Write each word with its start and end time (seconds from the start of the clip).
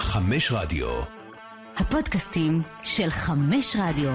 חמש 0.00 0.52
רדיו. 0.52 0.88
הפודקאסטים 1.76 2.62
של 2.84 3.10
חמש 3.10 3.76
רדיו. 3.80 4.10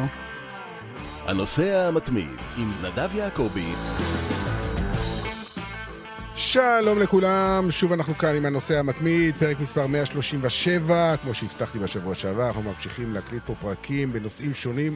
הנוסע 1.28 1.88
המתמיד 1.88 2.38
עם 2.58 2.72
נדב 2.84 3.10
יעקבי. 3.16 3.74
שלום 6.36 7.00
לכולם, 7.00 7.72
שוב 7.72 7.94
אנחנו 7.94 8.14
כאן 8.14 8.36
עם 8.36 8.46
הנושא 8.46 8.80
המתמיד, 8.80 9.36
פרק 9.36 9.60
מספר 9.60 9.88
137, 9.88 11.18
כמו 11.18 11.34
שהבטחתי 11.34 11.80
בשבוע 11.80 12.16
שעבר, 12.16 12.48
אנחנו 12.48 12.62
ממשיכים 12.62 13.14
להקליט 13.14 13.44
פה 13.46 13.56
פרקים 13.56 14.14
בנושאים 14.14 14.54
שונים 14.54 14.96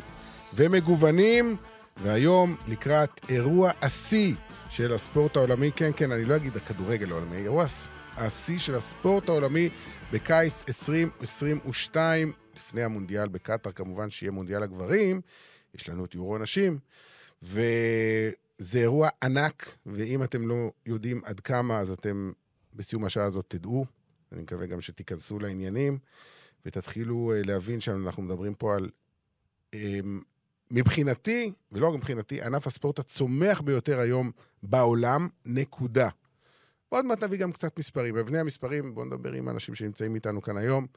ומגוונים, 0.53 1.55
והיום 2.03 2.55
לקראת 2.67 3.09
אירוע 3.29 3.71
השיא 3.81 4.33
של 4.69 4.93
הספורט 4.93 5.37
העולמי, 5.37 5.71
כן, 5.75 5.91
כן, 5.95 6.11
אני 6.11 6.25
לא 6.25 6.35
אגיד 6.35 6.55
הכדורגל 6.55 7.11
העולמי, 7.11 7.37
אירוע 7.37 7.65
השיא 8.17 8.59
של 8.59 8.75
הספורט 8.75 9.29
העולמי 9.29 9.69
בקיץ 10.13 10.63
2022, 10.67 12.31
לפני 12.55 12.83
המונדיאל 12.83 13.27
בקטאר, 13.27 13.71
כמובן 13.71 14.09
שיהיה 14.09 14.31
מונדיאל 14.31 14.63
הגברים, 14.63 15.21
יש 15.73 15.89
לנו 15.89 16.05
את 16.05 16.15
יורו 16.15 16.37
נשים, 16.37 16.79
וזה 17.43 18.79
אירוע 18.79 19.09
ענק, 19.23 19.75
ואם 19.85 20.23
אתם 20.23 20.47
לא 20.47 20.71
יודעים 20.85 21.21
עד 21.25 21.39
כמה, 21.39 21.79
אז 21.79 21.91
אתם 21.91 22.31
בסיום 22.73 23.05
השעה 23.05 23.25
הזאת 23.25 23.45
תדעו. 23.47 23.85
אני 24.31 24.41
מקווה 24.41 24.65
גם 24.65 24.81
שתיכנסו 24.81 25.39
לעניינים, 25.39 25.97
ותתחילו 26.65 27.33
אה, 27.35 27.41
להבין 27.43 27.79
שאנחנו 27.79 28.23
מדברים 28.23 28.53
פה 28.53 28.75
על, 28.75 28.89
אמ, 29.73 30.21
מבחינתי, 30.71 31.51
ולא 31.71 31.87
רק 31.87 31.95
מבחינתי, 31.95 32.41
ענף 32.41 32.67
הספורט 32.67 32.99
הצומח 32.99 33.61
ביותר 33.61 33.99
היום 33.99 34.31
בעולם, 34.63 35.29
נקודה. 35.45 36.09
עוד 36.89 37.05
מעט 37.05 37.23
נביא 37.23 37.39
גם 37.39 37.51
קצת 37.51 37.79
מספרים. 37.79 38.17
אבני 38.17 38.39
המספרים, 38.39 38.95
בואו 38.95 39.05
נדבר 39.05 39.31
עם 39.31 39.47
האנשים 39.47 39.75
שנמצאים 39.75 40.15
איתנו 40.15 40.41
כאן 40.41 40.57
היום. 40.57 40.87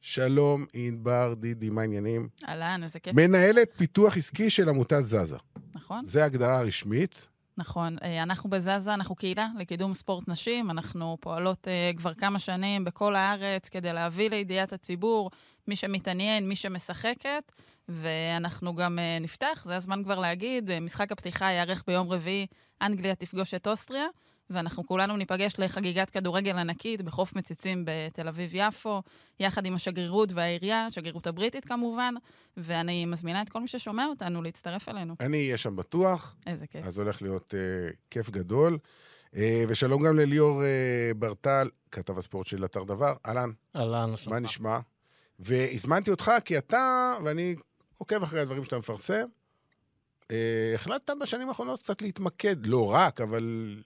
שלום, 0.00 0.64
ענבר 0.72 1.34
דידי, 1.36 1.70
מה 1.70 1.80
העניינים? 1.80 2.28
אהלן, 2.48 2.80
איזה 2.84 3.00
כיף. 3.00 3.14
מנהלת 3.16 3.68
פיתוח 3.76 4.16
עסקי 4.16 4.50
של 4.50 4.68
עמותת 4.68 5.00
זזה. 5.00 5.36
נכון, 5.74 6.04
זה 6.04 6.22
ההגדרה 6.22 6.58
הרשמית. 6.58 7.26
נכון. 7.56 7.96
אה, 8.02 8.22
אנחנו 8.22 8.50
בזזה, 8.50 8.94
אנחנו 8.94 9.14
קהילה 9.14 9.48
לקידום 9.58 9.94
ספורט 9.94 10.28
נשים. 10.28 10.70
אנחנו 10.70 11.16
פועלות 11.20 11.68
אה, 11.68 11.90
כבר 11.96 12.14
כמה 12.14 12.38
שנים 12.38 12.84
בכל 12.84 13.16
הארץ 13.16 13.68
כדי 13.68 13.92
להביא 13.92 14.30
לידיעת 14.30 14.72
הציבור, 14.72 15.30
מי 15.68 15.76
שמתעניין, 15.76 16.48
מי 16.48 16.56
שמשחקת, 16.56 17.52
ואנחנו 17.88 18.74
גם 18.74 18.98
אה, 18.98 19.18
נפתח, 19.20 19.62
זה 19.64 19.76
הזמן 19.76 20.04
כבר 20.04 20.18
להגיד, 20.18 20.80
משחק 20.80 21.12
הפתיחה 21.12 21.44
ייערך 21.44 21.84
ביום 21.86 22.08
רביעי, 22.10 22.46
אנגליה 22.82 23.14
תפגוש 23.14 23.54
את 23.54 23.66
אוסטריה. 23.66 24.06
ואנחנו 24.50 24.86
כולנו 24.86 25.16
ניפגש 25.16 25.54
לחגיגת 25.58 26.10
כדורגל 26.10 26.58
ענקית 26.58 27.02
בחוף 27.02 27.36
מציצים 27.36 27.84
בתל 27.86 28.28
אביב-יפו, 28.28 29.02
יחד 29.40 29.66
עם 29.66 29.74
השגרירות 29.74 30.32
והעירייה, 30.32 30.86
השגרירות 30.86 31.26
הבריטית 31.26 31.64
כמובן, 31.64 32.14
ואני 32.56 33.06
מזמינה 33.06 33.42
את 33.42 33.48
כל 33.48 33.60
מי 33.60 33.68
ששומע 33.68 34.06
אותנו 34.06 34.42
להצטרף 34.42 34.88
אלינו. 34.88 35.14
אני 35.20 35.44
אהיה 35.44 35.56
שם 35.56 35.76
בטוח, 35.76 36.36
איזה 36.46 36.66
כיף. 36.66 36.86
אז 36.86 36.98
הולך 36.98 37.22
להיות 37.22 37.54
uh, 37.54 37.94
כיף 38.10 38.30
גדול. 38.30 38.78
Uh, 39.34 39.38
ושלום 39.68 40.02
גם 40.02 40.18
לליאור 40.18 40.62
uh, 40.62 41.18
ברטל, 41.18 41.68
כתב 41.90 42.18
הספורט 42.18 42.46
של 42.46 42.64
אתר 42.64 42.84
דבר. 42.84 43.14
אהלן, 43.26 43.50
אהלן, 43.76 44.10
מה 44.10 44.16
שלומך? 44.16 44.34
מה 44.34 44.40
נשמע? 44.40 44.78
והזמנתי 45.38 46.10
אותך 46.10 46.32
כי 46.44 46.58
אתה, 46.58 47.14
ואני 47.24 47.56
עוקב 47.98 48.22
אחרי 48.22 48.40
הדברים 48.40 48.64
שאתה 48.64 48.78
מפרסם, 48.78 49.24
uh, 50.22 50.32
החלטת 50.74 51.14
בשנים 51.20 51.48
האחרונות 51.48 51.80
קצת 51.80 52.02
להתמקד, 52.02 52.66
לא 52.66 52.92
רק, 52.92 53.20
אבל 53.20 53.76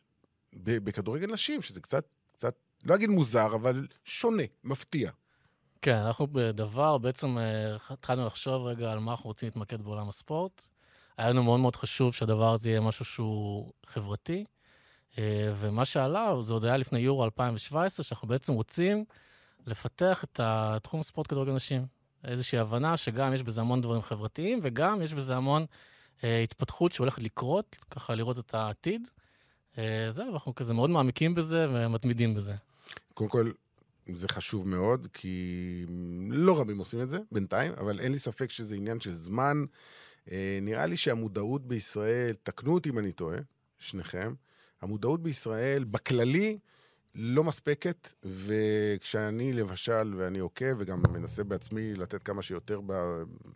בכדורגל 0.55 1.33
נשים, 1.33 1.63
שזה 1.63 1.81
קצת, 1.81 2.05
קצת, 2.33 2.55
לא 2.85 2.95
אגיד 2.95 3.11
מוזר, 3.11 3.55
אבל 3.55 3.87
שונה, 4.05 4.43
מפתיע. 4.65 5.11
כן, 5.83 5.97
אנחנו 5.97 6.27
בדבר, 6.33 6.99
בעצם 6.99 7.39
אה, 7.39 7.77
התחלנו 7.91 8.27
לחשוב 8.27 8.67
רגע 8.67 8.93
על 8.93 8.99
מה 8.99 9.11
אנחנו 9.11 9.29
רוצים 9.29 9.47
להתמקד 9.47 9.83
בעולם 9.83 10.09
הספורט. 10.09 10.65
היה 11.17 11.31
לנו 11.31 11.43
מאוד 11.43 11.61
מאוד 11.61 11.77
חשוב 11.77 12.15
שהדבר 12.15 12.53
הזה 12.53 12.71
יהיה 12.71 12.81
משהו 12.81 13.05
שהוא 13.05 13.73
חברתי, 13.87 14.45
אה, 15.19 15.53
ומה 15.61 15.85
שעלה, 15.85 16.43
זה 16.43 16.53
עוד 16.53 16.65
היה 16.65 16.77
לפני 16.77 16.99
יורו 16.99 17.25
2017, 17.25 18.05
שאנחנו 18.05 18.29
בעצם 18.29 18.53
רוצים 18.53 19.05
לפתח 19.67 20.25
את 20.25 20.41
התחום 20.43 21.01
הספורט 21.01 21.27
כדורגל 21.27 21.53
נשים. 21.53 21.87
איזושהי 22.25 22.59
הבנה 22.59 22.97
שגם 22.97 23.35
יש 23.35 23.43
בזה 23.43 23.61
המון 23.61 23.81
דברים 23.81 24.03
חברתיים, 24.03 24.61
וגם 24.63 25.03
יש 25.03 25.15
בזה 25.15 25.37
המון 25.37 25.67
אה, 26.25 26.41
התפתחות 26.41 26.93
שהולכת 26.93 27.23
לקרות, 27.23 27.77
ככה 27.91 28.15
לראות 28.15 28.39
את 28.39 28.55
העתיד. 28.55 29.09
אה, 29.79 30.07
זהו, 30.11 30.33
אנחנו 30.33 30.55
כזה 30.55 30.75
מאוד 30.75 30.91
מעמיקים 30.91 31.35
בזה 31.35 31.67
ומתמידים 31.71 32.35
בזה. 32.35 32.53
קודם 33.15 33.31
כל, 33.31 33.51
זה 34.15 34.29
חשוב 34.29 34.69
מאוד, 34.69 35.09
כי 35.13 35.87
לא 36.31 36.61
רבים 36.61 36.79
עושים 36.79 37.01
את 37.03 37.09
זה 37.09 37.19
בינתיים, 37.33 37.73
אבל 37.73 38.01
אין 38.01 38.13
לי 38.13 38.19
ספק 38.19 38.51
שזה 38.51 38.75
עניין 38.75 39.01
של 39.01 39.13
זמן. 39.13 39.65
אה, 40.31 40.59
נראה 40.63 40.87
לי 40.87 40.97
שהמודעות 40.97 41.67
בישראל, 41.67 42.35
תקנו 42.43 42.75
אותי 42.75 42.91
אם 42.91 42.99
אני 42.99 43.13
טועה, 43.13 43.39
שניכם, 43.79 44.35
המודעות 44.83 45.23
בישראל, 45.23 45.85
בכללי, 45.85 46.59
לא 47.15 47.45
מספקת, 47.45 48.09
וכשאני 48.25 49.53
למשל, 49.53 50.15
ואני 50.17 50.39
עוקב, 50.39 50.75
וגם 50.79 51.03
מנסה 51.13 51.45
בעצמי 51.45 51.95
לתת 51.95 52.23
כמה 52.23 52.43
שיותר 52.43 52.81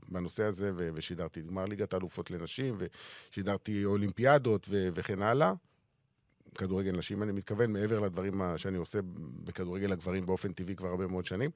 בנושא 0.08 0.44
הזה, 0.44 0.72
ושידרתי 0.76 1.42
גמר 1.42 1.64
ליגת 1.64 1.92
האלופות 1.92 2.30
לנשים, 2.30 2.78
ושידרתי 2.78 3.84
אולימפיאדות 3.84 4.68
וכן 4.70 5.22
הלאה, 5.22 5.52
כדורגל 6.56 6.96
נשים, 6.96 7.22
אני 7.22 7.32
מתכוון, 7.32 7.72
מעבר 7.72 8.00
לדברים 8.00 8.42
שאני 8.56 8.78
עושה 8.78 8.98
בכדורגל 9.44 9.92
הגברים 9.92 10.26
באופן 10.26 10.52
טבעי 10.52 10.76
כבר 10.76 10.88
הרבה 10.88 11.06
מאוד 11.06 11.24
שנים. 11.24 11.50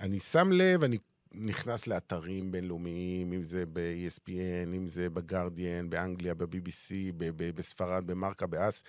אני 0.00 0.20
שם 0.20 0.52
לב, 0.52 0.84
אני 0.84 0.98
נכנס 1.32 1.86
לאתרים 1.86 2.52
בינלאומיים, 2.52 3.32
אם 3.32 3.42
זה 3.42 3.64
ב-ESPN, 3.72 4.76
אם 4.76 4.86
זה 4.86 5.10
בגרדיאן, 5.10 5.90
באנגליה, 5.90 6.34
ב-BBC, 6.34 6.94
בספרד, 7.54 8.06
במרקה, 8.06 8.46
באס. 8.46 8.84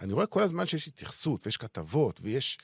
אני 0.00 0.12
רואה 0.12 0.26
כל 0.26 0.42
הזמן 0.42 0.66
שיש 0.66 0.88
התייחסות, 0.88 1.46
ויש 1.46 1.56
כתבות, 1.56 2.20
ויש... 2.22 2.58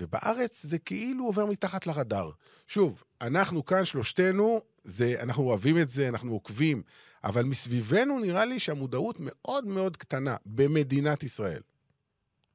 ובארץ 0.00 0.66
זה 0.66 0.78
כאילו 0.78 1.24
עובר 1.24 1.46
מתחת 1.46 1.86
לרדאר. 1.86 2.30
שוב, 2.66 3.02
אנחנו 3.20 3.64
כאן, 3.64 3.84
שלושתנו, 3.84 4.60
זה, 4.84 5.16
אנחנו 5.22 5.44
אוהבים 5.44 5.78
את 5.78 5.88
זה, 5.88 6.08
אנחנו 6.08 6.32
עוקבים, 6.32 6.82
אבל 7.24 7.44
מסביבנו 7.44 8.18
נראה 8.18 8.44
לי 8.44 8.58
שהמודעות 8.58 9.16
מאוד 9.18 9.66
מאוד 9.66 9.96
קטנה 9.96 10.36
במדינת 10.46 11.22
ישראל. 11.22 11.60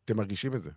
אתם 0.05 0.17
מרגישים 0.17 0.55
את 0.55 0.63
זה? 0.63 0.71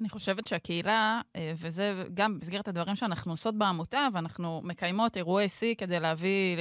אני 0.00 0.08
חושבת 0.08 0.46
שהקהילה, 0.46 1.20
אה, 1.36 1.52
וזה 1.56 2.04
גם 2.14 2.34
במסגרת 2.34 2.68
הדברים 2.68 2.96
שאנחנו 2.96 3.32
עושות 3.32 3.58
בעמותה, 3.58 4.08
ואנחנו 4.12 4.60
מקיימות 4.64 5.16
אירועי 5.16 5.48
שיא 5.48 5.74
כדי 5.74 6.00
להביא, 6.00 6.56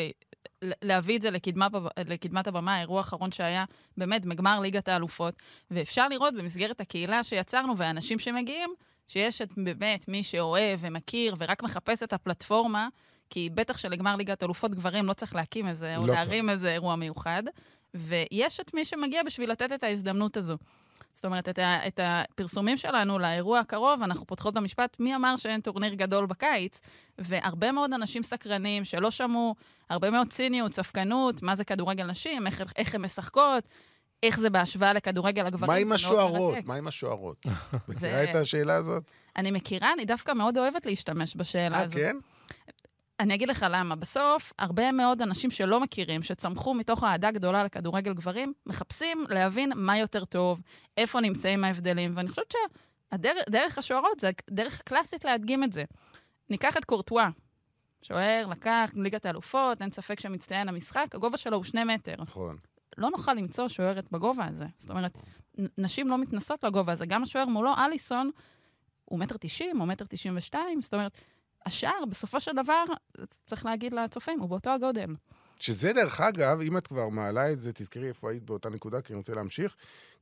להביא 0.62 1.18
את 1.18 1.22
זה 1.22 1.32
לקדמה, 1.32 1.68
לקדמת 2.08 2.48
הבמה, 2.48 2.76
האירוע 2.76 2.98
האחרון 2.98 3.32
שהיה 3.32 3.66
באמת 3.98 4.26
בגמר 4.26 4.60
ליגת 4.60 4.88
האלופות. 4.88 5.42
ואפשר 5.72 6.08
לראות 6.08 6.34
במסגרת 6.34 6.82
הקהילה 6.82 7.24
שיצרנו 7.24 7.78
והאנשים 7.78 8.20
שמגיעים, 8.20 8.70
שיש 9.08 9.42
את 9.42 9.50
באמת 9.58 10.08
מי 10.08 10.24
שאוהב 10.24 10.80
ומכיר 10.82 11.36
ורק 11.38 11.64
מחפש 11.64 12.04
את 12.04 12.14
הפלטפורמה, 12.14 12.88
כי 13.30 13.50
בטח 13.54 13.78
שלגמר 13.78 14.16
ליגת 14.16 14.44
אלופות 14.44 14.76
גברים 14.76 15.06
לא 15.06 15.14
צריך 15.14 15.36
להקים 15.36 15.68
איזה, 15.68 15.98
או 15.98 16.08
לא 16.08 16.14
להרים 16.14 16.50
איזה 16.50 16.72
אירוע 16.72 16.96
מיוחד. 16.96 17.44
ויש 17.94 18.60
את 18.60 18.74
מי 18.74 18.86
שמגיע 18.86 19.24
בשביל 19.24 19.52
לתת 19.52 19.72
את 19.72 19.84
ההזדמנות 19.84 20.38
הזו. 20.38 20.58
זאת 21.14 21.26
אומרת, 21.26 21.50
את, 21.50 21.60
ה, 21.60 21.88
את 21.88 22.00
הפרסומים 22.04 22.78
שלנו 22.78 23.20
לאירוע 23.20 23.60
הקרוב, 23.60 24.02
אנחנו 24.04 24.28
פותחות 24.28 24.54
במשפט, 24.54 24.96
מי 25.00 25.16
אמר 25.16 25.38
שאין 25.38 25.62
טורניר 25.62 25.94
גדול 25.94 26.26
בקיץ? 26.26 26.82
והרבה 27.18 27.72
מאוד 27.72 27.94
אנשים 27.94 28.24
סקרנים 28.24 28.86
שלא 28.86 29.12
שמעו, 29.12 29.56
הרבה 29.90 30.10
מאוד 30.10 30.28
ציניות, 30.28 30.74
ספקנות, 30.74 31.44
מה 31.44 31.56
זה 31.56 31.64
כדורגל 31.64 32.06
נשים, 32.06 32.48
איך, 32.48 32.64
איך 32.78 32.96
הן 32.96 33.02
משחקות, 33.02 33.68
איך 34.24 34.40
זה 34.40 34.50
בהשוואה 34.50 34.94
לכדורגל 34.94 35.46
הגברים. 35.46 35.72
מה 35.72 35.76
עם 35.76 35.92
השוערות? 35.92 36.56
מה 36.66 36.76
עם 36.76 36.88
השוערות? 36.88 37.46
מכירה 37.88 38.24
את 38.24 38.36
השאלה 38.36 38.76
הזאת? 38.76 39.04
אני 39.38 39.52
מכירה, 39.52 39.94
אני 39.94 40.06
דווקא 40.06 40.32
מאוד 40.32 40.58
אוהבת 40.58 40.86
להשתמש 40.86 41.36
בשאלה 41.36 41.78
אה, 41.78 41.82
הזאת. 41.82 41.98
כן? 41.98 42.16
אני 43.20 43.36
אגיד 43.36 43.50
לך 43.50 43.66
למה. 43.70 43.96
בסוף, 43.96 44.54
הרבה 44.60 44.92
מאוד 44.92 45.22
אנשים 45.22 45.52
שלא 45.52 45.80
מכירים, 45.80 46.24
שצמחו 46.24 46.74
מתוך 46.74 47.04
אהדה 47.04 47.32
גדולה 47.32 47.64
לכדורגל 47.64 48.14
גברים, 48.14 48.54
מחפשים 48.66 49.26
להבין 49.30 49.72
מה 49.76 49.98
יותר 49.98 50.26
טוב, 50.26 50.62
איפה 50.98 51.20
נמצאים 51.22 51.64
ההבדלים, 51.64 52.14
ואני 52.16 52.30
חושבת 52.30 52.54
שהדרך 53.12 53.78
השוערות 53.78 54.20
זה 54.20 54.32
הדרך 54.50 54.80
הקלאסית 54.80 55.26
להדגים 55.26 55.64
את 55.64 55.74
זה. 55.74 55.84
ניקח 56.50 56.78
את 56.78 56.86
קורטואה, 56.86 57.30
שוער, 58.02 58.48
לקח, 58.48 58.90
ליגת 58.96 59.26
האלופות, 59.26 59.82
אין 59.82 59.92
ספק 59.92 60.20
שמצטיין 60.20 60.70
המשחק, 60.70 61.08
הגובה 61.14 61.38
שלו 61.38 61.58
הוא 61.58 61.64
שני 61.64 61.84
מטר. 61.84 62.16
נכון. 62.18 62.58
לא 62.98 63.10
נוכל 63.10 63.34
למצוא 63.34 63.68
שוערת 63.68 64.12
בגובה 64.12 64.46
הזה. 64.46 64.66
זאת 64.78 64.90
אומרת, 64.90 65.18
נשים 65.78 66.08
לא 66.08 66.18
מתנסות 66.18 66.64
לגובה 66.64 66.92
הזה. 66.92 67.06
גם 67.06 67.24
השוער 67.24 67.46
מולו, 67.46 67.72
אליסון, 67.78 68.32
הוא 69.06 69.20
מטר 69.20 69.36
תשעים 69.40 69.82
או 69.82 69.86
מטר 69.86 70.06
תשעים 70.10 70.38
ושתיים, 70.38 70.82
זאת 70.82 70.94
אומרת, 70.94 71.18
השער, 71.66 72.06
בסופו 72.10 72.40
של 72.40 72.52
דבר, 72.52 72.84
צריך 73.46 73.66
להגיד 73.66 73.94
לצופים, 73.94 74.40
הוא 74.40 74.50
באותו 74.50 74.70
הגודל. 74.70 75.16
שזה 75.60 75.94
דרך 75.94 76.22
אגב, 76.22 76.62
אם 76.62 76.78
את 76.78 76.88
כבר 76.88 77.10
מעלה 77.10 77.52
את 77.52 77.60
זה, 77.60 77.74
תזכרי 77.74 78.08
איפה 78.08 78.32
היית 78.32 78.44
באותה 78.44 78.70
נקודה, 78.70 79.02
כי 79.02 79.14
אני 79.14 79.18
רוצה 79.18 79.36
להמשיך. 79.36 79.76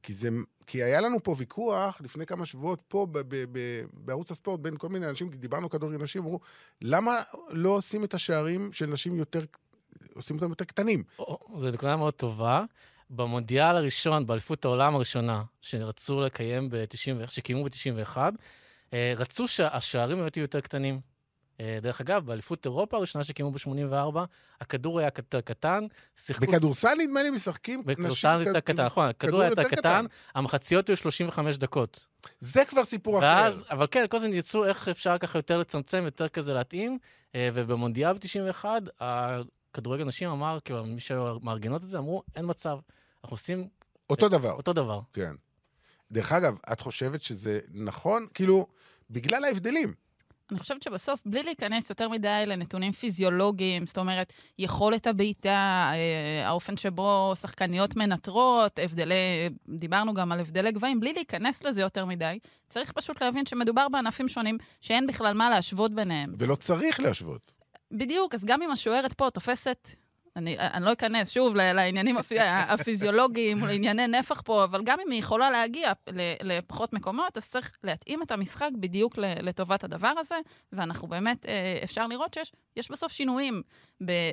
כי, 0.03 0.13
זה, 0.13 0.29
כי 0.67 0.83
היה 0.83 1.01
לנו 1.01 1.23
פה 1.23 1.35
ויכוח 1.37 2.01
לפני 2.01 2.25
כמה 2.25 2.45
שבועות 2.45 2.81
פה 2.87 3.07
ב, 3.11 3.19
ב, 3.19 3.45
ב, 3.51 3.59
בערוץ 3.93 4.31
הספורט 4.31 4.59
בין 4.59 4.77
כל 4.77 4.89
מיני 4.89 5.09
אנשים, 5.09 5.29
כי 5.31 5.37
דיברנו 5.37 5.69
כדורגל 5.69 6.03
נשים, 6.03 6.23
אמרו, 6.23 6.39
למה 6.81 7.21
לא 7.49 7.69
עושים 7.69 8.03
את 8.03 8.13
השערים 8.13 8.73
של 8.73 8.85
נשים 8.85 9.15
יותר, 9.15 9.45
עושים 10.13 10.35
אותם 10.35 10.49
יותר 10.49 10.65
קטנים? 10.65 11.03
זו 11.57 11.71
נקודה 11.71 11.95
מאוד 11.95 12.13
טובה. 12.13 12.63
במונדיאל 13.09 13.77
הראשון, 13.77 14.27
באליפות 14.27 14.65
העולם 14.65 14.95
הראשונה, 14.95 15.43
שרצו 15.61 16.21
לקיים 16.21 16.69
ב-90, 16.69 17.27
שקיימו 17.31 17.63
ב-91, 17.63 18.17
אה, 18.93 19.13
רצו 19.17 19.47
שהשערים 19.47 20.17
יהיו 20.17 20.29
יותר 20.35 20.59
קטנים. 20.59 20.99
אה, 21.59 21.79
דרך 21.81 22.01
אגב, 22.01 22.25
באליפות 22.25 22.65
אירופה 22.65 22.97
הראשונה 22.97 23.23
שקיימו 23.23 23.51
ב-84, 23.51 24.19
הכדור 24.61 24.99
היה 24.99 25.09
יותר 25.17 25.41
קטן, 25.41 25.85
שיחקו... 26.15 26.45
בכדורסל 26.45 26.95
נדמה 26.97 27.23
לי 27.23 27.29
משחקים 27.29 27.79
נשים... 27.79 27.95
בכדורסל 27.95 28.41
יותר 28.45 28.59
קטן, 28.59 28.85
נכון, 28.85 29.07
הכדור 29.07 29.41
היה 29.41 29.49
יותר 29.49 29.69
קטן, 29.69 30.05
המחציות 30.35 30.87
היו 30.87 30.97
35 30.97 31.57
דקות. 31.57 32.05
זה 32.39 32.65
כבר 32.65 32.85
סיפור 32.85 33.13
ואז, 33.13 33.61
אחר. 33.61 33.75
אבל 33.75 33.87
כן, 33.91 34.05
כל 34.09 34.17
הזמן 34.17 34.33
יצאו 34.33 34.65
איך 34.65 34.87
אפשר 34.87 35.17
ככה 35.17 35.39
יותר 35.39 35.57
לצמצם, 35.57 36.01
יותר 36.05 36.27
כזה 36.27 36.53
להתאים, 36.53 36.97
אה, 37.35 37.49
ובמונדיאל 37.53 38.13
ב-91, 38.13 38.65
הכדורגל 38.99 40.03
נשים 40.03 40.29
אמר, 40.29 40.57
כאילו, 40.65 40.85
מי 40.85 40.99
שהיו 40.99 41.39
מארגנות 41.41 41.83
את 41.83 41.89
זה, 41.89 41.97
אמרו, 41.97 42.23
אין 42.35 42.45
מצב, 42.47 42.77
אנחנו 43.23 43.33
עושים... 43.33 43.67
אותו 44.09 44.29
דבר. 44.29 44.51
אותו 44.51 44.73
דבר. 44.73 44.99
כן. 45.13 45.35
דרך 46.11 46.31
אגב, 46.31 46.55
את 46.71 46.79
חושבת 46.79 47.21
שזה 47.21 47.59
נכון? 47.73 48.25
כאילו, 48.33 48.67
בגלל 49.09 49.45
ההבדלים. 49.45 49.93
אני 50.51 50.59
חושבת 50.59 50.81
שבסוף, 50.81 51.21
בלי 51.25 51.43
להיכנס 51.43 51.89
יותר 51.89 52.09
מדי 52.09 52.43
לנתונים 52.47 52.91
פיזיולוגיים, 52.91 53.85
זאת 53.85 53.97
אומרת, 53.97 54.33
יכולת 54.59 55.07
הבעיטה, 55.07 55.91
אה, 55.93 56.47
האופן 56.47 56.77
שבו 56.77 57.33
שחקניות 57.41 57.95
מנטרות, 57.95 58.79
הבדלי, 58.83 59.15
דיברנו 59.69 60.13
גם 60.13 60.31
על 60.31 60.39
הבדלי 60.39 60.71
גבהים, 60.71 60.99
בלי 60.99 61.13
להיכנס 61.13 61.63
לזה 61.63 61.81
יותר 61.81 62.05
מדי, 62.05 62.39
צריך 62.69 62.91
פשוט 62.91 63.23
להבין 63.23 63.45
שמדובר 63.45 63.89
בענפים 63.89 64.27
שונים, 64.27 64.57
שאין 64.81 65.07
בכלל 65.07 65.33
מה 65.33 65.49
להשוות 65.49 65.93
ביניהם. 65.93 66.33
ולא 66.37 66.55
צריך 66.55 66.99
להשוות. 66.99 67.51
בדיוק, 67.91 68.33
אז 68.33 68.45
גם 68.45 68.61
אם 68.61 68.71
השוערת 68.71 69.13
פה 69.13 69.29
תופסת 69.33 69.89
אני, 70.37 70.57
אני 70.59 70.85
לא 70.85 70.93
אכנס 70.93 71.29
שוב 71.29 71.55
לעניינים 71.55 72.17
הפיזיולוגיים, 72.47 73.65
לענייני 73.65 74.07
נפח 74.07 74.41
פה, 74.41 74.63
אבל 74.63 74.81
גם 74.83 74.99
אם 75.05 75.11
היא 75.11 75.19
יכולה 75.19 75.51
להגיע 75.51 75.91
לפחות 76.43 76.93
מקומות, 76.93 77.37
אז 77.37 77.49
צריך 77.49 77.71
להתאים 77.83 78.23
את 78.23 78.31
המשחק 78.31 78.69
בדיוק 78.79 79.17
לטובת 79.17 79.83
הדבר 79.83 80.13
הזה, 80.17 80.35
ואנחנו 80.73 81.07
באמת, 81.07 81.45
אה, 81.45 81.79
אפשר 81.83 82.07
לראות 82.07 82.33
שיש 82.33 82.51
יש 82.75 82.91
בסוף 82.91 83.11
שינויים 83.11 83.61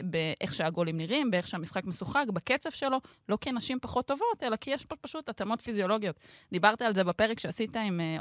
באיך 0.04 0.54
שהגולים 0.54 0.96
נראים, 0.96 1.30
באיך 1.30 1.48
שהמשחק 1.48 1.84
משוחק, 1.84 2.24
בקצב 2.32 2.70
שלו, 2.70 3.00
לא 3.28 3.38
כי 3.40 3.48
הנשים 3.48 3.78
פחות 3.80 4.06
טובות, 4.06 4.42
אלא 4.42 4.56
כי 4.56 4.70
יש 4.70 4.84
פה 4.84 4.96
פשוט 4.96 5.28
התאמות 5.28 5.60
פיזיולוגיות. 5.60 6.16
דיברת 6.52 6.82
על 6.82 6.94
זה 6.94 7.04
בפרק 7.04 7.40
שעשית 7.40 7.76
עם 7.76 8.00
אה, 8.00 8.16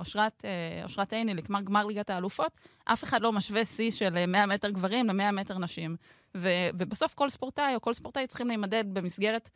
אה, 0.46 0.84
אושרת 0.84 1.14
עיני 1.14 1.34
לגמר 1.34 1.62
גמר 1.62 1.86
ליגת 1.86 2.10
האלופות, 2.10 2.52
אף 2.86 3.04
אחד 3.04 3.22
לא 3.22 3.32
משווה 3.32 3.66
שיא 3.66 3.92
של 3.92 4.26
100 4.26 4.46
מטר 4.46 4.70
גברים 4.70 5.08
ל-100 5.08 5.32
מטר 5.32 5.58
נשים. 5.58 5.96
ו, 6.38 6.50
ובסוף 6.74 7.14
כל 7.14 7.30
ספורטאי 7.30 7.76
או 7.76 7.82
כל 7.82 7.94
ספורטאי 7.94 8.28
צריכים 8.28 8.48
להימדד 8.48 8.84
במסגרת 8.94 9.50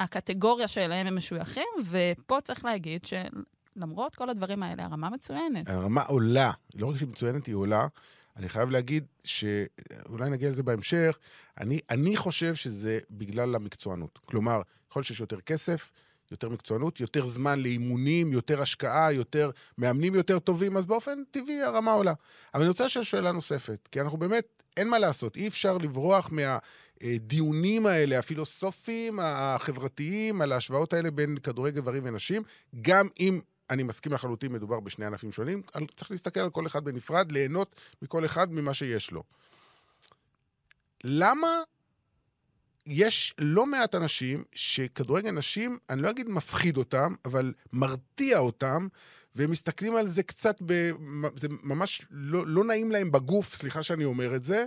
הקטגוריה 0.00 0.68
שאליהם 0.68 1.06
הם 1.06 1.16
משויכים, 1.16 1.68
ופה 1.86 2.40
צריך 2.40 2.64
להגיד 2.64 3.04
שלמרות 3.04 4.14
כל 4.14 4.30
הדברים 4.30 4.62
האלה, 4.62 4.84
הרמה 4.84 5.10
מצוינת. 5.10 5.68
הרמה 5.68 6.02
עולה, 6.02 6.50
לא 6.74 6.86
רק 6.86 6.96
שהיא 6.96 7.08
מצוינת, 7.08 7.46
היא 7.46 7.54
עולה. 7.54 7.86
אני 8.36 8.48
חייב 8.48 8.70
להגיד 8.70 9.04
שאולי 9.24 10.30
נגיע 10.30 10.50
לזה 10.50 10.62
בהמשך, 10.62 11.18
אני, 11.60 11.78
אני 11.90 12.16
חושב 12.16 12.54
שזה 12.54 12.98
בגלל 13.10 13.54
המקצוענות. 13.54 14.18
כלומר, 14.24 14.62
ככל 14.90 15.02
שיש 15.02 15.20
יותר 15.20 15.40
כסף, 15.40 15.90
יותר 16.30 16.48
מקצוענות, 16.48 17.00
יותר 17.00 17.26
זמן 17.26 17.60
לאימונים, 17.60 18.32
יותר 18.32 18.62
השקעה, 18.62 19.12
יותר 19.12 19.50
מאמנים 19.78 20.14
יותר 20.14 20.38
טובים, 20.38 20.76
אז 20.76 20.86
באופן 20.86 21.22
טבעי 21.30 21.62
הרמה 21.62 21.92
עולה. 21.92 22.12
אבל 22.54 22.62
אני 22.62 22.68
רוצה 22.68 22.86
לשאול 22.86 23.04
שאלה 23.04 23.32
נוספת, 23.32 23.88
כי 23.92 24.00
אנחנו 24.00 24.18
באמת, 24.18 24.62
אין 24.76 24.88
מה 24.88 24.98
לעשות, 24.98 25.36
אי 25.36 25.48
אפשר 25.48 25.78
לברוח 25.78 26.30
מהדיונים 27.00 27.86
האלה, 27.86 28.18
הפילוסופיים, 28.18 29.18
החברתיים, 29.22 30.40
על 30.40 30.52
ההשוואות 30.52 30.92
האלה 30.92 31.10
בין 31.10 31.36
כדורגל 31.36 31.80
גברים 31.80 32.02
ונשים, 32.06 32.42
גם 32.82 33.08
אם 33.20 33.40
אני 33.70 33.82
מסכים 33.82 34.12
לחלוטין, 34.12 34.52
מדובר 34.52 34.80
בשני 34.80 35.06
ענפים 35.06 35.32
שונים, 35.32 35.62
צריך 35.96 36.10
להסתכל 36.10 36.40
על 36.40 36.50
כל 36.50 36.66
אחד 36.66 36.84
בנפרד, 36.84 37.32
ליהנות 37.32 37.76
מכל 38.02 38.24
אחד 38.24 38.52
ממה 38.52 38.74
שיש 38.74 39.10
לו. 39.10 39.22
למה 41.04 41.48
יש 42.88 43.34
לא 43.38 43.66
מעט 43.66 43.94
אנשים 43.94 44.44
שכדורגל 44.54 45.30
נשים, 45.30 45.78
אני 45.90 46.02
לא 46.02 46.10
אגיד 46.10 46.28
מפחיד 46.28 46.76
אותם, 46.76 47.14
אבל 47.24 47.52
מרתיע 47.72 48.38
אותם, 48.38 48.88
והם 49.34 49.50
מסתכלים 49.50 49.96
על 49.96 50.08
זה 50.08 50.22
קצת, 50.22 50.62
ב... 50.66 50.90
זה 51.36 51.48
ממש 51.62 52.02
לא, 52.10 52.46
לא 52.46 52.64
נעים 52.64 52.92
להם 52.92 53.12
בגוף, 53.12 53.54
סליחה 53.54 53.82
שאני 53.82 54.04
אומר 54.04 54.36
את 54.36 54.44
זה, 54.44 54.64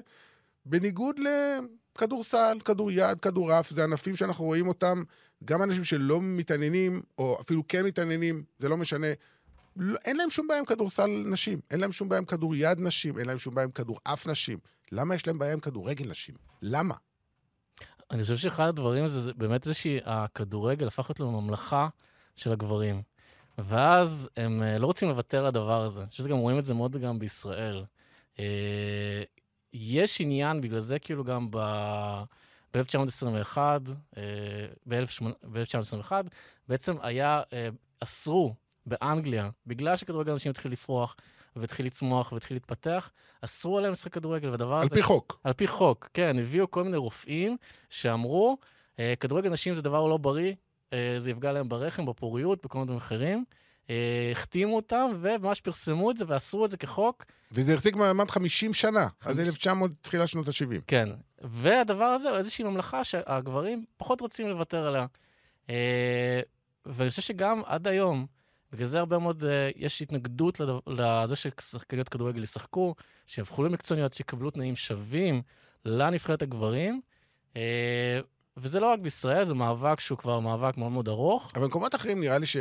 בניגוד 0.65 1.19
לכדורסל, 1.19 2.57
כדוריד, 2.65 3.21
כדורעף, 3.21 3.69
זה 3.69 3.83
ענפים 3.83 4.15
שאנחנו 4.15 4.45
רואים 4.45 4.67
אותם, 4.67 5.03
גם 5.45 5.63
אנשים 5.63 5.83
שלא 5.83 6.21
מתעניינים, 6.21 7.01
או 7.17 7.37
אפילו 7.41 7.67
כן 7.67 7.85
מתעניינים, 7.85 8.43
זה 8.59 8.69
לא 8.69 8.77
משנה. 8.77 9.07
לא, 9.75 9.97
אין 10.05 10.17
להם 10.17 10.29
שום 10.29 10.47
בעיה 10.47 10.59
עם 10.59 10.65
כדורסל 10.65 11.07
נשים, 11.07 11.59
אין 11.71 11.79
להם 11.79 11.91
שום 11.91 12.09
בעיה 12.09 12.17
עם 12.17 12.25
כדוריד 12.25 12.79
נשים, 12.79 13.17
אין 13.17 13.27
להם 13.27 13.39
שום 13.39 13.55
בעיה 13.55 13.65
עם 13.65 13.71
כדורעף 13.71 14.27
נשים. 14.27 14.57
למה 14.91 15.15
יש 15.15 15.27
להם 15.27 15.39
בעיה 15.39 15.53
עם 15.53 15.59
כדורגל 15.59 16.09
נשים? 16.09 16.35
למה? 16.61 16.95
אני 18.11 18.21
חושב 18.21 18.37
שאחד 18.37 18.67
הדברים 18.67 19.07
זה, 19.07 19.21
זה 19.21 19.33
באמת 19.33 19.63
זה 19.63 19.73
שהכדורגל 19.73 20.87
הפך 20.87 21.09
להיות 21.09 21.19
לממלכה 21.19 21.87
של 22.35 22.51
הגברים. 22.51 23.01
ואז 23.57 24.29
הם 24.37 24.61
uh, 24.61 24.79
לא 24.79 24.85
רוצים 24.85 25.09
לוותר 25.09 25.45
לדבר 25.45 25.81
הזה. 25.83 26.01
אני 26.01 26.09
חושב 26.09 26.23
שגם 26.23 26.37
רואים 26.37 26.59
את 26.59 26.65
זה 26.65 26.73
מאוד 26.73 26.97
גם 26.97 27.19
בישראל. 27.19 27.83
Uh, 28.35 28.39
יש 29.73 30.21
עניין, 30.21 30.61
בגלל 30.61 30.79
זה 30.79 30.99
כאילו 30.99 31.23
גם 31.23 31.47
ב... 31.51 31.57
ב-1921, 32.73 33.57
ב-1921, 34.87 36.11
בעצם 36.67 36.95
היה, 37.01 37.41
אסרו 37.99 38.55
באנגליה, 38.85 39.49
בגלל 39.67 39.95
שכדורגל 39.95 40.31
אנשים 40.31 40.49
התחיל 40.49 40.71
לפרוח, 40.71 41.15
והתחיל 41.55 41.85
לצמוח 41.85 42.31
והתחיל 42.31 42.55
להתפתח, 42.55 43.11
אסרו 43.41 43.77
עליהם 43.77 43.91
לשחק 43.91 44.13
כדורגל, 44.13 44.49
והדבר 44.49 44.73
הזה... 44.75 44.83
על 44.83 44.89
פי 44.89 45.03
חוק. 45.03 45.39
על 45.43 45.53
פי 45.53 45.67
חוק, 45.67 46.09
כן. 46.13 46.39
הביאו 46.39 46.71
כל 46.71 46.83
מיני 46.83 46.97
רופאים 46.97 47.57
שאמרו, 47.89 48.57
אה, 48.99 49.13
כדורגל 49.19 49.49
נשים 49.49 49.75
זה 49.75 49.81
דבר 49.81 50.07
לא 50.07 50.17
בריא, 50.17 50.53
אה, 50.93 51.15
זה 51.19 51.31
יפגע 51.31 51.51
להם 51.51 51.69
ברחם, 51.69 52.05
בפוריות, 52.05 52.63
בכל 52.63 52.79
מיני 52.79 52.97
אחרים. 52.97 53.43
אה, 53.89 54.29
החתימו 54.31 54.75
אותם, 54.75 55.11
וממש 55.21 55.61
פרסמו 55.61 56.11
את 56.11 56.17
זה 56.17 56.25
ואסרו 56.27 56.65
את 56.65 56.71
זה 56.71 56.77
כחוק. 56.77 57.25
וזה 57.51 57.73
החזיק 57.73 57.95
מעמד 57.95 58.31
50 58.31 58.73
שנה, 58.73 59.07
עד 59.19 59.39
1900, 59.39 59.91
תחילת 60.01 60.27
שנות 60.27 60.47
ה-70. 60.47 60.81
כן. 60.87 61.09
והדבר 61.41 62.03
הזה 62.03 62.29
הוא 62.29 62.37
איזושהי 62.37 62.65
ממלכה 62.65 63.03
שהגברים 63.03 63.85
פחות 63.97 64.21
רוצים 64.21 64.47
לוותר 64.47 64.87
עליה. 64.87 65.05
ואני 66.85 67.09
חושב 67.09 67.21
שגם 67.21 67.61
עד 67.65 67.87
היום, 67.87 68.25
בגלל 68.73 68.87
זה 68.87 68.99
הרבה 68.99 69.19
מאוד, 69.19 69.43
אה, 69.43 69.69
יש 69.75 70.01
התנגדות 70.01 70.61
לזה 70.87 71.35
ששחקניות 71.35 72.09
כדורגל 72.09 72.43
ישחקו, 72.43 72.95
שיהפכו 73.27 73.63
למקצועניות, 73.63 74.13
שיקבלו 74.13 74.51
תנאים 74.51 74.75
שווים 74.75 75.41
לנבחרת 75.85 76.41
הגברים. 76.41 77.01
אה, 77.55 78.19
וזה 78.57 78.79
לא 78.79 78.91
רק 78.91 78.99
בישראל, 78.99 79.45
זה 79.45 79.53
מאבק 79.53 79.99
שהוא 79.99 80.17
כבר 80.17 80.39
מאבק 80.39 80.77
מאוד 80.77 80.91
מאוד 80.91 81.07
ארוך. 81.07 81.51
אבל 81.55 81.63
במקומות 81.63 81.95
אחרים 81.95 82.21
נראה 82.21 82.37
לי 82.37 82.45
ש... 82.45 82.57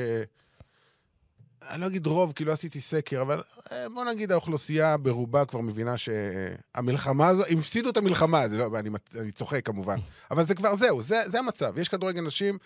אני 1.70 1.80
לא 1.80 1.86
אגיד 1.86 2.06
רוב, 2.06 2.32
כי 2.32 2.44
לא 2.44 2.52
עשיתי 2.52 2.80
סקר, 2.80 3.22
אבל 3.22 3.42
אה, 3.72 3.86
בוא 3.94 4.04
נגיד 4.04 4.32
האוכלוסייה 4.32 4.96
ברובה 4.96 5.44
כבר 5.44 5.60
מבינה 5.60 5.94
שהמלחמה 5.96 7.28
הזו, 7.28 7.42
הם 7.48 7.58
הפסידו 7.58 7.90
את 7.90 7.96
המלחמה, 7.96 8.48
זה 8.48 8.58
לא, 8.58 8.78
אני, 8.78 8.90
אני 9.20 9.32
צוחק 9.32 9.66
כמובן, 9.66 9.96
אבל 10.30 10.42
זה 10.42 10.54
כבר 10.54 10.74
זהו, 10.74 11.00
זה, 11.00 11.22
זה 11.26 11.38
המצב. 11.38 11.78
יש 11.78 11.88
כדורגל 11.88 12.20
נשים, 12.20 12.58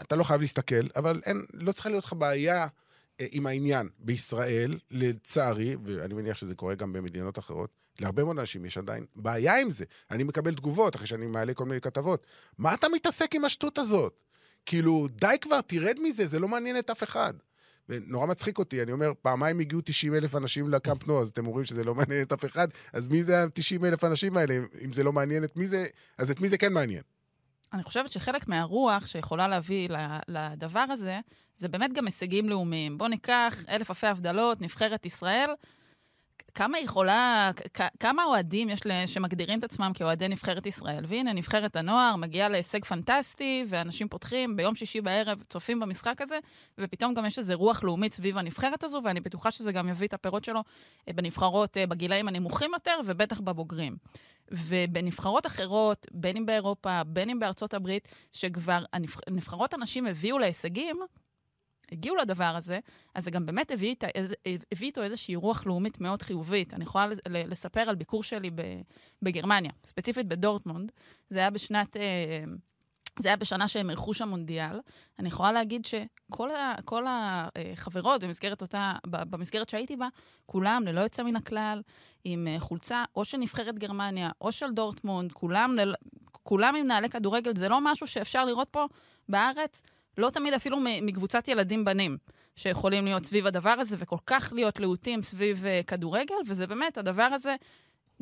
אתה 0.00 0.16
לא 0.16 0.24
חייב 0.24 0.40
להסתכל, 0.40 0.86
אבל 0.96 1.20
אין, 1.24 1.42
לא 1.52 1.72
צריכה 1.72 1.88
להיות 1.88 2.04
לך 2.04 2.12
בעיה 2.12 2.66
אה, 3.20 3.26
עם 3.30 3.46
העניין. 3.46 3.88
בישראל, 3.98 4.78
לצערי, 4.90 5.76
ואני 5.84 6.14
מניח 6.14 6.36
שזה 6.36 6.54
קורה 6.54 6.74
גם 6.74 6.92
במדינות 6.92 7.38
אחרות, 7.38 7.70
להרבה 8.00 8.24
מאוד 8.24 8.38
אנשים 8.38 8.64
יש 8.64 8.78
עדיין 8.78 9.06
בעיה 9.16 9.60
עם 9.60 9.70
זה. 9.70 9.84
אני 10.10 10.24
מקבל 10.24 10.54
תגובות 10.54 10.96
אחרי 10.96 11.06
שאני 11.06 11.26
מעלה 11.26 11.54
כל 11.54 11.64
מיני 11.64 11.80
כתבות. 11.80 12.26
מה 12.58 12.74
אתה 12.74 12.86
מתעסק 12.88 13.34
עם 13.34 13.44
השטות 13.44 13.78
הזאת? 13.78 14.20
כאילו, 14.66 15.08
די 15.10 15.36
כבר, 15.40 15.60
תרד 15.60 15.96
מזה, 16.02 16.26
זה 16.26 16.38
לא 16.38 16.48
מעניין 16.48 16.78
את 16.78 16.90
אף 16.90 17.02
אחד. 17.02 17.34
ונורא 17.88 18.26
מצחיק 18.26 18.58
אותי, 18.58 18.82
אני 18.82 18.92
אומר, 18.92 19.12
פעמיים 19.22 19.58
הגיעו 19.58 19.80
90 19.84 20.14
אלף 20.14 20.34
אנשים 20.34 20.68
לקאמפ 20.68 21.06
נו, 21.06 21.20
אז 21.20 21.28
אתם 21.28 21.46
אומרים 21.46 21.64
שזה 21.64 21.84
לא 21.84 21.94
מעניין 21.94 22.22
את 22.22 22.32
אף 22.32 22.44
אחד, 22.44 22.68
אז 22.92 23.08
מי 23.08 23.22
זה 23.22 23.42
ה-90 23.42 23.86
אלף 23.86 24.04
אנשים 24.04 24.36
האלה? 24.36 24.58
אם 24.84 24.92
זה 24.92 25.04
לא 25.04 25.12
מעניין 25.12 25.44
את 25.44 25.56
מי 25.56 25.66
זה, 25.66 25.86
אז 26.18 26.30
את 26.30 26.40
מי 26.40 26.48
זה 26.48 26.58
כן 26.58 26.72
מעניין? 26.72 27.02
אני 27.72 27.82
חושבת 27.82 28.12
שחלק 28.12 28.48
מהרוח 28.48 29.06
שיכולה 29.06 29.48
להביא 29.48 29.88
לדבר 30.28 30.84
הזה, 30.90 31.20
זה 31.56 31.68
באמת 31.68 31.92
גם 31.92 32.06
הישגים 32.06 32.48
לאומיים. 32.48 32.98
בואו 32.98 33.08
ניקח 33.08 33.64
אלף 33.68 33.90
אלפי 33.90 34.06
הבדלות, 34.06 34.60
נבחרת 34.60 35.06
ישראל. 35.06 35.50
כמה 36.54 36.78
יכולה, 36.78 37.50
כמה 38.00 38.24
אוהדים 38.24 38.68
יש 38.70 38.80
שמגדירים 39.06 39.58
את 39.58 39.64
עצמם 39.64 39.92
כאוהדי 39.94 40.28
נבחרת 40.28 40.66
ישראל? 40.66 41.04
והנה, 41.08 41.32
נבחרת 41.32 41.76
הנוער 41.76 42.16
מגיעה 42.16 42.48
להישג 42.48 42.84
פנטסטי, 42.84 43.64
ואנשים 43.68 44.08
פותחים 44.08 44.56
ביום 44.56 44.74
שישי 44.74 45.00
בערב, 45.00 45.42
צופים 45.48 45.80
במשחק 45.80 46.20
הזה, 46.20 46.38
ופתאום 46.78 47.14
גם 47.14 47.26
יש 47.26 47.38
איזו 47.38 47.54
רוח 47.54 47.84
לאומית 47.84 48.14
סביב 48.14 48.38
הנבחרת 48.38 48.84
הזו, 48.84 49.00
ואני 49.04 49.20
בטוחה 49.20 49.50
שזה 49.50 49.72
גם 49.72 49.88
יביא 49.88 50.06
את 50.06 50.14
הפירות 50.14 50.44
שלו 50.44 50.60
אה, 51.08 51.12
בנבחרות 51.12 51.76
אה, 51.76 51.86
בגילאים 51.86 52.28
הנמוכים 52.28 52.70
יותר, 52.74 53.00
ובטח 53.04 53.40
בבוגרים. 53.40 53.96
ובנבחרות 54.50 55.46
אחרות, 55.46 56.06
בין 56.12 56.36
אם 56.36 56.46
באירופה, 56.46 57.04
בין 57.04 57.30
אם 57.30 57.38
בארצות 57.38 57.74
הברית, 57.74 58.08
שכבר 58.32 58.84
הנבח... 58.92 59.20
נבחרות 59.30 59.74
הנשים 59.74 60.06
הביאו 60.06 60.38
להישגים, 60.38 61.00
הגיעו 61.92 62.16
לדבר 62.16 62.44
הזה, 62.56 62.78
אז 63.14 63.24
זה 63.24 63.30
גם 63.30 63.46
באמת 63.46 63.70
הביא, 63.70 63.88
איתה, 63.88 64.06
הביא 64.72 64.86
איתו 64.86 65.02
איזושהי 65.02 65.36
רוח 65.36 65.66
לאומית 65.66 66.00
מאוד 66.00 66.22
חיובית. 66.22 66.74
אני 66.74 66.84
יכולה 66.84 67.08
לספר 67.28 67.80
על 67.80 67.94
ביקור 67.94 68.22
שלי 68.22 68.50
בגרמניה, 69.22 69.72
ספציפית 69.84 70.26
בדורטמונד. 70.26 70.92
זה 71.30 71.38
היה 71.38 71.50
בשנת... 71.50 71.96
אה, 71.96 72.44
זה 73.18 73.28
היה 73.28 73.36
בשנה 73.36 73.68
שהם 73.68 73.90
אירחו 73.90 74.14
שם 74.14 74.28
מונדיאל. 74.28 74.80
אני 75.18 75.28
יכולה 75.28 75.52
להגיד 75.52 75.84
שכל 75.84 76.50
ה, 77.06 77.48
החברות 77.72 78.24
במסגרת 78.24 78.62
אותה, 78.62 78.92
במסגרת 79.06 79.68
שהייתי 79.68 79.96
בה, 79.96 80.08
כולם, 80.46 80.82
ללא 80.86 81.00
יוצא 81.00 81.22
מן 81.22 81.36
הכלל, 81.36 81.82
עם 82.24 82.48
אה, 82.48 82.60
חולצה 82.60 83.04
או 83.16 83.24
של 83.24 83.38
נבחרת 83.38 83.78
גרמניה 83.78 84.30
או 84.40 84.52
של 84.52 84.72
דורטמונד, 84.72 85.32
כולם, 85.32 85.76
כולם 86.32 86.74
עם 86.76 86.86
נעלי 86.86 87.08
כדורגל. 87.08 87.56
זה 87.56 87.68
לא 87.68 87.78
משהו 87.80 88.06
שאפשר 88.06 88.44
לראות 88.44 88.68
פה 88.70 88.86
בארץ, 89.28 89.82
לא 90.18 90.30
תמיד 90.30 90.54
אפילו 90.54 90.76
מקבוצת 91.02 91.48
ילדים 91.48 91.84
בנים, 91.84 92.16
שיכולים 92.56 93.04
להיות 93.04 93.24
סביב 93.26 93.46
הדבר 93.46 93.70
הזה, 93.70 93.96
וכל 93.98 94.16
כך 94.26 94.52
להיות 94.52 94.80
להוטים 94.80 95.22
סביב 95.22 95.64
uh, 95.64 95.86
כדורגל, 95.86 96.34
וזה 96.46 96.66
באמת, 96.66 96.98
הדבר 96.98 97.22
הזה, 97.22 97.54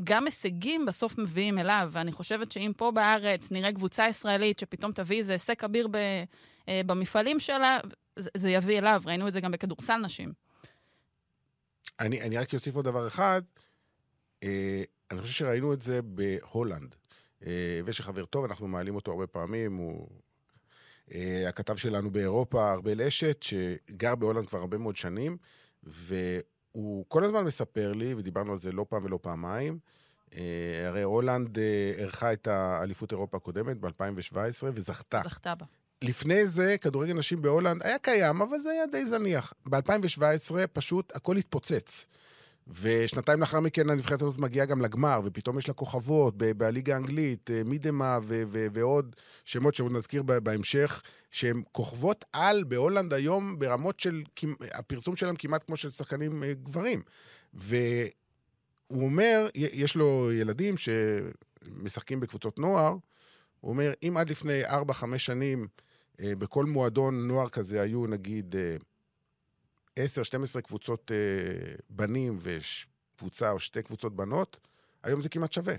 גם 0.05 0.25
הישגים 0.25 0.87
בסוף 0.87 1.19
מביאים 1.19 1.59
אליו, 1.59 1.89
ואני 1.93 2.13
חושבת 2.13 2.53
שאם 2.53 2.73
פה 2.77 2.91
בארץ 2.91 3.51
נראה 3.51 3.73
קבוצה 3.73 4.09
ישראלית 4.09 4.59
שפתאום 4.59 4.93
תביא 4.93 5.19
איזה 5.19 5.33
הישג 5.33 5.55
כביר 5.55 5.89
ב, 5.89 5.97
אה, 5.97 6.69
במפעלים 6.87 7.41
שלה, 7.41 7.79
זה, 8.17 8.31
זה 8.37 8.51
יביא 8.51 8.79
אליו. 8.79 9.03
ראינו 9.07 9.29
את 9.29 9.33
זה 9.33 9.41
גם 9.41 9.51
בכדורסל 9.51 9.97
נשים. 9.97 10.33
אני, 12.01 12.23
אני 12.23 12.39
רק 12.39 12.55
אוסיף 12.55 12.77
עוד 12.77 12.85
דבר 12.85 13.07
אחד. 13.07 13.43
אה, 14.43 14.83
אני 15.11 15.21
חושב 15.21 15.33
שראינו 15.33 15.73
את 15.73 15.83
זה 15.83 16.01
בהולנד. 16.03 16.95
אה, 17.47 17.81
ויש 17.85 17.99
לי 17.99 18.05
חבר 18.05 18.25
טוב, 18.25 18.45
אנחנו 18.45 18.69
מעלים 18.69 18.95
אותו 18.95 19.11
הרבה 19.11 19.27
פעמים, 19.27 19.77
הוא 19.77 20.09
אה, 20.11 20.17
הכתב 21.49 21.77
שלנו 21.77 22.11
באירופה, 22.11 22.73
ארבל 22.73 23.03
אשת, 23.03 23.43
שגר 23.43 24.15
בהולנד 24.15 24.47
כבר 24.47 24.59
הרבה 24.59 24.79
מאוד 24.79 24.97
שנים, 24.97 25.37
והוא 25.83 27.05
כל 27.09 27.25
הזמן 27.25 27.45
מספר 27.45 27.93
לי, 27.93 28.15
ודיברנו 28.15 28.53
על 28.53 28.59
זה 28.59 28.73
לא 28.73 28.87
פעם 28.89 29.05
ולא 29.05 29.19
פעמיים, 29.23 29.79
אה, 30.35 30.89
הרי 30.89 31.03
הולנד 31.03 31.59
אה, 31.59 31.93
אירחה 31.99 32.33
את 32.33 32.47
האליפות 32.47 33.13
אירופה 33.13 33.37
הקודמת 33.37 33.77
ב-2017 33.81 34.37
וזכתה. 34.75 35.21
זכתה 35.25 35.55
בה. 35.55 35.67
לפני 36.03 36.47
זה, 36.47 36.77
כדורגל 36.81 37.13
נשים 37.13 37.43
בהולנד 37.43 37.83
היה 37.83 37.99
קיים, 37.99 38.43
אבל 38.43 38.61
זה 38.61 38.71
היה 38.71 38.87
די 38.87 39.07
זניח. 39.07 39.53
ב-2017 39.67 40.55
פשוט 40.73 41.17
הכל 41.17 41.37
התפוצץ. 41.37 42.07
ושנתיים 42.69 43.41
לאחר 43.41 43.61
מכן 43.61 43.91
הנבחרת 43.91 44.23
הזאת 44.23 44.39
מגיעה 44.39 44.67
גם 44.67 44.81
לגמר, 44.81 45.21
ופתאום 45.25 45.59
יש 45.59 45.69
לה 45.69 45.75
כוכבות 45.75 46.35
בליגה 46.37 46.95
האנגלית, 46.95 47.51
אה, 47.51 47.63
מידמה 47.65 48.19
ו- 48.23 48.43
ו- 48.47 48.67
ועוד 48.73 49.17
שמות 49.45 49.75
שעוד 49.75 49.93
נזכיר 49.93 50.23
בהמשך, 50.23 51.03
שהן 51.31 51.63
כוכבות 51.73 52.25
על 52.33 52.65
בהולנד 52.65 53.13
היום 53.13 53.59
ברמות 53.59 54.01
של, 54.01 54.23
הפרסום 54.75 55.17
שלהם 55.17 55.37
כמעט 55.37 55.65
כמו 55.67 55.77
של 55.77 55.91
שחקנים 55.91 56.43
אה, 56.43 56.53
גברים. 56.55 57.03
והוא 57.55 57.85
אומר, 58.91 59.49
יש 59.55 59.97
לו 59.97 60.33
ילדים 60.33 60.75
שמשחקים 60.77 62.21
בקבוצות 62.21 62.59
נוער, 62.59 62.97
הוא 63.61 63.71
אומר, 63.71 63.93
אם 64.03 64.17
עד 64.17 64.31
לפני 64.31 64.65
4-5 64.65 64.71
שנים 65.17 65.67
אה, 66.21 66.33
בכל 66.39 66.65
מועדון 66.65 67.29
נוער 67.29 67.49
כזה 67.49 67.81
היו 67.81 68.07
נגיד 68.07 68.55
10-12 69.99 70.61
קבוצות 70.61 71.13
אה, 71.13 71.75
בנים 71.91 72.39
וקבוצה 72.41 73.51
או 73.51 73.61
שתי 73.61 73.83
קבוצות 73.83 74.17
בנות, 74.17 74.57
היום 75.03 75.21
זה 75.21 75.29
כמעט 75.29 75.53
שווה. 75.53 75.75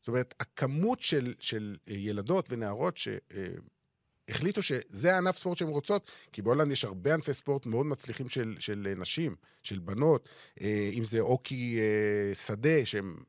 זאת 0.00 0.08
אומרת, 0.08 0.34
הכמות 0.40 1.02
של, 1.02 1.34
של 1.38 1.76
אה, 1.88 1.94
ילדות 1.94 2.46
ונערות 2.52 2.98
שהחליטו 2.98 4.62
שזה 4.62 5.14
הענף 5.14 5.38
ספורט 5.38 5.58
שהן 5.58 5.68
רוצות, 5.68 6.10
כי 6.32 6.42
בהולנד 6.42 6.72
יש 6.72 6.84
הרבה 6.84 7.14
ענפי 7.14 7.34
ספורט 7.34 7.66
מאוד 7.66 7.86
מצליחים 7.86 8.28
של, 8.28 8.56
של 8.58 8.86
אה, 8.90 8.94
נשים, 8.94 9.36
של 9.62 9.78
בנות, 9.78 10.28
אה, 10.60 10.90
אם 10.92 11.04
זה 11.04 11.20
אוקי 11.20 11.78
אה, 11.78 12.34
שדה, 12.34 12.82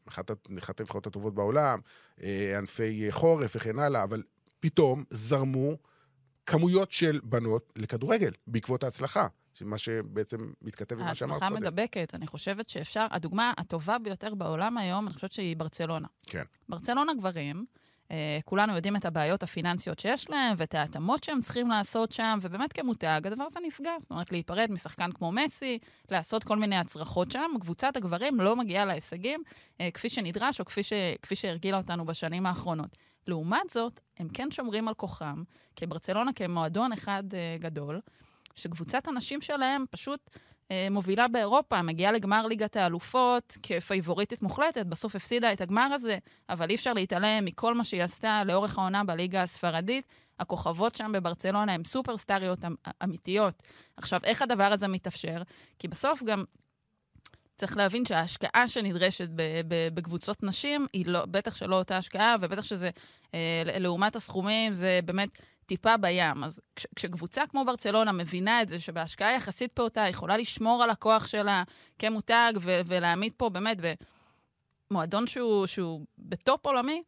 אחת, 0.07 0.31
אחת 0.59 0.79
הנבחרות 0.79 1.07
הטובות 1.07 1.35
בעולם, 1.35 1.79
אה, 2.23 2.57
ענפי 2.57 3.05
אה, 3.05 3.11
חורף 3.11 3.55
וכן 3.55 3.79
הלאה, 3.79 4.03
אבל 4.03 4.23
פתאום 4.59 5.03
זרמו 5.09 5.77
כמויות 6.45 6.91
של 6.91 7.19
בנות 7.23 7.73
לכדורגל 7.75 8.31
בעקבות 8.47 8.83
ההצלחה. 8.83 9.27
מה 9.65 9.77
שבעצם 9.77 10.37
מתכתב 10.61 10.99
עם 10.99 11.05
מה 11.05 11.15
שאמרת 11.15 11.33
ההצלחה 11.33 11.49
קודם. 11.49 11.63
מדבקת. 11.63 12.15
אני 12.15 12.27
חושבת 12.27 12.69
שאפשר, 12.69 13.07
הדוגמה 13.11 13.53
הטובה 13.57 13.97
ביותר 13.97 14.35
בעולם 14.35 14.77
היום, 14.77 15.07
אני 15.07 15.13
חושבת 15.13 15.31
שהיא 15.31 15.57
ברצלונה. 15.57 16.07
כן. 16.25 16.43
ברצלונה 16.69 17.13
גברים, 17.13 17.65
אה, 18.11 18.39
כולנו 18.45 18.75
יודעים 18.75 18.95
את 18.95 19.05
הבעיות 19.05 19.43
הפיננסיות 19.43 19.99
שיש 19.99 20.29
להם, 20.29 20.55
ואת 20.57 20.75
ההתאמות 20.75 21.23
שהם 21.23 21.41
צריכים 21.41 21.69
לעשות 21.69 22.11
שם, 22.11 22.39
ובאמת 22.41 22.73
כמותג, 22.73 23.21
הדבר 23.25 23.43
הזה 23.43 23.59
נפגע. 23.67 23.91
זאת 23.99 24.11
אומרת, 24.11 24.31
להיפרד 24.31 24.71
משחקן 24.71 25.11
כמו 25.11 25.31
מסי, 25.31 25.79
לעשות 26.11 26.43
כל 26.43 26.57
מיני 26.57 26.77
הצרחות 26.77 27.31
שם. 27.31 27.51
קבוצת 27.61 27.97
הגברים 27.97 28.39
לא 28.39 28.55
מגיעה 28.55 28.85
להישגים 28.85 29.43
אה, 29.81 29.89
כפי 29.93 30.09
שנדרש, 30.09 30.59
או 30.59 30.65
כפי, 30.65 30.83
ש, 30.83 30.93
כפי 31.21 31.35
שהרגילה 31.35 31.77
אותנו 31.77 32.05
בשנים 32.05 32.45
האחרונות. 32.45 32.97
לעומת 33.27 33.69
זאת, 33.69 33.99
הם 34.17 34.27
כן 34.29 34.51
שומרים 34.51 34.87
על 34.87 34.93
כוחם, 34.93 35.43
כי 35.75 35.85
ברצלונה 35.85 36.33
כמועדון 36.33 36.91
אחד 36.91 37.23
אה, 37.33 37.57
גדול, 37.59 38.01
שקבוצת 38.57 39.07
הנשים 39.07 39.41
שלהם 39.41 39.85
פשוט 39.91 40.29
אה, 40.71 40.87
מובילה 40.91 41.27
באירופה, 41.27 41.81
מגיעה 41.81 42.11
לגמר 42.11 42.47
ליגת 42.47 42.75
האלופות 42.75 43.57
כפייבוריטית 43.63 44.41
מוחלטת, 44.41 44.85
בסוף 44.85 45.15
הפסידה 45.15 45.53
את 45.53 45.61
הגמר 45.61 45.87
הזה, 45.93 46.17
אבל 46.49 46.69
אי 46.69 46.75
אפשר 46.75 46.93
להתעלם 46.93 47.45
מכל 47.45 47.73
מה 47.73 47.83
שהיא 47.83 48.03
עשתה 48.03 48.43
לאורך 48.45 48.77
העונה 48.77 49.03
בליגה 49.03 49.43
הספרדית. 49.43 50.05
הכוכבות 50.39 50.95
שם 50.95 51.11
בברצלונה 51.13 51.73
הן 51.73 51.83
סופרסטריות 51.83 52.65
אמ- 52.65 52.75
אמיתיות. 53.03 53.63
עכשיו, 53.97 54.19
איך 54.23 54.41
הדבר 54.41 54.63
הזה 54.63 54.87
מתאפשר? 54.87 55.41
כי 55.79 55.87
בסוף 55.87 56.23
גם 56.23 56.43
צריך 57.55 57.77
להבין 57.77 58.05
שההשקעה 58.05 58.67
שנדרשת 58.67 59.29
בקבוצות 59.93 60.43
נשים, 60.43 60.85
היא 60.93 61.05
לא, 61.07 61.25
בטח 61.25 61.55
שלא 61.55 61.75
אותה 61.75 61.97
השקעה, 61.97 62.35
ובטח 62.41 62.63
שזה, 62.63 62.89
אה, 63.33 63.63
לעומת 63.65 64.15
הסכומים, 64.15 64.73
זה 64.73 64.99
באמת 65.05 65.29
טיפה 65.67 65.97
בים. 65.97 66.43
אז 66.43 66.59
כש, 66.75 66.87
כשקבוצה 66.95 67.43
כמו 67.49 67.65
ברצלונה 67.65 68.11
מבינה 68.11 68.61
את 68.61 68.69
זה, 68.69 68.79
שבהשקעה 68.79 69.33
יחסית 69.33 69.71
פעוטה 69.71 70.07
יכולה 70.09 70.37
לשמור 70.37 70.83
על 70.83 70.89
הכוח 70.89 71.27
שלה 71.27 71.63
כמותג, 71.99 72.53
ו- 72.61 72.79
ולהעמיד 72.85 73.33
פה 73.37 73.49
באמת 73.49 73.77
במועדון 74.91 75.27
שהוא, 75.27 75.65
שהוא 75.65 76.05
בטופ 76.19 76.65
עולמי, 76.65 77.03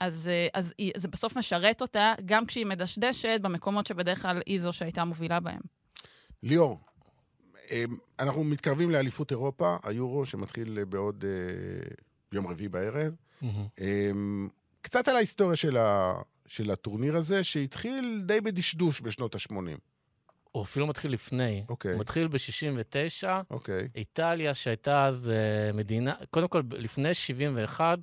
אז, 0.00 0.30
אז 0.54 0.74
היא, 0.78 0.92
זה 0.96 1.08
בסוף 1.08 1.36
משרת 1.36 1.82
אותה, 1.82 2.14
גם 2.24 2.46
כשהיא 2.46 2.66
מדשדשת 2.66 3.40
במקומות 3.42 3.86
שבדרך 3.86 4.22
כלל 4.22 4.42
היא 4.46 4.60
זו 4.60 4.72
שהייתה 4.72 5.04
מובילה 5.04 5.40
בהם. 5.40 5.60
ליאור, 6.42 6.80
אה, 7.70 7.84
אנחנו 8.18 8.44
מתקרבים 8.44 8.90
לאליפות 8.90 9.30
אירופה, 9.30 9.76
היורו, 9.82 10.26
שמתחיל 10.26 10.84
בעוד 10.84 11.24
אה, 11.24 11.94
יום 12.32 12.46
רביעי 12.46 12.68
בערב. 12.68 13.12
אה, 13.80 14.10
קצת 14.82 15.08
על 15.08 15.16
ההיסטוריה 15.16 15.56
של, 15.56 15.76
ה, 15.76 16.14
של 16.50 16.70
הטורניר 16.70 17.16
הזה, 17.16 17.44
שהתחיל 17.44 18.22
די 18.26 18.40
בדשדוש 18.40 19.00
בשנות 19.00 19.34
ה-80. 19.34 19.78
הוא 20.50 20.62
אפילו 20.62 20.86
מתחיל 20.86 21.12
לפני. 21.12 21.64
אוקיי. 21.68 21.92
הוא 21.92 22.00
מתחיל 22.00 22.28
ב-69, 22.28 23.28
אוקיי. 23.50 23.88
איטליה, 23.94 24.54
שהייתה 24.54 25.06
אז 25.06 25.32
אה, 25.34 25.72
מדינה, 25.72 26.14
קודם 26.30 26.48
כל, 26.48 26.62
לפני 26.70 27.14
71, 27.14 27.98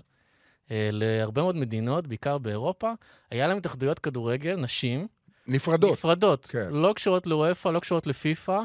אה, 0.72 0.90
להרבה 0.92 1.42
מאוד 1.42 1.56
מדינות, 1.56 2.08
בעיקר 2.08 2.38
באירופה, 2.38 2.92
היה 3.32 3.48
להם 3.48 3.58
התאחדויות 3.58 4.00
כדורגל, 4.00 4.56
נשים, 4.56 5.08
נפרדות. 5.48 5.92
נפרדות, 5.92 6.46
כן. 6.46 6.68
לא 6.72 6.94
קשורות 6.96 7.28
לאוופ"א, 7.28 7.70
לא 7.70 7.80
קשורות 7.80 8.08
לפיפ"א. 8.08 8.60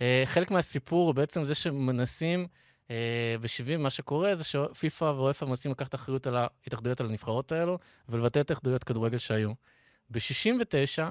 אה, 0.00 0.22
חלק 0.26 0.50
מהסיפור 0.50 1.06
הוא 1.06 1.14
בעצם 1.14 1.44
זה 1.44 1.54
שמנסים, 1.54 2.46
ב-70 3.40 3.78
מה 3.78 3.90
שקורה 3.90 4.34
זה 4.34 4.44
שפיפ"א 4.44 5.04
ואוופ"א 5.04 5.44
מנסים 5.44 5.70
לקחת 5.70 5.94
אחריות 5.94 6.26
על 6.26 6.36
ההתאחדויות 6.36 7.00
על 7.00 7.06
הנבחרות 7.06 7.52
האלו, 7.52 7.78
ולבטל 8.08 8.40
את 8.40 8.50
ההתאחדויות 8.50 8.84
כדורגל 8.84 9.18
שהיו. 9.18 9.52
ב-69, 10.10 11.02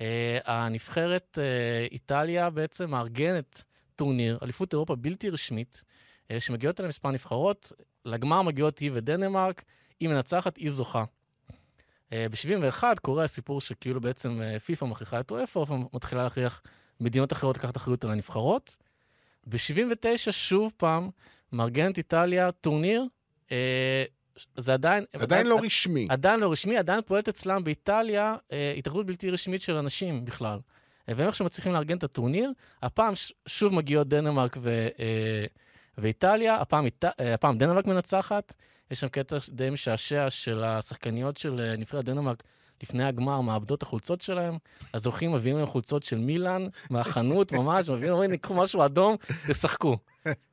אה, 0.00 0.38
הנבחרת 0.44 1.38
אה, 1.42 1.86
איטליה 1.90 2.50
בעצם 2.50 2.90
מארגנת 2.90 3.64
טורניר, 3.96 4.38
אליפות 4.42 4.72
אירופה 4.72 4.96
בלתי 4.96 5.30
רשמית, 5.30 5.84
אה, 6.30 6.40
שמגיעות 6.40 6.80
אליה 6.80 6.88
מספר 6.88 7.10
נבחרות, 7.10 7.72
לגמר 8.04 8.42
מגיעות 8.42 8.78
היא 8.78 8.90
ודנמרק, 8.94 9.64
היא 10.00 10.08
מנצחת, 10.08 10.56
היא 10.56 10.70
זוכה. 10.70 11.04
ב-71 12.12 12.82
קורה 13.02 13.24
הסיפור 13.24 13.60
שכאילו 13.60 14.00
בעצם 14.00 14.42
אה, 14.42 14.60
פיפ"א 14.60 14.86
מכריחה 14.86 15.20
את 15.20 15.30
אופ"א 15.30 15.66
מתחילה 15.92 16.22
להכריח 16.22 16.62
מדינות 17.00 17.32
אחרות 17.32 17.56
לקחת 17.56 17.76
אחריות 17.76 18.04
על 18.04 18.10
הנבחרות, 18.10 18.76
ב-79 19.46 20.32
שוב 20.32 20.72
פעם 20.76 21.10
מארגנת 21.52 21.98
איטליה 21.98 22.52
טורניר, 22.52 23.04
אה, 23.52 24.04
זה 24.56 24.72
עדיין... 24.74 25.04
עדיין 25.12 25.46
לא 25.46 25.58
רשמי. 25.62 26.06
עדיין 26.10 26.40
לא 26.40 26.52
רשמי, 26.52 26.76
עדיין 26.78 27.00
פועלת 27.06 27.28
אצלם 27.28 27.64
באיטליה 27.64 28.36
אה, 28.52 28.74
התאחדות 28.78 29.06
בלתי 29.06 29.30
רשמית 29.30 29.62
של 29.62 29.76
אנשים 29.76 30.24
בכלל. 30.24 30.58
אה, 31.08 31.14
והם 31.16 31.28
עכשיו 31.28 31.46
מצליחים 31.46 31.72
לארגן 31.72 31.96
את 31.96 32.04
הטורניר. 32.04 32.52
הפעם 32.82 33.14
ש- 33.14 33.32
שוב 33.46 33.74
מגיעות 33.74 34.08
דנמרק 34.08 34.56
ו, 34.60 34.88
אה, 34.98 35.44
ואיטליה, 35.98 36.54
הפעם, 36.54 36.84
אית, 36.84 37.04
אה, 37.04 37.34
הפעם 37.34 37.58
דנמרק 37.58 37.86
מנצחת. 37.86 38.54
יש 38.90 39.00
שם 39.00 39.08
קטע 39.08 39.36
די 39.48 39.70
משעשע 39.70 40.30
של 40.30 40.62
השחקניות 40.64 41.36
של 41.36 41.60
אה, 41.60 41.76
נבחרת 41.76 42.04
דנמרק 42.04 42.42
לפני 42.82 43.04
הגמר, 43.04 43.40
מאבדות 43.40 43.82
החולצות 43.82 44.20
שלהם. 44.20 44.58
הזוכים 44.94 45.32
מביאים 45.32 45.56
להם 45.58 45.66
חולצות 45.66 46.02
של 46.02 46.18
מילאן 46.18 46.66
מהחנות, 46.90 47.52
ממש, 47.52 47.88
מביאים, 47.88 48.12
אומרים, 48.12 48.36
קחו 48.36 48.54
משהו 48.54 48.84
אדום, 48.84 49.16
תשחקו. 49.48 49.96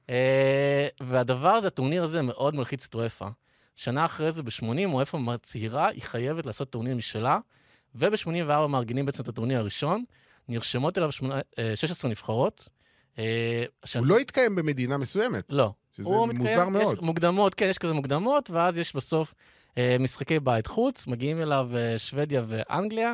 אה, 0.09 0.87
והדבר 1.01 1.49
הזה, 1.49 1.67
הטורניר 1.67 2.03
הזה 2.03 2.21
מאוד 2.21 2.55
מלחיץ 2.55 2.85
את 2.89 2.95
וופא. 2.95 3.27
שנה 3.75 4.05
אחרי 4.05 4.31
זה, 4.31 4.43
ב-80, 4.43 4.63
וופא 4.87 5.17
מצהירה, 5.17 5.87
היא 5.87 6.01
חייבת 6.03 6.45
לעשות 6.45 6.69
טורניר 6.69 6.95
משלה, 6.95 7.39
וב-84 7.95 8.27
מארגנים 8.67 9.05
בעצם 9.05 9.23
את 9.23 9.27
הטורניר 9.27 9.59
הראשון, 9.59 10.03
נרשמות 10.49 10.97
אליו 10.97 11.11
שמונה- 11.11 11.39
אה, 11.59 11.75
16 11.75 12.11
נבחרות. 12.11 12.69
אה, 13.19 13.63
הוא 13.95 14.05
לא 14.05 14.17
התקיים 14.17 14.55
במדינה 14.55 14.97
מסוימת, 14.97 15.43
לא. 15.49 15.71
שזה 15.97 16.07
הוא 16.09 16.27
מוזר 16.27 16.39
מתקיים- 16.41 16.73
מאוד. 16.73 16.93
יש 16.97 17.01
מוקדמות, 17.01 17.53
כן, 17.55 17.67
יש 17.69 17.77
כזה 17.77 17.93
מוקדמות, 17.93 18.49
ואז 18.49 18.77
יש 18.77 18.95
בסוף 18.95 19.33
משחקי 19.99 20.39
בית 20.39 20.67
חוץ, 20.67 21.07
מגיעים 21.07 21.41
אליו 21.41 21.69
אה, 21.75 21.99
שוודיה 21.99 22.43
ואנגליה 22.47 23.13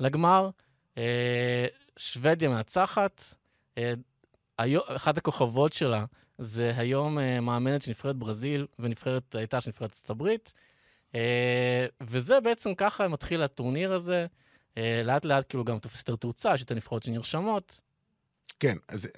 לגמר. 0.00 0.50
אה, 0.98 1.66
שוודיה 1.96 2.48
מנצחת. 2.48 3.24
אה, 3.78 3.94
אחת 4.86 5.18
הכוכבות 5.18 5.72
שלה 5.72 6.04
זה 6.38 6.72
היום 6.76 7.18
אה, 7.18 7.40
מאמנת 7.40 7.82
של 7.82 7.90
נבחרת 7.90 8.16
ברזיל 8.16 8.66
ונבחרת, 8.78 9.34
הייתה 9.34 9.60
של 9.60 9.70
נבחרת 9.70 9.90
ארצות 9.90 10.10
הברית. 10.10 10.52
אה, 11.14 11.86
וזה 12.00 12.40
בעצם 12.40 12.74
ככה 12.74 13.08
מתחיל 13.08 13.42
הטורניר 13.42 13.92
הזה. 13.92 14.26
אה, 14.78 15.02
לאט 15.04 15.24
לאט 15.24 15.44
כאילו 15.48 15.64
גם 15.64 15.78
תופס 15.78 15.98
יותר 15.98 16.16
תאוצה, 16.16 16.54
יש 16.54 16.60
יותר 16.60 16.74
נבחרות 16.74 17.02
שנרשמות. 17.02 17.80
כן, 18.60 18.76
אז 18.88 19.08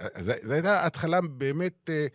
זו 0.42 0.52
הייתה 0.52 0.86
התחלה 0.86 1.20
באמת 1.20 1.90
אה, 1.90 2.06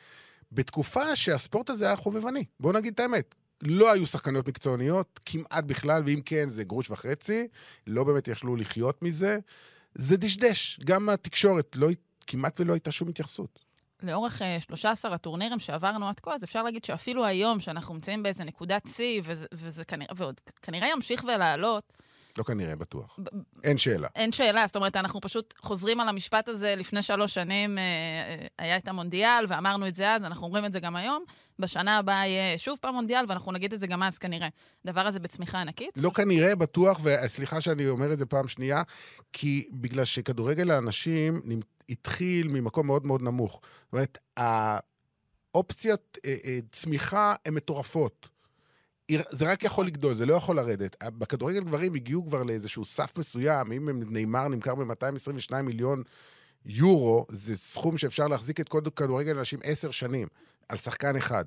בתקופה 0.51 1.15
שהספורט 1.15 1.70
הזה 1.70 1.86
היה 1.86 1.96
חובבני. 1.96 2.46
בואו 2.60 2.74
נגיד 2.74 2.94
את 2.94 3.00
האמת. 3.00 3.36
לא 3.63 3.91
היו 3.91 4.05
שחקניות 4.05 4.47
מקצועניות, 4.47 5.19
כמעט 5.25 5.63
בכלל, 5.63 6.03
ואם 6.05 6.21
כן, 6.25 6.50
זה 6.50 6.63
גרוש 6.63 6.89
וחצי. 6.89 7.47
לא 7.88 8.03
באמת 8.03 8.27
יכלו 8.27 8.55
לחיות 8.55 9.01
מזה. 9.01 9.38
זה 9.95 10.17
דשדש. 10.17 10.79
גם 10.85 11.09
התקשורת, 11.09 11.75
לא, 11.75 11.88
כמעט 12.27 12.59
ולא 12.59 12.74
הייתה 12.74 12.91
שום 12.91 13.09
התייחסות. 13.09 13.65
לאורך 14.03 14.41
אה, 14.41 14.57
13 14.59 15.13
הטורנירים 15.13 15.59
שעברנו 15.59 16.07
עד 16.07 16.19
כה, 16.19 16.35
אז 16.35 16.43
אפשר 16.43 16.63
להגיד 16.63 16.85
שאפילו 16.85 17.25
היום, 17.25 17.59
שאנחנו 17.59 17.93
נמצאים 17.93 18.24
באיזה 18.24 18.43
נקודת 18.43 18.83
שיא, 18.88 19.21
וזה, 19.24 19.45
וזה 19.53 19.85
כנראה, 19.85 20.13
ועוד 20.15 20.41
כנראה 20.62 20.88
ימשיך 20.88 21.24
ולעלות, 21.24 21.93
לא 22.37 22.43
כנראה, 22.43 22.75
בטוח. 22.75 23.19
ב- 23.23 23.27
אין 23.63 23.77
שאלה. 23.77 24.07
אין 24.15 24.31
שאלה, 24.31 24.67
זאת 24.67 24.75
אומרת, 24.75 24.95
אנחנו 24.95 25.21
פשוט 25.21 25.53
חוזרים 25.57 25.99
על 25.99 26.09
המשפט 26.09 26.49
הזה 26.49 26.75
לפני 26.77 27.01
שלוש 27.01 27.33
שנים, 27.33 27.77
אה, 27.77 27.83
אה, 27.83 28.45
היה 28.59 28.77
את 28.77 28.87
המונדיאל, 28.87 29.45
ואמרנו 29.47 29.87
את 29.87 29.95
זה 29.95 30.11
אז, 30.13 30.23
אנחנו 30.23 30.45
אומרים 30.45 30.65
את 30.65 30.73
זה 30.73 30.79
גם 30.79 30.95
היום. 30.95 31.23
בשנה 31.59 31.97
הבאה 31.97 32.27
יהיה 32.27 32.57
שוב 32.57 32.77
פעם 32.81 32.95
מונדיאל, 32.95 33.25
ואנחנו 33.29 33.51
נגיד 33.51 33.73
את 33.73 33.79
זה 33.79 33.87
גם 33.87 34.03
אז 34.03 34.17
כנראה. 34.17 34.47
הדבר 34.85 35.01
הזה 35.01 35.19
בצמיחה 35.19 35.61
ענקית. 35.61 35.89
לא 35.97 36.09
כנראה, 36.09 36.55
בטוח, 36.55 36.99
וסליחה 37.03 37.61
שאני 37.61 37.87
אומר 37.87 38.13
את 38.13 38.17
זה 38.17 38.25
פעם 38.25 38.47
שנייה, 38.47 38.81
כי 39.33 39.67
בגלל 39.71 40.05
שכדורגל 40.05 40.71
האנשים 40.71 41.41
התחיל 41.89 42.47
ממקום 42.47 42.87
מאוד 42.87 43.05
מאוד 43.05 43.21
נמוך. 43.21 43.61
זאת 43.83 43.93
אומרת, 43.93 44.17
האופציות 45.53 46.17
אה, 46.25 46.35
אה, 46.45 46.59
צמיחה 46.71 47.35
הן 47.45 47.53
מטורפות. 47.53 48.29
זה 49.12 49.51
רק 49.51 49.63
יכול 49.63 49.88
לגדול, 49.88 50.15
זה 50.15 50.25
לא 50.25 50.33
יכול 50.33 50.55
לרדת. 50.55 51.03
בכדורגל 51.03 51.63
גברים 51.63 51.93
הגיעו 51.93 52.25
כבר 52.25 52.43
לאיזשהו 52.43 52.85
סף 52.85 53.17
מסוים, 53.17 53.71
אם 53.71 54.03
נאמר 54.09 54.47
נמכר 54.47 54.75
ב-222 54.75 55.62
מיליון 55.63 56.03
יורו, 56.65 57.25
זה 57.29 57.55
סכום 57.55 57.97
שאפשר 57.97 58.27
להחזיק 58.27 58.59
את 58.59 58.69
כל 58.69 58.81
כדורגל 58.95 59.38
אנשים 59.38 59.59
עשר 59.63 59.91
שנים, 59.91 60.27
על 60.69 60.77
שחקן 60.77 61.15
אחד. 61.15 61.45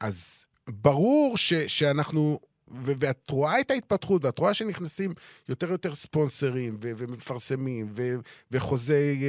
אז 0.00 0.46
ברור 0.68 1.38
ש, 1.38 1.54
שאנחנו, 1.54 2.38
ו, 2.70 2.92
ואת 2.98 3.30
רואה 3.30 3.60
את 3.60 3.70
ההתפתחות, 3.70 4.24
ואת 4.24 4.38
רואה 4.38 4.54
שנכנסים 4.54 5.12
יותר 5.48 5.68
ויותר 5.68 5.94
ספונסרים, 5.94 6.78
ו, 6.82 6.92
ומפרסמים, 6.96 7.88
ו, 7.96 8.14
וחוזי 8.50 8.92
אה, 8.92 9.28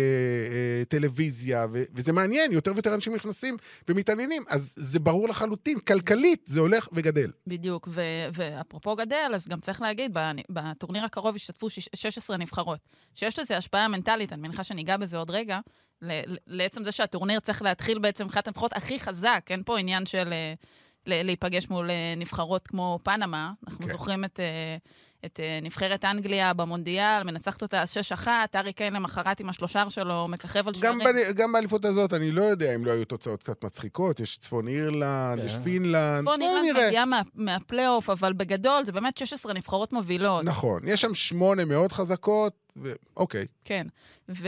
אה, 0.53 0.85
טלוויזיה, 0.89 1.65
ו, 1.71 1.83
וזה 1.93 2.13
מעניין, 2.13 2.51
יותר 2.51 2.71
ויותר 2.73 2.93
אנשים 2.95 3.15
נכנסים 3.15 3.57
ומתעניינים, 3.89 4.43
אז 4.47 4.73
זה 4.77 4.99
ברור 4.99 5.27
לחלוטין, 5.29 5.79
כלכלית 5.79 6.43
זה 6.45 6.59
הולך 6.59 6.89
וגדל. 6.93 7.31
בדיוק, 7.47 7.87
ו- 7.91 8.01
ואפרופו 8.33 8.95
גדל, 8.95 9.31
אז 9.35 9.47
גם 9.47 9.59
צריך 9.59 9.81
להגיד, 9.81 10.17
בטורניר 10.49 11.05
הקרוב 11.05 11.35
השתתפו 11.35 11.69
שיש- 11.69 11.89
16 11.95 12.37
נבחרות. 12.37 12.79
שיש 13.15 13.39
לזה 13.39 13.57
השפעה 13.57 13.87
מנטלית, 13.87 14.33
אני 14.33 14.41
מניחה 14.41 14.63
שניגע 14.63 14.97
בזה 14.97 15.17
עוד 15.17 15.29
רגע, 15.29 15.59
ל- 16.01 16.21
לעצם 16.47 16.83
זה 16.83 16.91
שהטורניר 16.91 17.39
צריך 17.39 17.61
להתחיל 17.61 17.99
בעצם 17.99 18.25
מבחינת 18.25 18.47
הנבחרות 18.47 18.73
הכי 18.73 18.99
חזק, 18.99 19.45
אין 19.49 19.63
פה 19.65 19.79
עניין 19.79 20.05
של 20.05 20.23
ל- 20.29 20.53
להיפגש 21.05 21.69
מול 21.69 21.89
אה, 21.89 22.13
נבחרות 22.17 22.67
כמו 22.67 22.99
פנמה. 23.03 23.51
אנחנו 23.67 23.85
כן. 23.85 23.91
זוכרים 23.91 24.25
את... 24.25 24.39
אה, 24.39 24.77
את 25.25 25.39
אה, 25.39 25.59
נבחרת 25.61 26.05
אנגליה 26.05 26.53
במונדיאל, 26.53 27.23
מנצחת 27.23 27.61
אותה 27.61 27.83
6-1, 28.23 28.27
הארי 28.55 28.73
קיין 28.73 28.93
למחרת 28.93 29.39
עם 29.39 29.49
השלושר 29.49 29.89
שלו, 29.89 30.27
מככב 30.27 30.67
על 30.67 30.73
גם, 30.81 31.01
שערים. 31.03 31.31
גם 31.35 31.51
באליפות 31.51 31.85
הזאת, 31.85 32.13
אני 32.13 32.31
לא 32.31 32.43
יודע 32.43 32.75
אם 32.75 32.85
לא 32.85 32.91
היו 32.91 33.05
תוצאות 33.05 33.39
קצת 33.39 33.63
מצחיקות, 33.63 34.19
יש 34.19 34.37
צפון 34.37 34.67
אירלנד, 34.67 35.39
כן. 35.39 35.45
יש 35.45 35.55
פינלנד, 35.63 36.21
צפון 36.21 36.39
בואו 36.39 36.49
אירלנד 36.49 36.71
נראה. 36.75 36.87
מגיעה 36.87 37.05
מה, 37.05 37.21
מהפלייאוף, 37.35 38.09
אבל 38.09 38.33
בגדול 38.33 38.85
זה 38.85 38.91
באמת 38.91 39.17
16 39.17 39.53
נבחרות 39.53 39.93
מובילות. 39.93 40.45
נכון, 40.45 40.87
יש 40.87 41.01
שם 41.01 41.13
שמונה 41.13 41.65
מאוד 41.65 41.91
חזקות, 41.91 42.53
ואוקיי. 42.75 43.45
כן. 43.65 43.87
ו, 44.29 44.47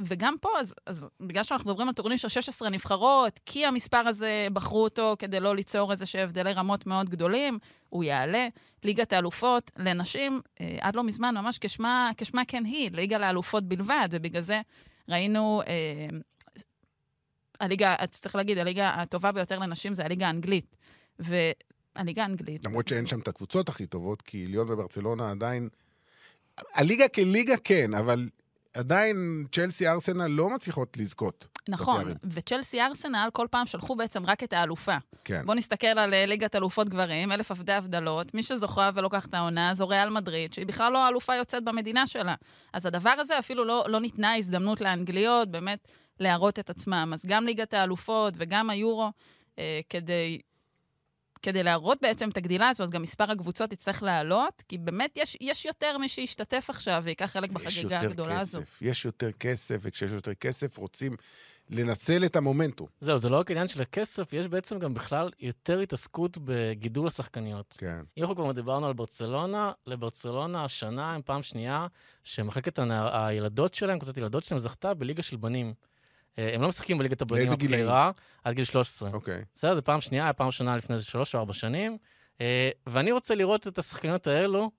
וגם 0.00 0.34
פה, 0.40 0.48
אז, 0.60 0.74
אז 0.86 1.08
בגלל 1.20 1.42
שאנחנו 1.42 1.70
מדברים 1.70 1.88
על 1.88 1.94
טורניר 1.94 2.16
של 2.16 2.28
16 2.28 2.70
נבחרות, 2.70 3.40
כי 3.46 3.66
המספר 3.66 3.96
הזה, 3.96 4.48
בחרו 4.52 4.84
אותו 4.84 5.16
כדי 5.18 5.40
לא 5.40 5.56
ליצור 5.56 5.92
איזה 5.92 6.06
שהבדלי 6.06 6.52
רמות 6.52 6.86
מאוד 6.86 7.10
גדולים, 7.10 7.58
הוא 7.88 8.04
יעלה. 8.04 8.48
ליגת 8.84 9.12
האלופות 9.12 9.70
לנשים, 9.76 10.40
אה, 10.60 10.76
עד 10.80 10.96
לא 10.96 11.04
מזמן, 11.04 11.34
ממש 11.34 11.58
כשמה, 11.58 12.10
כשמה 12.16 12.42
כן 12.48 12.64
היא, 12.64 12.90
ליגה 12.90 13.18
לאלופות 13.18 13.64
בלבד, 13.64 14.08
ובגלל 14.10 14.42
זה 14.42 14.60
ראינו... 15.08 15.62
אה, 15.66 16.18
הליגה, 17.60 17.94
צריך 18.10 18.36
להגיד, 18.36 18.58
הליגה 18.58 18.90
הטובה 18.90 19.32
ביותר 19.32 19.58
לנשים 19.58 19.94
זה 19.94 20.04
הליגה 20.04 20.26
האנגלית. 20.26 20.76
והליגה 21.18 22.22
האנגלית... 22.22 22.64
למרות 22.64 22.88
שאין 22.88 23.06
שם 23.06 23.20
את 23.20 23.28
הקבוצות 23.28 23.68
הכי 23.68 23.86
טובות, 23.86 24.22
כי 24.22 24.46
ליון 24.46 24.70
וברצלונה 24.70 25.30
עדיין... 25.30 25.68
הליגה 26.74 27.08
כליגה 27.08 27.56
כן, 27.56 27.94
אבל 27.94 28.28
עדיין 28.74 29.46
צ'לסי 29.52 29.88
ארסנל 29.88 30.26
לא 30.26 30.50
מצליחות 30.50 30.96
לזכות. 30.96 31.46
נכון. 31.68 32.14
וצ'לסי 32.24 32.80
ארסנל 32.80 33.28
כל 33.32 33.46
פעם 33.50 33.66
שלחו 33.66 33.96
בעצם 33.96 34.26
רק 34.26 34.42
את 34.42 34.52
האלופה. 34.52 34.96
כן. 35.24 35.42
בואו 35.46 35.56
נסתכל 35.56 35.86
על 35.86 36.14
אה, 36.14 36.26
ליגת 36.26 36.56
אלופות 36.56 36.88
גברים, 36.88 37.32
אלף 37.32 37.50
עבדי 37.50 37.72
הבדלות. 37.72 38.34
מי 38.34 38.42
שזוכה 38.42 38.90
ולוקח 38.94 39.26
את 39.26 39.34
העונה 39.34 39.74
זו 39.74 39.88
ריאל 39.88 40.08
מדריד, 40.08 40.52
שהיא 40.52 40.66
בכלל 40.66 40.92
לא 40.92 41.04
האלופה 41.04 41.34
יוצאת 41.34 41.64
במדינה 41.64 42.06
שלה. 42.06 42.34
אז 42.72 42.86
הדבר 42.86 43.14
הזה 43.18 43.38
אפילו 43.38 43.64
לא, 43.64 43.84
לא 43.88 44.00
ניתנה 44.00 44.36
הזדמנות 44.36 44.80
לאנגליות 44.80 45.50
באמת 45.50 45.88
להראות 46.20 46.58
את 46.58 46.70
עצמם. 46.70 47.10
אז 47.14 47.26
גם 47.26 47.46
ליגת 47.46 47.74
האלופות 47.74 48.34
וגם 48.36 48.70
היורו, 48.70 49.10
אה, 49.58 49.80
כדי, 49.88 50.38
כדי 51.44 51.62
להראות 51.62 51.98
בעצם 52.02 52.28
את 52.28 52.36
הגדילה 52.36 52.68
הזו, 52.68 52.82
אז 52.82 52.90
גם 52.90 53.02
מספר 53.02 53.30
הקבוצות 53.30 53.72
יצטרך 53.72 54.02
לעלות, 54.02 54.62
כי 54.68 54.78
באמת 54.78 55.16
יש, 55.16 55.36
יש 55.40 55.64
יותר 55.64 55.98
מי 55.98 56.08
שישתתף 56.08 56.66
עכשיו 56.68 57.02
ויקח 57.04 57.26
חלק 57.26 57.50
בחגיגה 57.50 58.00
הגדולה 58.00 58.40
הזו. 58.40 58.60
כסף, 58.60 58.82
יש 58.82 59.04
יותר 59.04 59.32
כסף, 59.32 59.76
וכשיש 59.80 60.10
יותר 60.12 60.34
כסף 60.34 60.78
רוצים 60.78 61.16
לנצל 61.70 62.24
את 62.24 62.36
המומנטום. 62.36 62.86
זהו, 63.00 63.18
זה 63.18 63.28
לא 63.28 63.36
רק 63.38 63.50
עניין 63.50 63.68
של 63.68 63.80
הכסף, 63.80 64.32
יש 64.32 64.48
בעצם 64.48 64.78
גם 64.78 64.94
בכלל 64.94 65.30
יותר 65.40 65.80
התעסקות 65.80 66.38
בגידול 66.44 67.06
השחקניות. 67.06 67.74
כן. 67.78 68.00
אם 68.16 68.22
אנחנו 68.22 68.36
כבר 68.36 68.52
דיברנו 68.52 68.86
על 68.86 68.92
ברצלונה, 68.92 69.72
לברצלונה 69.86 70.64
השנה 70.64 71.12
הם 71.14 71.22
פעם 71.24 71.42
שנייה 71.42 71.86
שמחלקת 72.22 72.78
הנער, 72.78 73.16
הילדות 73.16 73.74
שלהם, 73.74 73.98
קבוצת 73.98 74.16
ילדות 74.16 74.44
שלהם, 74.44 74.58
זכתה 74.60 74.94
בליגה 74.94 75.22
של 75.22 75.36
בנים. 75.36 75.74
אה, 76.38 76.54
הם 76.54 76.62
לא 76.62 76.68
משחקים 76.68 76.98
בליגת 76.98 77.22
הבנים? 77.22 77.52
הבכירה, 77.52 78.10
עד 78.44 78.54
גיל 78.54 78.64
13. 78.64 79.10
אוקיי. 79.12 79.44
בסדר, 79.54 79.74
זה 79.74 79.82
פעם 79.82 80.00
שנייה, 80.00 80.32
פעם 80.32 80.46
ראשונה 80.46 80.76
לפני 80.76 80.94
איזה 80.94 81.06
שלוש 81.06 81.34
או 81.34 81.40
ארבע 81.40 81.52
שנים. 81.52 81.98
אה, 82.40 82.70
ואני 82.86 83.12
רוצה 83.12 83.34
לראות 83.34 83.68
את 83.68 83.78
השחקניות 83.78 84.26
האלו 84.26 84.70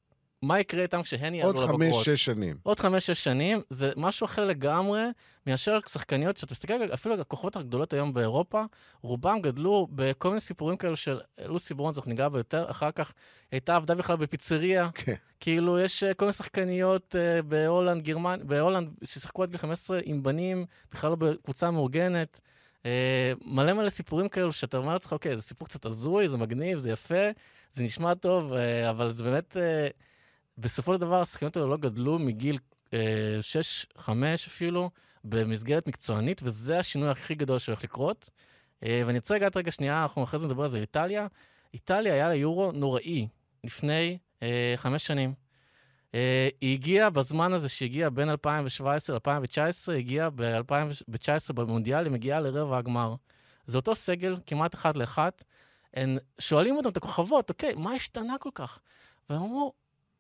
מה 0.48 0.60
יקרה 0.60 0.82
איתם 0.82 1.04
כשהן 1.04 1.34
יעלו 1.34 1.50
עוד 1.50 1.70
לבגרות. 1.70 1.94
חמש-שש 1.94 2.26
שנים. 2.26 2.58
עוד 2.64 2.80
חמש-שש 2.80 3.24
שנים, 3.24 3.62
זה 3.70 3.92
משהו 3.98 4.26
אחר 4.26 4.46
לגמרי 4.46 5.02
מאשר 5.48 5.80
שחקניות, 5.88 6.36
כשאתה 6.36 6.54
מסתכל, 6.54 6.74
אפילו 6.94 7.16
על 7.16 7.22
הכוחות 7.22 7.56
הגדולות 7.56 7.94
היום 7.94 8.14
באירופה, 8.14 8.64
רובם 9.02 9.42
גדלו 9.42 9.88
בכל 9.92 10.30
מיני 10.30 10.40
סיפורים 10.40 10.78
כאלו 10.78 10.96
של 10.96 11.20
לוסי 11.46 11.74
ברונז, 11.74 11.98
אנחנו 11.98 12.10
ניגע 12.10 12.30
ביותר, 12.30 12.66
אחר 12.72 12.92
כך 12.92 13.14
הייתה 13.52 13.76
עבדה 13.76 13.96
בכלל 13.96 14.16
בפיצריה, 14.16 14.90
כן. 14.94 15.14
כאילו 15.40 15.80
יש 15.80 16.04
אה, 16.04 16.14
כל 16.14 16.26
מיני 16.26 16.34
שחקניות 16.34 17.16
אה, 17.16 17.42
בהולנד, 17.42 18.04
גרמניה, 18.04 18.46
בהולנד, 18.46 18.90
ששיחקו 19.04 19.44
עד 19.44 19.50
גיל 19.50 19.58
15 19.58 20.00
עם 20.04 20.24
בנים, 20.24 20.66
בכלל 20.92 21.10
לא 21.10 21.16
בקבוצה 21.16 21.72
מאורגנת. 21.72 22.42
אה, 22.86 23.34
מלא 23.46 23.74
מלא 23.74 23.90
סיפורים 23.90 24.30
כאלו 24.30 24.54
שאתה 24.54 24.78
אומר 24.78 24.94
לעצמך, 24.94 25.12
אוקיי, 25.12 25.36
זה 25.36 25.42
סיפור 25.42 25.68
קצת 25.68 25.86
הזוי, 25.86 26.30
זה 26.30 26.38
מגניב, 26.38 26.78
זה 26.78 26.92
יפה, 26.92 27.30
זה 27.72 27.84
נשמע 27.84 28.14
טוב, 28.14 28.54
אבל 28.90 29.12
זה 29.12 29.24
באמת, 29.24 29.58
בסופו 30.58 30.94
של 30.94 31.02
דבר 31.02 31.22
השחקניות 31.22 31.58
האלו 31.58 31.70
לא 31.70 31.78
גדלו 31.78 32.20
מגיל 32.20 32.58
6-5 32.92 32.96
אפילו, 34.48 34.90
במסגרת 35.24 35.88
מקצוענית, 35.88 36.42
וזה 36.44 36.80
השינוי 36.80 37.10
הכי 37.10 37.36
גדול 37.36 37.60
שהולך 37.60 37.84
לקרות. 37.84 38.30
אה, 38.84 39.02
ואני 39.06 39.18
רוצה 39.18 39.36
לגעת 39.36 39.58
רגע 39.58 39.72
שנייה, 39.72 40.04
אנחנו 40.04 40.24
אחרי 40.24 40.40
זה 40.40 40.48
נדבר 40.48 40.64
על 40.64 40.70
זה, 40.70 40.78
איטליה. 40.78 41.28
איטליה 41.74 42.14
היה 42.14 42.28
לה 42.28 42.36
יורו 42.36 42.72
נוראי 42.72 43.28
לפני 43.64 44.18
אה, 44.44 44.74
חמש 44.78 45.08
שנים. 45.08 45.34
אה, 46.16 46.50
היא 46.62 46.74
הגיעה 46.74 47.10
בזמן 47.10 47.54
הזה 47.54 47.70
שהגיעה 47.70 48.10
בין 48.10 48.30
2017 48.30 49.16
ל-2019, 49.16 49.92
הגיעה 49.98 50.30
ב-2019 50.30 51.54
במונדיאל, 51.54 52.04
היא 52.04 52.12
מגיעה 52.12 52.42
לרבע 52.42 52.78
הגמר. 52.78 53.16
זה 53.66 53.78
אותו 53.78 53.96
סגל, 53.96 54.38
כמעט 54.46 54.76
אחת 54.76 54.98
לאחת. 54.98 55.44
הם 55.94 56.18
שואלים 56.40 56.78
אותם, 56.78 56.90
את 56.90 56.98
הכוכבות, 56.98 57.50
אוקיי, 57.50 57.76
מה 57.76 57.92
השתנה 57.92 58.36
כל 58.40 58.50
כך? 58.56 58.80
והם 59.30 59.42
אמרו, 59.42 59.74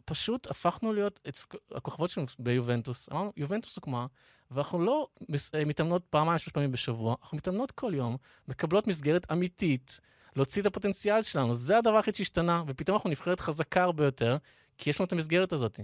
פשוט 0.05 0.47
הפכנו 0.51 0.93
להיות 0.93 1.19
את 1.27 1.37
הכוכבות 1.71 2.09
שלנו 2.09 2.27
ביובנטוס. 2.39 3.09
אמרנו, 3.11 3.33
יובנטוס 3.37 3.75
הוקמה, 3.75 4.05
ואנחנו 4.51 4.79
לא 4.85 5.07
אה, 5.55 5.65
מתאמנות 5.65 6.03
פעמיים, 6.09 6.39
שלוש 6.39 6.53
פעמים 6.53 6.71
בשבוע, 6.71 7.15
אנחנו 7.21 7.37
מתאמנות 7.37 7.71
כל 7.71 7.91
יום, 7.95 8.17
מקבלות 8.47 8.87
מסגרת 8.87 9.31
אמיתית, 9.31 9.99
להוציא 10.35 10.61
את 10.61 10.67
הפוטנציאל 10.67 11.21
שלנו. 11.21 11.55
זה 11.55 11.77
הדבר 11.77 11.95
היחיד 11.95 12.15
שהשתנה, 12.15 12.63
ופתאום 12.67 12.95
אנחנו 12.95 13.09
נבחרת 13.09 13.39
חזקה 13.39 13.83
הרבה 13.83 14.05
יותר, 14.05 14.37
כי 14.77 14.89
יש 14.89 14.99
לנו 14.99 15.05
את 15.05 15.13
המסגרת 15.13 15.53
הזאת. 15.53 15.79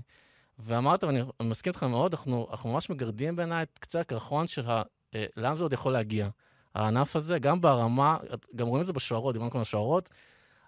ואמרת, 0.59 1.03
ואני 1.03 1.21
מסכים 1.43 1.69
איתך 1.71 1.83
מאוד, 1.83 2.13
אנחנו, 2.13 2.47
אנחנו 2.51 2.73
ממש 2.73 2.89
מגרדים 2.89 3.35
בעיניי 3.35 3.63
את 3.63 3.79
קצה 3.79 3.99
הקרחון 3.99 4.47
של 4.47 4.65
ה, 4.65 4.81
אה, 5.15 5.25
לאן 5.37 5.55
זה 5.55 5.63
עוד 5.63 5.73
יכול 5.73 5.93
להגיע. 5.93 6.29
הענף 6.75 7.15
הזה, 7.15 7.39
גם 7.39 7.61
ברמה, 7.61 8.17
גם 8.55 8.67
רואים 8.67 8.81
את 8.81 8.85
זה 8.85 8.93
בשוערות, 8.93 9.33
דיברנו 9.33 9.51
כאן 9.51 9.59
על 9.59 9.65
שוערות, 9.65 10.09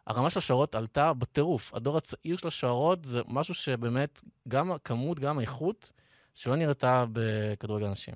הרמה 0.08 0.30
של 0.30 0.40
השוערות 0.40 0.76
עלתה 0.76 1.14
בטירוף. 1.14 1.74
הדור 1.74 1.98
הצעיר 1.98 2.38
של 2.38 2.48
השוערות 2.48 3.06
זה 3.06 3.22
משהו 3.28 3.54
שבאמת, 3.54 4.22
גם 4.48 4.72
הכמות, 4.72 5.20
גם 5.20 5.38
האיכות, 5.38 5.92
שלא 6.34 6.56
נראתה 6.56 7.06
בכדורגל 7.14 7.88
נשים. 7.88 8.14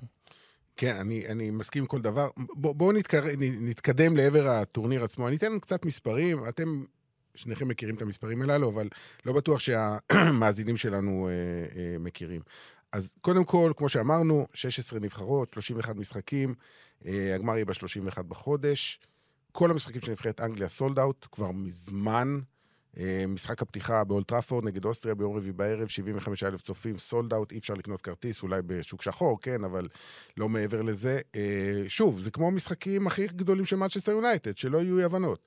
כן, 0.76 0.96
אני, 0.96 1.28
אני 1.28 1.50
מסכים 1.50 1.82
עם 1.82 1.86
כל 1.86 2.00
דבר. 2.00 2.28
בואו 2.36 2.74
בוא 2.74 2.92
נתקר... 2.92 3.22
נתקדם 3.38 4.16
לעבר 4.16 4.48
הטורניר 4.48 5.04
עצמו. 5.04 5.28
אני 5.28 5.36
אתן 5.36 5.58
קצת 5.58 5.84
מספרים. 5.84 6.48
אתם, 6.48 6.84
שניכם 7.34 7.68
מכירים 7.68 7.94
את 7.94 8.02
המספרים 8.02 8.42
הללו, 8.42 8.70
אבל 8.70 8.88
לא 9.26 9.32
בטוח 9.32 9.58
שהמאזינים 9.58 10.76
שלנו 10.76 11.28
אה, 11.28 11.32
אה, 11.80 11.98
מכירים. 11.98 12.40
אז 12.92 13.14
קודם 13.20 13.44
כל, 13.44 13.72
כמו 13.76 13.88
שאמרנו, 13.88 14.46
16 14.54 14.98
נבחרות, 14.98 15.52
31 15.52 15.96
משחקים, 15.96 16.54
אה, 17.06 17.34
הגמר 17.34 17.54
יהיה 17.54 17.64
ב-31 17.64 18.22
בחודש. 18.22 19.00
כל 19.52 19.70
המשחקים 19.70 20.00
של 20.00 20.10
נבחרת 20.10 20.40
אנגליה 20.40 20.68
sold 20.68 20.98
out, 20.98 21.26
כבר 21.32 21.50
מזמן. 21.50 22.40
אה, 22.98 23.24
משחק 23.28 23.62
הפתיחה 23.62 24.04
באולד 24.04 24.29
טראפורד 24.29 24.64
נגד 24.64 24.84
אוסטריה 24.84 25.14
ביום 25.14 25.36
רביעי 25.36 25.52
בערב, 25.52 25.88
75 25.88 26.44
אלף 26.44 26.62
צופים, 26.62 26.98
sold 26.98 27.34
out, 27.34 27.52
אי 27.52 27.58
אפשר 27.58 27.74
לקנות 27.74 28.00
כרטיס, 28.02 28.42
אולי 28.42 28.62
בשוק 28.66 29.02
שחור, 29.02 29.40
כן, 29.40 29.64
אבל 29.64 29.88
לא 30.36 30.48
מעבר 30.48 30.82
לזה. 30.82 31.18
אה, 31.34 31.40
שוב, 31.88 32.20
זה 32.20 32.30
כמו 32.30 32.46
המשחקים 32.46 33.06
הכי 33.06 33.26
גדולים 33.26 33.64
של 33.64 33.76
מנצ'סטר 33.76 34.12
יונייטד, 34.12 34.56
שלא 34.56 34.78
יהיו 34.78 34.98
אי 34.98 35.04
הבנות. 35.04 35.40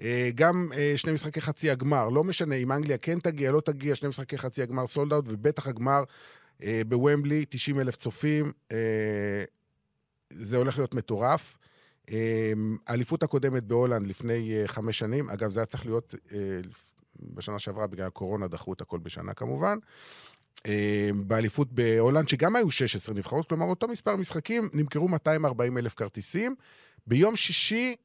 אה, 0.00 0.30
גם 0.34 0.70
שני 0.96 1.12
משחקי 1.12 1.40
חצי 1.40 1.70
הגמר, 1.70 2.08
לא 2.08 2.24
משנה 2.24 2.54
אם 2.54 2.72
אנגליה 2.72 2.98
כן 2.98 3.18
תגיע, 3.18 3.52
לא 3.52 3.60
תגיע, 3.60 3.94
שני 3.94 4.08
משחקי 4.08 4.38
חצי 4.38 4.62
הגמר 4.62 4.86
sold 4.86 5.12
out, 5.12 5.24
ובטח 5.28 5.66
הגמר 5.66 6.04
בוומבלי, 6.88 7.44
90 7.48 7.80
אלף 7.80 7.96
צופים. 7.96 8.52
זה 10.32 10.56
הולך 10.56 10.78
להיות 10.78 10.94
מטורף. 10.94 11.56
אה, 12.12 12.52
האליפות 12.86 13.22
הקודמת 13.22 13.64
בהולנד 13.64 14.06
לפני 14.06 14.56
אה, 14.56 14.68
חמש 14.68 14.98
שנים, 14.98 15.30
אגב, 15.30 15.50
זה 15.50 15.60
היה 15.60 15.66
צריך 15.66 15.86
להיות 15.86 16.14
אה, 16.32 16.38
בשנה 17.20 17.58
שעברה, 17.58 17.86
בגלל 17.86 18.06
הקורונה 18.06 18.48
דחו 18.48 18.72
את 18.72 18.80
הכל 18.80 18.98
בשנה 18.98 19.34
כמובן. 19.34 19.78
אה, 20.66 21.10
באליפות 21.26 21.72
בהולנד, 21.72 22.28
שגם 22.28 22.56
היו 22.56 22.70
16 22.70 23.14
נבחרות, 23.14 23.48
כלומר 23.48 23.66
אותו 23.66 23.88
מספר 23.88 24.16
משחקים, 24.16 24.68
נמכרו 24.72 25.08
240 25.08 25.78
אלף 25.78 25.94
כרטיסים. 25.94 26.54
ביום 27.06 27.36
שישי, 27.36 27.96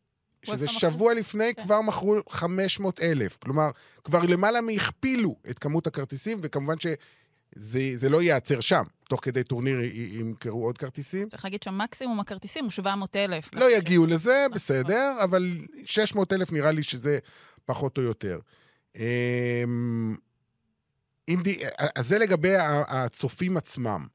שזה 0.43 0.67
שבוע 0.67 1.13
לפני, 1.13 1.55
כן. 1.55 1.63
כבר 1.63 1.81
מכרו 1.81 2.15
500 2.29 2.99
אלף. 2.99 3.37
כלומר, 3.37 3.69
כבר 4.03 4.21
למעלה 4.23 4.61
מהכפילו 4.61 5.35
את 5.49 5.59
כמות 5.59 5.87
הכרטיסים, 5.87 6.39
וכמובן 6.41 6.79
שזה 6.79 6.95
זה 7.55 8.09
לא 8.09 8.21
ייעצר 8.21 8.59
שם. 8.59 8.83
תוך 9.09 9.19
כדי 9.23 9.43
טורניר 9.43 9.79
ימכרו 9.93 10.65
עוד 10.65 10.77
כרטיסים. 10.77 11.29
צריך 11.29 11.45
להגיד 11.45 11.63
שמקסימום 11.63 12.19
הכרטיסים 12.19 12.63
הוא 12.63 12.71
700 12.71 13.15
אלף. 13.15 13.53
לא 13.53 13.77
יגיעו 13.77 14.05
לזה, 14.05 14.45
בסדר, 14.53 15.15
אבל 15.23 15.57
600 15.85 16.33
אלף 16.33 16.51
נראה 16.51 16.71
לי 16.71 16.83
שזה 16.83 17.17
פחות 17.65 17.97
או 17.97 18.03
יותר. 18.03 18.39
אמ, 18.95 20.15
אז 21.95 22.07
זה 22.07 22.19
לגבי 22.19 22.55
הצופים 22.87 23.57
עצמם. 23.57 24.07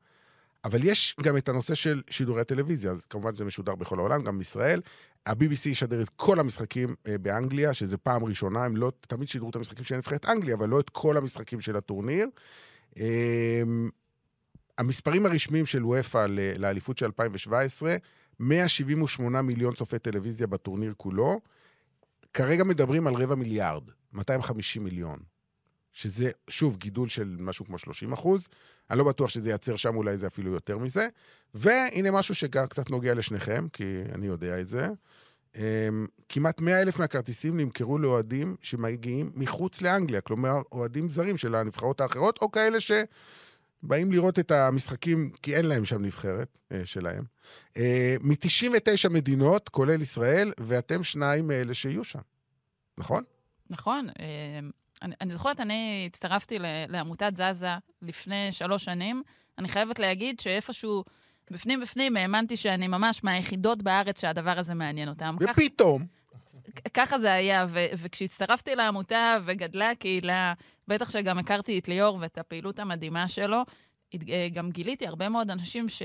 אבל 0.65 0.85
יש 0.85 1.17
גם 1.23 1.37
את 1.37 1.49
הנושא 1.49 1.75
של 1.75 2.03
שידורי 2.11 2.41
הטלוויזיה, 2.41 2.93
אז 2.93 3.05
כמובן 3.05 3.35
זה 3.35 3.45
משודר 3.45 3.75
בכל 3.75 3.99
העולם, 3.99 4.23
גם 4.23 4.39
בישראל. 4.39 4.81
ה-BBC 5.27 5.69
ישדר 5.69 6.03
את 6.03 6.09
כל 6.17 6.41
המשחקים 6.41 6.95
אה, 7.09 7.19
באנגליה, 7.19 7.75
שזה 7.75 7.97
פעם 7.97 8.25
ראשונה, 8.25 8.65
הם 8.65 8.77
לא 8.77 8.93
תמיד 9.01 9.29
שידרו 9.29 9.51
את 9.51 9.57
המשחקים 9.57 9.85
של 9.85 9.97
נבחרת 9.97 10.27
אנגליה, 10.29 10.55
אבל 10.55 10.69
לא 10.69 10.81
את 10.81 10.91
כל 10.91 11.17
המשחקים 11.17 11.61
של 11.61 11.77
הטורניר. 11.77 12.29
אמ, 12.99 13.91
המספרים 14.79 15.27
הרשמיים 15.27 15.67
של 15.67 15.85
וופא 15.85 16.27
לאליפות 16.59 16.99
של 16.99 17.07
2017, 17.07 17.97
178 18.41 19.43
מיליון 19.43 19.75
צופי 19.75 19.99
טלוויזיה 19.99 20.47
בטורניר 20.47 20.95
כולו. 20.97 21.41
כרגע 22.35 22.65
מדברים 22.65 23.07
על 23.07 23.15
רבע 23.15 23.35
מיליארד, 23.35 23.83
250 24.13 24.85
מיליון. 24.85 25.19
שזה, 25.93 26.31
שוב, 26.51 26.77
גידול 26.77 27.09
של 27.09 27.37
משהו 27.41 27.65
כמו 27.65 27.79
30 27.79 28.13
אחוז. 28.13 28.49
אני 28.91 28.99
לא 28.99 29.05
בטוח 29.05 29.29
שזה 29.29 29.51
ייצר 29.51 29.77
שם, 29.77 29.97
אולי 29.97 30.17
זה 30.17 30.27
אפילו 30.27 30.53
יותר 30.53 30.79
מזה. 30.79 31.09
והנה 31.55 32.11
משהו 32.11 32.35
שגם 32.35 32.67
קצת 32.67 32.91
נוגע 32.91 33.15
לשניכם, 33.15 33.67
כי 33.73 33.85
אני 34.15 34.27
יודע 34.27 34.61
את 34.61 34.67
זה. 34.67 34.89
כמעט 36.29 36.61
100 36.61 36.83
אלף 36.83 36.99
מהכרטיסים 36.99 37.57
נמכרו 37.57 37.99
לאוהדים 37.99 38.57
שמגיעים 38.63 39.31
מחוץ 39.35 39.83
לאנגליה, 39.83 40.21
כלומר, 40.21 40.57
אוהדים 40.73 41.09
זרים 41.09 41.37
של 41.37 41.55
הנבחרות 41.55 42.01
האחרות, 42.01 42.39
או 42.43 42.51
כאלה 42.51 42.79
שבאים 42.81 44.13
לראות 44.13 44.39
את 44.39 44.51
המשחקים, 44.51 45.31
כי 45.43 45.57
אין 45.57 45.65
להם 45.65 45.85
שם 45.85 46.05
נבחרת 46.05 46.59
uh, 46.73 46.77
שלהם. 46.85 47.25
Uh, 47.75 47.81
מ-99 48.21 49.09
מדינות, 49.11 49.69
כולל 49.69 50.03
ישראל, 50.03 50.53
ואתם 50.61 51.03
שניים 51.03 51.47
מאלה 51.47 51.75
שיהיו 51.75 52.05
שם, 52.05 52.21
נכון? 52.99 53.25
נכון. 53.71 54.09
אה, 54.21 54.61
אני, 55.03 55.15
אני 55.21 55.33
זוכרת, 55.33 55.61
אני 55.61 56.05
הצטרפתי 56.11 56.59
ל- 56.59 56.85
לעמותת 56.89 57.33
זזה 57.37 57.71
לפני 58.03 58.53
שלוש 58.53 58.85
שנים. 58.85 59.23
אני 59.59 59.69
חייבת 59.69 59.99
להגיד 59.99 60.41
שאיפשהו, 60.41 61.05
בפנים 61.51 61.81
בפנים, 61.81 62.17
האמנתי 62.17 62.57
שאני 62.57 62.89
ממש 62.89 63.25
מהיחידות 63.25 63.83
בארץ 63.83 64.21
שהדבר 64.21 64.59
הזה 64.59 64.75
מעניין 64.75 65.09
אותם. 65.09 65.37
כך, 65.41 65.51
ופתאום, 65.51 66.07
ככה 66.95 67.19
זה 67.19 67.33
היה, 67.33 67.67
ו- 67.69 67.87
וכשהצטרפתי 67.97 68.75
לעמותה 68.75 69.37
וגדלה 69.45 69.91
הקהילה, 69.91 70.53
בטח 70.89 71.11
שגם 71.11 71.39
הכרתי 71.39 71.79
את 71.79 71.89
ליאור 71.89 72.19
ואת 72.21 72.39
הפעילות 72.39 72.79
המדהימה 72.79 73.29
שלו, 73.29 73.63
אה, 74.29 74.49
גם 74.53 74.71
גיליתי 74.71 75.07
הרבה 75.07 75.29
מאוד 75.29 75.51
אנשים 75.51 75.89
ש... 75.89 76.03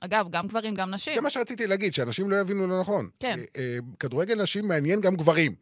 אגב, 0.00 0.26
גם 0.30 0.46
גברים, 0.46 0.74
גם 0.74 0.90
נשים. 0.90 1.14
זה 1.14 1.20
מה 1.20 1.30
שרציתי 1.30 1.66
להגיד, 1.66 1.94
שאנשים 1.94 2.30
לא 2.30 2.36
יבינו 2.36 2.66
לא 2.66 2.80
נכון. 2.80 3.08
כן. 3.20 3.38
אה, 3.38 3.44
אה, 3.62 3.78
כדורגל 4.00 4.42
נשים 4.42 4.68
מעניין 4.68 5.00
גם 5.00 5.16
גברים, 5.16 5.54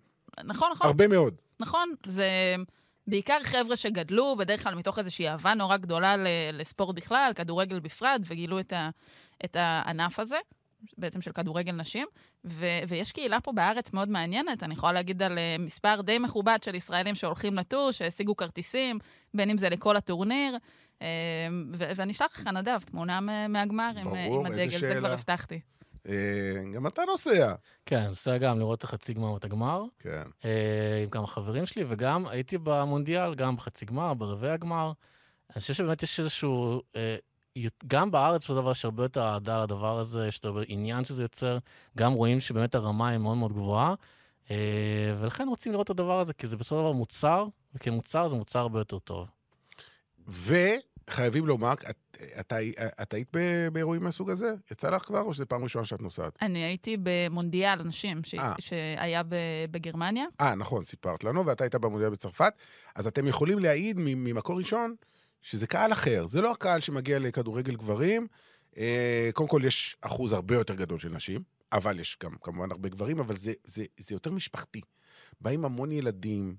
נכון, 0.45 0.69
נכון. 0.73 0.87
הרבה 0.87 1.09
מאוד. 1.09 1.35
נכון, 1.61 1.95
זה 2.07 2.27
בעיקר 3.07 3.39
חבר'ה 3.43 3.77
שגדלו, 3.77 4.37
בדרך 4.37 4.63
כלל 4.63 4.75
מתוך 4.75 4.99
איזושהי 4.99 5.29
אהבה 5.29 5.55
נורא 5.55 5.77
גדולה 5.77 6.15
לספורט 6.53 6.97
בכלל, 6.97 7.33
כדורגל 7.35 7.81
בפרט, 7.81 8.21
וגילו 8.27 8.61
את, 8.61 8.73
ה- 8.73 8.91
את 9.45 9.57
הענף 9.59 10.19
הזה, 10.19 10.37
בעצם 10.99 11.21
של 11.21 11.33
כדורגל 11.33 11.73
נשים. 11.73 12.07
ו- 12.45 12.81
ויש 12.89 13.13
קהילה 13.13 13.41
פה 13.41 13.53
בארץ 13.53 13.93
מאוד 13.93 14.09
מעניינת, 14.09 14.63
אני 14.63 14.75
יכולה 14.75 14.93
להגיד 14.93 15.23
על 15.23 15.39
אה, 15.39 15.57
מספר 15.59 16.01
די 16.01 16.19
מכובד 16.19 16.59
של 16.65 16.75
ישראלים 16.75 17.15
שהולכים 17.15 17.55
לטור, 17.57 17.91
שהשיגו 17.91 18.37
כרטיסים, 18.37 18.99
בין 19.35 19.51
אם 19.51 19.59
זה 19.59 19.69
לכל 19.69 19.97
הטורניר. 19.97 20.57
אה, 21.03 21.07
ו- 21.75 21.91
ואני 21.97 22.13
אשלח 22.13 22.33
לך, 22.41 22.47
נדב, 22.47 22.79
תמונה 22.87 23.21
מהגמר 23.49 23.93
עם, 24.01 24.15
אה, 24.15 24.27
ברור, 24.27 24.41
עם 24.41 24.47
איזה 24.47 24.63
הדגל, 24.63 24.79
זה. 24.79 24.95
כבר 24.99 25.13
הבטחתי. 25.13 25.61
גם 26.75 26.87
אתה 26.87 27.03
נוסע. 27.07 27.55
כן, 27.87 28.05
נוסע 28.07 28.39
גם 28.39 28.59
לראות 28.59 28.79
את 28.79 28.85
החצי 28.85 29.15
גמר 29.15 29.33
ואת 29.33 29.45
הגמר, 29.45 29.85
כן. 29.99 30.23
עם 31.03 31.11
כמה 31.11 31.27
חברים 31.27 31.67
שלי, 31.67 31.85
וגם 31.89 32.27
הייתי 32.27 32.59
במונדיאל, 32.59 33.35
גם 33.35 33.57
בחצי 33.57 33.85
גמר, 33.85 34.15
ברבעי 34.15 34.51
הגמר. 34.51 34.93
אני 35.55 35.61
חושב 35.61 35.75
שבאמת 35.75 36.03
יש 36.03 36.21
איזשהו... 36.21 36.83
אה, 36.97 37.17
גם 37.87 38.11
בארץ, 38.11 38.43
בסופו 38.43 38.55
של 38.55 38.61
דבר, 38.61 38.71
יש 38.71 38.85
הרבה 38.85 39.03
יותר 39.03 39.23
אהדה 39.23 39.63
לדבר 39.63 39.99
הזה, 39.99 40.27
יש 40.27 40.41
הרבה 40.45 40.61
עניין 40.67 41.05
שזה 41.05 41.23
יוצר. 41.23 41.59
גם 41.97 42.13
רואים 42.13 42.41
שבאמת 42.41 42.75
הרמה 42.75 43.09
היא 43.09 43.19
מאוד 43.19 43.37
מאוד 43.37 43.53
גבוהה, 43.53 43.95
אה, 44.51 45.15
ולכן 45.21 45.49
רוצים 45.49 45.73
לראות 45.73 45.85
את 45.85 45.91
הדבר 45.91 46.21
הזה, 46.21 46.33
כי 46.35 46.47
זה 46.47 46.57
בסופו 46.57 46.81
של 46.81 46.81
דבר 46.81 46.93
מוצר, 46.93 47.47
וכמוצר 47.75 48.29
זה 48.29 48.37
מוצר 48.37 48.59
הרבה 48.59 48.79
יותר 48.79 48.99
טוב. 48.99 49.29
וחייבים 50.29 51.47
לומר, 51.47 51.73
את, 51.73 51.97
את, 52.41 52.53
את 53.03 53.15
היית 53.15 53.29
ב- 53.33 53.69
באירועים 53.73 54.05
מהסוג 54.05 54.31
הזה? 54.31 54.55
יצא 54.71 54.91
לך 54.91 55.03
כבר, 55.03 55.21
או 55.21 55.35
שזו 55.35 55.47
פעם 55.49 55.63
ראשונה 55.63 55.85
שאת 55.85 56.03
נוסעת? 56.03 56.39
אני 56.43 56.59
הייתי 56.59 56.97
במונדיאל 57.03 57.83
נשים, 57.83 58.25
ש... 58.25 58.35
אה. 58.35 58.55
שהיה 58.59 59.23
ב... 59.23 59.35
בגרמניה. 59.71 60.25
אה, 60.41 60.55
נכון, 60.55 60.85
סיפרת 60.85 61.25
לנו, 61.25 61.47
ואתה 61.47 61.65
היית 61.65 61.75
במונדיאל 61.75 62.11
בצרפת. 62.11 62.53
אז 62.95 63.07
אתם 63.07 63.27
יכולים 63.27 63.59
להעיד 63.59 63.97
ממקור 63.99 64.59
ראשון 64.59 64.95
שזה 65.43 65.67
קהל 65.67 65.93
אחר. 65.93 66.27
זה 66.27 66.41
לא 66.41 66.53
הקהל 66.53 66.81
שמגיע 66.81 67.19
לכדורגל 67.19 67.77
גברים. 67.77 68.27
אה, 68.77 69.31
קודם 69.35 69.49
כל, 69.49 69.63
יש 69.65 69.97
אחוז 70.01 70.33
הרבה 70.33 70.55
יותר 70.55 70.75
גדול 70.75 70.99
של 70.99 71.09
נשים, 71.09 71.43
אבל 71.73 72.01
יש 72.01 72.17
גם 72.23 72.31
כמובן 72.43 72.71
הרבה 72.71 72.89
גברים, 72.89 73.19
אבל 73.21 73.37
זה, 73.37 73.53
זה, 73.65 73.85
זה 73.97 74.15
יותר 74.15 74.31
משפחתי. 74.31 74.81
באים 75.41 75.65
המון 75.65 75.93
ילדים, 75.93 76.57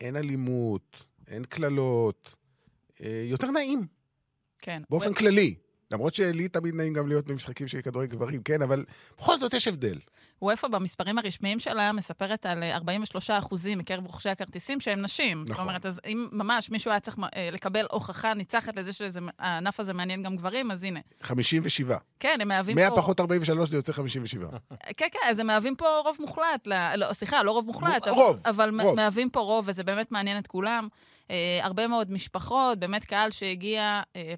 אין 0.00 0.16
אלימות, 0.16 1.04
אין 1.28 1.44
קללות, 1.44 2.34
אה, 3.02 3.24
יותר 3.26 3.50
נעים, 3.50 3.86
כן. 4.58 4.82
באופן 4.90 5.14
כללי. 5.14 5.54
למרות 5.92 6.14
שלי 6.14 6.48
תמיד 6.48 6.74
נעים 6.74 6.92
גם 6.92 7.08
להיות 7.08 7.26
במשחקים 7.26 7.68
של 7.68 7.80
כדורגל 7.80 8.16
גברים, 8.16 8.42
כן, 8.42 8.62
אבל 8.62 8.84
בכל 9.18 9.38
זאת 9.38 9.54
יש 9.54 9.68
הבדל. 9.68 9.98
וופא 10.42 10.68
במספרים 10.68 11.18
הרשמיים 11.18 11.58
שלה 11.60 11.92
מספרת 11.92 12.46
על 12.46 12.62
אה, 12.62 12.74
43 12.74 13.30
אחוזים 13.30 13.78
מקרב 13.78 14.06
רוכשי 14.06 14.28
הכרטיסים 14.28 14.80
שהם 14.80 15.02
נשים. 15.02 15.38
זאת 15.40 15.50
נכון. 15.50 15.68
אומרת, 15.68 15.86
אז 15.86 16.00
אם 16.06 16.28
ממש 16.32 16.70
מישהו 16.70 16.90
היה 16.90 17.00
צריך 17.00 17.16
אה, 17.36 17.48
לקבל 17.52 17.86
הוכחה 17.90 18.34
ניצחת 18.34 18.76
לזה 18.76 18.92
שהענף 18.92 19.80
הזה 19.80 19.92
מעניין 19.92 20.22
גם 20.22 20.36
גברים, 20.36 20.70
אז 20.70 20.84
הנה. 20.84 21.00
57. 21.22 21.96
כן, 22.20 22.38
הם 22.40 22.48
מהווים 22.48 22.76
100 22.76 22.90
פה... 22.90 22.96
פחות 22.96 23.20
43 23.20 23.70
זה 23.70 23.76
יוצא 23.76 23.92
57. 23.92 24.48
כן, 24.96 25.06
כן, 25.12 25.18
אז 25.28 25.38
הם 25.38 25.46
מהווים 25.46 25.76
פה 25.76 25.86
רוב 26.04 26.16
מוחלט. 26.20 26.66
ל... 26.66 26.96
לא, 26.96 27.12
סליחה, 27.12 27.42
לא 27.42 27.50
רוב 27.50 27.66
מוחלט. 27.66 28.08
מו- 28.08 28.14
אבל- 28.14 28.22
רוב, 28.22 28.40
אבל 28.44 28.80
רוב. 28.80 28.96
מהווים 28.96 29.30
פה 29.30 29.40
רוב, 29.40 29.64
וזה 29.68 29.84
באמת 29.84 30.12
מעניין 30.12 30.38
את 30.38 30.46
כולם. 30.46 30.88
אה, 31.30 31.60
הרבה 31.62 31.86
מאוד 31.88 32.10
משפחות, 32.10 32.78
באמת 32.78 33.04
קהל 33.04 33.30
שהגיע 33.30 34.02
אה, 34.16 34.34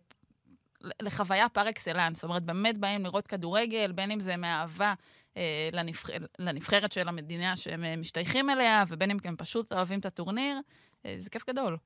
לחוויה 1.02 1.48
פר 1.48 1.68
אקסלנס. 1.68 2.16
זאת 2.16 2.24
אומרת, 2.24 2.42
באמת 2.42 2.78
באים 2.78 3.04
לראות 3.04 3.26
כדורגל, 3.26 3.92
בין 3.92 4.10
אם 4.10 4.20
זה 4.20 4.36
מאהבה 4.36 4.94
אה, 5.36 5.68
לנבח... 5.72 6.10
לנבחרת 6.38 6.92
של 6.92 7.08
המדינה 7.08 7.56
שהם 7.56 7.84
אה, 7.84 7.96
משתייכים 7.96 8.50
אליה, 8.50 8.84
ובין 8.88 9.10
אם 9.10 9.16
הם 9.24 9.36
פשוט 9.36 9.72
אוהבים 9.72 10.00
את 10.00 10.06
הטורניר. 10.06 10.60
אה, 11.06 11.14
זה 11.16 11.30
כיף 11.30 11.46
גדול. 11.50 11.76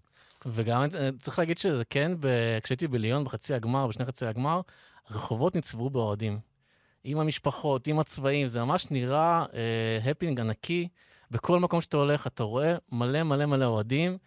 וגם 0.46 0.83
אה, 0.83 1.11
צריך 1.20 1.38
להגיד 1.38 1.59
שזה 1.59 1.83
כן, 1.90 2.12
ב... 2.20 2.28
כשהייתי 2.62 2.88
בליון 2.88 3.24
בחצי 3.24 3.54
הגמר, 3.54 3.87
בשני 3.87 4.04
חצי 4.04 4.26
הגמר, 4.26 4.61
הרחובות 5.09 5.57
נצבעו 5.57 5.90
באוהדים. 5.90 6.38
עם 7.04 7.18
המשפחות, 7.18 7.87
עם 7.87 7.98
הצבעים, 7.98 8.46
זה 8.46 8.64
ממש 8.64 8.90
נראה 8.90 9.44
אה, 9.54 10.11
הפינג 10.11 10.40
ענקי. 10.40 10.88
בכל 11.30 11.61
מקום 11.61 11.80
שאתה 11.80 11.96
הולך, 11.96 12.26
אתה 12.26 12.42
רואה 12.42 12.76
מלא 12.92 13.22
מלא 13.22 13.46
מלא 13.46 13.64
אוהדים. 13.64 14.18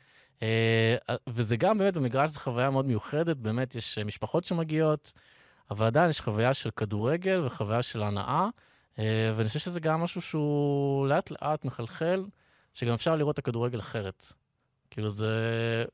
אה, 0.41 0.95
וזה 1.27 1.57
גם 1.57 1.77
באמת 1.77 1.93
במגרש 1.93 2.29
זו 2.29 2.39
חוויה 2.39 2.69
מאוד 2.69 2.85
מיוחדת, 2.85 3.37
באמת 3.37 3.75
יש 3.75 3.97
אה, 3.97 4.03
משפחות 4.03 4.43
שמגיעות, 4.43 5.13
אבל 5.71 5.85
עדיין 5.85 6.09
יש 6.09 6.21
חוויה 6.21 6.53
של 6.53 6.71
כדורגל 6.71 7.41
וחוויה 7.45 7.83
של 7.83 8.03
הנאה, 8.03 8.47
אה, 8.99 9.33
ואני 9.37 9.47
חושב 9.47 9.59
שזה 9.59 9.79
גם 9.79 10.01
משהו 10.01 10.21
שהוא 10.21 11.07
לאט 11.07 11.31
לאט 11.31 11.65
מחלחל, 11.65 12.25
שגם 12.73 12.93
אפשר 12.93 13.15
לראות 13.15 13.33
את 13.33 13.39
הכדורגל 13.39 13.79
אחרת. 13.79 14.33
כאילו 14.91 15.09
זה... 15.09 15.85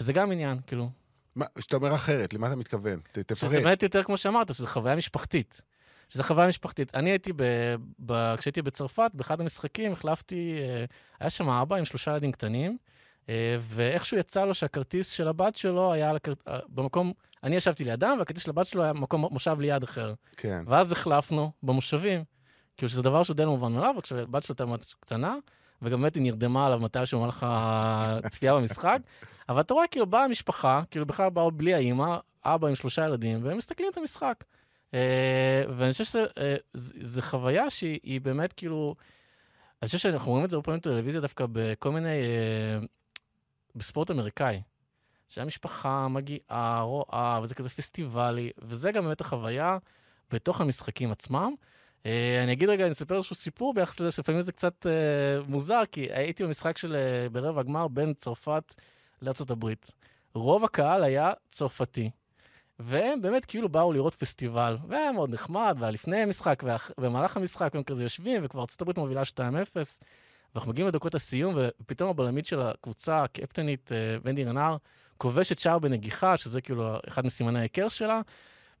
וזה 0.00 0.12
גם 0.12 0.32
עניין, 0.32 0.58
כאילו. 0.66 0.90
מה, 1.36 1.44
כשאתה 1.58 1.76
אומר 1.76 1.94
אחרת, 1.94 2.34
למה 2.34 2.46
אתה 2.46 2.56
מתכוון? 2.56 3.00
תפרט. 3.12 3.36
שזה 3.38 3.60
באמת 3.60 3.82
יותר, 3.82 4.02
כמו 4.02 4.16
שאמרת, 4.16 4.54
שזו 4.54 4.66
חוויה 4.66 4.96
משפחתית. 4.96 5.62
שזו 6.08 6.22
חוויה 6.22 6.48
משפחתית. 6.48 6.94
אני 6.94 7.10
הייתי, 7.10 7.32
ב, 7.36 7.42
ב, 8.06 8.34
כשהייתי 8.38 8.62
בצרפת, 8.62 9.10
באחד 9.14 9.40
המשחקים 9.40 9.92
החלפתי, 9.92 10.56
היה 11.20 11.30
שם 11.30 11.48
אבא 11.48 11.76
עם 11.76 11.84
שלושה 11.84 12.10
ילדים 12.10 12.32
קטנים, 12.32 12.78
ואיכשהו 13.60 14.18
יצא 14.18 14.44
לו 14.44 14.54
שהכרטיס 14.54 15.10
של 15.10 15.28
הבת 15.28 15.56
שלו 15.56 15.92
היה 15.92 16.10
הכר... 16.10 16.32
אה, 16.48 16.58
במקום, 16.68 17.12
אני 17.44 17.56
ישבתי 17.56 17.84
לידם, 17.84 18.16
והכרטיס 18.18 18.42
של 18.42 18.50
הבת 18.50 18.66
שלו 18.66 18.82
היה 18.82 18.92
במקום 18.92 19.24
מושב 19.30 19.60
ליד 19.60 19.82
אחר. 19.82 20.14
כן. 20.36 20.62
ואז 20.66 20.92
החלפנו 20.92 21.52
במושבים. 21.62 22.24
כאילו 22.76 22.88
שזה 22.88 23.02
דבר 23.02 23.22
שהוא 23.22 23.36
די 23.36 23.44
לא 23.44 23.50
מובן 23.50 23.72
מאליו, 23.72 23.94
וכשהבת 23.98 24.42
שלו 24.42 24.54
הייתה 24.58 24.84
קטנה, 25.00 25.36
וגם 25.82 26.00
באמת 26.00 26.14
היא 26.14 26.22
נרדמה 26.22 26.66
עליו 26.66 26.78
מתי 26.78 27.06
שהוא 27.06 27.18
אמר 27.20 27.28
לך 27.28 27.46
צפייה 28.28 28.54
במשחק, 28.54 28.98
אבל 29.48 29.60
אתה 29.60 29.74
רואה 29.74 29.86
כאילו 29.86 30.06
באה 30.06 30.24
המשפחה, 30.24 30.82
כאילו 30.90 31.06
בכלל 31.06 31.30
באו 31.30 31.50
בלי 31.50 31.74
האימא, 31.74 32.16
אבא 32.44 32.68
עם 32.68 32.74
שלושה 32.74 33.04
ילדים, 33.04 33.44
והם 33.44 33.56
מסתכלים 33.56 33.88
את 33.92 33.96
המשחק. 33.96 34.44
אה, 34.94 35.62
ואני 35.76 35.92
חושב 35.92 36.04
שזו 36.04 37.22
חוויה 37.22 37.70
שהיא 37.70 38.00
היא 38.02 38.20
באמת 38.20 38.52
כאילו, 38.52 38.94
אני 39.82 39.86
חושב 39.86 39.98
שאנחנו 39.98 40.30
רואים 40.30 40.44
את 40.44 40.50
זה 40.50 40.56
הרבה 40.56 40.64
פעמים 40.64 40.80
בטלוויזיה 40.80 41.20
דווקא 41.20 41.46
בכל 41.52 41.90
מיני, 41.90 42.08
אה, 42.08 42.86
בספורט 43.78 44.10
אמריקאי. 44.10 44.60
שהמשפחה 45.28 46.08
מגיעה, 46.08 46.80
רואה, 46.82 47.40
וזה 47.42 47.54
כזה 47.54 47.68
פסטיבלי, 47.68 48.50
וזה 48.58 48.92
גם 48.92 49.04
באמת 49.04 49.20
החוויה 49.20 49.78
בתוך 50.30 50.60
המשחקים 50.60 51.12
עצמם. 51.12 51.54
אה, 52.06 52.40
אני 52.44 52.52
אגיד 52.52 52.68
רגע, 52.68 52.84
אני 52.84 52.92
אספר 52.92 53.16
איזשהו 53.16 53.36
סיפור 53.36 53.74
ביחס 53.74 54.00
לזה, 54.00 54.12
שלפעמים 54.12 54.42
זה 54.42 54.52
קצת 54.52 54.86
אה, 54.86 55.42
מוזר, 55.48 55.82
כי 55.92 56.12
הייתי 56.12 56.44
במשחק 56.44 56.78
של 56.78 56.94
אה, 56.94 57.28
ברבע 57.28 57.60
הגמר 57.60 57.88
בין 57.88 58.14
צרפת 58.14 58.74
הברית. 59.50 59.90
רוב 60.34 60.64
הקהל 60.64 61.02
היה 61.02 61.32
צרפתי, 61.50 62.10
והם 62.78 63.22
באמת 63.22 63.44
כאילו 63.44 63.68
באו 63.68 63.92
לראות 63.92 64.14
פסטיבל, 64.14 64.76
והיה 64.88 65.12
מאוד 65.12 65.30
נחמד, 65.30 65.76
והיה 65.78 65.90
לפני 65.90 66.16
המשחק, 66.16 66.62
ובמהלך 66.98 67.36
המשחק 67.36 67.76
הם 67.76 67.82
כזה 67.82 68.02
יושבים, 68.02 68.40
וכבר 68.44 68.60
ארצות 68.60 68.80
הברית 68.80 68.98
מובילה 68.98 69.22
2-0, 69.22 69.40
ואנחנו 70.54 70.70
מגיעים 70.72 70.88
לדקות 70.88 71.14
הסיום, 71.14 71.54
ופתאום 71.82 72.10
הבלמית 72.10 72.46
של 72.46 72.60
הקבוצה, 72.60 73.22
הקפטנית 73.22 73.92
אה, 73.92 73.96
ונדי 74.24 74.44
רנר, 74.44 74.76
כובשת 75.16 75.58
שער 75.58 75.78
בנגיחה, 75.78 76.36
שזה 76.36 76.60
כאילו 76.60 76.96
אחד 77.08 77.26
מסימני 77.26 77.58
ההיכר 77.58 77.88
שלה, 77.88 78.20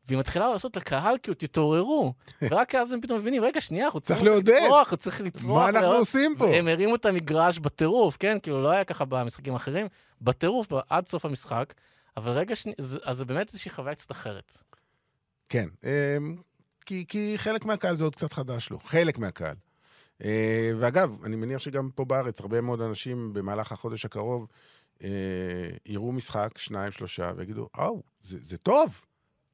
והיא 0.06 0.18
מתחילה 0.18 0.52
לעשות 0.52 0.76
לקהל, 0.76 1.16
כאילו, 1.22 1.34
תתעוררו. 1.34 2.12
ורק 2.50 2.74
אז 2.74 2.92
הם 2.92 3.00
פתאום 3.00 3.18
מבינים, 3.18 3.42
רגע, 3.42 3.60
שנייה, 3.60 3.84
אנחנו 3.84 4.00
צריכים. 4.00 4.26
לצרוח, 4.26 4.78
אנחנו 4.78 4.96
צריכים 4.96 5.26
לצרוח. 5.26 5.56
מה 5.58 5.68
אנחנו 5.68 5.80
ולראות." 5.80 5.98
עושים 5.98 6.34
פה? 6.38 6.54
הם 6.56 6.68
הרימו 6.68 6.94
את 6.94 7.06
המגרש 7.06 7.58
בטירוף, 7.58 8.16
כן? 8.20 8.38
כאילו, 8.42 8.62
לא 8.62 8.70
היה 8.70 8.84
ככה 8.84 9.04
במשחקים 9.04 9.52
האחרים, 9.52 9.86
בטירוף, 10.20 10.66
עד 10.88 11.06
סוף 11.06 11.24
המשחק. 11.24 11.74
אבל 12.16 12.30
רגע 12.32 12.56
שני, 12.56 12.72
זה- 12.78 12.98
אז 13.04 13.16
זה 13.16 13.24
באמת 13.24 13.48
איזושהי 13.48 13.70
חוויה 13.70 13.94
קצת 13.94 14.10
אחרת. 14.10 14.62
כן. 15.48 15.68
אמ, 15.84 16.36
כי, 16.86 17.04
כי 17.08 17.34
חלק 17.36 17.64
מהקהל 17.64 17.96
זה 17.96 18.04
עוד 18.04 18.14
קצת 18.14 18.32
חדש 18.32 18.70
לו. 18.70 18.78
חלק 18.78 19.18
מהקהל. 19.18 19.54
אה, 20.24 20.70
ואגב, 20.78 21.24
אני 21.24 21.36
מניח 21.36 21.58
שגם 21.58 21.90
פה 21.94 22.04
בארץ, 22.04 22.40
הרבה 22.40 22.60
מאוד 22.60 22.80
אנשים 22.80 23.32
במהלך 23.32 23.72
החודש 23.72 24.04
הקרוב 24.04 24.46
אה, 25.04 25.08
יראו 25.86 26.12
משחק, 26.12 26.58
שניים, 26.58 26.92
שלושה, 26.92 27.32
ויגידו, 27.36 27.68
אהו, 27.78 28.02
זה, 28.22 28.36
זה 28.40 28.58
טוב. 28.58 29.02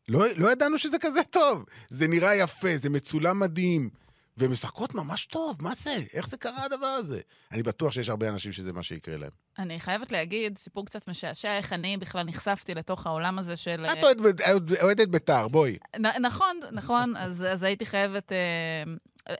לא, 0.08 0.24
לא 0.36 0.52
ידענו 0.52 0.78
שזה 0.78 0.96
כזה 1.00 1.20
טוב. 1.30 1.64
זה 1.90 2.08
נראה 2.08 2.34
יפה, 2.34 2.76
זה 2.76 2.90
מצולם 2.90 3.38
מדהים. 3.40 3.90
והן 4.36 4.50
משחקות 4.50 4.94
ממש 4.94 5.26
טוב, 5.26 5.56
מה 5.62 5.70
זה? 5.74 5.96
איך 6.12 6.28
זה 6.28 6.36
קרה 6.36 6.64
הדבר 6.64 6.86
הזה? 6.86 7.20
אני 7.52 7.62
בטוח 7.62 7.92
שיש 7.92 8.08
הרבה 8.08 8.28
אנשים 8.28 8.52
שזה 8.52 8.72
מה 8.72 8.82
שיקרה 8.82 9.16
להם. 9.16 9.30
אני 9.58 9.80
חייבת 9.80 10.12
להגיד, 10.12 10.58
סיפור 10.58 10.86
קצת 10.86 11.08
משעשע, 11.08 11.56
איך 11.56 11.72
אני 11.72 11.96
בכלל 11.96 12.22
נחשפתי 12.22 12.74
לתוך 12.74 13.06
העולם 13.06 13.38
הזה 13.38 13.56
של... 13.56 13.84
את 13.92 14.04
אוהדת- 14.04 14.40
אוהדת 14.82 15.08
בית"ר, 15.08 15.48
בואי. 15.48 15.76
נ- 15.98 16.22
נכון, 16.26 16.60
נכון, 16.72 17.16
אז, 17.16 17.46
אז 17.50 17.62
הייתי 17.62 17.86
חייבת... 17.86 18.32
אה, 18.32 18.82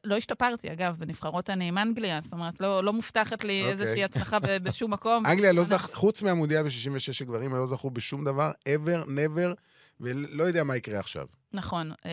לא 0.05 0.16
השתפרתי, 0.16 0.73
אגב, 0.73 0.97
בנבחרות 0.99 1.51
אני 1.51 1.68
עם 1.68 1.79
אנגליה, 1.79 2.20
זאת 2.20 2.33
אומרת, 2.33 2.61
לא, 2.61 2.85
לא 2.85 2.92
מובטחת 2.92 3.44
לי 3.44 3.61
אוקיי. 3.61 3.73
איזושהי 3.73 4.05
הצלחה 4.05 4.38
ב- 4.38 4.57
בשום 4.57 4.92
מקום. 4.92 5.27
אנגליה 5.33 5.53
לא 5.53 5.64
זכ... 5.64 5.94
חוץ 5.94 6.23
מהמונדיאל 6.23 6.62
ב-66 6.62 6.99
של 6.99 7.25
גברים, 7.25 7.51
הם 7.51 7.57
לא 7.57 7.66
זכו 7.66 7.90
בשום 7.90 8.25
דבר, 8.25 8.53
ever, 8.68 9.07
never, 9.07 9.55
ולא 10.01 10.44
יודע 10.44 10.64
מה 10.64 10.77
יקרה 10.77 10.99
עכשיו. 10.99 11.27
נכון. 11.53 11.92
אה, 12.07 12.11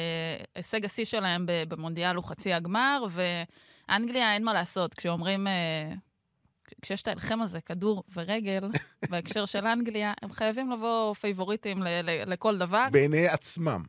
הישג 0.56 0.86
השיא 0.86 1.06
שלהם 1.06 1.46
במונדיאל 1.68 2.16
הוא 2.16 2.24
חצי 2.24 2.54
הגמר, 2.54 3.06
ואנגליה, 3.10 4.34
אין 4.34 4.44
מה 4.44 4.54
לעשות. 4.54 4.94
כשאומרים... 4.94 5.48
אה, 5.48 5.90
כשיש 6.82 7.02
את 7.02 7.08
ההלחם 7.08 7.42
הזה, 7.42 7.62
כדור 7.62 8.04
ורגל, 8.14 8.70
בהקשר 9.10 9.46
של 9.46 9.68
אנגליה, 9.68 10.14
הם 10.22 10.32
חייבים 10.32 10.72
לבוא 10.72 11.14
פייבוריטים 11.14 11.78
לכל 12.26 12.58
דבר. 12.58 12.88
בעיני 12.92 13.28
עצמם. 13.28 13.84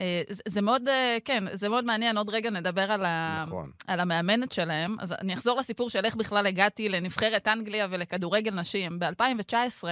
אה, 0.00 0.22
זה, 0.28 0.62
מאוד, 0.62 0.88
אה, 0.88 1.16
כן, 1.24 1.44
זה 1.52 1.68
מאוד 1.68 1.84
מעניין. 1.84 2.18
עוד 2.18 2.30
רגע 2.30 2.50
נדבר 2.50 2.92
על, 2.92 3.04
ה, 3.04 3.44
נכון. 3.46 3.70
על 3.86 4.00
המאמנת 4.00 4.52
שלהם. 4.52 4.96
אז 5.00 5.12
אני 5.12 5.34
אחזור 5.34 5.58
לסיפור 5.58 5.90
של 5.90 6.04
איך 6.04 6.16
בכלל 6.16 6.46
הגעתי 6.46 6.88
לנבחרת 6.88 7.48
אנגליה 7.48 7.86
ולכדורגל 7.90 8.54
נשים. 8.54 8.98
ב-2019, 8.98 9.84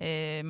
אה, 0.00 0.40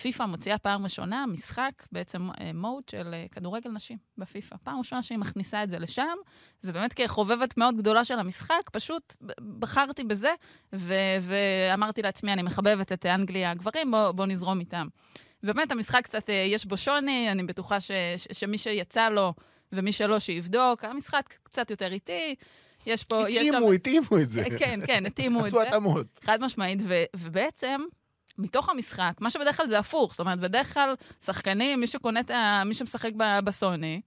פיפ"א 0.00 0.26
מוציאה 0.26 0.58
פעם 0.58 0.84
ראשונה 0.84 1.24
משחק, 1.26 1.86
בעצם 1.92 2.28
מוד 2.54 2.82
של 2.90 3.14
כדורגל 3.32 3.70
נשים 3.70 3.98
בפיפ"א. 4.18 4.56
פעם 4.62 4.78
ראשונה 4.78 5.02
שהיא 5.02 5.18
מכניסה 5.18 5.62
את 5.62 5.70
זה 5.70 5.78
לשם, 5.78 6.16
ובאמת 6.64 6.92
כחובבת 6.92 7.56
מאוד 7.56 7.76
גדולה 7.76 8.04
של 8.04 8.18
המשחק, 8.18 8.70
פשוט 8.72 9.16
בחרתי 9.58 10.04
בזה, 10.04 10.30
ו- 10.74 10.94
ואמרתי 11.20 12.02
לעצמי, 12.02 12.32
אני 12.32 12.42
מחבבת 12.42 12.92
את 12.92 13.06
אנגליה 13.06 13.50
הגברים, 13.50 13.90
בוא, 13.90 14.12
בוא 14.12 14.26
נזרום 14.26 14.60
איתם. 14.60 14.86
באמת, 15.42 15.72
המשחק 15.72 16.04
קצת, 16.04 16.30
אה, 16.30 16.34
יש 16.34 16.64
בו 16.66 16.76
שוני, 16.76 17.30
אני 17.32 17.42
בטוחה 17.42 17.80
ש- 17.80 17.90
ש- 18.16 18.26
שמי 18.32 18.58
שיצא 18.58 19.08
לו 19.08 19.34
ומי 19.72 19.92
שלא, 19.92 20.18
שיבדוק. 20.18 20.84
המשחק 20.84 21.34
קצת 21.42 21.70
יותר 21.70 21.92
איטי. 21.92 22.34
יש 22.86 23.04
פה... 23.04 23.28
התאימו, 23.28 23.72
התאימו 23.72 24.18
את 24.22 24.30
זה. 24.30 24.44
כן, 24.58 24.80
כן, 24.86 25.06
התאימו 25.06 25.40
את 25.40 25.46
עשו 25.46 25.56
זה. 25.56 25.68
התאמות. 25.68 26.06
חד 26.24 26.40
משמעית, 26.40 26.78
ו- 26.82 27.04
ובעצם, 27.16 27.80
מתוך 28.38 28.68
המשחק, 28.68 29.12
מה 29.20 29.30
שבדרך 29.30 29.56
כלל 29.56 29.66
זה 29.66 29.78
הפוך, 29.78 30.10
זאת 30.10 30.20
אומרת, 30.20 30.38
בדרך 30.40 30.74
כלל 30.74 30.94
שחקנים, 31.24 31.80
מי 31.80 31.86
שקונה 31.86 32.20
את 32.20 32.30
ה... 32.30 32.62
מי 32.66 32.74
שמשחק 32.74 33.10
בסוני, 33.44 34.00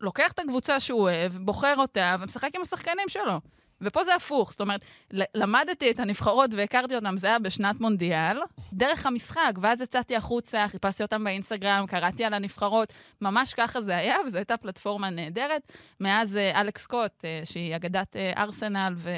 לוקח 0.00 0.32
את 0.32 0.38
הקבוצה 0.38 0.80
שהוא 0.80 1.00
אוהב, 1.00 1.32
בוחר 1.32 1.74
אותה, 1.78 2.16
ומשחק 2.20 2.50
עם 2.54 2.62
השחקנים 2.62 3.08
שלו. 3.08 3.40
ופה 3.84 4.04
זה 4.04 4.14
הפוך, 4.14 4.50
זאת 4.50 4.60
אומרת, 4.60 4.80
למדתי 5.10 5.90
את 5.90 6.00
הנבחרות 6.00 6.54
והכרתי 6.54 6.96
אותם, 6.96 7.16
זה 7.16 7.26
היה 7.26 7.38
בשנת 7.38 7.80
מונדיאל, 7.80 8.38
דרך 8.72 9.06
המשחק, 9.06 9.52
ואז 9.60 9.82
יצאתי 9.82 10.16
החוצה, 10.16 10.68
חיפשתי 10.68 11.02
אותם 11.02 11.24
באינסטגרם, 11.24 11.86
קראתי 11.86 12.24
על 12.24 12.34
הנבחרות, 12.34 12.92
ממש 13.20 13.54
ככה 13.54 13.80
זה 13.80 13.96
היה, 13.96 14.16
וזו 14.26 14.38
הייתה 14.38 14.56
פלטפורמה 14.56 15.10
נהדרת. 15.10 15.72
מאז 16.00 16.36
אה, 16.36 16.60
אלכס 16.60 16.82
סקוט, 16.82 17.24
אה, 17.24 17.40
שהיא 17.44 17.76
אגדת 17.76 18.16
אה, 18.16 18.32
ארסנל 18.36 18.94
ו... 18.96 19.10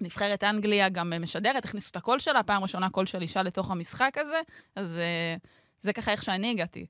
נבחרת 0.00 0.44
אנגליה 0.44 0.88
גם 0.88 1.12
משדרת, 1.20 1.64
הכניסו 1.64 1.90
את 1.90 1.96
הקול 1.96 2.18
שלה, 2.18 2.42
פעם 2.42 2.62
ראשונה 2.62 2.90
קול 2.90 3.06
של 3.06 3.22
אישה 3.22 3.42
לתוך 3.42 3.70
המשחק 3.70 4.18
הזה, 4.18 4.40
אז 4.76 5.00
זה 5.80 5.92
ככה 5.92 6.12
איך 6.12 6.22
שאני 6.22 6.50
הגעתי 6.50 6.86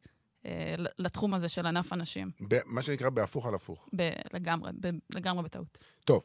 לתחום 0.98 1.34
הזה 1.34 1.48
של 1.48 1.66
ענף 1.66 1.92
הנשים, 1.92 2.30
מה 2.66 2.82
שנקרא 2.82 3.10
בהפוך 3.10 3.46
על 3.46 3.54
הפוך. 3.54 3.88
ב- 3.96 4.10
לגמרי, 4.32 4.70
ב- 4.80 5.16
לגמרי 5.16 5.42
בטעות. 5.42 5.78
טוב, 6.04 6.22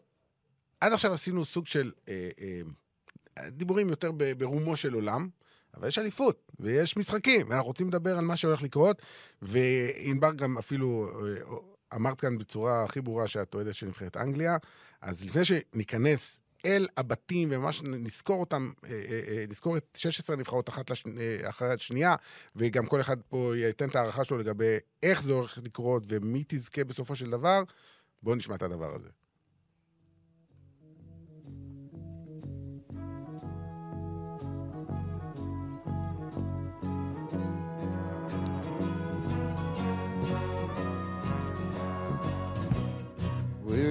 עד 0.82 0.94
עכשיו 0.94 1.14
עשינו 1.14 1.46
סוג 1.46 1.68
של 1.68 1.92
אה, 2.10 2.30
אה, 2.40 3.50
דיבורים 3.50 3.90
יותר 3.90 4.12
ברומו 4.38 4.76
של 4.78 4.94
עולם, 4.94 5.30
אבל 5.74 5.88
יש 5.88 5.98
אליפות, 5.98 6.52
ויש 6.60 6.98
משחקים, 6.98 7.50
ואנחנו 7.50 7.68
רוצים 7.68 7.88
לדבר 7.88 8.18
על 8.18 8.26
מה 8.26 8.38
שהולך 8.38 8.64
לקרות, 8.64 9.02
וענבר 9.42 10.34
גם 10.34 10.58
אפילו 10.58 11.10
אה, 11.28 11.58
אמרת 11.96 12.22
כאן 12.22 12.38
בצורה 12.38 12.84
הכי 12.84 13.02
ברורה 13.02 13.28
שאת 13.28 13.54
אוהדת 13.54 13.76
של 13.76 13.88
נבחרת 13.88 14.18
אנגליה, 14.18 14.58
אז 15.02 15.24
לפני 15.24 15.46
שניכנס 15.46 16.40
אל 16.66 16.88
הבתים 16.98 17.50
וממש 17.52 17.84
נזכור 17.84 18.40
אותם, 18.40 18.72
אה, 18.84 18.90
אה, 18.90 19.22
אה, 19.28 19.46
נזכור 19.50 19.78
את 19.78 19.98
16 19.98 20.36
הנבחרות 20.36 20.70
אחת 20.70 20.90
לש... 20.90 21.04
אחרי 21.44 21.74
השנייה, 21.74 22.16
וגם 22.56 22.86
כל 22.86 23.02
אחד 23.02 23.18
פה 23.22 23.54
ייתן 23.56 23.90
את 23.90 23.96
ההערכה 23.96 24.24
שלו 24.24 24.38
לגבי 24.38 24.78
איך 25.04 25.22
זה 25.22 25.34
הולך 25.34 25.60
לקרות 25.64 26.04
ומי 26.08 26.44
תזכה 26.48 26.84
בסופו 26.84 27.16
של 27.16 27.30
דבר, 27.30 27.64
בואו 28.24 28.36
נשמע 28.36 28.56
את 28.56 28.62
הדבר 28.62 28.96
הזה. 28.96 29.10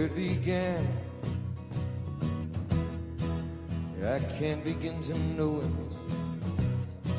It 0.07 0.15
began. 0.15 0.87
I 4.05 4.21
can't 4.39 4.63
begin 4.63 5.01
to 5.03 5.19
know 5.37 5.61
it, 5.67 7.13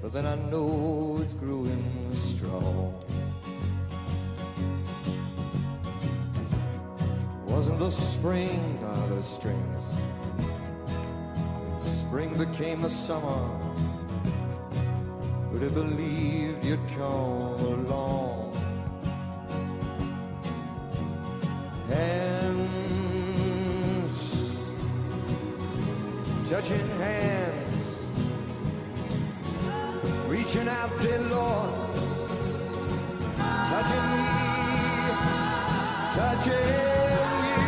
but 0.00 0.12
then 0.14 0.24
I 0.24 0.36
know 0.50 1.18
it's 1.20 1.34
growing 1.34 1.84
strong. 2.12 2.94
Wasn't 7.46 7.78
the 7.78 7.90
spring 7.90 8.78
by 8.80 9.06
the 9.14 9.22
strings? 9.22 9.86
Spring 11.78 12.30
became 12.38 12.80
the 12.80 12.90
summer. 12.90 13.42
Would 15.52 15.62
have 15.62 15.74
believed 15.74 16.64
you'd 16.64 16.88
come 16.96 17.60
along? 17.74 18.23
Hands, 21.96 22.96
touching 26.50 26.88
hands, 27.04 27.76
reaching 30.32 30.68
out, 30.78 30.92
dear 31.02 31.22
Lord, 31.34 31.72
touching 33.70 34.06
me, 34.12 34.26
touching 36.18 36.70
you, 37.48 37.62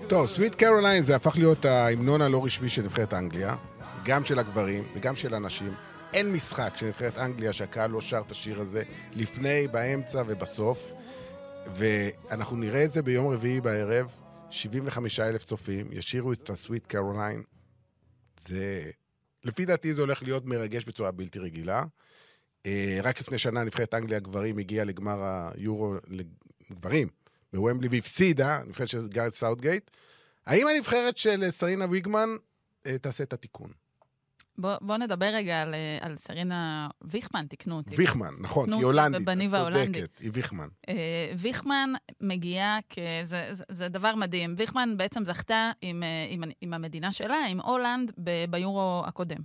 טוב, 0.08 0.28
Sweet 0.27 0.56
Caroline 0.56 1.03
זה 1.04 1.15
הפך 1.15 1.38
להיות 1.38 1.65
ההמנון 1.65 2.21
הלא 2.21 2.45
רשמי 2.45 2.69
של 2.69 2.82
נבחרת 2.82 3.13
אנגליה, 3.13 3.56
גם 4.08 4.26
של 4.26 4.39
הגברים 4.39 4.84
וגם 4.96 5.15
של 5.15 5.34
הנשים. 5.34 5.74
אין 6.13 6.32
משחק 6.32 6.74
של 6.76 6.86
נבחרת 6.86 7.17
אנגליה 7.17 7.54
שהקהל 7.54 7.89
לא 7.89 8.02
שר 8.02 8.22
את 8.26 8.32
השיר 8.32 8.62
הזה 8.62 8.84
לפני, 9.15 9.67
באמצע 9.67 10.24
ובסוף. 10.28 10.93
ואנחנו 11.76 12.58
נראה 12.58 12.86
את 12.86 12.91
זה 12.91 13.02
ביום 13.02 13.28
רביעי 13.28 13.62
בערב, 13.62 14.15
75 14.50 15.20
אלף 15.20 15.43
צופים, 15.43 15.88
ישירו 15.91 16.34
את 16.34 16.50
ה 16.49 16.56
Sweet 16.56 16.88
Caroline. 16.88 17.43
זה... 18.39 18.91
לפי 19.43 19.65
דעתי 19.65 19.93
זה 19.93 20.02
הולך 20.02 20.24
להיות 20.24 20.46
מרגש 20.46 20.86
בצורה 20.86 21.12
בלתי 21.12 21.39
רגילה. 21.39 21.84
אה, 22.65 23.00
רק 23.04 23.20
לפני 23.22 23.38
שנה 23.38 23.63
נבחרת 23.63 23.93
אנגליה 23.93 24.20
גברים 24.20 24.58
הגיעה 24.58 24.86
לגמר 24.86 25.50
היורו 25.54 25.96
לגברים 26.70 27.08
בוומבלי 27.54 27.88
והפסידה, 27.91 28.60
נבחרת 28.67 28.88
של 28.88 29.08
גארת' 29.08 29.34
סאות'גייט. 29.34 29.91
האם 30.46 30.67
הנבחרת 30.67 31.17
של 31.17 31.50
סרינה 31.50 31.86
ויגמן 31.89 32.30
אה, 32.88 32.98
תעשה 32.98 33.24
את 33.24 33.34
התיקון? 33.34 33.87
בוא, 34.58 34.76
בוא 34.82 34.98
נדבר 34.98 35.26
רגע 35.26 35.62
על, 35.62 35.74
אה, 35.74 35.98
על 36.02 36.15
סרינה 36.15 36.89
ויכמן, 37.02 37.46
תקנו 37.50 37.78
אותי. 37.78 37.96
ויכמן, 37.98 38.34
נכון, 38.39 38.74
היא 38.74 38.86
הולנדית. 38.86 39.26
בניב 39.26 39.56
ההולנדי. 39.56 40.02
היא 40.20 40.32
ויכמן. 40.34 40.67
אה, 40.89 41.32
ויכמן 41.38 41.93
מגיעה 42.22 42.80
כ... 42.89 43.00
זה, 43.24 43.48
זה, 43.52 43.63
זה 43.70 43.88
דבר 43.88 44.15
מדהים. 44.15 44.54
ויכמן 44.58 44.98
בעצם 44.98 45.26
זכתה 45.26 45.72
עם, 45.82 46.04
אה, 46.04 46.26
עם, 46.30 46.43
עם 46.62 46.74
המדינה 46.74 47.12
שלה, 47.12 47.46
עם 47.50 47.60
הולנד, 47.60 48.12
ב, 48.17 48.46
ביורו 48.50 49.04
הקודם. 49.06 49.39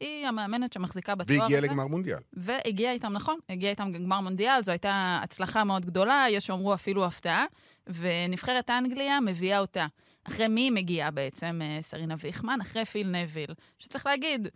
היא 0.00 0.26
המאמנת 0.26 0.72
שמחזיקה 0.72 1.14
בתואר 1.14 1.36
הזה. 1.36 1.42
והגיעה 1.42 1.60
לגמר 1.60 1.86
מונדיאל. 1.86 2.18
והגיעה 2.32 2.92
איתם, 2.92 3.12
נכון, 3.12 3.38
הגיעה 3.48 3.70
איתם 3.70 3.92
לגמר 3.92 4.20
מונדיאל, 4.20 4.62
זו 4.62 4.72
הייתה 4.72 5.20
הצלחה 5.22 5.64
מאוד 5.64 5.86
גדולה, 5.86 6.26
יש 6.30 6.46
שאומרו 6.46 6.74
אפילו 6.74 7.04
הפתעה, 7.04 7.44
ונבחרת 7.86 8.70
אנגליה 8.70 9.20
מביאה 9.20 9.58
אותה. 9.58 9.86
אחרי 10.24 10.48
מי 10.48 10.70
מגיעה 10.70 11.10
בעצם, 11.10 11.60
אה, 11.62 11.78
סרינה 11.82 12.14
ויכמן? 12.18 12.60
אחרי 12.60 12.84
פיל 12.84 13.08
נביל, 13.08 13.54
שצריך 13.78 14.06
להגיד, 14.06 14.48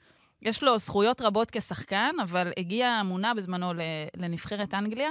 יש 0.42 0.62
לו 0.62 0.78
זכויות 0.78 1.20
רבות 1.20 1.50
כשחקן, 1.50 2.14
אבל 2.22 2.52
הגיע 2.56 3.02
מונה 3.04 3.34
בזמנו 3.34 3.72
לנבחרת 4.16 4.74
אנגליה. 4.74 5.10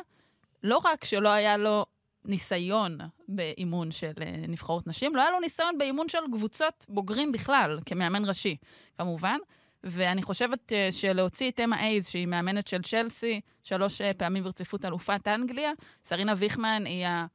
לא 0.64 0.78
רק 0.78 1.06
שלא 1.06 1.30
היה 1.30 1.58
לו 1.58 1.86
ניסיון 2.26 2.98
באימון 3.28 3.92
של 3.92 4.12
אה, 4.22 4.36
נבחרות 4.48 4.88
נשים, 4.88 5.16
לא 5.16 5.22
היה 5.22 5.32
לו 5.32 5.40
ניסיון 5.40 5.78
באימון 5.78 6.10
של 6.10 6.18
קבוצות 6.34 6.86
בוגרים 6.90 7.32
בכלל, 7.32 7.80
כמאמן 7.86 8.26
ראשי, 8.26 8.58
כמובן. 8.98 9.38
ואני 9.84 10.22
חושבת 10.22 10.74
אה, 10.74 10.88
שלהוציא 10.92 11.52
את 11.52 11.60
אמה 11.60 11.80
אייז, 11.84 12.08
שהיא 12.08 12.28
מאמנת 12.28 12.68
של 12.68 12.82
צ'לסי, 12.82 13.42
שלוש 13.64 14.02
פעמים 14.18 14.44
ברציפות 14.44 14.86
אלופת 14.86 15.28
אנגליה, 15.28 15.72
סרינה 16.04 16.34
ויכמן 16.38 16.84
היא 16.86 17.06
ה- 17.06 17.26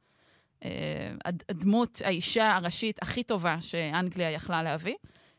הדמות, 1.49 2.01
האישה 2.05 2.55
הראשית 2.55 3.03
הכי 3.03 3.23
טובה 3.23 3.57
שאנגליה 3.61 4.31
יכלה 4.31 4.63
להביא. 4.63 4.95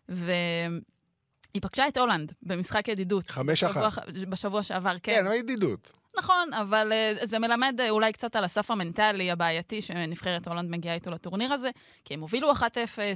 והיא 0.09 1.63
פגשה 1.63 1.89
את 1.89 1.97
הולנד 1.97 2.33
במשחק 2.43 2.89
ידידות. 2.89 3.31
חמש 3.31 3.65
בשבוע- 3.65 3.89
אחת. 3.89 4.03
בשבוע 4.29 4.63
שעבר, 4.63 4.93
כן. 5.03 5.13
כן, 5.13 5.27
אבל 5.27 5.35
ידידות. 5.35 5.93
נכון, 6.19 6.53
אבל 6.55 6.93
uh, 7.21 7.27
זה 7.27 7.39
מלמד 7.39 7.81
uh, 7.81 7.91
אולי 7.91 8.13
קצת 8.13 8.37
על 8.37 8.45
הסף 8.45 8.71
המנטלי 8.71 9.31
הבעייתי 9.31 9.83
שנבחרת 9.83 10.49
הולנד 10.49 10.71
מגיעה 10.71 10.95
איתו 10.95 11.11
לטורניר 11.11 11.53
הזה, 11.53 11.71
כי 12.05 12.15
הם 12.15 12.21
הובילו 12.21 12.53
1-0, 12.53 12.63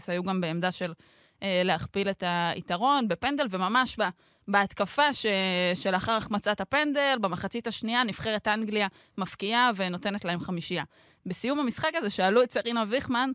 היו 0.08 0.22
גם 0.22 0.40
בעמדה 0.40 0.70
של 0.70 0.92
uh, 0.92 1.42
להכפיל 1.64 2.10
את 2.10 2.22
היתרון 2.54 3.08
בפנדל, 3.08 3.46
וממש 3.50 3.96
ב, 4.00 4.02
בהתקפה 4.48 5.12
ש, 5.12 5.26
שלאחר 5.74 6.12
החמצת 6.12 6.60
הפנדל, 6.60 7.18
במחצית 7.20 7.66
השנייה, 7.66 8.04
נבחרת 8.04 8.48
אנגליה 8.48 8.88
מפקיעה 9.18 9.70
ונותנת 9.76 10.24
להם 10.24 10.40
חמישייה. 10.40 10.84
בסיום 11.26 11.58
המשחק 11.58 11.90
הזה 11.94 12.10
שאלו 12.10 12.42
את 12.42 12.52
סרינה 12.52 12.84
ויכמן, 12.88 13.30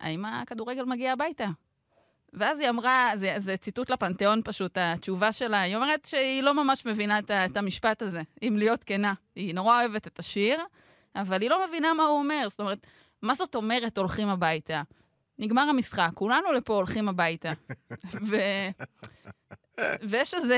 האם 0.00 0.24
הכדורגל 0.24 0.84
מגיע 0.84 1.12
הביתה? 1.12 1.46
ואז 2.32 2.60
היא 2.60 2.68
אמרה, 2.68 3.10
זה, 3.14 3.34
זה 3.38 3.56
ציטוט 3.56 3.90
לפנתיאון 3.90 4.40
פשוט, 4.44 4.78
התשובה 4.80 5.32
שלה, 5.32 5.60
היא 5.60 5.76
אומרת 5.76 6.04
שהיא 6.04 6.42
לא 6.42 6.64
ממש 6.64 6.86
מבינה 6.86 7.18
את, 7.18 7.30
את 7.30 7.56
המשפט 7.56 8.02
הזה, 8.02 8.22
אם 8.42 8.54
להיות 8.58 8.84
כנה. 8.84 9.14
היא 9.36 9.54
נורא 9.54 9.80
אוהבת 9.80 10.06
את 10.06 10.18
השיר, 10.18 10.60
אבל 11.16 11.42
היא 11.42 11.50
לא 11.50 11.66
מבינה 11.68 11.94
מה 11.94 12.04
הוא 12.04 12.18
אומר. 12.18 12.46
זאת 12.48 12.60
אומרת, 12.60 12.86
מה 13.22 13.34
זאת 13.34 13.54
אומרת 13.54 13.98
הולכים 13.98 14.28
הביתה? 14.28 14.82
נגמר 15.38 15.62
המשחק, 15.62 16.10
כולנו 16.14 16.52
לפה 16.52 16.74
הולכים 16.74 17.08
הביתה. 17.08 17.50
ו... 18.28 18.36
ויש 20.02 20.34
איזו 20.34 20.54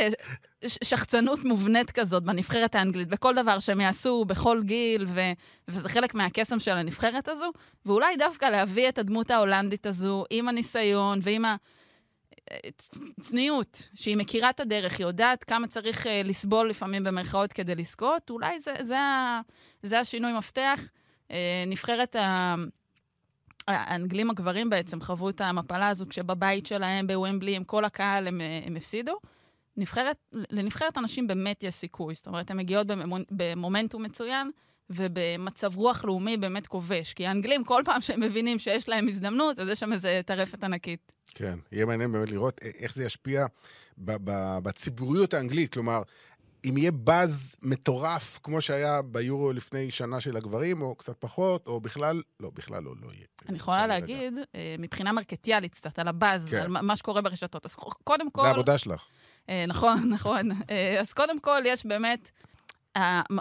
שחצנות 0.67 1.45
מובנית 1.45 1.91
כזאת 1.91 2.23
בנבחרת 2.23 2.75
האנגלית, 2.75 3.09
בכל 3.09 3.35
דבר 3.35 3.59
שהם 3.59 3.81
יעשו, 3.81 4.25
בכל 4.25 4.61
גיל, 4.65 5.05
ו... 5.09 5.21
וזה 5.69 5.89
חלק 5.89 6.15
מהקסם 6.15 6.61
של 6.61 6.71
הנבחרת 6.71 7.29
הזו. 7.29 7.53
ואולי 7.87 8.17
דווקא 8.17 8.45
להביא 8.47 8.89
את 8.89 8.99
הדמות 8.99 9.31
ההולנדית 9.31 9.87
הזו 9.87 10.25
עם 10.31 10.49
הניסיון 10.49 11.19
ועם 11.23 11.45
הצניעות, 13.19 13.91
שהיא 13.95 14.17
מכירה 14.17 14.51
את 14.51 14.61
הדרך, 14.61 14.99
היא 14.99 15.07
יודעת 15.07 15.45
כמה 15.45 15.67
צריך 15.67 16.07
uh, 16.07 16.09
לסבול 16.25 16.69
לפעמים 16.71 17.05
במרכאות 17.05 17.53
כדי 17.53 17.75
לזכות, 17.75 18.31
אולי 18.31 18.61
זה, 18.61 18.75
זה, 18.81 18.99
ה... 18.99 19.41
זה 19.83 20.01
השינוי 20.01 20.33
מפתח. 20.33 20.81
Uh, 21.29 21.33
נבחרת 21.67 22.17
ה... 22.17 22.55
האנגלים 23.69 24.31
הגברים 24.31 24.71
בעצם 24.71 25.01
חוו 25.01 25.29
את 25.29 25.41
המפלה 25.41 25.89
הזו 25.89 26.07
כשבבית 26.09 26.67
שלהם 26.67 27.07
בוומבלי, 27.07 27.57
עם 27.57 27.65
כל 27.65 27.85
הקהל, 27.85 28.27
הם, 28.27 28.41
הם 28.67 28.77
הפסידו. 28.77 29.19
נבחרת, 29.77 30.17
לנבחרת 30.33 30.97
הנשים 30.97 31.27
באמת 31.27 31.63
יש 31.63 31.75
סיכוי. 31.75 32.15
זאת 32.15 32.27
אומרת, 32.27 32.51
הן 32.51 32.57
מגיעות 32.57 32.87
במומנטום 33.31 34.03
מצוין, 34.03 34.51
ובמצב 34.91 35.77
רוח 35.77 36.05
לאומי 36.05 36.37
באמת 36.37 36.67
כובש. 36.67 37.13
כי 37.15 37.27
האנגלים, 37.27 37.65
כל 37.65 37.83
פעם 37.85 38.01
שהם 38.01 38.21
מבינים 38.21 38.59
שיש 38.59 38.89
להם 38.89 39.09
הזדמנות, 39.09 39.59
אז 39.59 39.69
יש 39.69 39.81
שם 39.81 39.93
איזו 39.93 40.09
טרפת 40.27 40.65
ענקית. 40.65 41.13
כן, 41.35 41.59
יהיה 41.73 41.87
מעניין 41.87 42.13
באמת 42.13 42.31
לראות 42.31 42.61
איך 42.63 42.95
זה 42.95 43.05
ישפיע 43.05 43.47
בציבוריות 44.63 45.35
האנגלית. 45.35 45.73
כלומר, 45.73 46.03
אם 46.69 46.77
יהיה 46.77 46.91
באז 46.93 47.57
מטורף, 47.63 48.39
כמו 48.43 48.61
שהיה 48.61 49.03
ביורו 49.03 49.53
לפני 49.53 49.91
שנה 49.91 50.21
של 50.21 50.37
הגברים, 50.37 50.83
או 50.83 50.95
קצת 50.95 51.17
פחות, 51.19 51.67
או 51.67 51.81
בכלל, 51.81 52.23
לא, 52.41 52.51
בכלל 52.55 52.83
לא, 52.83 52.95
לא 53.03 53.13
יהיה. 53.13 53.27
אני 53.49 53.57
יכולה 53.57 53.87
להגיד, 53.87 54.35
אה, 54.55 54.77
מבחינה 54.79 55.13
מרקטיאלית 55.13 55.75
קצת, 55.75 55.99
על 55.99 56.09
הבאז, 56.09 56.49
כן. 56.51 56.57
על 56.57 56.69
מה 56.69 56.97
שקורה 56.97 57.21
ברשתות. 57.21 57.67
אז 57.67 57.75
קודם 58.05 58.31
כל... 58.31 58.43
זה 58.43 58.49
העבודה 58.49 58.79
שלך. 58.79 59.05
אה, 59.49 59.65
נכון, 59.69 59.99
נכון. 60.15 60.51
אה, 60.71 61.01
אז 61.01 61.13
קודם 61.13 61.41
כל, 61.41 61.63
יש 61.67 61.87
באמת 61.87 62.31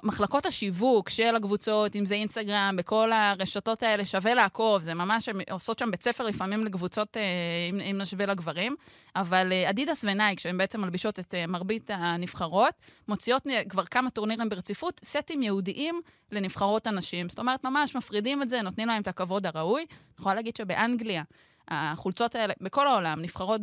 מחלקות 0.04 0.46
השיווק 0.46 1.10
של 1.10 1.36
הקבוצות, 1.36 1.96
אם 1.96 2.06
זה 2.06 2.16
אינסטגרם, 2.16 2.76
בכל 2.78 3.12
הרשתות 3.12 3.84
האלה, 3.84 4.06
שווה 4.06 4.34
לעקוב, 4.34 4.82
זה 4.82 4.94
ממש, 4.94 5.30
הן 5.30 5.42
עושות 5.52 5.80
שם 5.80 5.92
בית 5.92 6.04
ספר 6.04 6.26
לפעמים 6.26 6.66
לקבוצות, 6.66 7.18
אה, 7.18 7.22
אם, 7.70 7.80
אם 7.80 7.98
נשווה 7.98 8.26
לגברים, 8.26 8.76
אבל 9.16 9.52
אה, 9.52 9.70
אדידס 9.70 10.04
ונייק, 10.04 10.40
שהן 10.40 10.58
בעצם 10.58 10.82
מלבישות 10.82 11.20
את 11.20 11.34
אה, 11.34 11.48
מרבית 11.48 11.90
הנבחרות, 11.94 12.74
מוציאות 13.08 13.48
כבר 13.70 13.86
כמה 13.86 14.10
טורנירים 14.10 14.50
ברציפות, 14.50 15.02
סטים 15.04 15.44
ייעודיים 15.44 16.02
לנבחרות 16.32 16.88
הנשים. 16.88 17.30
זאת 17.30 17.40
אומרת, 17.40 17.64
ממש 17.64 17.96
מפרידים 17.96 18.42
את 18.42 18.50
זה, 18.50 18.62
נותנים 18.62 18.88
להם 18.88 19.02
את 19.02 19.08
הכבוד 19.08 19.46
הראוי. 19.46 19.82
אני 19.82 19.88
יכולה 20.20 20.36
להגיד 20.36 20.56
שבאנגליה, 20.56 21.24
החולצות 21.68 22.36
האלה, 22.36 22.54
בכל 22.62 22.88
העולם, 22.88 23.22
נבחרות, 23.22 23.62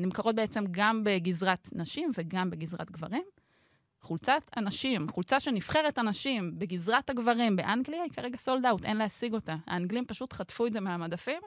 נמכרות 0.00 0.34
בעצם 0.34 0.64
גם 0.70 1.04
בגזרת 1.04 1.68
נשים 1.72 2.10
וגם 2.18 2.50
בגזרת 2.50 2.90
גברים. 2.90 3.22
חולצת 4.02 4.42
הנשים, 4.56 5.08
חולצה 5.08 5.40
של 5.40 5.50
נבחרת 5.50 5.98
הנשים 5.98 6.58
בגזרת 6.58 7.10
הגברים 7.10 7.56
באנגליה, 7.56 8.02
היא 8.02 8.12
כרגע 8.12 8.36
סולד 8.36 8.66
אאוט, 8.66 8.84
אין 8.84 8.96
להשיג 8.96 9.34
אותה. 9.34 9.56
האנגלים 9.66 10.04
פשוט 10.06 10.32
חטפו 10.32 10.66
את 10.66 10.72
זה 10.72 10.80
מהמדפים, 10.80 11.40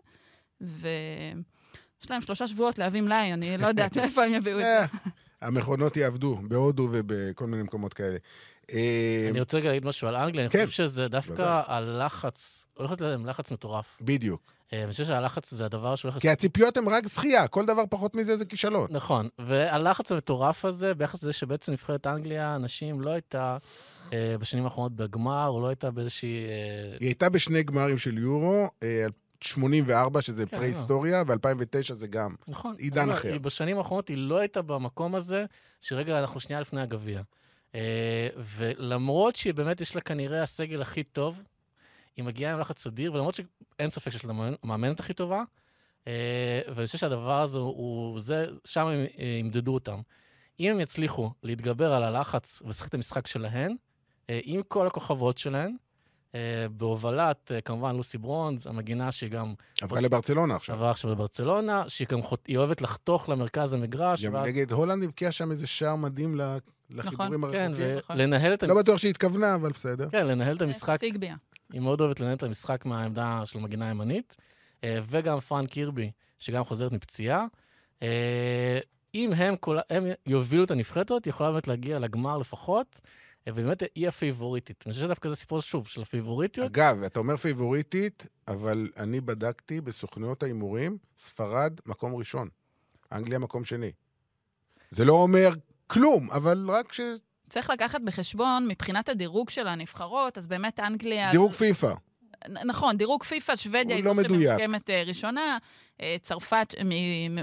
ויש 0.61 2.09
להם 2.09 2.21
שלושה 2.21 2.47
שבועות 2.47 2.77
להביא 2.77 3.01
מלאי, 3.01 3.33
אני 3.33 3.57
לא 3.57 3.67
יודעת 3.67 3.95
מאיפה 3.97 4.23
הם 4.23 4.33
יביאו 4.33 4.59
את 4.59 4.63
זה. 4.63 4.79
אה, 4.79 4.85
המכונות 5.41 5.97
יעבדו 5.97 6.39
בהודו 6.43 6.89
ובכל 6.91 7.47
מיני 7.47 7.63
מקומות 7.63 7.93
כאלה. 7.93 8.17
אה, 8.73 9.27
אני 9.31 9.39
רוצה 9.39 9.57
רגע 9.57 9.67
להגיד 9.67 9.85
משהו 9.85 10.07
על 10.07 10.15
אנגליה, 10.15 10.45
אני 10.45 10.51
כן. 10.51 10.65
חושב 10.65 10.87
שזה 10.87 11.07
דווקא 11.07 11.61
הלחץ, 11.67 12.65
הולך 12.77 12.89
להיות 12.89 13.01
להם 13.01 13.25
לחץ 13.25 13.51
מטורף. 13.51 13.97
בדיוק. 14.01 14.52
אה, 14.73 14.83
אני 14.83 14.91
חושב 14.91 15.05
שהלחץ 15.05 15.53
זה 15.53 15.65
הדבר 15.65 15.95
שהולך... 15.95 16.17
כי 16.19 16.29
הציפיות 16.29 16.77
הן 16.77 16.87
רק 16.87 17.07
זכייה, 17.07 17.47
כל 17.47 17.65
דבר 17.65 17.83
פחות 17.89 18.15
מזה 18.15 18.37
זה 18.37 18.45
כישלון. 18.45 18.87
נכון, 18.89 19.29
והלחץ 19.39 20.11
המטורף 20.11 20.65
הזה, 20.65 20.93
ביחס 20.93 21.23
לזה 21.23 21.33
שבעצם 21.33 21.71
נבחרת 21.71 22.07
אנגליה, 22.07 22.55
הנשים 22.55 23.01
לא 23.01 23.09
הייתה 23.09 23.57
אה, 24.13 24.35
בשנים 24.39 24.63
האחרונות 24.63 24.95
בגמר, 24.95 25.47
או 25.47 25.61
לא 25.61 25.67
הייתה 25.67 25.91
באיזושהי... 25.91 26.45
אה... 26.45 26.97
היא 26.99 27.07
הייתה 27.07 27.29
בשני 27.29 27.63
גמרים 27.63 27.97
של 27.97 28.17
יורו, 28.17 28.69
אה, 28.83 29.05
84, 29.41 30.21
שזה 30.21 30.45
כן, 30.45 30.57
פרה-היסטוריה, 30.57 31.23
לא. 31.27 31.33
ו-2009 31.33 31.93
זה 31.93 32.07
גם 32.07 32.35
נכון, 32.47 32.75
עידן 32.77 33.09
אחר. 33.09 33.31
היא 33.31 33.39
בשנים 33.39 33.77
האחרונות 33.77 34.07
היא 34.07 34.17
לא 34.17 34.37
הייתה 34.37 34.61
במקום 34.61 35.15
הזה, 35.15 35.45
שרגע, 35.81 36.19
אנחנו 36.19 36.39
שנייה 36.39 36.61
לפני 36.61 36.81
הגביע. 36.81 37.21
ולמרות 38.57 39.35
שבאמת 39.35 39.81
יש 39.81 39.95
לה 39.95 40.01
כנראה 40.01 40.43
הסגל 40.43 40.81
הכי 40.81 41.03
טוב, 41.03 41.41
היא 42.17 42.25
מגיעה 42.25 42.53
עם 42.53 42.59
לחץ 42.59 42.87
אדיר, 42.87 43.13
ולמרות 43.13 43.35
שאין 43.35 43.89
ספק 43.89 44.11
שיש 44.11 44.25
לה 44.25 44.33
המאמנת 44.63 44.99
הכי 44.99 45.13
טובה, 45.13 45.43
אה, 46.07 46.61
ואני 46.75 46.85
חושב 46.85 46.97
שהדבר 46.97 47.41
הזה 47.41 47.57
הוא, 47.57 48.19
זה, 48.19 48.45
שם 48.65 48.87
הם 48.87 49.05
אה, 49.19 49.25
ימדדו 49.39 49.73
אותם. 49.73 49.99
אם 50.59 50.71
הם 50.71 50.79
יצליחו 50.79 51.31
להתגבר 51.43 51.93
על 51.93 52.03
הלחץ 52.03 52.61
ולשחק 52.65 52.87
את 52.87 52.93
המשחק 52.93 53.27
שלהן, 53.27 53.75
אה, 54.29 54.39
עם 54.43 54.61
כל 54.63 54.87
הכוכבות 54.87 55.37
שלהן, 55.37 55.75
בהובלת, 56.71 57.51
כמובן, 57.65 57.95
לוסי 57.95 58.17
ברונז, 58.17 58.67
המגינה 58.67 59.11
שהיא 59.11 59.29
גם... 59.29 59.53
עברה 59.81 60.01
לברצלונה 60.01 60.55
עכשיו. 60.55 60.75
עברה 60.75 60.91
עכשיו 60.91 61.11
לברצלונה, 61.11 61.89
שהיא 61.89 62.07
גם 62.07 62.21
חוט... 62.21 62.49
אוהבת 62.55 62.81
לחתוך 62.81 63.29
למרכז 63.29 63.73
המגרש. 63.73 64.25
גם 64.25 64.33
ואז... 64.33 64.47
נגד 64.47 64.71
הולנד 64.71 65.03
הבקיע 65.03 65.31
שם 65.31 65.51
איזה 65.51 65.67
שער 65.67 65.95
מדהים 65.95 66.35
לחיבורים 66.89 67.33
נכון, 67.33 67.55
הרחוקים. 67.55 67.75
כן, 67.75 68.13
ולנהל 68.13 68.53
את 68.53 68.63
המשחק... 68.63 68.75
לא 68.77 68.83
בטוח 68.83 68.97
שהיא 68.97 69.09
התכוונה, 69.09 69.55
אבל 69.55 69.69
בסדר. 69.69 70.09
כן, 70.09 70.27
לנהל 70.27 70.55
את 70.55 70.61
המשחק... 70.61 70.97
היא 71.73 71.81
מאוד 71.81 72.01
אוהבת 72.01 72.19
לנהל 72.19 72.35
את 72.35 72.43
המשחק 72.43 72.85
מהעמדה 72.85 73.41
של 73.45 73.59
מגינה 73.59 73.89
ימנית, 73.89 74.35
אה, 74.83 74.99
וגם 75.09 75.39
פרן 75.39 75.65
קירבי, 75.65 76.11
שגם 76.39 76.63
חוזרת 76.63 76.91
מפציעה. 76.91 77.45
אה, 78.03 78.79
אם 79.15 79.33
הם, 79.33 79.55
כל, 79.55 79.77
הם 79.89 80.03
יובילו 80.25 80.63
את 80.63 80.71
הנבחרת 80.71 81.11
הזאת, 81.11 81.27
יכולה 81.27 81.51
באמת 81.51 81.67
להגיע 81.67 81.99
לגמר 81.99 82.37
לפחות, 82.37 83.01
אה, 83.47 83.53
ובאמת 83.53 83.83
היא 83.95 84.07
הפייבוריטית. 84.07 84.83
אני 84.85 84.93
חושב 84.93 85.05
שדווקא 85.05 85.29
זה 85.29 85.35
סיפור 85.35 85.61
שוב 85.61 85.87
של 85.87 86.01
הפייבוריטיות. 86.01 86.67
אגב, 86.67 87.03
אתה 87.03 87.19
אומר 87.19 87.37
פייבוריטית, 87.37 88.27
אבל 88.47 88.89
אני 88.97 89.21
בדקתי 89.21 89.81
בסוכנויות 89.81 90.43
ההימורים, 90.43 90.97
ספרד 91.17 91.79
מקום 91.85 92.15
ראשון, 92.15 92.49
אנגליה 93.11 93.39
מקום 93.39 93.63
שני. 93.63 93.91
זה 94.89 95.05
לא 95.05 95.13
אומר 95.13 95.49
כלום, 95.87 96.31
אבל 96.31 96.69
רק 96.69 96.93
ש... 96.93 97.01
צריך 97.53 97.69
לקחת 97.69 98.01
בחשבון, 98.01 98.67
מבחינת 98.67 99.09
הדירוג 99.09 99.49
של 99.49 99.67
הנבחרות, 99.67 100.37
אז 100.37 100.47
באמת 100.47 100.79
אנגליה... 100.79 101.31
דירוג 101.31 101.51
פיפא. 101.51 101.93
נכון, 102.65 102.97
דירוג 102.97 103.23
פיפא, 103.23 103.55
שוודיה 103.55 103.95
היא 103.95 104.03
לא 104.03 104.13
זו 104.13 104.21
שממוקמת 104.23 104.89
uh, 104.89 105.07
ראשונה, 105.07 105.57
uh, 105.97 106.01
צרפת 106.21 106.73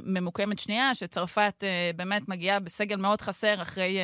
ממוקמת 0.03 0.59
שנייה, 0.59 0.95
שצרפת 0.95 1.55
uh, 1.61 1.97
באמת 1.97 2.29
מגיעה 2.29 2.61
בסגל 2.61 2.97
מאוד 2.97 3.21
חסר 3.21 3.63
אחרי 3.63 3.99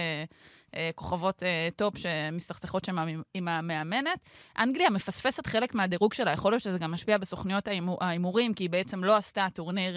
כוכבות 0.95 1.43
טופ 1.77 1.99
שמסתכסכות 1.99 2.85
שם 2.85 2.97
עם 3.35 3.49
המאמנת. 3.49 4.19
אנגליה 4.59 4.91
מפספסת 4.91 5.47
חלק 5.47 5.75
מהדירוג 5.75 6.15
שלה, 6.15 6.33
יכול 6.33 6.53
להיות 6.53 6.63
שזה 6.63 6.79
גם 6.79 6.93
משפיע 6.93 7.19
בסוכניות 7.19 7.69
ההימורים, 8.01 8.55
כי 8.55 8.65
היא 8.65 8.71
בעצם 8.71 9.05
לא 9.05 9.17
עשתה 9.17 9.47
טורניר... 9.55 9.97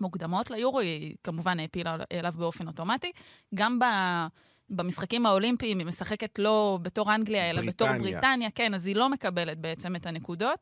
מוקדמות 0.00 0.50
ליורו, 0.50 0.80
היא 0.80 1.14
כמובן 1.24 1.60
העפילה 1.60 1.96
אליו 2.12 2.32
באופן 2.36 2.66
אוטומטי. 2.66 3.12
גם 3.54 3.78
ב... 3.78 3.84
במשחקים 4.76 5.26
האולימפיים 5.26 5.78
היא 5.78 5.86
משחקת 5.86 6.38
לא 6.38 6.78
בתור 6.82 7.14
אנגליה, 7.14 7.50
אלא 7.50 7.62
בתור 7.62 7.88
בריטניה, 7.98 8.50
כן, 8.54 8.74
אז 8.74 8.86
היא 8.86 8.96
לא 8.96 9.08
מקבלת 9.08 9.58
בעצם 9.58 9.96
את 9.96 10.06
הנקודות. 10.06 10.58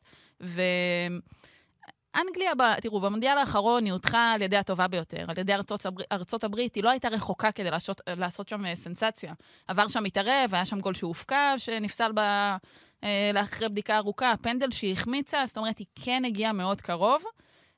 ואנגליה, 2.15 2.51
תראו, 2.81 3.01
במונדיאל 3.01 3.37
האחרון 3.37 3.85
היא 3.85 3.93
הודחה 3.93 4.33
על 4.33 4.41
ידי 4.41 4.57
הטובה 4.57 4.87
ביותר, 4.87 5.25
על 5.27 5.37
ידי 5.37 5.53
ארצות, 5.53 5.85
הבר... 5.85 6.03
ארצות 6.11 6.43
הברית, 6.43 6.75
היא 6.75 6.83
לא 6.83 6.89
הייתה 6.89 7.07
רחוקה 7.07 7.51
כדי 7.51 7.71
לעשות, 7.71 8.01
לעשות 8.07 8.47
שם 8.49 8.65
אה, 8.65 8.75
סנסציה. 8.75 9.33
עבר 9.67 9.87
שם 9.87 10.03
מתערב, 10.03 10.49
היה 10.53 10.65
שם 10.65 10.79
גול 10.79 10.93
שהופקע, 10.93 11.53
שנפסל 11.57 12.11
ב... 12.15 12.19
אה, 13.03 13.31
לאחרי 13.33 13.69
בדיקה 13.69 13.97
ארוכה, 13.97 14.33
פנדל 14.41 14.71
שהיא 14.71 14.93
החמיצה, 14.93 15.43
זאת 15.45 15.57
אומרת, 15.57 15.77
היא 15.77 15.87
כן 15.95 16.25
הגיעה 16.25 16.53
מאוד 16.53 16.81
קרוב. 16.81 17.23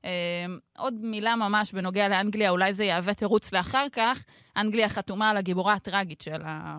אמ, 0.06 0.60
עוד 0.78 0.94
מילה 0.94 1.36
ממש 1.36 1.72
בנוגע 1.72 2.08
לאנגליה, 2.08 2.50
אולי 2.50 2.74
זה 2.74 2.84
יהווה 2.84 3.14
תירוץ 3.14 3.54
לאחר 3.54 3.86
כך. 3.92 4.26
אנגליה 4.58 4.90
חתומה 4.90 5.30
על 5.30 5.38
הגיבורה 5.38 5.74
הטראגית 5.74 6.22
של, 6.22 6.42
ה... 6.46 6.78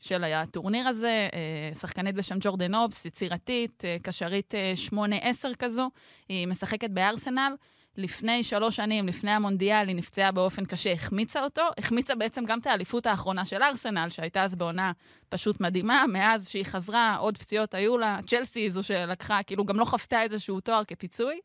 של 0.00 0.24
הטורניר 0.24 0.88
הזה, 0.88 1.28
אה, 1.32 1.74
שחקנית 1.74 2.14
בשם 2.14 2.36
ג'ורדן 2.40 2.74
אובס, 2.74 3.04
יצירתית, 3.04 3.84
אה, 3.84 3.96
קשרית 4.02 4.54
8-10 4.88 5.48
אה, 5.48 5.54
כזו, 5.54 5.90
היא 6.28 6.46
משחקת 6.48 6.90
בארסנל. 6.90 7.54
לפני 7.96 8.42
שלוש 8.42 8.76
שנים, 8.76 9.08
לפני 9.08 9.30
המונדיאל, 9.30 9.88
היא 9.88 9.96
נפצעה 9.96 10.32
באופן 10.32 10.64
קשה, 10.64 10.92
החמיצה 10.92 11.44
אותו. 11.44 11.62
החמיצה 11.78 12.14
בעצם 12.14 12.44
גם 12.44 12.58
את 12.58 12.66
האליפות 12.66 13.06
האחרונה 13.06 13.44
של 13.44 13.62
ארסנל, 13.62 14.08
שהייתה 14.10 14.44
אז 14.44 14.54
בעונה 14.54 14.92
פשוט 15.28 15.60
מדהימה. 15.60 16.04
מאז 16.08 16.48
שהיא 16.48 16.64
חזרה, 16.64 17.16
עוד 17.16 17.38
פציעות 17.38 17.74
היו 17.74 17.98
לה. 17.98 18.18
צ'לסי 18.26 18.60
היא 18.60 18.70
זו 18.70 18.82
שלקחה, 18.82 19.42
כאילו 19.42 19.64
גם 19.64 19.78
לא 19.78 19.84
חוותה 19.84 20.22
איזשהו 20.22 20.60
תואר 20.60 20.84
כפיצוי. 20.84 21.40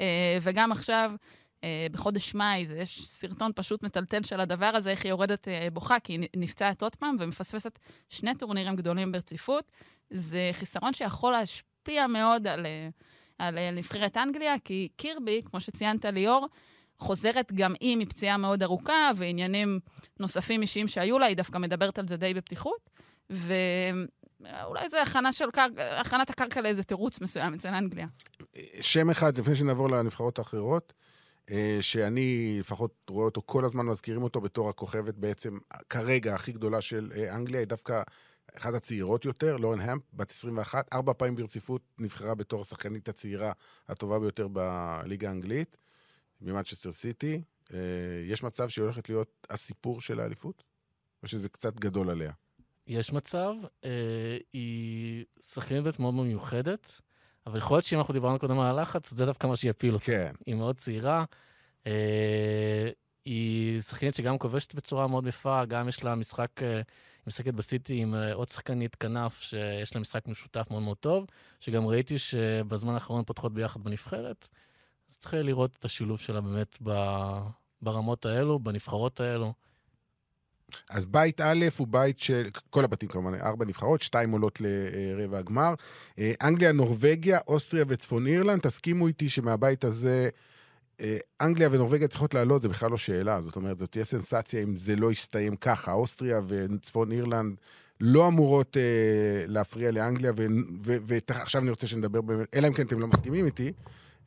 אה, 0.00 0.38
וגם 0.42 0.72
עכשיו 0.72 1.12
אה, 1.64 1.86
בחודש 1.92 2.34
מאי, 2.34 2.64
יש 2.76 3.06
סרטון 3.06 3.50
פשוט 3.54 3.82
מטלטל 3.82 4.22
של 4.22 4.40
הדבר 4.40 4.66
הזה, 4.74 4.90
איך 4.90 5.04
היא 5.04 5.10
יורדת 5.10 5.48
אה, 5.48 5.68
בוכה, 5.72 6.00
כי 6.00 6.12
היא 6.12 6.28
נפצעת 6.36 6.82
עוד 6.82 6.96
פעם 6.96 7.16
ומפספסת 7.20 7.78
שני 8.08 8.34
טורנירים 8.34 8.76
גדולים 8.76 9.12
ברציפות. 9.12 9.72
זה 10.10 10.50
חיסרון 10.52 10.92
שיכול 10.92 11.32
להשפיע 11.32 12.06
מאוד 12.06 12.46
על, 12.46 12.66
על 13.38 13.70
נבחרת 13.72 14.16
אנגליה, 14.16 14.54
כי 14.64 14.88
קירבי, 14.96 15.40
כמו 15.44 15.60
שציינת 15.60 16.04
ליאור, 16.04 16.48
חוזרת 16.98 17.52
גם 17.52 17.74
היא 17.80 17.96
מפציעה 17.96 18.36
מאוד 18.36 18.62
ארוכה, 18.62 19.10
ועניינים 19.16 19.80
נוספים 20.20 20.62
אישיים 20.62 20.88
שהיו 20.88 21.18
לה, 21.18 21.26
היא 21.26 21.36
דווקא 21.36 21.58
מדברת 21.58 21.98
על 21.98 22.08
זה 22.08 22.16
די 22.16 22.34
בפתיחות. 22.34 22.90
ואולי 24.44 24.88
זה 24.88 25.02
הכנה 25.02 25.32
של 25.32 25.50
קר... 25.50 25.66
הכנת 25.78 26.30
הקרקע 26.30 26.60
לאיזה 26.60 26.82
תירוץ 26.82 27.20
מסוים 27.20 27.54
אצל 27.54 27.68
אנגליה. 27.68 28.06
שם 28.80 29.10
אחד, 29.10 29.38
לפני 29.38 29.54
שנעבור 29.54 29.90
לנבחרות 29.90 30.38
האחרות, 30.38 30.92
אה, 31.50 31.78
שאני 31.80 32.56
לפחות 32.60 32.94
רואה 33.10 33.24
אותו 33.24 33.42
כל 33.46 33.64
הזמן, 33.64 33.86
מזכירים 33.86 34.22
אותו 34.22 34.40
בתור 34.40 34.68
הכוכבת 34.68 35.14
בעצם 35.14 35.58
כרגע 35.90 36.34
הכי 36.34 36.52
גדולה 36.52 36.80
של 36.80 37.12
אה, 37.16 37.36
אנגליה, 37.36 37.60
היא 37.60 37.68
דווקא 37.68 38.02
אחת 38.56 38.74
הצעירות 38.74 39.24
יותר, 39.24 39.56
לורן 39.56 39.80
המפ, 39.80 40.02
בת 40.12 40.30
21, 40.30 40.88
ארבע 40.92 41.12
פעמים 41.12 41.36
ברציפות 41.36 41.82
נבחרה 41.98 42.34
בתור 42.34 42.60
השחקנית 42.60 43.08
הצעירה 43.08 43.52
הטובה 43.88 44.18
ביותר 44.18 44.48
בליגה 44.48 45.28
האנגלית, 45.28 45.76
ממנצ'סטר 46.40 46.92
סיטי. 46.92 47.42
אה, 47.74 47.78
יש 48.28 48.42
מצב 48.42 48.68
שהיא 48.68 48.82
הולכת 48.82 49.08
להיות 49.08 49.46
הסיפור 49.50 50.00
של 50.00 50.20
האליפות? 50.20 50.64
או 51.22 51.28
שזה 51.28 51.48
קצת 51.48 51.80
גדול 51.80 52.10
עליה? 52.10 52.32
יש 52.86 53.12
מצב, 53.12 53.54
אה, 53.84 53.90
היא 54.52 55.24
שחקנית 55.42 55.98
מאוד 55.98 56.14
מאוד 56.14 56.26
מיוחדת, 56.26 57.00
אבל 57.46 57.58
יכול 57.58 57.76
להיות 57.76 57.84
שאם 57.84 57.98
אנחנו 57.98 58.14
דיברנו 58.14 58.38
קודם 58.38 58.60
על 58.60 58.66
הלחץ, 58.66 59.10
זה 59.10 59.26
דווקא 59.26 59.46
מה 59.46 59.56
שיפיל 59.56 59.94
אותה. 59.94 60.04
כן. 60.04 60.32
היא 60.46 60.54
מאוד 60.54 60.76
צעירה, 60.76 61.24
אה, 61.86 62.90
היא 63.24 63.80
שחקנית 63.80 64.14
שגם 64.14 64.38
כובשת 64.38 64.74
בצורה 64.74 65.06
מאוד 65.06 65.26
יפה, 65.26 65.64
גם 65.64 65.88
יש 65.88 66.04
לה 66.04 66.14
משחק, 66.14 66.62
אה, 66.62 66.76
היא 66.76 66.82
משחקת 67.26 67.54
בסיטי 67.54 68.02
עם 68.02 68.14
אה, 68.14 68.34
עוד 68.34 68.48
שחקנית 68.48 68.94
כנף, 68.94 69.40
שיש 69.40 69.94
לה 69.94 70.00
משחק 70.00 70.28
משותף 70.28 70.66
מאוד 70.70 70.82
מאוד 70.82 70.96
טוב, 70.96 71.26
שגם 71.60 71.86
ראיתי 71.86 72.18
שבזמן 72.18 72.94
האחרון 72.94 73.24
פותחות 73.24 73.54
ביחד 73.54 73.84
בנבחרת, 73.84 74.48
אז 75.10 75.18
צריך 75.18 75.34
לראות 75.34 75.76
את 75.78 75.84
השילוב 75.84 76.20
שלה 76.20 76.40
באמת 76.40 76.78
ברמות 77.82 78.26
האלו, 78.26 78.58
בנבחרות 78.58 79.20
האלו. 79.20 79.52
אז 80.90 81.06
בית 81.06 81.40
א' 81.40 81.66
הוא 81.76 81.86
בית 81.90 82.18
של, 82.18 82.48
כל 82.70 82.84
הבתים 82.84 83.08
כמובן, 83.08 83.34
ארבע 83.34 83.64
נבחרות, 83.64 84.00
שתיים 84.00 84.30
עולות 84.30 84.60
לרבע 84.60 85.38
הגמר. 85.38 85.74
אה, 86.18 86.32
אנגליה, 86.42 86.72
נורבגיה, 86.72 87.38
אוסטריה 87.48 87.84
וצפון 87.88 88.26
אירלנד, 88.26 88.60
תסכימו 88.60 89.06
איתי 89.08 89.28
שמהבית 89.28 89.84
הזה, 89.84 90.28
אה, 91.00 91.16
אנגליה 91.40 91.68
ונורבגיה 91.72 92.08
צריכות 92.08 92.34
לעלות, 92.34 92.62
זה 92.62 92.68
בכלל 92.68 92.90
לא 92.90 92.98
שאלה. 92.98 93.40
זאת 93.40 93.56
אומרת, 93.56 93.78
זאת 93.78 93.90
תהיה 93.90 94.04
סנסציה 94.04 94.62
אם 94.62 94.76
זה 94.76 94.96
לא 94.96 95.12
יסתיים 95.12 95.56
ככה. 95.56 95.92
אוסטריה 95.92 96.40
וצפון 96.46 97.12
אירלנד 97.12 97.56
לא 98.00 98.28
אמורות 98.28 98.76
אה, 98.76 99.44
להפריע 99.46 99.90
לאנגליה, 99.90 100.32
ועכשיו 100.82 101.62
אני 101.62 101.70
רוצה 101.70 101.86
שנדבר 101.86 102.20
אלא 102.54 102.68
אם 102.68 102.72
כן 102.72 102.86
אתם 102.86 103.00
לא 103.00 103.06
מסכימים 103.06 103.46
איתי, 103.46 103.72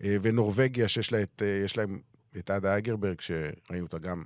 אה, 0.04 0.18
ונורבגיה, 0.22 0.88
שיש 0.88 1.12
לה 1.12 1.22
את, 1.22 1.42
אה, 1.46 1.66
להם 1.78 2.00
את 2.38 2.50
עדה 2.50 2.78
אגרברג, 2.78 3.22
שראינו 3.22 3.86
אותה 3.86 3.98
גם 3.98 4.24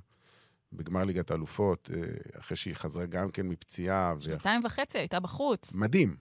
בגמר 0.72 1.04
ליגת 1.04 1.30
האלופות, 1.30 1.90
אה, 1.94 2.00
אחרי 2.40 2.56
שהיא 2.56 2.74
חזרה 2.74 3.06
גם 3.06 3.30
כן 3.30 3.46
מפציעה. 3.48 4.14
שנתיים 4.20 4.60
וחצי 4.64 4.98
הייתה 4.98 5.20
בחוץ. 5.20 5.74
מדהים. 5.74 6.16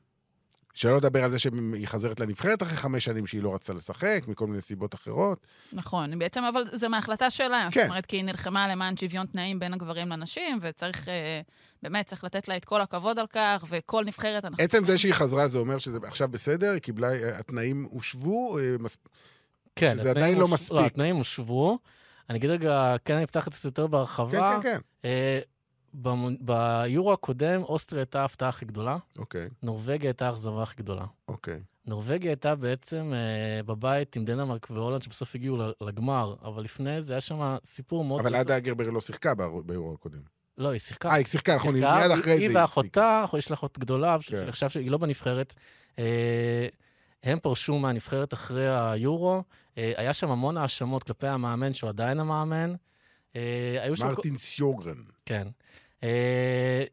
שלא 0.73 0.97
לדבר 0.97 1.23
על 1.23 1.29
זה 1.31 1.39
שהיא 1.39 1.51
חזרת 1.87 2.19
לנבחרת 2.19 2.63
אחרי 2.63 2.77
חמש 2.77 3.05
שנים 3.05 3.27
שהיא 3.27 3.43
לא 3.43 3.53
רצתה 3.55 3.73
לשחק, 3.73 4.23
מכל 4.27 4.47
מיני 4.47 4.61
סיבות 4.61 4.95
אחרות. 4.95 5.47
נכון, 5.73 6.19
בעצם, 6.19 6.43
אבל 6.43 6.63
זה 6.65 6.87
מההחלטה 6.89 7.29
שלה. 7.29 7.67
כן. 7.71 7.81
זאת 7.81 7.89
אומרת, 7.89 8.05
כי 8.05 8.15
היא 8.15 8.23
נלחמה 8.23 8.67
למען 8.67 8.97
שוויון 8.97 9.25
תנאים 9.25 9.59
בין 9.59 9.73
הגברים 9.73 10.09
לנשים, 10.09 10.59
וצריך, 10.61 11.07
אה, 11.09 11.41
באמת, 11.83 12.05
צריך 12.07 12.23
לתת 12.23 12.47
לה 12.47 12.57
את 12.57 12.65
כל 12.65 12.81
הכבוד 12.81 13.19
על 13.19 13.27
כך, 13.27 13.65
וכל 13.69 14.03
נבחרת 14.05 14.45
אנחנו... 14.45 14.63
עצם 14.63 14.83
זה 14.83 14.97
שהיא 14.97 15.13
חזרה 15.13 15.47
זה 15.47 15.57
אומר 15.57 15.77
שזה 15.77 15.97
עכשיו 16.03 16.27
בסדר, 16.27 16.71
היא 16.71 16.79
קיבלה, 16.79 17.11
אה, 17.11 17.39
התנאים 17.39 17.87
הושבו, 17.89 18.59
אה, 18.59 18.75
מס- 18.79 18.97
כן, 19.75 19.91
שזה 19.99 20.11
התנאים 20.11 20.17
עדיין 20.25 20.37
לא 20.37 20.41
הוש- 20.43 20.51
מספיק. 20.53 20.71
לא, 20.71 20.85
התנאים 20.85 21.15
הושבו. 21.15 21.79
אני 22.29 22.37
אגיד 22.37 22.49
רגע, 22.49 22.95
כן, 23.05 23.15
אני 23.15 23.23
אפתח 23.23 23.47
את 23.47 23.53
זה 23.53 23.67
יותר 23.67 23.85
כן, 23.85 23.91
בהרחבה. 23.91 24.59
כן, 24.61 24.69
כן. 24.71 24.79
אה, 25.05 25.39
במ- 25.93 26.35
ביורו 26.39 27.13
הקודם, 27.13 27.63
אוסטריה 27.63 28.01
הייתה 28.01 28.21
ההפתעה 28.21 28.49
הכי 28.49 28.65
גדולה, 28.65 28.97
אוקיי, 29.17 29.47
נורבגיה 29.63 30.09
הייתה 30.09 30.27
האכזבה 30.27 30.63
הכי 30.63 30.75
גדולה. 30.77 31.05
אוקיי. 31.27 31.59
נורבגיה 31.85 32.29
הייתה 32.31 32.55
בעצם 32.55 33.11
אה, 33.13 33.63
בבית 33.63 34.15
עם 34.15 34.25
דנמרק 34.25 34.67
והולנד, 34.71 35.01
שבסוף 35.01 35.35
הגיעו 35.35 35.57
לגמר, 35.81 36.35
אבל 36.43 36.63
לפני 36.63 37.01
זה 37.01 37.13
היה 37.13 37.21
שם 37.21 37.55
סיפור 37.63 38.03
מאוד... 38.05 38.19
אבל. 38.21 38.35
עדה 38.35 38.57
אגרברג 38.57 38.87
לא 38.87 39.01
שיחקה 39.01 39.33
באירו 39.65 39.93
הקודם. 39.93 40.19
לא, 40.57 40.69
היא 40.69 40.79
שיחקה. 40.79 41.09
אה, 41.09 41.13
היא 41.15 41.25
שיחקה, 41.25 41.55
נכון, 41.55 41.75
היא 41.75 41.83
מיד 41.83 41.93
היא- 42.11 42.13
אחרי 42.19 42.23
זה 42.23 42.39
היא 42.39 42.49
היא 42.49 42.57
ואחותה, 42.57 43.25
יש 43.37 43.49
לה 43.49 43.53
אחות 43.53 43.79
גדולה, 43.79 44.17
כן. 44.21 44.45
שעכשיו 44.45 44.69
שהיא 44.69 44.91
לא 44.91 44.97
בנבחרת. 44.97 45.55
אה, 45.99 46.67
הם 47.23 47.39
פרשו 47.39 47.79
מהנבחרת 47.79 48.33
אחרי 48.33 48.69
היורו. 48.75 49.43
אה, 49.79 49.93
היה 49.95 50.13
שם 50.13 50.31
המון 50.31 50.57
האשמות 50.57 51.03
כלפי 51.03 51.27
המאמן, 51.27 51.73
שהוא 51.73 51.89
עדיין 51.89 52.19
המאמן. 52.19 52.73
אה. 53.35 53.87
מרטין 53.99 54.37
סיוגרן. 54.37 55.03
כן. 55.25 55.47
אה, 56.03 56.83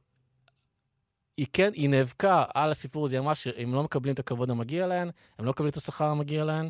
היא 1.36 1.46
כן, 1.52 1.70
היא 1.74 1.88
נאבקה 1.88 2.44
על 2.54 2.70
הסיפור 2.70 3.06
הזה, 3.06 3.16
היא 3.16 3.20
אמרה 3.20 3.34
שהם 3.34 3.74
לא 3.74 3.82
מקבלים 3.82 4.14
את 4.14 4.18
הכבוד 4.18 4.50
המגיע 4.50 4.86
להן, 4.86 5.10
הם 5.38 5.44
לא 5.44 5.50
מקבלים 5.50 5.70
את 5.70 5.76
השכר 5.76 6.04
המגיע 6.04 6.44
להן, 6.44 6.68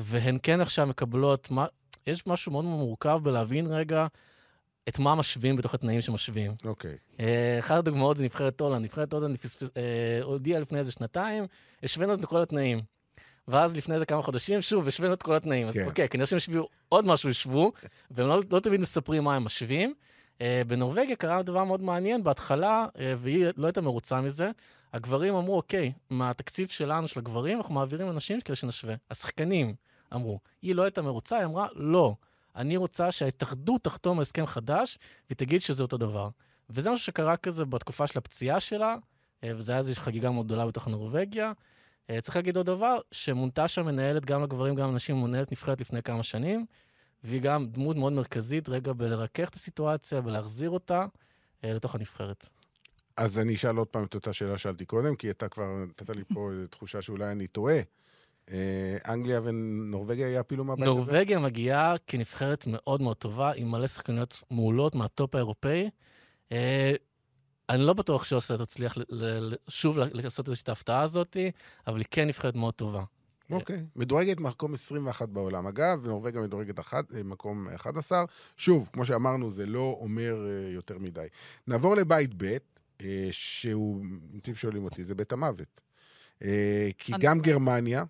והן 0.00 0.38
כן 0.42 0.60
עכשיו 0.60 0.86
מקבלות, 0.86 1.50
מה, 1.50 1.66
יש 2.06 2.26
משהו 2.26 2.52
מאוד 2.52 2.64
מורכב 2.64 3.20
בלהבין 3.22 3.66
רגע 3.66 4.06
את 4.88 4.98
מה 4.98 5.14
משווים 5.14 5.56
בתוך 5.56 5.74
התנאים 5.74 6.00
שמשווים. 6.00 6.54
אוקיי. 6.64 6.96
אה, 7.20 7.58
אחת 7.58 7.78
הדוגמאות 7.78 8.16
זה 8.16 8.24
נבחרת 8.24 8.60
הולנד. 8.60 8.84
נבחרת 8.84 9.12
הולנד 9.12 9.38
הודיעה 10.22 10.60
לפני 10.60 10.78
איזה 10.78 10.92
שנתיים, 10.92 11.46
השווינו 11.82 12.14
את 12.14 12.24
כל 12.24 12.42
התנאים. 12.42 12.80
ואז 13.50 13.76
לפני 13.76 13.94
איזה 13.94 14.06
כמה 14.06 14.22
חודשים, 14.22 14.62
שוב, 14.62 14.88
השווינו 14.88 15.14
את 15.14 15.22
כל 15.22 15.34
התנאים. 15.34 15.68
אז 15.68 15.74
כן. 15.74 15.84
אוקיי, 15.84 16.08
כנראה 16.08 16.26
שהם 16.26 16.36
השוויו 16.36 16.64
עוד 16.88 17.06
משהו, 17.06 17.30
השוו, 17.30 17.72
והם 18.10 18.28
לא, 18.28 18.38
לא 18.50 18.60
תמיד 18.60 18.80
מספרים 18.80 19.24
מה 19.24 19.36
הם 19.36 19.44
משווים. 19.44 19.94
אה, 20.40 20.62
בנורבגיה 20.66 21.16
קרה 21.16 21.42
דבר 21.42 21.64
מאוד 21.64 21.82
מעניין, 21.82 22.22
בהתחלה, 22.22 22.86
אה, 22.98 23.14
והיא 23.18 23.46
לא 23.56 23.66
הייתה 23.66 23.80
מרוצה 23.80 24.20
מזה, 24.20 24.50
הגברים 24.92 25.34
אמרו, 25.34 25.56
אוקיי, 25.56 25.92
מהתקציב 26.10 26.68
שלנו, 26.68 27.08
של 27.08 27.20
הגברים, 27.20 27.58
אנחנו 27.58 27.74
מעבירים 27.74 28.10
אנשים 28.10 28.40
כדי 28.40 28.56
שנשווה. 28.56 28.94
השחקנים 29.10 29.74
אמרו. 30.14 30.38
היא 30.62 30.74
לא 30.74 30.82
הייתה 30.82 31.02
מרוצה, 31.02 31.36
היא 31.36 31.44
אמרה, 31.44 31.66
לא, 31.74 32.14
אני 32.56 32.76
רוצה 32.76 33.12
שההתאחדות 33.12 33.84
תחתום 33.84 34.18
על 34.18 34.22
הסכם 34.22 34.46
חדש, 34.46 34.98
והיא 35.28 35.36
תגיד 35.36 35.62
שזה 35.62 35.82
אותו 35.82 35.96
דבר. 35.96 36.28
וזה 36.70 36.90
משהו 36.90 37.04
שקרה 37.04 37.36
כזה 37.36 37.64
בתקופה 37.64 38.06
של 38.06 38.18
הפציעה 38.18 38.60
שלה, 38.60 38.96
אה, 39.44 39.52
וזה 39.56 39.72
היה 39.72 39.78
איזושהי 39.78 40.02
חגיגה 40.02 40.30
מאוד 40.30 40.46
גדולה 40.46 40.66
בתוך 40.66 40.88
נורבגיה. 40.88 41.52
אה, 42.10 42.20
צריך 42.20 42.36
להגיד 42.36 42.56
עוד 42.56 42.66
דבר, 42.66 42.98
שמונתה 43.12 43.68
שם 43.68 43.86
מנהלת 43.86 44.24
גם 44.24 44.42
לגברים, 44.42 44.74
גם 44.74 44.92
לנשים, 44.92 45.22
מנהלת 45.22 45.52
נבחרת 45.52 45.80
לפני 45.80 46.02
כמה 46.02 46.22
שנים, 46.22 46.66
והיא 47.24 47.40
גם 47.40 47.66
דמות 47.66 47.96
מאוד 47.96 48.12
מרכזית 48.12 48.68
רגע 48.68 48.92
בלרכך 48.92 49.48
את 49.48 49.54
הסיטואציה, 49.54 50.20
בלהחזיר 50.20 50.70
אותה 50.70 51.06
אה, 51.64 51.72
לתוך 51.72 51.94
הנבחרת. 51.94 52.48
אז 53.16 53.38
אני 53.38 53.54
אשאל 53.54 53.76
עוד 53.76 53.88
פעם 53.88 54.04
את 54.04 54.14
אותה 54.14 54.32
שאלה 54.32 54.58
ששאלתי 54.58 54.84
קודם, 54.84 55.16
כי 55.16 55.30
אתה 55.30 55.48
כבר 55.48 55.84
נתת 55.88 56.16
לי 56.16 56.24
פה 56.34 56.50
תחושה 56.70 57.02
שאולי 57.02 57.32
אני 57.32 57.46
טועה. 57.46 57.80
אה, 58.50 58.96
אנגליה 59.08 59.40
ונורבגיה 59.44 60.28
יעפילו 60.30 60.64
מהבית 60.64 60.82
הזה? 60.82 60.94
נורבגיה 60.94 61.38
מגיעה 61.38 61.94
כנבחרת 62.06 62.64
מאוד 62.66 63.02
מאוד 63.02 63.16
טובה, 63.16 63.52
עם 63.52 63.70
מלא 63.70 63.86
שחקניות 63.86 64.42
מעולות 64.50 64.94
מהטופ 64.94 65.34
האירופאי. 65.34 65.90
אני 67.70 67.82
לא 67.82 67.92
בטוח 67.92 68.24
שאוסטריה 68.24 68.66
תצליח 68.66 68.96
ל- 68.96 69.02
ל- 69.08 69.52
ל- 69.52 69.56
שוב 69.68 69.98
ל- 69.98 70.10
לעשות 70.12 70.48
את 70.62 70.68
ההפתעה 70.68 71.02
הזאת, 71.02 71.36
אבל 71.86 71.98
היא 71.98 72.06
כן 72.10 72.28
נבחרת 72.28 72.54
מאוד 72.54 72.74
טובה. 72.74 73.04
אוקיי. 73.50 73.84
מדורגת 73.96 74.40
מקום 74.40 74.74
21 74.74 75.28
בעולם. 75.28 75.66
אגב, 75.66 76.06
נורבגיה 76.06 76.40
מדורגת 76.40 76.80
אחת, 76.80 77.14
אה, 77.14 77.22
מקום 77.22 77.68
11. 77.74 78.24
שוב, 78.56 78.88
כמו 78.92 79.04
שאמרנו, 79.06 79.50
זה 79.50 79.66
לא 79.66 79.96
אומר 80.00 80.46
אה, 80.46 80.70
יותר 80.70 80.98
מדי. 80.98 81.26
נעבור 81.66 81.96
לבית 81.96 82.30
ב', 82.36 82.56
אה, 83.00 83.28
שהוא, 83.30 84.02
אם 84.34 84.38
אתם 84.42 84.54
שואלים 84.54 84.84
אותי, 84.84 85.04
זה 85.04 85.14
בית 85.14 85.32
המוות. 85.32 85.80
כי 86.98 87.12
גם 87.20 87.40
גרמניה, 87.40 88.04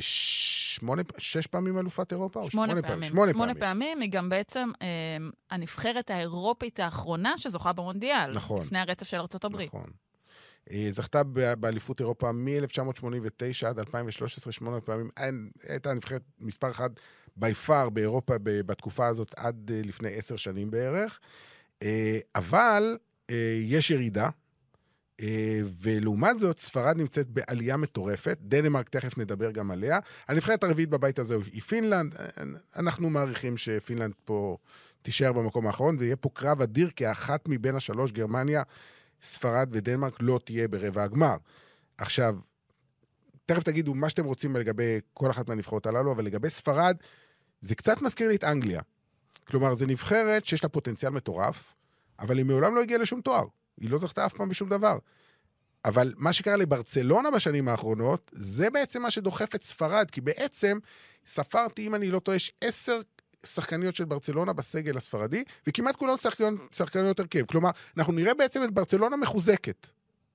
שמונה, 0.00 1.02
שש 1.18 1.46
פעמים 1.46 1.78
אלופת 1.78 2.12
אירופה? 2.12 2.40
או 2.40 2.50
שמונה 2.50 2.82
פעמים. 2.82 3.08
שמונה 3.08 3.32
שמונה 3.32 3.54
פעמים. 3.54 3.60
פעמים, 3.60 4.00
היא 4.00 4.10
גם 4.10 4.28
בעצם 4.28 4.70
אה, 4.82 4.86
הנבחרת 5.50 6.10
האירופית 6.10 6.80
האחרונה 6.80 7.38
שזוכה 7.38 7.72
במונדיאל. 7.72 8.32
נכון. 8.34 8.62
לפני 8.62 8.78
הרצף 8.78 9.06
של 9.06 9.18
הברית. 9.44 9.68
נכון. 9.68 9.90
אה, 10.70 10.86
זכתה 10.90 11.22
באליפות 11.58 12.00
אירופה 12.00 12.32
מ-1989 12.32 13.66
עד 13.66 13.78
2013, 13.78 14.52
שמונה 14.52 14.80
פעמים. 14.80 15.10
הייתה 15.68 15.94
נבחרת 15.94 16.22
מספר 16.40 16.70
אחת 16.70 16.90
בי 17.36 17.54
פאר 17.54 17.88
באירופה 17.88 18.34
בתקופה 18.40 19.06
הזאת 19.06 19.34
עד 19.36 19.70
אה, 19.74 19.80
לפני 19.84 20.08
עשר 20.14 20.36
שנים 20.36 20.70
בערך. 20.70 21.20
אה, 21.82 22.18
אבל 22.34 22.98
אה, 23.30 23.60
יש 23.62 23.90
ירידה. 23.90 24.28
אה, 25.22 25.60
ולעומת 25.80 26.40
זאת, 26.40 26.58
ספרד 26.58 26.96
נמצאת 26.96 27.28
בעלייה 27.28 27.76
מטורפת. 27.76 28.38
דנמרק, 28.40 28.88
תכף 28.88 29.18
נדבר 29.18 29.50
גם 29.50 29.70
עליה. 29.70 29.98
הנבחרת 30.28 30.64
הרביעית 30.64 30.90
בבית 30.90 31.18
הזה 31.18 31.36
היא 31.52 31.62
פינלנד. 31.62 32.14
אנחנו 32.76 33.10
מעריכים 33.10 33.56
שפינלנד 33.56 34.14
פה 34.24 34.56
תישאר 35.02 35.32
במקום 35.32 35.66
האחרון, 35.66 35.96
ויהיה 35.98 36.16
פה 36.16 36.28
קרב 36.34 36.62
אדיר, 36.62 36.90
כי 36.90 37.10
אחת 37.10 37.48
מבין 37.48 37.76
השלוש, 37.76 38.12
גרמניה, 38.12 38.62
ספרד 39.22 39.68
ודנמרק, 39.72 40.16
לא 40.20 40.40
תהיה 40.44 40.68
ברבע 40.68 41.02
הגמר. 41.02 41.36
עכשיו, 41.98 42.36
תכף 43.46 43.62
תגידו 43.62 43.94
מה 43.94 44.08
שאתם 44.08 44.24
רוצים 44.24 44.56
לגבי 44.56 45.00
כל 45.14 45.30
אחת 45.30 45.48
מהנבחרות 45.48 45.86
הללו, 45.86 46.12
אבל 46.12 46.24
לגבי 46.24 46.50
ספרד, 46.50 46.96
זה 47.60 47.74
קצת 47.74 48.02
מזכיר 48.02 48.28
לי 48.28 48.36
את 48.36 48.44
אנגליה. 48.44 48.80
כלומר, 49.46 49.74
זו 49.74 49.86
נבחרת 49.86 50.46
שיש 50.46 50.62
לה 50.62 50.68
פוטנציאל 50.68 51.12
מטורף, 51.12 51.74
אבל 52.18 52.38
היא 52.38 52.46
מעולם 52.46 52.74
לא 52.74 52.82
הגיעה 52.82 53.00
לשום 53.00 53.20
תואר. 53.20 53.44
היא 53.80 53.90
לא 53.90 53.98
זכתה 53.98 54.26
אף 54.26 54.32
פעם 54.32 54.48
בשום 54.48 54.68
דבר. 54.68 54.98
אבל 55.84 56.14
מה 56.16 56.32
שקרה 56.32 56.56
לברצלונה 56.56 57.30
בשנים 57.30 57.68
האחרונות, 57.68 58.30
זה 58.34 58.70
בעצם 58.70 59.02
מה 59.02 59.10
שדוחף 59.10 59.54
את 59.54 59.62
ספרד, 59.62 60.10
כי 60.10 60.20
בעצם 60.20 60.78
ספרתי, 61.26 61.86
אם 61.86 61.94
אני 61.94 62.10
לא 62.10 62.18
טועה, 62.18 62.36
יש 62.36 62.52
עשר 62.60 63.00
שחקניות 63.46 63.94
של 63.94 64.04
ברצלונה 64.04 64.52
בסגל 64.52 64.96
הספרדי, 64.96 65.44
וכמעט 65.66 65.96
כולן 65.96 66.16
שחקניות, 66.16 66.74
שחקניות 66.74 67.20
הרכב. 67.20 67.46
כלומר, 67.46 67.70
אנחנו 67.96 68.12
נראה 68.12 68.34
בעצם 68.34 68.64
את 68.64 68.70
ברצלונה 68.70 69.16
מחוזקת 69.16 69.86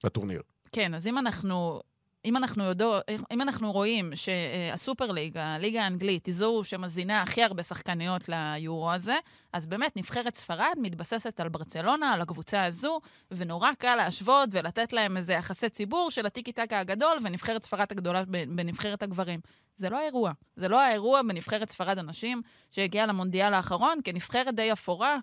בטורניר. 0.04 0.42
כן, 0.72 0.94
אז 0.94 1.08
אם 1.08 1.18
אנחנו 1.18 1.82
אם 2.28 2.38
אנחנו, 2.38 2.64
יודו, 2.64 3.00
אם 3.32 3.42
אנחנו 3.42 3.72
רואים 3.72 4.12
שהסופר 4.16 5.12
ליג, 5.12 5.38
הליגה 5.38 5.84
האנגלית, 5.84 6.26
היא 6.26 6.36
זו 6.36 6.64
שמזינה 6.64 7.22
הכי 7.22 7.44
הרבה 7.44 7.64
שחקניות 7.64 8.30
ליורו 8.30 8.92
הזה, 8.92 9.16
אז 9.54 9.66
באמת 9.66 9.98
נבחרת 9.98 10.36
ספרד 10.36 10.74
מתבססת 10.78 11.40
על 11.40 11.50
ברצלונה, 11.50 12.14
על 12.14 12.22
הקבוצה 12.22 12.66
הזו, 12.66 13.00
ונורא 13.32 13.70
קל 13.78 13.96
להשוות 13.96 14.50
ולתת 14.52 14.94
להם 14.94 15.18
איזה 15.18 15.34
יחסי 15.34 15.70
ציבור 15.70 16.12
של 16.12 16.26
הטיקי 16.26 16.52
טקה 16.52 16.80
הגדול 16.80 17.18
ונבחרת 17.24 17.66
ספרד 17.66 17.88
הגדולה 17.92 18.24
בנבחרת 18.28 19.04
הגברים. 19.04 19.40
זה 19.76 19.90
לא 19.90 19.98
האירוע. 19.98 20.32
זה 20.56 20.68
לא 20.68 20.82
האירוע 20.82 21.22
בנבחרת 21.22 21.70
ספרד 21.70 22.00
הנשים 22.00 22.42
שהגיעה 22.72 23.06
למונדיאל 23.06 23.54
האחרון 23.54 24.00
כנבחרת 24.04 24.56
די 24.56 24.74
אפורה. 24.74 25.18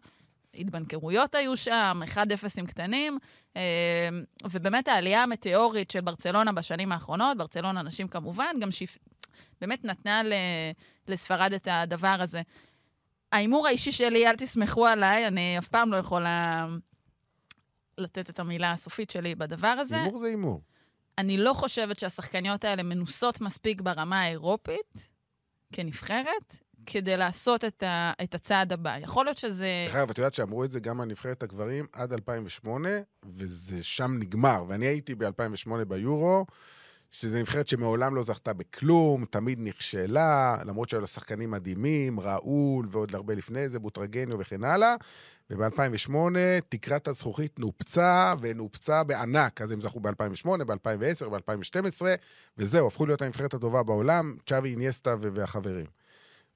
התבנקרויות 0.59 1.34
היו 1.34 1.57
שם, 1.57 2.00
1-0 2.14 2.18
עם 2.59 2.66
קטנים, 2.66 3.18
אה, 3.57 4.09
ובאמת 4.50 4.88
העלייה 4.88 5.22
המטאורית 5.22 5.90
של 5.90 6.00
ברצלונה 6.00 6.52
בשנים 6.52 6.92
האחרונות, 6.92 7.36
ברצלונה 7.36 7.82
נשים 7.82 8.09
כמובן, 8.09 8.57
גם 8.61 8.70
שיפ... 8.70 8.98
באמת 9.61 9.84
נתנה 9.84 10.22
לספרד 11.09 11.52
את 11.52 11.68
הדבר 11.70 12.16
הזה. 12.20 12.42
ההימור 13.32 13.66
האישי 13.66 13.92
שלי, 13.92 14.26
אל 14.26 14.36
תסמכו 14.36 14.86
עליי, 14.86 15.26
אני 15.26 15.59
אף 15.59 15.68
פעם 15.68 15.92
לא 15.92 15.96
יכולה 15.96 16.66
לתת 17.98 18.30
את 18.30 18.38
המילה 18.38 18.72
הסופית 18.72 19.11
שלי 19.11 19.34
בדבר 19.34 19.66
הזה. 19.68 20.02
הימור 20.02 20.18
זה 20.18 20.26
הימור. 20.26 20.62
אני 21.18 21.36
לא 21.36 21.52
חושבת 21.52 21.98
שהשחקניות 21.98 22.64
האלה 22.64 22.82
מנוסות 22.82 23.40
מספיק 23.40 23.80
ברמה 23.80 24.22
האירופית 24.22 25.09
כנבחרת, 25.72 26.62
כדי 26.87 27.16
לעשות 27.16 27.64
את, 27.64 27.82
ה, 27.82 28.12
את 28.22 28.35
הצעד 28.35 28.72
הבא. 28.72 28.99
יכול 28.99 29.24
להיות 29.24 29.39
שזה... 29.39 29.68
דרך 29.87 29.97
אגב, 29.97 30.11
את 30.11 30.18
יודעת 30.18 30.35
שאמרו 30.35 30.64
את 30.64 30.70
זה 30.70 30.80
גם 30.80 31.01
על 31.01 31.09
נבחרת 31.09 31.43
הגברים 31.43 31.87
עד 31.93 32.12
2008, 32.12 32.89
וזה 33.24 33.82
שם 33.82 34.16
נגמר. 34.18 34.64
ואני 34.68 34.87
הייתי 34.87 35.14
ב-2008 35.14 35.85
ביורו, 35.89 36.47
שזו 37.11 37.39
נבחרת 37.39 37.68
שמעולם 37.68 38.14
לא 38.14 38.22
זכתה 38.22 38.53
בכלום, 38.53 39.24
תמיד 39.24 39.59
נכשלה, 39.61 40.57
למרות 40.66 40.89
שהיו 40.89 41.01
לה 41.01 41.07
שחקנים 41.07 41.51
מדהימים, 41.51 42.20
ראול 42.20 42.87
ועוד 42.89 43.14
הרבה 43.14 43.35
לפני 43.35 43.68
זה, 43.68 43.78
בוטרגניו 43.78 44.39
וכן 44.39 44.64
הלאה. 44.64 44.95
וב-2008 45.51 46.14
תקרת 46.68 47.09
הזכוכית 47.09 47.59
נופצה, 47.59 48.35
ונופצה 48.41 49.05
בענק. 49.05 49.61
אז 49.61 49.70
הם 49.70 49.80
זכו 49.80 50.01
ב-2008, 50.01 50.64
ב-2010, 50.64 51.28
ב-2012, 51.28 52.03
וזהו, 52.59 52.87
הפכו 52.87 53.07
להיות 53.07 53.22
הנבחרת 53.22 53.55
הטובה 53.55 53.82
בעולם, 53.82 54.37
צ'אבי 54.47 54.70
איניאסטה 54.70 55.14
והחברים. 55.20 55.87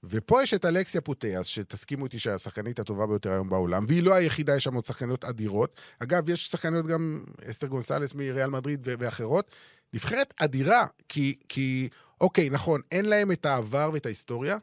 ופה 0.05 0.43
יש 0.43 0.55
את 0.55 0.65
אלכסיה 0.65 1.01
פוטייאס, 1.01 1.47
שתסכימו 1.47 2.05
איתי 2.05 2.19
שהשחקנית 2.19 2.79
הטובה 2.79 3.07
ביותר 3.07 3.33
היום 3.33 3.49
בעולם, 3.49 3.85
והיא 3.89 4.03
לא 4.03 4.15
היחידה, 4.15 4.57
יש 4.57 4.65
שם 4.65 4.75
עוד 4.75 4.85
שחקניות 4.85 5.25
אדירות. 5.25 5.81
אגב, 5.99 6.29
יש 6.29 6.47
שחקניות 6.47 6.87
גם, 6.87 7.25
אסתר 7.51 7.67
גונזלס 7.67 8.15
מריאל 8.15 8.51
מדריד 8.51 8.89
ואחרות. 8.99 9.51
נבחרת 9.93 10.35
אדירה, 10.37 10.87
כי, 11.09 11.35
כי, 11.49 11.89
אוקיי, 12.21 12.51
נכון, 12.51 12.81
אין 12.93 13.05
להם 13.05 13.33
את 13.33 13.47
העבר 13.47 13.91
ואת 13.93 14.07
ההיסטוריה, 14.07 14.59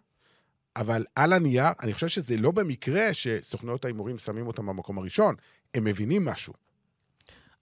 אבל 0.75 1.05
על 1.15 1.33
הנייר, 1.33 1.65
אני 1.83 1.93
חושב 1.93 2.07
שזה 2.07 2.38
לא 2.38 2.51
במקרה 2.51 3.13
שסוכנויות 3.13 3.86
ההימורים 3.86 4.17
שמים 4.17 4.47
אותם 4.47 4.65
במקום 4.65 4.97
הראשון, 4.97 5.36
הם 5.73 5.83
מבינים 5.83 6.25
משהו. 6.25 6.53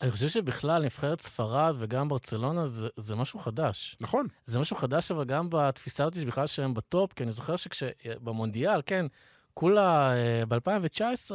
אני 0.04 0.12
חושב 0.12 0.30
שבכלל 0.30 0.84
נבחרת 0.86 1.22
ספרד 1.22 1.76
וגם 1.80 2.10
ברצלונה 2.10 2.68
זה, 2.68 2.88
זה 2.97 3.16
משהו 3.16 3.39
חדש. 3.39 3.97
נכון. 4.01 4.28
זה 4.45 4.60
משהו 4.60 4.76
חדש, 4.76 5.12
אבל 5.12 5.26
גם 5.26 5.47
בתפיסה 5.49 6.04
הזאת 6.04 6.16
שבכלל 6.16 6.47
שהם 6.47 6.74
בטופ, 6.74 7.14
כי 7.14 7.24
אני 7.24 7.32
זוכר 7.32 7.56
שבמונדיאל, 7.56 8.82
כן, 8.86 9.06
כולה 9.54 10.14
אה, 10.16 10.45
ב-2019, 10.45 11.32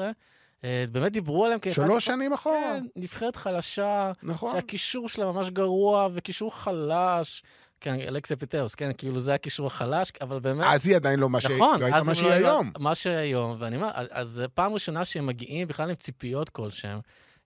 אה, 0.64 0.84
באמת 0.92 1.12
דיברו 1.12 1.44
עליהם 1.44 1.60
כאחד... 1.60 1.74
שלוש 1.74 2.04
שנים 2.04 2.32
אחורה. 2.32 2.56
כן, 2.62 2.86
נבחרת 2.96 3.36
חלשה. 3.36 4.12
נכון. 4.22 4.52
שהקישור 4.52 5.08
שלה 5.08 5.32
ממש 5.32 5.50
גרוע, 5.50 6.08
וקישור 6.14 6.56
חלש. 6.56 7.42
כן, 7.80 8.00
אלכסיה 8.00 8.36
פיטרס, 8.36 8.74
כן, 8.74 8.90
כאילו 8.98 9.20
זה 9.20 9.34
הקישור 9.34 9.66
החלש, 9.66 10.12
אבל 10.20 10.40
באמת... 10.40 10.64
אז 10.68 10.86
היא 10.86 10.96
עדיין 10.96 11.20
לא 11.20 11.28
מה 11.28 11.40
שהיא 11.40 11.56
נכון, 11.56 11.80
לא 11.80 11.84
הייתה 11.84 12.02
מה 12.02 12.14
שהיא 12.14 12.28
לא 12.28 12.34
היום. 12.34 12.72
מה 12.78 12.94
שהיא 12.94 13.14
היום, 13.14 13.56
ואני 13.58 13.76
אומר, 13.76 13.90
אז 13.94 14.28
זו 14.28 14.44
פעם 14.54 14.72
ראשונה 14.72 15.04
שהם 15.04 15.26
מגיעים 15.26 15.68
בכלל 15.68 15.88
עם 15.88 15.96
ציפיות 15.96 16.48
כלשהם. 16.48 17.00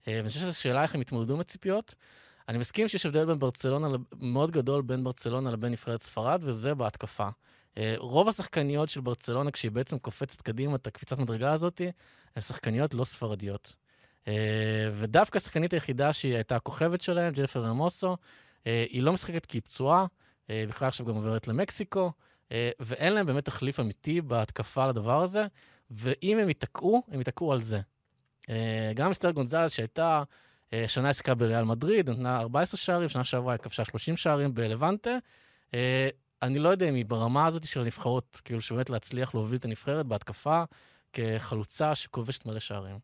אה, 0.08 0.14
ואני 0.16 0.28
חושב 0.28 0.40
שזו 0.40 0.60
שאלה 0.60 0.82
איך 0.82 0.94
הם 0.94 1.00
יתמודדו 1.00 1.34
עם 1.34 1.40
הציפיות. 1.40 1.94
אני 2.48 2.58
מסכים 2.58 2.88
שיש 2.88 3.06
הבדל 3.06 3.24
בין 3.24 3.38
ברצלונה, 3.38 3.88
מאוד 4.20 4.50
גדול 4.50 4.82
בין 4.82 5.04
ברצלונה 5.04 5.50
לבין 5.50 5.72
נבחרת 5.72 6.02
ספרד, 6.02 6.44
וזה 6.44 6.74
בהתקפה. 6.74 7.28
אה, 7.78 7.94
רוב 7.98 8.28
השחקניות 8.28 8.88
של 8.88 9.00
ברצלונה, 9.00 9.50
כשהיא 9.50 9.70
בעצם 9.70 9.98
קופצת 9.98 10.40
קדימה 10.40 10.76
את 10.76 10.86
הקפיצת 10.86 11.18
מדרגה 11.18 11.52
הזאת, 11.52 11.80
הן 12.36 12.42
שחקניות 12.42 12.94
לא 12.94 13.04
ספרדיות. 13.04 13.74
אה, 14.28 14.90
ודווקא 14.94 15.38
השחקנית 15.38 15.72
היחידה 15.72 16.12
שהיא 16.12 16.34
הייתה 16.34 16.56
הכוכבת 16.56 17.00
שלהם, 17.00 17.32
ג'פר 17.36 17.64
רמוסו, 17.64 18.16
היא 18.64 19.02
לא 19.02 19.12
משחקת 19.12 19.46
כי 19.46 19.56
היא 19.56 19.62
פצועה, 19.62 20.06
בכלל 20.48 20.88
עכשיו 20.88 21.06
גם 21.06 21.14
עוברת 21.14 21.48
למקסיקו, 21.48 22.12
ואין 22.80 23.12
להם 23.12 23.26
באמת 23.26 23.44
תחליף 23.44 23.80
אמיתי 23.80 24.20
בהתקפה 24.20 24.86
לדבר 24.86 25.22
הזה, 25.22 25.46
ואם 25.90 26.38
הם 26.38 26.48
ייתקעו, 26.48 27.02
הם 27.08 27.18
ייתקעו 27.18 27.52
על 27.52 27.60
זה. 27.60 27.80
אה, 28.52 28.92
גם 28.94 29.10
אסתר 29.10 29.30
גונזלס, 29.30 29.72
שהייתה, 29.72 30.22
אה, 30.72 30.84
שנה 30.88 31.08
עסקה 31.08 31.34
בריאל 31.34 31.64
מדריד, 31.64 32.10
נתנה 32.10 32.40
14 32.40 32.78
שערים, 32.78 33.08
שנה 33.08 33.24
שעברה 33.24 33.52
היא 33.52 33.58
כבשה 33.58 33.84
30 33.84 34.16
שערים 34.16 34.54
בלבנטה. 34.54 35.18
אה, 35.74 36.08
אני 36.42 36.58
לא 36.58 36.68
יודע 36.68 36.88
אם 36.88 36.94
היא 36.94 37.04
ברמה 37.04 37.46
הזאת 37.46 37.64
של 37.64 37.80
הנבחרות, 37.80 38.40
כאילו 38.44 38.60
שבאמת 38.60 38.90
להצליח 38.90 39.34
להוביל 39.34 39.58
את 39.58 39.64
הנבחרת 39.64 40.06
בהתקפה 40.06 40.62
כחלוצה 41.12 41.94
שכובשת 41.94 42.46
מלא 42.46 42.60
שערים. 42.60 42.98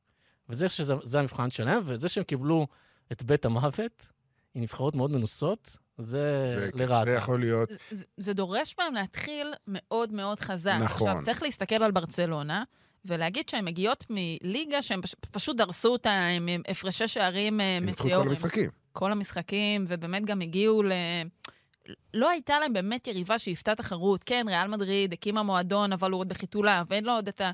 וזה 0.48 0.68
שזה 0.68 1.18
המבחן 1.18 1.50
שלהם, 1.50 1.82
וזה 1.84 2.08
שהם 2.08 2.24
קיבלו 2.24 2.66
את 3.12 3.22
בית 3.22 3.44
המוות, 3.44 4.06
עם 4.54 4.62
נבחרות 4.62 4.94
מאוד 4.94 5.10
מנוסות, 5.10 5.76
זה 5.98 6.70
לרעתה. 6.74 7.10
זה 7.10 7.16
יכול 7.16 7.40
להיות... 7.40 7.68
זה, 7.90 8.04
זה 8.16 8.32
דורש 8.32 8.74
מהם 8.78 8.94
להתחיל 8.94 9.54
מאוד 9.66 10.12
מאוד 10.12 10.40
חזק. 10.40 10.78
נכון. 10.80 11.08
עכשיו, 11.08 11.24
צריך 11.24 11.42
להסתכל 11.42 11.82
על 11.82 11.90
ברצלונה, 11.90 12.64
ולהגיד 13.04 13.48
שהן 13.48 13.64
מגיעות 13.64 14.04
מליגה 14.10 14.82
שהם 14.82 15.02
פש, 15.02 15.14
פשוט 15.30 15.56
דרסו 15.56 15.88
אותה 15.88 16.26
עם 16.26 16.48
הפרשי 16.68 17.08
שערים 17.08 17.56
מטאורים. 17.56 17.82
הם 17.82 17.86
ניצחו 17.86 18.08
את 18.08 18.12
כל 18.12 18.28
המשחקים. 18.28 18.70
כל 18.92 19.12
המשחקים, 19.12 19.84
ובאמת 19.88 20.24
גם 20.24 20.40
הגיעו 20.40 20.82
ל... 20.82 20.92
לא 22.14 22.30
הייתה 22.30 22.58
להם 22.58 22.72
באמת 22.72 23.06
יריבה 23.06 23.38
שהיוותה 23.38 23.74
תחרות. 23.74 24.24
כן, 24.24 24.46
ריאל 24.48 24.68
מדריד 24.68 25.12
הקימה 25.12 25.42
מועדון, 25.42 25.92
אבל 25.92 26.10
הוא 26.10 26.20
עוד 26.20 26.28
בחיתוליו, 26.28 26.86
ואין 26.90 27.04
לו 27.04 27.12
עוד 27.12 27.28
את, 27.28 27.40
ה, 27.40 27.50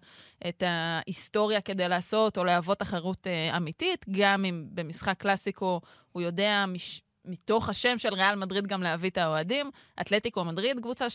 את 0.49 0.63
ההיסטוריה 0.67 1.61
כדי 1.61 1.89
לעשות 1.89 2.39
או 2.39 2.45
להוות 2.45 2.79
תחרות 2.79 3.27
אה, 3.27 3.57
אמיתית. 3.57 4.07
גם 4.11 4.45
אם 4.45 4.65
במשחק 4.69 5.15
קלאסיקו 5.19 5.81
הוא 6.13 6.23
יודע 6.23 6.65
מש, 6.69 7.03
מתוך 7.25 7.69
השם 7.69 7.99
של 7.99 8.15
ריאל 8.15 8.35
מדריד 8.35 8.67
גם 8.67 8.83
להביא 8.83 9.11
את 9.11 9.19
האוהדים. 9.19 9.71
אתלטיקו 10.01 10.45
מדריד, 10.45 10.81
קבוצה 10.81 11.07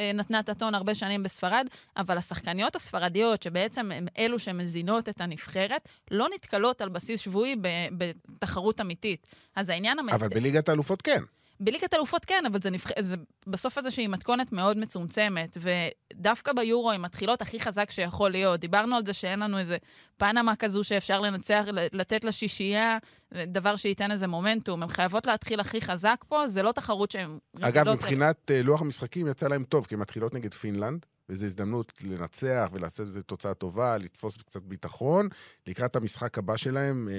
שנתנה 0.00 0.40
את 0.40 0.48
הטון 0.48 0.74
הרבה 0.74 0.94
שנים 0.94 1.22
בספרד, 1.22 1.66
אבל 1.96 2.18
השחקניות 2.18 2.76
הספרדיות, 2.76 3.42
שבעצם 3.42 3.92
הן 3.92 4.06
אלו 4.18 4.38
שמזינות 4.38 5.08
את 5.08 5.20
הנבחרת, 5.20 5.88
לא 6.10 6.26
נתקלות 6.34 6.80
על 6.80 6.88
בסיס 6.88 7.20
שבועי 7.20 7.56
בתחרות 7.92 8.80
אמיתית. 8.80 9.26
אז 9.56 9.68
העניין... 9.68 9.98
אבל 10.12 10.28
בליגת 10.28 10.68
האלופות 10.68 11.02
כן. 11.02 11.22
בליגת 11.60 11.94
אלופות 11.94 12.24
כן, 12.24 12.44
אבל 12.46 12.60
זה, 12.62 12.70
נבח... 12.70 12.90
זה 12.98 13.16
בסוף 13.46 13.78
איזושהי 13.78 14.06
מתכונת 14.06 14.52
מאוד 14.52 14.78
מצומצמת, 14.78 15.56
ודווקא 15.60 16.52
ביורו 16.52 16.92
הן 16.92 17.00
מתחילות 17.00 17.42
הכי 17.42 17.60
חזק 17.60 17.90
שיכול 17.90 18.30
להיות. 18.30 18.60
דיברנו 18.60 18.96
על 18.96 19.06
זה 19.06 19.12
שאין 19.12 19.38
לנו 19.38 19.58
איזה 19.58 19.76
פנמה 20.16 20.56
כזו 20.56 20.84
שאפשר 20.84 21.20
לנצח, 21.20 21.64
לתת 21.92 22.24
לה 22.24 22.32
שישייה, 22.32 22.98
דבר 23.34 23.76
שייתן 23.76 24.10
איזה 24.10 24.26
מומנטום. 24.26 24.82
הן 24.82 24.88
חייבות 24.88 25.26
להתחיל 25.26 25.60
הכי 25.60 25.80
חזק 25.80 26.24
פה, 26.28 26.48
זה 26.48 26.62
לא 26.62 26.72
תחרות 26.72 27.10
שהן... 27.10 27.38
אגב, 27.60 27.88
מבחינת 27.88 28.50
uh, 28.50 28.66
לוח 28.66 28.80
המשחקים 28.80 29.26
יצא 29.26 29.48
להם 29.48 29.64
טוב, 29.64 29.86
כי 29.86 29.94
הן 29.94 30.00
מתחילות 30.00 30.34
נגד 30.34 30.54
פינלנד, 30.54 31.06
וזו 31.28 31.46
הזדמנות 31.46 31.92
לנצח 32.04 32.70
ולעשות 32.72 33.06
איזו 33.06 33.22
תוצאה 33.22 33.54
טובה, 33.54 33.98
לתפוס 33.98 34.36
קצת 34.36 34.62
ביטחון, 34.62 35.28
לקראת 35.66 35.96
המשחק 35.96 36.38
הבא 36.38 36.56
שלהם 36.56 37.08
אה, 37.08 37.14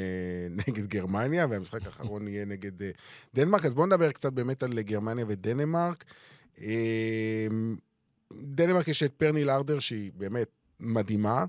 נגד 0.67 0.87
גרמניה, 0.87 1.47
והמשחק 1.49 1.85
האחרון 1.85 2.27
יהיה 2.27 2.45
נגד 2.45 2.81
אה, 2.83 2.91
דנמרק. 3.33 3.65
אז 3.65 3.73
בואו 3.73 3.85
נדבר 3.85 4.11
קצת 4.11 4.33
באמת 4.33 4.63
על 4.63 4.81
גרמניה 4.81 5.25
ודנמרק. 5.27 6.05
אה, 6.61 7.47
דנמרק 8.33 8.87
יש 8.87 9.03
את 9.03 9.13
פרני 9.13 9.43
לארדר, 9.43 9.79
שהיא 9.79 10.11
באמת 10.15 10.47
מדהימה. 10.79 11.45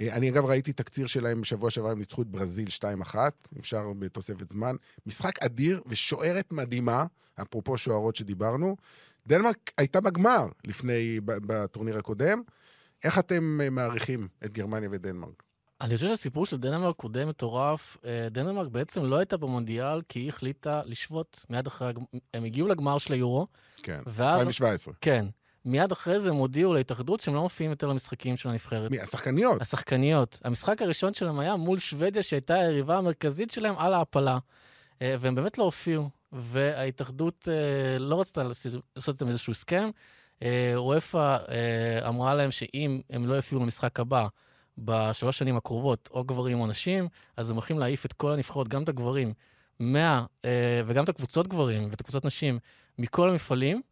אה, 0.00 0.16
אני 0.16 0.30
אגב 0.30 0.44
ראיתי 0.44 0.72
תקציר 0.72 1.06
שלהם 1.06 1.40
בשבוע 1.40 1.70
שעבר, 1.70 1.90
הם 1.90 1.98
ניצחו 1.98 2.22
את 2.22 2.26
ברזיל 2.26 2.68
2-1, 2.68 3.14
עם 3.56 3.62
שער 3.62 3.92
בתוספת 3.98 4.50
זמן. 4.50 4.76
משחק 5.06 5.42
אדיר 5.42 5.82
ושוערת 5.86 6.52
מדהימה, 6.52 7.04
אפרופו 7.42 7.78
שוערות 7.78 8.16
שדיברנו. 8.16 8.76
דנמרק 9.26 9.56
הייתה 9.78 10.00
בגמר 10.00 10.46
לפני, 10.66 11.20
בטורניר 11.24 11.98
הקודם. 11.98 12.42
איך 13.04 13.18
אתם 13.18 13.58
אה, 13.62 13.70
מעריכים 13.70 14.28
את 14.44 14.52
גרמניה 14.52 14.88
ודנמרק? 14.92 15.42
אני 15.80 15.94
חושב 15.96 16.08
שהסיפור 16.08 16.46
של 16.46 16.56
דנמרק 16.56 17.00
הוא 17.00 17.10
די 17.10 17.24
מטורף. 17.24 17.96
אה, 18.04 18.28
דנמרק 18.30 18.68
בעצם 18.68 19.04
לא 19.04 19.16
הייתה 19.16 19.36
במונדיאל 19.36 20.02
כי 20.08 20.18
היא 20.18 20.28
החליטה 20.28 20.80
לשבות 20.84 21.44
מיד 21.50 21.66
אחרי, 21.66 21.88
הגמ- 21.92 22.18
הם 22.34 22.44
הגיעו 22.44 22.68
לגמר 22.68 22.98
של 22.98 23.12
היורו, 23.12 23.46
כן, 23.82 24.00
ואז, 24.06 24.38
2017. 24.38 24.94
כן, 25.00 25.26
מיד 25.64 25.92
אחרי 25.92 26.20
זה 26.20 26.28
הם 26.30 26.36
הודיעו 26.36 26.74
להתאחדות 26.74 27.20
שהם 27.20 27.34
לא 27.34 27.42
מופיעים 27.42 27.70
יותר 27.70 27.86
למשחקים 27.86 28.36
של 28.36 28.48
הנבחרת. 28.48 28.90
מי, 28.90 29.00
השחקניות? 29.00 29.60
השחקניות. 29.62 30.40
המשחק 30.44 30.82
הראשון 30.82 31.14
שלהם 31.14 31.38
היה 31.38 31.56
מול 31.56 31.78
שוודיה, 31.78 32.22
שהייתה 32.22 32.54
היריבה 32.54 32.98
המרכזית 32.98 33.50
שלהם 33.50 33.74
על 33.78 33.94
ההעפלה. 33.94 34.38
אה, 35.02 35.16
והם 35.20 35.34
באמת 35.34 35.58
לא 35.58 35.64
הופיעו, 35.64 36.10
וההתאחדות 36.32 37.48
אה, 37.48 37.98
לא 37.98 38.20
רצתה 38.20 38.42
לעשות 38.42 39.14
איתם 39.14 39.28
איזשהו 39.28 39.50
הסכם. 39.50 39.90
אה, 40.42 40.74
וופא 40.76 41.36
אה, 41.48 42.08
אמרה 42.08 42.34
להם 42.34 42.50
שאם 42.50 43.00
הם 43.10 43.26
לא 43.26 43.34
יופיעו 43.34 43.60
למשחק 43.60 44.00
הבא, 44.00 44.26
בשלוש 44.78 45.38
שנים 45.38 45.56
הקרובות, 45.56 46.08
או 46.12 46.24
גברים 46.24 46.60
או 46.60 46.66
נשים, 46.66 47.08
אז 47.36 47.50
הם 47.50 47.56
הולכים 47.56 47.78
להעיף 47.78 48.06
את 48.06 48.12
כל 48.12 48.32
הנבחרות, 48.32 48.68
גם 48.68 48.82
את 48.82 48.88
הגברים, 48.88 49.32
מה, 49.78 50.26
אה, 50.44 50.82
וגם 50.86 51.04
את 51.04 51.08
הקבוצות 51.08 51.48
גברים 51.48 51.90
ואת 51.90 52.00
הקבוצות 52.00 52.24
נשים, 52.24 52.58
מכל 52.98 53.30
המפעלים. 53.30 53.82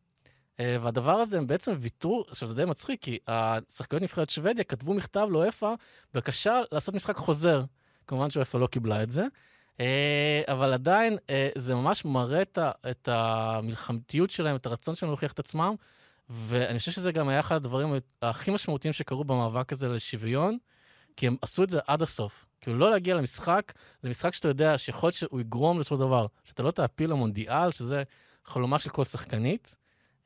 אה, 0.61 0.77
והדבר 0.83 1.17
הזה, 1.17 1.39
הם 1.39 1.47
בעצם 1.47 1.73
ויתרו, 1.79 2.25
עכשיו 2.29 2.49
זה 2.49 2.55
די 2.55 2.65
מצחיק, 2.65 3.03
כי 3.03 3.19
השחקניות 3.27 4.03
נבחרת 4.03 4.31
שוודיה 4.31 4.65
כתבו 4.65 4.95
מכתב 4.95 5.29
לאופ"א, 5.31 5.75
בבקשה 6.15 6.61
לעשות 6.73 6.95
משחק 6.95 7.17
חוזר. 7.17 7.65
כמובן 8.07 8.31
שאופ"א 8.31 8.59
לא 8.59 8.67
קיבלה 8.67 9.03
את 9.03 9.11
זה, 9.11 9.23
אה, 9.23 9.29
אבל 10.49 10.73
עדיין 10.73 11.19
אה, 11.31 11.49
זה 11.57 11.75
ממש 11.75 12.05
מראה 12.05 12.43
את 12.91 13.09
המלחמתיות 13.09 14.31
שלהם, 14.31 14.57
את 14.57 14.67
הרצון 14.67 14.95
שלהם 14.95 15.11
להוכיח 15.11 15.33
את 15.33 15.39
עצמם, 15.39 15.75
ואני 16.31 16.79
חושב 16.79 16.93
שזה 16.93 17.13
גם 17.13 17.29
היה 17.29 17.41
אחד 17.41 17.57
הדברים 17.57 17.95
הכי 18.23 18.51
משמעותיים 18.51 18.93
שקרו 18.93 19.25
במאבק 19.25 19.73
הזה 19.73 19.89
לשוויון, 19.89 20.59
כי 21.17 21.27
הם 21.27 21.37
עשו 21.43 21.63
את 21.63 21.71
זה 21.71 21.79
עד 21.87 22.03
הסוף. 22.03 22.47
כאילו, 22.61 22.79
לא 22.79 22.91
להגיע 22.91 23.15
למשחק, 23.15 23.73
למשחק 24.05 24.35
שאתה 24.35 24.49
יודע 24.49 24.79
שיכול 24.79 25.11
שהוא 25.11 25.41
יגרום 25.41 25.77
לאיזשהו 25.77 25.97
דבר, 25.97 26.27
שאתה 26.45 26.63
לא 26.63 26.71
תעפיל 26.71 27.11
למונדיאל, 27.11 27.71
שזה 27.71 28.03
חלומה 28.45 28.79
של 28.79 28.91
כל 28.91 29.05
שחקנית, 29.05 29.77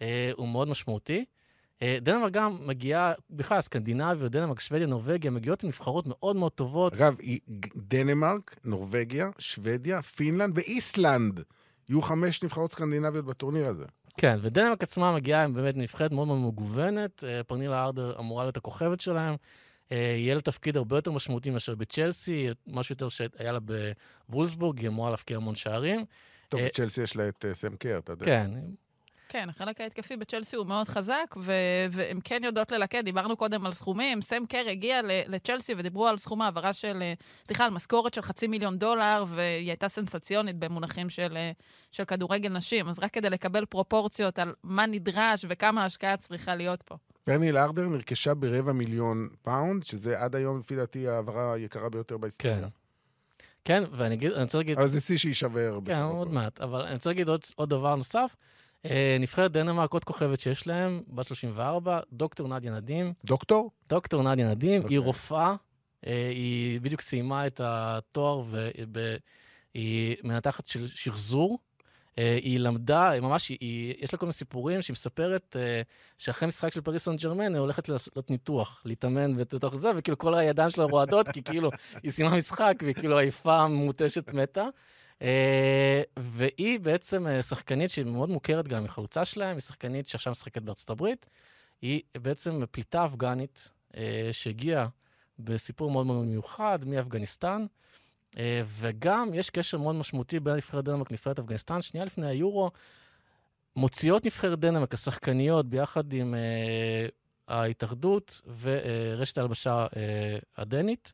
אה, 0.02 0.30
הוא 0.36 0.48
מאוד 0.48 0.68
משמעותי. 0.68 1.24
אה, 1.82 1.98
דנמרק 2.00 2.32
גם 2.32 2.58
מגיעה, 2.66 3.12
בכלל, 3.30 3.60
סקנדינביה, 3.60 4.28
דנמרק, 4.28 4.60
שוודיה, 4.60 4.86
נורבגיה, 4.86 5.30
מגיעות 5.30 5.62
עם 5.62 5.68
נבחרות 5.68 6.04
מאוד 6.06 6.36
מאוד 6.36 6.52
טובות. 6.52 6.92
אגב, 6.92 7.16
דנמרק, 7.76 8.56
נורבגיה, 8.64 9.30
שוודיה, 9.38 10.02
פינלנד 10.02 10.58
ואיסלנד. 10.58 11.40
יהיו 11.88 12.02
חמש 12.02 12.42
נבחרות 12.42 12.72
סקנדינביות 12.72 13.24
בטורניר 13.24 13.66
הזה. 13.66 13.84
כן, 14.16 14.38
ודנמרק 14.42 14.82
עצמה 14.82 15.14
מגיעה 15.14 15.44
עם 15.44 15.54
באמת 15.54 15.76
נבחרת 15.76 16.12
מאוד 16.12 16.26
מאוד 16.26 16.38
מגוונת. 16.38 17.24
אה, 17.24 17.44
פרנילה 17.44 17.84
הארדר 17.84 18.18
אמורה 18.18 18.44
להיות 18.44 18.56
הכוכבת 18.56 19.00
שלהם. 19.00 19.34
אה, 19.92 19.96
יהיה 19.96 20.34
לה 20.34 20.40
תפקיד 20.40 20.76
הרבה 20.76 20.96
יותר 20.96 21.10
משמעותי 21.10 21.50
מאשר 21.50 21.74
בצ'לסי, 21.74 22.48
משהו 22.66 22.92
יותר 22.92 23.08
שהיה 23.08 23.52
לה 23.52 23.58
בוולסבורג, 24.28 24.78
היא 24.78 24.88
אמורה 24.88 25.10
להפקיע 25.10 25.36
המון 25.36 25.54
שערים. 25.54 26.04
טוב, 26.48 26.60
בצ'לסי 26.60 27.02
יש 27.02 27.16
לה 27.16 27.28
את 27.28 27.44
סם 27.52 27.76
קר, 27.76 27.98
אתה 27.98 28.12
יודע. 28.12 28.24
כן, 28.24 28.50
כן, 29.28 29.48
החלק 29.48 29.80
ההתקפי 29.80 30.16
בצ'לסי 30.16 30.56
הוא 30.56 30.66
מאוד 30.66 30.88
חזק, 30.88 31.34
ו- 31.36 31.52
והן 31.90 32.18
כן 32.24 32.40
יודעות 32.44 32.72
ללכד. 32.72 33.04
דיברנו 33.04 33.36
קודם 33.36 33.66
על 33.66 33.72
סכומים. 33.72 34.22
סם 34.22 34.42
קר 34.48 34.64
הגיע 34.70 35.02
ל- 35.02 35.34
לצ'לסי 35.34 35.74
ודיברו 35.76 36.06
על 36.06 36.18
סכום 36.18 36.42
העברה 36.42 36.72
של, 36.72 36.98
אה, 37.02 37.12
סליחה, 37.44 37.64
על 37.64 37.70
משכורת 37.70 38.14
של 38.14 38.22
חצי 38.22 38.46
מיליון 38.46 38.78
דולר, 38.78 39.24
והיא 39.28 39.68
הייתה 39.68 39.88
סנסציונית 39.88 40.56
במונחים 40.56 41.10
של, 41.10 41.36
אה, 41.36 41.50
של 41.92 42.04
כדורגל 42.04 42.48
נשים. 42.48 42.88
אז 42.88 42.98
רק 42.98 43.12
כדי 43.12 43.30
לקבל 43.30 43.64
פרופורציות 43.64 44.38
על 44.38 44.54
מה 44.62 44.86
נדרש 44.86 45.44
וכמה 45.48 45.84
השקעה 45.84 46.16
צריכה 46.16 46.54
להיות 46.54 46.82
פה. 46.82 46.96
פרנילה 47.24 47.52
הארדר 47.52 47.88
נרכשה 47.88 48.34
ברבע 48.34 48.72
מיליון 48.72 49.28
פאונד, 49.42 49.82
שזה 49.84 50.20
עד 50.20 50.36
היום, 50.36 50.58
לפי 50.58 50.76
דעתי, 50.76 51.08
ההעברה 51.08 51.52
היקרה 51.52 51.88
ביותר 51.88 52.14
כן. 52.14 52.20
בהיסטוריה. 52.20 52.68
כן, 53.64 53.84
ואני 53.92 54.14
אגיד, 54.14 54.32
אני 54.32 54.42
רוצה 54.42 54.58
להגיד... 54.58 54.78
אבל 54.78 54.88
זה 54.88 55.00
שיא 55.00 55.16
שיישבר. 55.18 55.78
כן, 55.84 56.02
עוד 56.02 56.32
מעט, 56.32 56.60
אבל 56.60 56.82
אני 56.82 56.94
רוצה 56.94 57.10
להגיד 57.10 57.28
עוד, 57.28 57.40
עוד 57.56 57.70
דבר 57.70 57.96
נוסף. 57.96 58.36
אה, 58.86 59.16
נבחרת 59.20 59.52
דנמרק, 59.52 59.92
עוד 59.92 60.04
כוכבת 60.04 60.40
שיש 60.40 60.66
להם, 60.66 61.02
בת 61.08 61.26
34, 61.26 62.00
דוקטור 62.12 62.48
נדיה 62.48 62.74
נדים. 62.76 63.12
דוקטור? 63.24 63.70
דוקטור 63.88 64.22
נדיה 64.22 64.48
נדים, 64.50 64.82
אוקיי. 64.82 64.94
היא 64.96 65.00
רופאה, 65.00 65.54
אה, 66.06 66.28
היא 66.34 66.80
בדיוק 66.80 67.00
סיימה 67.00 67.46
את 67.46 67.60
התואר 67.64 68.42
והיא 69.74 70.16
מנתחת 70.24 70.66
של 70.66 70.88
שחזור. 70.88 71.58
אה, 72.18 72.38
היא 72.42 72.58
למדה, 72.60 73.10
היא 73.10 73.20
ממש, 73.22 73.48
היא- 73.48 73.94
יש 73.98 74.12
לה 74.12 74.18
כל 74.18 74.26
מיני 74.26 74.32
סיפורים 74.32 74.82
שהיא 74.82 74.94
מספרת 74.94 75.56
שאחרי 76.18 76.48
משחק 76.48 76.72
של 76.72 76.80
פריס 76.80 77.04
סן 77.04 77.16
ג'רמן 77.16 77.52
היא 77.54 77.60
הולכת 77.60 77.88
לעשות 77.88 78.30
ניתוח, 78.30 78.82
להתאמן 78.84 79.36
בתוך 79.36 79.76
זה, 79.76 79.90
וכאילו 79.96 80.18
כל 80.18 80.34
הידיים 80.34 80.70
שלה 80.70 80.84
רועדות, 80.84 81.28
כי 81.28 81.42
כאילו 81.42 81.70
היא 82.02 82.10
סיימה 82.10 82.36
משחק 82.36 82.74
והיא 82.82 82.94
כאילו 82.94 83.18
עייפה, 83.18 83.68
מותשת, 83.68 84.32
מתה. 84.32 84.66
אה, 85.22 86.02
והיא 86.18 86.80
בעצם 86.80 87.26
אה, 87.26 87.42
שחקנית 87.42 87.90
שהיא 87.90 88.04
מאוד 88.04 88.28
מוכרת 88.28 88.68
גם, 88.68 88.82
היא 88.82 88.88
חלוצה 88.88 89.24
שלהם, 89.24 89.56
היא 89.56 89.60
שחקנית 89.60 90.06
שעכשיו 90.06 90.30
משחקת 90.30 90.62
בארצות 90.62 90.90
הברית. 90.90 91.26
היא 91.82 92.02
בעצם 92.14 92.62
פליטה 92.70 93.06
אפגנית 93.06 93.70
אה, 93.96 94.28
שהגיעה 94.32 94.88
בסיפור 95.38 95.90
מאוד 95.90 96.06
מאוד 96.06 96.26
מיוחד 96.26 96.78
מאפגניסטן, 96.84 97.66
וגם 98.66 99.34
יש 99.34 99.50
קשר 99.50 99.78
מאוד 99.78 99.94
משמעותי 99.94 100.40
בין 100.40 100.54
נבחרת 100.54 100.84
דנמרק 100.84 101.10
לנבחרת 101.10 101.38
אפגניסטן. 101.38 101.82
שנייה 101.82 102.06
לפני 102.06 102.26
היורו, 102.26 102.70
מוציאות 103.76 104.24
נבחרת 104.24 104.58
דנמרק, 104.58 104.94
השחקניות, 104.94 105.66
ביחד 105.66 106.12
עם 106.12 106.34
ההתאחדות 107.48 108.42
ורשת 108.60 109.38
ההלבשה 109.38 109.86
הדנית, 110.56 111.12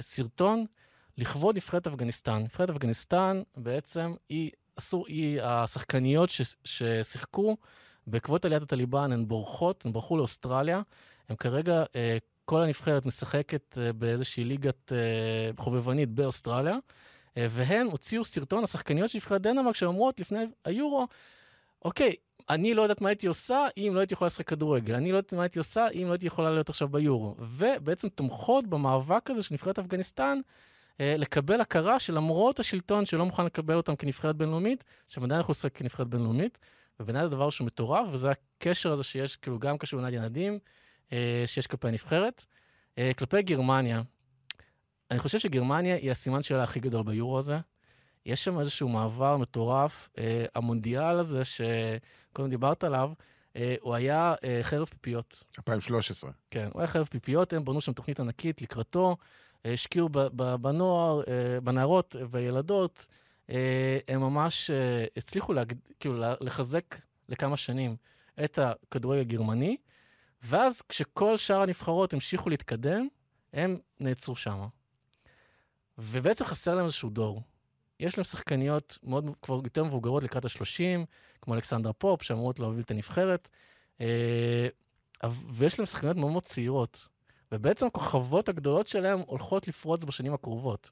סרטון 0.00 0.66
לכבוד 1.18 1.56
נבחרת 1.56 1.86
אפגניסטן. 1.86 2.42
נבחרת 2.42 2.70
אפגניסטן 2.70 3.42
בעצם 3.56 4.14
היא, 4.28 4.50
אסור, 4.78 5.06
היא 5.06 5.42
השחקניות 5.42 6.30
ש, 6.30 6.56
ששיחקו 6.64 7.56
בעקבות 8.06 8.44
עליית 8.44 8.62
הטליבן, 8.62 9.12
הן 9.12 9.28
בורחות, 9.28 9.86
הן 9.86 9.92
ברחו 9.92 10.16
לאוסטרליה. 10.16 10.82
הן 11.28 11.36
כרגע, 11.36 11.84
אה, 11.96 12.18
כל 12.44 12.62
הנבחרת 12.62 13.06
משחקת 13.06 13.78
אה, 13.78 13.92
באיזושהי 13.92 14.44
ליגת 14.44 14.92
אה, 14.92 15.50
חובבנית 15.58 16.08
באוסטרליה, 16.08 16.76
אה, 17.36 17.46
והן 17.50 17.86
הוציאו 17.86 18.24
סרטון, 18.24 18.64
השחקניות 18.64 19.10
של 19.10 19.18
נבחרת 19.18 19.42
דנמרק, 19.42 19.76
שאומרות 19.76 20.20
לפני 20.20 20.44
היורו, 20.64 21.06
אוקיי, 21.84 22.14
אני 22.50 22.74
לא 22.74 22.82
יודעת 22.82 23.00
מה 23.00 23.08
הייתי 23.08 23.26
עושה 23.26 23.66
אם 23.76 23.90
לא 23.94 24.00
הייתי 24.00 24.14
יכולה 24.14 24.26
לשחק 24.26 24.48
כדורגל. 24.48 24.94
אני 24.94 25.12
לא 25.12 25.16
יודעת 25.16 25.32
מה 25.32 25.42
הייתי 25.42 25.58
עושה 25.58 25.88
אם 25.88 26.04
לא 26.06 26.12
הייתי 26.12 26.26
יכולה 26.26 26.50
להיות 26.50 26.68
עכשיו 26.68 26.88
ביורו. 26.88 27.34
ובעצם 27.38 28.08
תומכות 28.08 28.66
במאבק 28.66 29.30
הזה 29.30 29.42
של 29.42 29.54
נבחרת 29.54 29.78
אפגניסטן, 29.78 30.40
לקבל 31.00 31.60
הכרה 31.60 31.98
שלמרות 31.98 32.60
השלטון 32.60 33.06
שלא 33.06 33.26
מוכן 33.26 33.44
לקבל 33.44 33.74
אותם 33.74 33.96
כנבחרת 33.96 34.36
בינלאומית, 34.36 34.84
שהם 35.08 35.24
עדיין 35.24 35.40
יכולים 35.40 35.52
לשחק 35.52 35.76
כנבחרת 35.76 36.08
בינלאומית. 36.08 36.58
ובעיניי 37.00 37.22
זה 37.22 37.28
דבר 37.28 37.50
שהוא 37.50 37.66
מטורף, 37.66 38.08
וזה 38.12 38.30
הקשר 38.30 38.92
הזה 38.92 39.04
שיש, 39.04 39.36
כאילו, 39.36 39.58
גם 39.58 39.78
קשור 39.78 40.00
לנדיה 40.00 40.22
נדים, 40.22 40.58
אה, 41.12 41.44
שיש 41.46 41.66
כלפי 41.66 41.88
הנבחרת. 41.88 42.44
אה, 42.98 43.12
כלפי 43.18 43.42
גרמניה, 43.42 44.02
אני 45.10 45.18
חושב 45.18 45.38
שגרמניה 45.38 45.96
היא 45.96 46.10
הסימן 46.10 46.42
שאלה 46.42 46.62
הכי 46.62 46.80
גדול 46.80 47.02
ביורו 47.02 47.38
הזה. 47.38 47.58
יש 48.26 48.44
שם 48.44 48.60
איזשהו 48.60 48.88
מעבר 48.88 49.36
מטורף. 49.36 50.08
אה, 50.18 50.44
המונדיאל 50.54 51.18
הזה, 51.18 51.42
שקודם 51.44 52.50
דיברת 52.50 52.84
עליו, 52.84 53.12
אה, 53.56 53.74
הוא 53.80 53.94
היה 53.94 54.34
אה, 54.44 54.60
חרב 54.62 54.88
פיפיות. 54.88 55.44
2013. 55.58 56.30
כן, 56.50 56.68
הוא 56.72 56.80
היה 56.80 56.88
חרב 56.88 57.06
פיפיות, 57.06 57.52
הם 57.52 57.64
בנו 57.64 57.80
שם 57.80 57.92
תוכנית 57.92 58.20
ענקית 58.20 58.62
לקראתו, 58.62 59.10
אה, 59.10 59.14
השקיעו 59.72 60.08
בנוער, 60.60 61.20
אה, 61.28 61.60
בנערות 61.60 62.16
וילדות, 62.30 63.06
אה, 63.50 63.98
הם 64.08 64.20
ממש 64.20 64.70
אה, 64.70 65.04
הצליחו 65.16 65.52
להג... 65.52 65.72
כאילו 66.00 66.14
לה- 66.18 66.34
לחזק 66.40 66.84
לכמה 67.28 67.56
שנים 67.56 67.96
את 68.44 68.58
הכדורגל 68.58 69.20
הגרמני, 69.20 69.76
ואז 70.42 70.82
כשכל 70.82 71.36
שאר 71.36 71.60
הנבחרות 71.60 72.12
המשיכו 72.12 72.50
להתקדם, 72.50 73.08
הם 73.52 73.78
נעצרו 74.00 74.36
שם. 74.36 74.66
ובעצם 75.98 76.44
חסר 76.44 76.74
להם 76.74 76.84
איזשהו 76.84 77.10
דור. 77.10 77.42
יש 78.00 78.18
להם 78.18 78.24
שחקניות 78.24 78.98
מאוד 79.02 79.30
כבר 79.42 79.60
יותר 79.64 79.84
מבוגרות 79.84 80.22
לקראת 80.22 80.44
ה-30, 80.44 81.06
כמו 81.42 81.54
אלכסנדרה 81.54 81.92
פופ, 81.92 82.22
שאמורות 82.22 82.58
להוביל 82.58 82.80
את 82.80 82.90
הנבחרת. 82.90 83.48
ויש 85.48 85.78
להם 85.78 85.86
שחקניות 85.86 86.16
מאוד 86.16 86.32
מאוד 86.32 86.42
צעירות. 86.42 87.08
ובעצם 87.52 87.86
הכוכבות 87.86 88.48
הגדולות 88.48 88.86
שלהם 88.86 89.20
הולכות 89.26 89.68
לפרוץ 89.68 90.04
בשנים 90.04 90.34
הקרובות. 90.34 90.90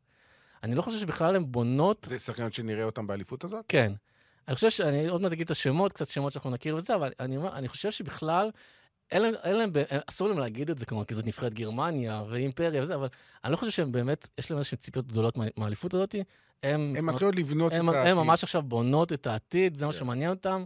אני 0.62 0.74
לא 0.74 0.82
חושב 0.82 0.98
שבכלל 0.98 1.36
הן 1.36 1.44
בונות 1.52 2.06
זה 2.10 2.18
שחקנות 2.18 2.52
שנראה 2.52 2.84
אותם 2.84 3.06
באליפות 3.06 3.44
הזאת? 3.44 3.64
כן. 3.68 3.92
אני 4.48 4.54
חושב 4.54 4.70
שאני 4.70 5.08
עוד 5.08 5.20
מעט 5.20 5.32
אגיד 5.32 5.44
את 5.44 5.50
השמות, 5.50 5.92
קצת 5.92 6.08
שמות 6.08 6.32
שאנחנו 6.32 6.50
נכיר 6.50 6.76
וזה, 6.76 6.94
אבל 6.94 7.12
אני, 7.20 7.36
אני 7.52 7.68
חושב 7.68 7.90
שבכלל, 7.90 8.50
אין 9.12 9.22
להם, 9.56 9.70
אסור 10.10 10.28
להם 10.28 10.38
להגיד 10.38 10.70
את 10.70 10.78
זה 10.78 10.86
כמובן, 10.86 11.04
כי 11.04 11.14
זאת 11.14 11.26
נבחרת 11.26 11.54
גרמניה 11.54 12.22
ואימפריה 12.28 12.82
וזה, 12.82 12.94
אבל 12.94 13.08
אני 13.44 13.52
לא 13.52 13.56
חושב 13.56 13.70
שהם 13.72 13.92
באמת, 13.92 14.28
יש 14.38 14.50
להם 14.50 14.58
איזשהן 14.58 14.78
ציפיות 14.78 15.06
גדולות 15.06 15.36
מה- 15.36 15.44
מהאליפות 15.56 15.94
הזאת. 15.94 16.14
הם, 16.62 16.92
הן 16.96 17.04
מתחילות 17.04 17.36
לבנות 17.36 17.72
הם, 17.72 17.90
את 17.90 17.94
הם 17.94 17.98
העתיד. 18.00 18.14
ממש 18.14 18.42
עכשיו 18.44 18.62
בונות 18.62 19.12
את 19.12 19.26
העתיד, 19.26 19.76
זה 19.76 19.86
מה 19.86 19.92
כן. 19.92 19.98
שמעניין 19.98 20.30
אותם. 20.30 20.64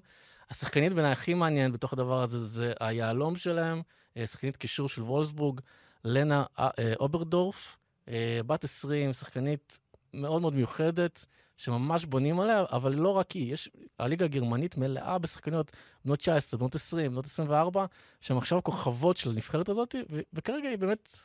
השחקנית 0.50 0.92
בעיניי 0.92 1.12
הכי 1.12 1.34
מעניין 1.34 1.72
בתוך 1.72 1.92
הדבר 1.92 2.22
הזה, 2.22 2.38
זה 2.38 2.72
היהלום 2.80 3.36
שלהם, 3.36 3.82
שחקנית 4.26 4.56
קישור 4.56 4.88
של 4.88 5.02
וולסבורג, 5.02 5.60
לנה 6.04 6.44
אה, 6.58 6.68
אה, 6.78 6.92
אוברדורף, 7.00 7.76
אה, 8.08 8.40
בת 8.46 8.64
20, 8.64 9.12
שחקנית 9.12 9.78
מאוד 10.14 10.42
מאוד 10.42 10.54
מיוחדת, 10.54 11.24
שממש 11.56 12.04
בונים 12.04 12.40
עליה, 12.40 12.64
אבל 12.72 12.94
לא 12.94 13.08
רק 13.08 13.32
היא, 13.32 13.52
יש, 13.52 13.70
הליגה 13.98 14.24
הגרמנית 14.24 14.76
מלאה 14.78 15.18
בשחקניות 15.18 15.72
בנות 16.04 16.18
19, 16.18 16.60
בנות 16.60 16.74
20, 16.74 17.10
בנות 17.10 17.24
24, 17.24 17.86
שהן 18.20 18.36
עכשיו 18.36 18.62
כוכבות 18.62 19.16
של 19.16 19.30
הנבחרת 19.30 19.68
הזאת, 19.68 19.94
וכרגע 20.32 20.68
היא 20.68 20.78
באמת, 20.78 21.18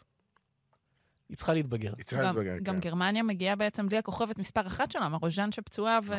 היא 1.30 1.38
צריכה 1.38 1.54
להתבגר. 1.54 1.94
היא 1.98 2.06
צריכה 2.06 2.24
גם, 2.24 2.36
להתבגר, 2.36 2.58
גם 2.64 2.76
כן. 2.76 2.90
גרמניה 2.90 3.24
מגיעה 3.24 3.56
בעצם 3.56 3.88
בלי 3.90 3.98
הכוכבת 3.98 4.38
מספר 4.38 4.68
אחת 4.68 4.92
שלה, 4.92 5.10
מרוז'אן 5.10 5.52
שפצועה 5.52 6.00
נכון. 6.00 6.16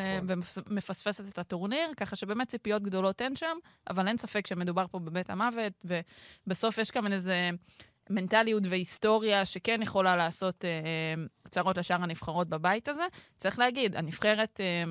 ומפספסת 0.67 1.29
את 1.29 1.39
הטורניר, 1.39 1.89
ככה 1.97 2.15
שבאמת 2.15 2.47
ציפיות 2.47 2.83
גדולות 2.83 3.21
אין 3.21 3.35
שם, 3.35 3.57
אבל 3.89 4.07
אין 4.07 4.17
ספק 4.17 4.47
שמדובר 4.47 4.85
פה 4.87 4.99
בבית 4.99 5.29
המוות, 5.29 5.85
ובסוף 6.47 6.77
יש 6.77 6.91
כאן 6.91 7.13
איזה 7.13 7.49
מנטליות 8.09 8.63
והיסטוריה 8.69 9.45
שכן 9.45 9.81
יכולה 9.81 10.15
לעשות 10.15 10.65
אה, 10.65 11.13
צרות 11.49 11.77
לשאר 11.77 12.03
הנבחרות 12.03 12.49
בבית 12.49 12.87
הזה. 12.87 13.03
צריך 13.37 13.59
להגיד, 13.59 13.95
הנבחרת... 13.95 14.59
אה, 14.59 14.83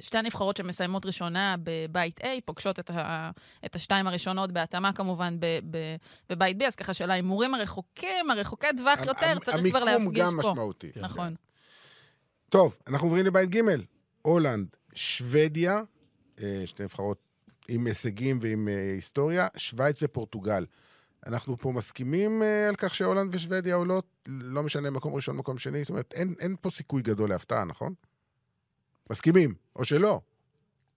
שתי 0.00 0.18
הנבחרות 0.18 0.56
שמסיימות 0.56 1.06
ראשונה 1.06 1.56
בבית 1.62 2.20
A, 2.20 2.24
פוגשות 2.44 2.78
את, 2.78 2.90
ה, 2.90 3.30
את 3.66 3.74
השתיים 3.74 4.06
הראשונות 4.06 4.52
בהתאמה 4.52 4.92
כמובן 4.92 5.36
ב, 5.40 5.46
ב, 5.70 5.96
בבית 6.30 6.62
B, 6.62 6.64
אז 6.66 6.76
ככה 6.76 6.94
של 6.94 7.10
ההימורים 7.10 7.54
הרחוקים, 7.54 8.30
הרחוקי 8.30 8.66
טווח 8.78 8.98
יותר, 9.06 9.26
המ- 9.26 9.38
צריך 9.38 9.66
כבר 9.70 9.84
להפגיש 9.84 9.96
פה. 9.96 10.02
המיקום 10.02 10.14
גם 10.14 10.36
משמעותי. 10.36 10.90
נכון. 10.96 11.34
טוב, 12.48 12.76
אנחנו 12.86 13.06
עוברים 13.06 13.26
לבית 13.26 13.50
ג', 13.50 13.60
הולנד, 14.22 14.66
שוודיה, 14.94 15.80
אה, 16.42 16.62
שתי 16.66 16.82
נבחרות 16.82 17.18
עם 17.68 17.86
הישגים 17.86 18.38
ועם 18.42 18.68
אה, 18.68 18.90
היסטוריה, 18.94 19.48
שווייץ 19.56 19.98
ופורטוגל. 20.02 20.66
אנחנו 21.26 21.56
פה 21.56 21.72
מסכימים 21.72 22.42
אה, 22.42 22.68
על 22.68 22.74
כך 22.74 22.94
שהולנד 22.94 23.34
ושוודיה 23.34 23.74
עולות, 23.74 24.06
לא 24.26 24.62
משנה 24.62 24.90
מקום 24.90 25.14
ראשון, 25.14 25.36
מקום 25.36 25.58
שני, 25.58 25.80
זאת 25.84 25.90
אומרת, 25.90 26.12
אין, 26.16 26.34
אין 26.40 26.56
פה 26.60 26.70
סיכוי 26.70 27.02
גדול 27.02 27.30
להפתעה, 27.30 27.64
נכון? 27.64 27.94
מסכימים, 29.10 29.54
או 29.76 29.84
שלא. 29.84 30.20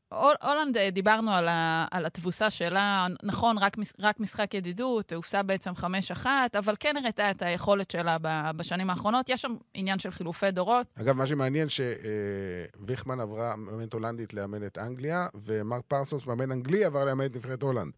הול- 0.09 0.35
הולנד, 0.43 0.77
אה, 0.77 0.89
דיברנו 0.89 1.31
על, 1.31 1.47
ה, 1.47 1.85
על 1.91 2.05
התבוסה 2.05 2.49
שלה, 2.49 3.07
נכון, 3.23 3.57
רק, 3.57 3.77
רק 3.99 4.19
משחק 4.19 4.53
ידידות, 4.53 5.13
הופסה 5.13 5.43
בעצם 5.43 5.71
5-1, 5.75 6.25
אבל 6.57 6.75
כן 6.79 6.97
הראתה 6.97 7.31
את 7.31 7.41
היכולת 7.41 7.91
שלה 7.91 8.17
בשנים 8.55 8.89
האחרונות. 8.89 9.29
יש 9.29 9.41
שם 9.41 9.55
עניין 9.73 9.99
של 9.99 10.11
חילופי 10.11 10.51
דורות. 10.51 10.87
אגב, 11.01 11.15
מה 11.17 11.27
שמעניין 11.27 11.67
שוויכמן 11.69 13.19
עברה 13.19 13.55
מאמנת 13.55 13.93
הולנדית 13.93 14.33
לאמן 14.33 14.65
את 14.65 14.77
אנגליה, 14.77 15.27
ומרק 15.35 15.83
פרסונס, 15.87 16.25
מאמן 16.25 16.51
אנגלי, 16.51 16.85
עבר 16.85 17.05
לאמן 17.05 17.25
את 17.25 17.35
נבחרת 17.35 17.61
הולנד. 17.61 17.91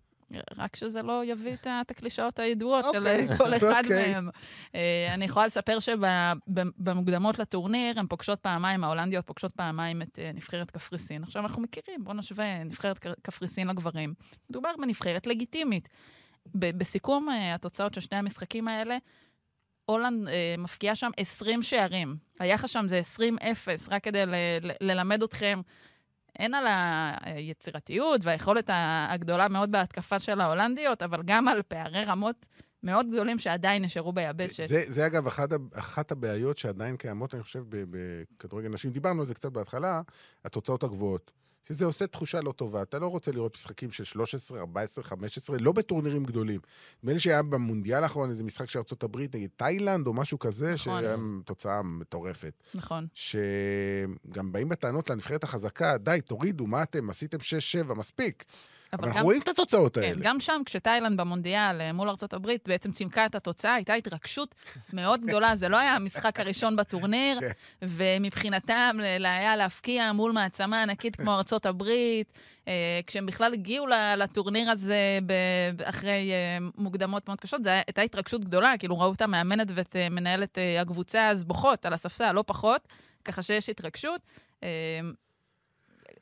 רק 0.57 0.75
שזה 0.75 1.01
לא 1.01 1.25
יביא 1.25 1.53
את 1.53 1.91
הקלישאות 1.91 2.39
הידועות 2.39 2.85
של 2.91 3.07
אוקיי, 3.07 3.37
כל 3.37 3.53
אחד 3.53 3.83
אוקיי. 3.83 4.13
מהם. 4.13 4.29
אה, 4.75 5.13
אני 5.13 5.25
יכולה 5.25 5.45
לספר 5.45 5.77
שבמוקדמות 5.79 7.39
לטורניר, 7.39 7.99
הן 7.99 8.07
פוגשות 8.07 8.39
פעמיים, 8.39 8.83
ההולנדיות 8.83 9.27
פוגשות 9.27 9.51
פעמיים 9.51 10.01
את 10.01 10.19
אה, 10.19 10.31
נבחרת 10.33 10.71
קפריסין. 10.71 11.23
עכשיו 11.23 11.43
אנחנו 11.43 11.61
מכירים, 11.61 12.03
בואו 12.03 12.15
נשווה 12.15 12.63
נבחרת 12.63 12.99
קפריסין 13.21 13.67
לגברים. 13.67 14.13
מדובר 14.49 14.71
בנבחרת 14.81 15.27
לגיטימית. 15.27 15.89
בסיכום 16.55 17.29
אה, 17.29 17.53
התוצאות 17.53 17.93
של 17.93 18.01
שני 18.01 18.17
המשחקים 18.17 18.67
האלה, 18.67 18.97
הולנד 19.85 20.27
אה, 20.27 20.55
מפקיעה 20.57 20.95
שם 20.95 21.11
20 21.17 21.63
שערים. 21.63 22.15
היחס 22.39 22.69
שם 22.69 22.87
זה 22.87 23.01
20-0, 23.17 23.21
רק 23.89 24.03
כדי 24.03 24.25
ל- 24.25 24.35
ל- 24.61 24.71
ללמד 24.91 25.23
אתכם 25.23 25.61
הן 26.39 26.53
על 26.53 26.65
היצירתיות 27.21 28.21
והיכולת 28.23 28.69
הגדולה 29.09 29.47
מאוד 29.47 29.71
בהתקפה 29.71 30.19
של 30.19 30.41
ההולנדיות, 30.41 31.01
אבל 31.01 31.21
גם 31.25 31.47
על 31.47 31.61
פערי 31.61 32.03
רמות 32.03 32.47
מאוד 32.83 33.07
גדולים 33.11 33.39
שעדיין 33.39 33.83
נשארו 33.83 34.13
ביבשת. 34.13 34.67
זה, 34.67 34.83
זה 34.87 35.05
אגב 35.05 35.27
אחת, 35.27 35.49
אחת 35.73 36.11
הבעיות 36.11 36.57
שעדיין 36.57 36.97
קיימות, 36.97 37.33
אני 37.33 37.43
חושב, 37.43 37.63
בכדורגל 37.69 38.69
נשים. 38.69 38.91
דיברנו 38.91 39.19
על 39.19 39.25
זה 39.25 39.33
קצת 39.33 39.51
בהתחלה, 39.51 40.01
התוצאות 40.45 40.83
הגבוהות. 40.83 41.31
שזה 41.67 41.85
עושה 41.85 42.07
תחושה 42.07 42.41
לא 42.41 42.51
טובה. 42.51 42.81
אתה 42.81 42.99
לא 42.99 43.07
רוצה 43.07 43.31
לראות 43.31 43.55
משחקים 43.55 43.91
של 43.91 44.03
13, 44.03 44.59
14, 44.59 45.03
15, 45.03 45.57
לא 45.59 45.71
בטורנירים 45.71 46.23
גדולים. 46.23 46.59
נדמה 47.03 47.13
לי 47.13 47.19
שהיה 47.19 47.43
במונדיאל 47.43 48.03
האחרון 48.03 48.29
איזה 48.29 48.43
משחק 48.43 48.69
של 48.69 48.79
ארה"ב 48.79 49.17
נגד 49.17 49.47
תאילנד 49.55 50.07
או 50.07 50.13
משהו 50.13 50.39
כזה, 50.39 50.73
נכון. 50.73 51.01
שהיה 51.01 51.15
תוצאה 51.45 51.81
מטורפת. 51.81 52.53
נכון. 52.73 53.07
שגם 53.13 54.51
באים 54.51 54.69
בטענות 54.69 55.09
לנבחרת 55.09 55.43
החזקה, 55.43 55.97
די, 55.97 56.19
תורידו, 56.25 56.67
מה 56.67 56.83
אתם, 56.83 57.09
עשיתם 57.09 57.37
6-7, 57.89 57.93
מספיק. 57.93 58.45
אבל 58.99 59.05
אנחנו 59.05 59.19
גם, 59.19 59.25
רואים 59.25 59.41
את 59.41 59.47
התוצאות 59.47 59.95
כן, 59.95 60.01
האלה. 60.01 60.15
גם 60.21 60.39
שם, 60.39 60.61
כשתאילנד 60.65 61.21
במונדיאל 61.21 61.81
אה, 61.81 61.93
מול 61.93 62.09
הברית 62.33 62.67
בעצם 62.67 62.91
צימקה 62.91 63.25
את 63.25 63.35
התוצאה, 63.35 63.73
הייתה 63.73 63.93
התרגשות 63.93 64.55
מאוד 64.93 65.21
גדולה. 65.21 65.55
זה 65.55 65.69
לא 65.69 65.77
היה 65.77 65.95
המשחק 65.95 66.39
הראשון 66.39 66.75
בטורניר, 66.75 67.39
כן. 67.39 67.49
ומבחינתם 67.81 68.97
היה 69.23 69.55
להפקיע 69.55 70.11
מול 70.11 70.31
מעצמה 70.31 70.83
ענקית 70.83 71.15
כמו 71.15 71.31
הברית, 71.65 72.39
אה, 72.67 72.99
כשהם 73.07 73.25
בכלל 73.25 73.53
הגיעו 73.53 73.85
לטורניר 74.17 74.71
הזה 74.71 75.19
אחרי 75.83 76.31
אה, 76.31 76.57
מוקדמות 76.77 77.27
מאוד 77.27 77.39
קשות, 77.39 77.63
זו 77.63 77.69
הייתה 77.69 78.01
התרגשות 78.01 78.45
גדולה, 78.45 78.73
כאילו 78.79 78.99
ראו 78.99 79.13
את 79.13 79.21
המאמנת 79.21 79.67
ואת 79.75 79.95
מנהלת 80.11 80.57
הקבוצה 80.81 81.27
אז 81.27 81.43
בוכות 81.43 81.85
על 81.85 81.93
הספסל, 81.93 82.31
לא 82.31 82.43
פחות, 82.47 82.87
ככה 83.25 83.41
שיש 83.41 83.69
התרגשות. 83.69 84.21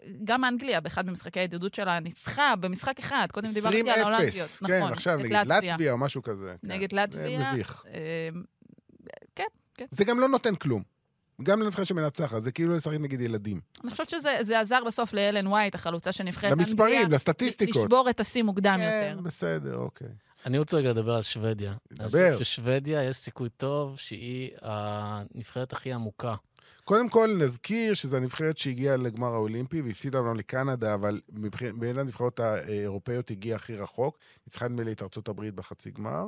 אה, 0.05 0.11
גם 0.23 0.45
אנגליה, 0.45 0.81
באחד 0.81 1.05
ממשחקי 1.05 1.39
הידידות 1.39 1.73
שלה, 1.73 1.99
ניצחה 1.99 2.55
במשחק 2.55 2.99
אחד. 2.99 3.27
קודם 3.31 3.51
דיברתי 3.53 3.89
על 3.91 4.01
ההולנדיות. 4.01 4.49
20-0, 4.63 4.67
כן, 4.67 4.81
עכשיו 4.81 5.19
את 5.19 5.25
נגד 5.25 5.47
לטביה 5.47 5.91
או 5.91 5.97
משהו 5.97 6.23
כזה. 6.23 6.55
כן. 6.61 6.71
נגד 6.71 6.91
זה 6.91 6.97
לטביה. 6.97 7.53
מביך. 7.53 7.83
אה, 7.93 8.29
כן, 9.35 9.43
כן. 9.75 9.85
זה 9.91 10.03
גם 10.03 10.19
לא 10.19 10.27
נותן 10.27 10.55
כלום. 10.55 10.83
גם 11.43 11.61
לנבחרת 11.61 11.85
שמנצחת, 11.85 12.41
זה 12.41 12.51
כאילו 12.51 12.75
לשחק 12.75 12.93
נגד 12.99 13.21
ילדים. 13.21 13.61
אני 13.83 13.91
חושבת 13.91 14.09
שזה 14.09 14.37
זה 14.41 14.59
עזר 14.59 14.83
בסוף 14.87 15.13
לאלן 15.13 15.47
ווייט, 15.47 15.75
החלוצה 15.75 16.11
של 16.11 16.23
נבחרת 16.23 16.51
אנגליה. 16.51 16.67
למספרים, 16.67 17.11
לסטטיסטיקות. 17.11 17.83
לשבור 17.83 18.09
את 18.09 18.19
השיא 18.19 18.43
מוקדם 18.43 18.77
כן, 18.77 19.09
יותר. 19.09 19.21
בסדר, 19.21 19.75
אוקיי. 19.75 20.07
אני 20.45 20.57
רוצה 20.57 20.77
רגע 20.77 20.89
לדבר 20.89 21.15
על 21.15 21.21
שוודיה. 21.21 21.73
דבר. 21.93 22.03
אני 22.03 22.33
חושב 22.33 22.43
ששוודיה, 22.43 23.03
יש 23.03 23.17
סיכוי 23.17 23.49
טוב 23.49 23.97
שהיא 23.97 24.49
הנבחרת 24.61 25.73
הכי 25.73 25.93
עמוקה. 25.93 26.35
קודם 26.85 27.09
כל, 27.09 27.35
נזכיר 27.39 27.93
שזו 27.93 28.17
הנבחרת 28.17 28.57
שהגיעה 28.57 28.97
לגמר 28.97 29.33
האולימפי 29.33 29.81
והפסידה 29.81 30.19
לנו 30.19 30.33
לקנדה, 30.33 30.93
אבל 30.93 31.21
בין 31.79 31.97
הנבחרות 31.97 32.39
האירופאיות 32.39 33.31
הגיעה 33.31 33.55
הכי 33.55 33.75
רחוק. 33.75 34.17
ניצחה 34.47 34.67
נדמה 34.67 34.83
לי 34.83 34.91
את 34.91 35.01
ארצות 35.01 35.27
הברית 35.27 35.53
בחצי 35.53 35.91
גמר. 35.91 36.25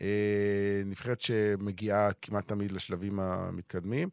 אה, 0.00 0.82
נבחרת 0.84 1.20
שמגיעה 1.20 2.12
כמעט 2.12 2.48
תמיד 2.48 2.72
לשלבים 2.72 3.20
המתקדמים. 3.20 4.08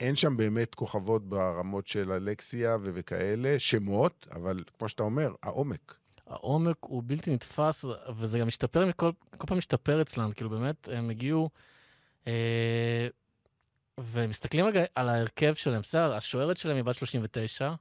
אין 0.00 0.16
שם 0.16 0.36
באמת 0.36 0.74
כוכבות 0.74 1.28
ברמות 1.28 1.86
של 1.86 2.12
אלכסיה 2.12 2.76
ו- 2.76 2.90
וכאלה, 2.94 3.58
שמות, 3.58 4.26
אבל 4.32 4.64
כמו 4.78 4.88
שאתה 4.88 5.02
אומר, 5.02 5.34
העומק. 5.42 5.94
העומק 6.26 6.76
הוא 6.80 7.02
בלתי 7.06 7.34
נתפס, 7.34 7.84
וזה 8.18 8.38
גם 8.38 8.46
משתפר, 8.46 8.86
מכל, 8.86 9.10
כל 9.38 9.46
פעם 9.46 9.58
משתפר 9.58 10.02
אצלם, 10.02 10.32
כאילו 10.32 10.50
באמת, 10.50 10.88
הם 10.92 11.10
הגיעו, 11.10 11.50
אה, 12.26 13.08
ומסתכלים 14.12 14.66
רגע 14.66 14.84
על 14.94 15.08
ההרכב 15.08 15.54
שלהם, 15.54 15.80
בסדר, 15.80 16.14
השוערת 16.14 16.56
שלהם 16.56 16.76
היא 16.76 16.84
בת 16.84 16.94
39, 16.94 17.72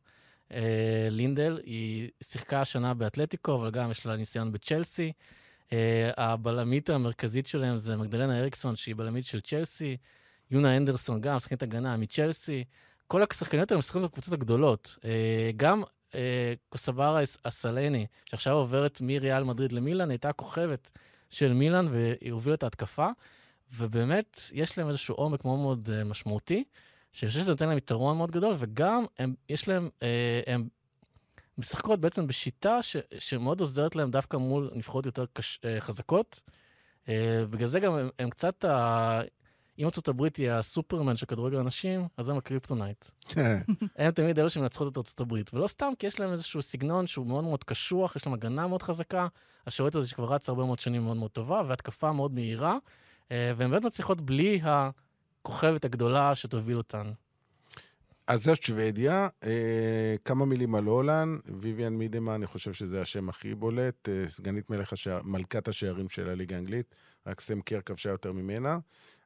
אה, 0.53 1.07
לינדל, 1.11 1.59
היא 1.65 2.09
שיחקה 2.23 2.61
השנה 2.61 2.93
באתלטיקו, 2.93 3.55
אבל 3.55 3.71
גם 3.71 3.91
יש 3.91 4.05
לה 4.05 4.15
ניסיון 4.15 4.51
בצ'לסי. 4.51 5.11
אה, 5.73 6.11
הבלמית 6.17 6.89
המרכזית 6.89 7.47
שלהם 7.47 7.77
זה 7.77 7.97
מגדלנה 7.97 8.39
אריקסון, 8.39 8.75
שהיא 8.75 8.95
בלמית 8.95 9.25
של 9.25 9.41
צ'לסי, 9.41 9.97
יונה 10.51 10.77
אנדרסון, 10.77 11.21
גם 11.21 11.39
שחקנית 11.39 11.63
הגנה 11.63 11.97
מצ'לסי. 11.97 12.63
כל 13.07 13.23
השחקניות 13.31 13.71
האלה 13.71 13.79
משחקות 13.79 14.03
בקבוצות 14.03 14.33
הגדולות. 14.33 14.97
אה, 15.05 15.51
גם 15.57 15.83
אה, 16.15 16.53
קוסברה 16.69 17.21
אסלני, 17.43 18.05
שעכשיו 18.25 18.53
עוברת 18.53 19.01
מריאל 19.01 19.43
מדריד 19.43 19.71
למילאן, 19.71 20.09
הייתה 20.09 20.33
כוכבת 20.33 20.91
של 21.29 21.53
מילאן 21.53 21.87
והיא 21.91 22.31
הובילה 22.31 22.55
את 22.55 22.63
ההתקפה, 22.63 23.07
ובאמת 23.77 24.39
יש 24.53 24.77
להם 24.77 24.87
איזשהו 24.87 25.15
עומק 25.15 25.45
מאוד 25.45 25.59
מאוד 25.59 25.89
אה, 25.93 26.03
משמעותי, 26.03 26.63
שאני 27.13 27.29
חושב 27.29 27.41
שזה 27.41 27.51
נותן 27.51 27.69
להם 27.69 27.77
יתרון 27.77 28.17
מאוד 28.17 28.31
גדול, 28.31 28.55
וגם 28.57 29.05
הם, 29.19 29.33
יש 29.49 29.67
להם, 29.67 29.89
אה, 30.03 30.41
הם 30.47 30.67
משחקות 31.57 31.99
בעצם 31.99 32.27
בשיטה 32.27 32.83
ש, 32.83 32.95
שמאוד 33.17 33.59
עוזרת 33.59 33.95
להם 33.95 34.11
דווקא 34.11 34.37
מול 34.37 34.71
נבחרות 34.75 35.05
יותר 35.05 35.25
קש, 35.33 35.59
אה, 35.65 35.81
חזקות. 35.81 36.41
אה, 37.09 37.43
בגלל 37.49 37.67
זה 37.67 37.79
גם 37.79 37.93
הם, 37.93 38.09
הם 38.19 38.29
קצת, 38.29 38.65
ה... 38.65 39.21
אם 39.79 39.85
ארצות 39.85 40.07
הברית 40.07 40.35
היא 40.35 40.51
הסופרמן 40.51 41.15
של 41.15 41.25
כדורגל 41.25 41.57
הנשים, 41.57 42.07
אז 42.17 42.29
הם 42.29 42.37
הקריפטונייט. 42.37 43.05
הם 43.97 44.11
תמיד 44.11 44.39
אלו 44.39 44.49
שמנצחות 44.49 44.91
את 44.91 44.97
ארצות 44.97 45.19
הברית. 45.19 45.53
ולא 45.53 45.67
סתם, 45.67 45.93
כי 45.99 46.07
יש 46.07 46.19
להם 46.19 46.31
איזשהו 46.31 46.61
סגנון 46.61 47.07
שהוא 47.07 47.27
מאוד 47.27 47.43
מאוד 47.43 47.63
קשוח, 47.63 48.15
יש 48.15 48.25
להם 48.25 48.33
הגנה 48.33 48.67
מאוד 48.67 48.81
חזקה, 48.81 49.27
השוערת 49.67 49.95
הזאת 49.95 50.09
שכבר 50.09 50.33
רץ 50.33 50.49
הרבה 50.49 50.65
מאוד 50.65 50.79
שנים 50.79 51.03
מאוד 51.03 51.17
מאוד 51.17 51.31
טובה, 51.31 51.61
והתקפה 51.67 52.11
מאוד 52.11 52.33
מהירה, 52.33 52.77
והן 53.31 53.71
באמת 53.71 53.85
מצליחות 53.85 54.21
בלי 54.21 54.61
הכוכבת 54.63 55.85
הגדולה 55.85 56.35
שתוביל 56.35 56.77
אותן. 56.77 57.11
אז 58.29 58.43
זאת 58.43 58.63
שוודיה, 58.63 59.27
אה, 59.43 60.15
כמה 60.25 60.45
מילים 60.45 60.75
על 60.75 60.85
הולנד, 60.85 61.39
ויvian 61.47 61.89
מידמה, 61.89 62.35
אני 62.35 62.47
חושב 62.47 62.73
שזה 62.73 63.01
השם 63.01 63.29
הכי 63.29 63.55
בולט, 63.55 64.09
אה, 64.09 64.27
סגנית 64.27 64.69
מלך 64.69 64.93
השער, 64.93 65.21
מלכת 65.23 65.67
השערים 65.67 66.09
של 66.09 66.29
הליגה 66.29 66.55
האנגלית, 66.55 66.95
רק 67.27 67.41
סם 67.41 67.61
קר 67.61 67.81
כבשה 67.81 68.09
יותר 68.09 68.31
ממנה, 68.31 68.77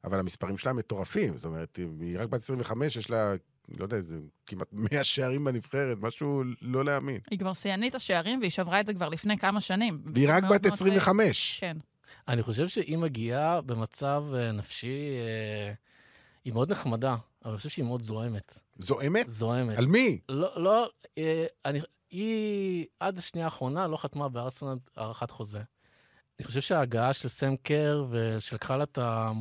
אבל 0.04 0.20
המספרים 0.20 0.58
שלה 0.58 0.74
מטורפים, 0.74 1.38
זאת 1.38 1.46
אומרת, 1.46 1.80
היא 2.00 2.20
רק 2.20 2.30
בת 2.30 2.42
25, 2.42 2.96
יש 2.96 3.10
לה, 3.10 3.34
לא 3.78 3.84
יודע, 3.84 3.98
איזה 3.98 4.20
כמעט 4.46 4.68
100 4.72 5.04
שערים 5.04 5.44
בנבחרת, 5.44 5.98
משהו 6.02 6.44
לא 6.62 6.86
להאמין. 6.86 7.20
היא 7.32 7.40
כבר 7.40 7.54
שיאנית 7.54 7.96
השערים, 7.96 8.40
והיא 8.40 8.52
שברה 8.52 8.80
את 8.80 8.88
זה 8.88 8.94
כבר 8.94 9.10
לפני 9.10 9.38
כמה 9.38 9.62
שנים. 9.62 10.02
והיא 10.14 10.30
רק 10.30 10.44
בת 10.44 10.50
מאוד 10.50 10.68
25. 10.68 11.60
כן. 11.60 11.78
אני 12.28 12.44
חושב 12.44 12.68
שהיא 12.68 12.98
מגיעה 12.98 13.62
במצב 13.62 14.24
אה, 14.34 14.52
נפשי, 14.52 15.18
אה, 15.20 15.74
היא 16.46 16.54
מאוד 16.54 16.72
נחמדה, 16.72 17.16
אבל 17.44 17.52
אני 17.52 17.58
חושב 17.58 17.70
שהיא 17.70 17.86
מאוד 17.86 18.02
זועמת. 18.02 18.60
זועמת? 18.78 19.30
זועמת. 19.30 19.78
על 19.78 19.86
מי? 19.86 20.20
לא, 20.30 20.62
לא, 20.62 20.90
אה, 21.18 21.46
אני, 21.66 21.82
היא 22.10 22.86
עד 23.00 23.18
השנייה 23.18 23.46
האחרונה 23.48 23.88
לא 23.88 23.98
חתמה 23.98 24.30
בארסנל 24.30 24.76
הארכת 24.98 25.32
חוזה. 25.32 25.62
אני 26.40 26.46
חושב 26.46 26.62
שההגעה 26.62 27.14
של 27.14 27.30
סם 27.30 27.56
קר 27.56 28.06
ושלקחה 28.10 28.78
לה 28.78 28.84
את 28.84 28.98
ה... 28.98 29.32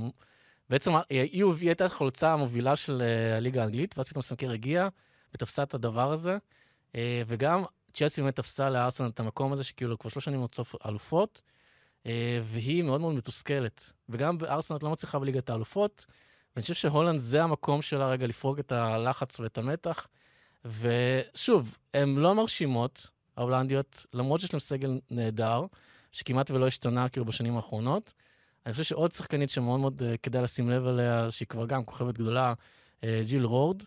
בעצם 0.70 0.92
היא, 1.10 1.44
הייתה 1.60 1.84
החלוצה 1.84 2.32
המובילה 2.32 2.76
של 2.76 3.02
הליגה 3.36 3.62
האנגלית, 3.62 3.98
ואז 3.98 4.08
פתאום 4.08 4.22
סם 4.22 4.36
קר 4.36 4.50
הגיע 4.50 4.88
ותפסה 5.34 5.62
את 5.62 5.74
הדבר 5.74 6.12
הזה. 6.12 6.36
וגם 7.26 7.62
צ'לסי 7.94 8.22
באמת 8.22 8.36
תפסה 8.36 8.70
לארסנל 8.70 9.08
את 9.08 9.20
המקום 9.20 9.52
הזה, 9.52 9.64
שכאילו 9.64 9.98
כבר 9.98 10.10
שלוש 10.10 10.24
שנים 10.24 10.44
רצוף 10.44 10.74
אלופות, 10.86 11.42
אה, 11.44 11.52
והיא 12.44 12.82
מאוד 12.82 13.00
מאוד 13.00 13.14
מתוסכלת. 13.14 13.92
וגם 14.08 14.38
בארסנל 14.38 14.78
לא 14.82 14.90
מצליחה 14.90 15.18
בליגת 15.18 15.50
האלופות, 15.50 16.06
ואני 16.56 16.62
חושב 16.62 16.74
שהולנד 16.74 17.20
זה 17.20 17.42
המקום 17.42 17.82
שלה 17.82 18.08
רגע 18.08 18.26
לפרוק 18.26 18.58
את 18.58 18.72
הלחץ 18.72 19.40
ואת 19.40 19.58
המתח. 19.58 20.08
ושוב, 20.64 21.78
הן 21.94 22.14
לא 22.14 22.34
מרשימות, 22.34 23.10
ההולנדיות, 23.36 24.06
למרות 24.14 24.40
שיש 24.40 24.52
להן 24.52 24.60
סגל 24.60 25.00
נהדר, 25.10 25.64
שכמעט 26.12 26.50
ולא 26.50 26.66
השתנה 26.66 27.08
כאילו 27.08 27.26
בשנים 27.26 27.56
האחרונות. 27.56 28.12
אני 28.66 28.72
חושב 28.72 28.84
שעוד 28.84 29.12
שחקנית 29.12 29.50
שמאוד 29.50 29.80
מאוד 29.80 30.02
uh, 30.02 30.18
כדאי 30.22 30.42
לשים 30.42 30.70
לב 30.70 30.86
אליה, 30.86 31.30
שהיא 31.30 31.48
כבר 31.48 31.66
גם 31.66 31.84
כוכבת 31.84 32.14
גדולה, 32.14 32.54
uh, 33.00 33.04
ג'יל 33.26 33.44
רורד, 33.44 33.82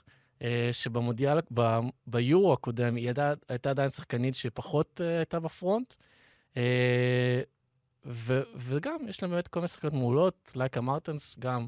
שבמודיאל, 0.72 1.40
ב, 1.54 1.80
ביורו 2.08 2.54
הקודם, 2.54 2.96
היא 2.96 3.12
הייתה 3.50 3.70
עדיין 3.70 3.90
שחקנית 3.90 4.36
שפחות 4.36 5.02
הייתה 5.20 5.40
בפרונט. 5.40 5.94
ו, 8.06 8.42
וגם, 8.58 8.98
יש 9.08 9.22
להם 9.22 9.32
באמת 9.32 9.48
כל 9.48 9.60
מיני 9.60 9.68
שחקניות 9.68 9.94
מעולות, 9.94 10.52
לייקה 10.56 10.82
מרטנס 10.82 11.36
גם. 11.40 11.68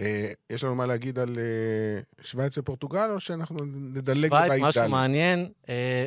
אה, 0.00 0.32
יש 0.50 0.64
לנו 0.64 0.74
מה 0.74 0.86
להגיד 0.86 1.18
על 1.18 1.38
אה, 1.38 2.24
שווייץ 2.24 2.58
ופורטוגל, 2.58 3.10
או 3.10 3.20
שאנחנו 3.20 3.64
נדלג 3.64 4.28
שווייץ, 4.28 4.52
לבית 4.52 4.62
משהו? 4.62 4.88
מעניין, 4.88 5.52
אה, 5.68 6.06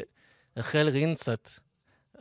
רחל 0.58 0.90
רינסט, 0.90 1.60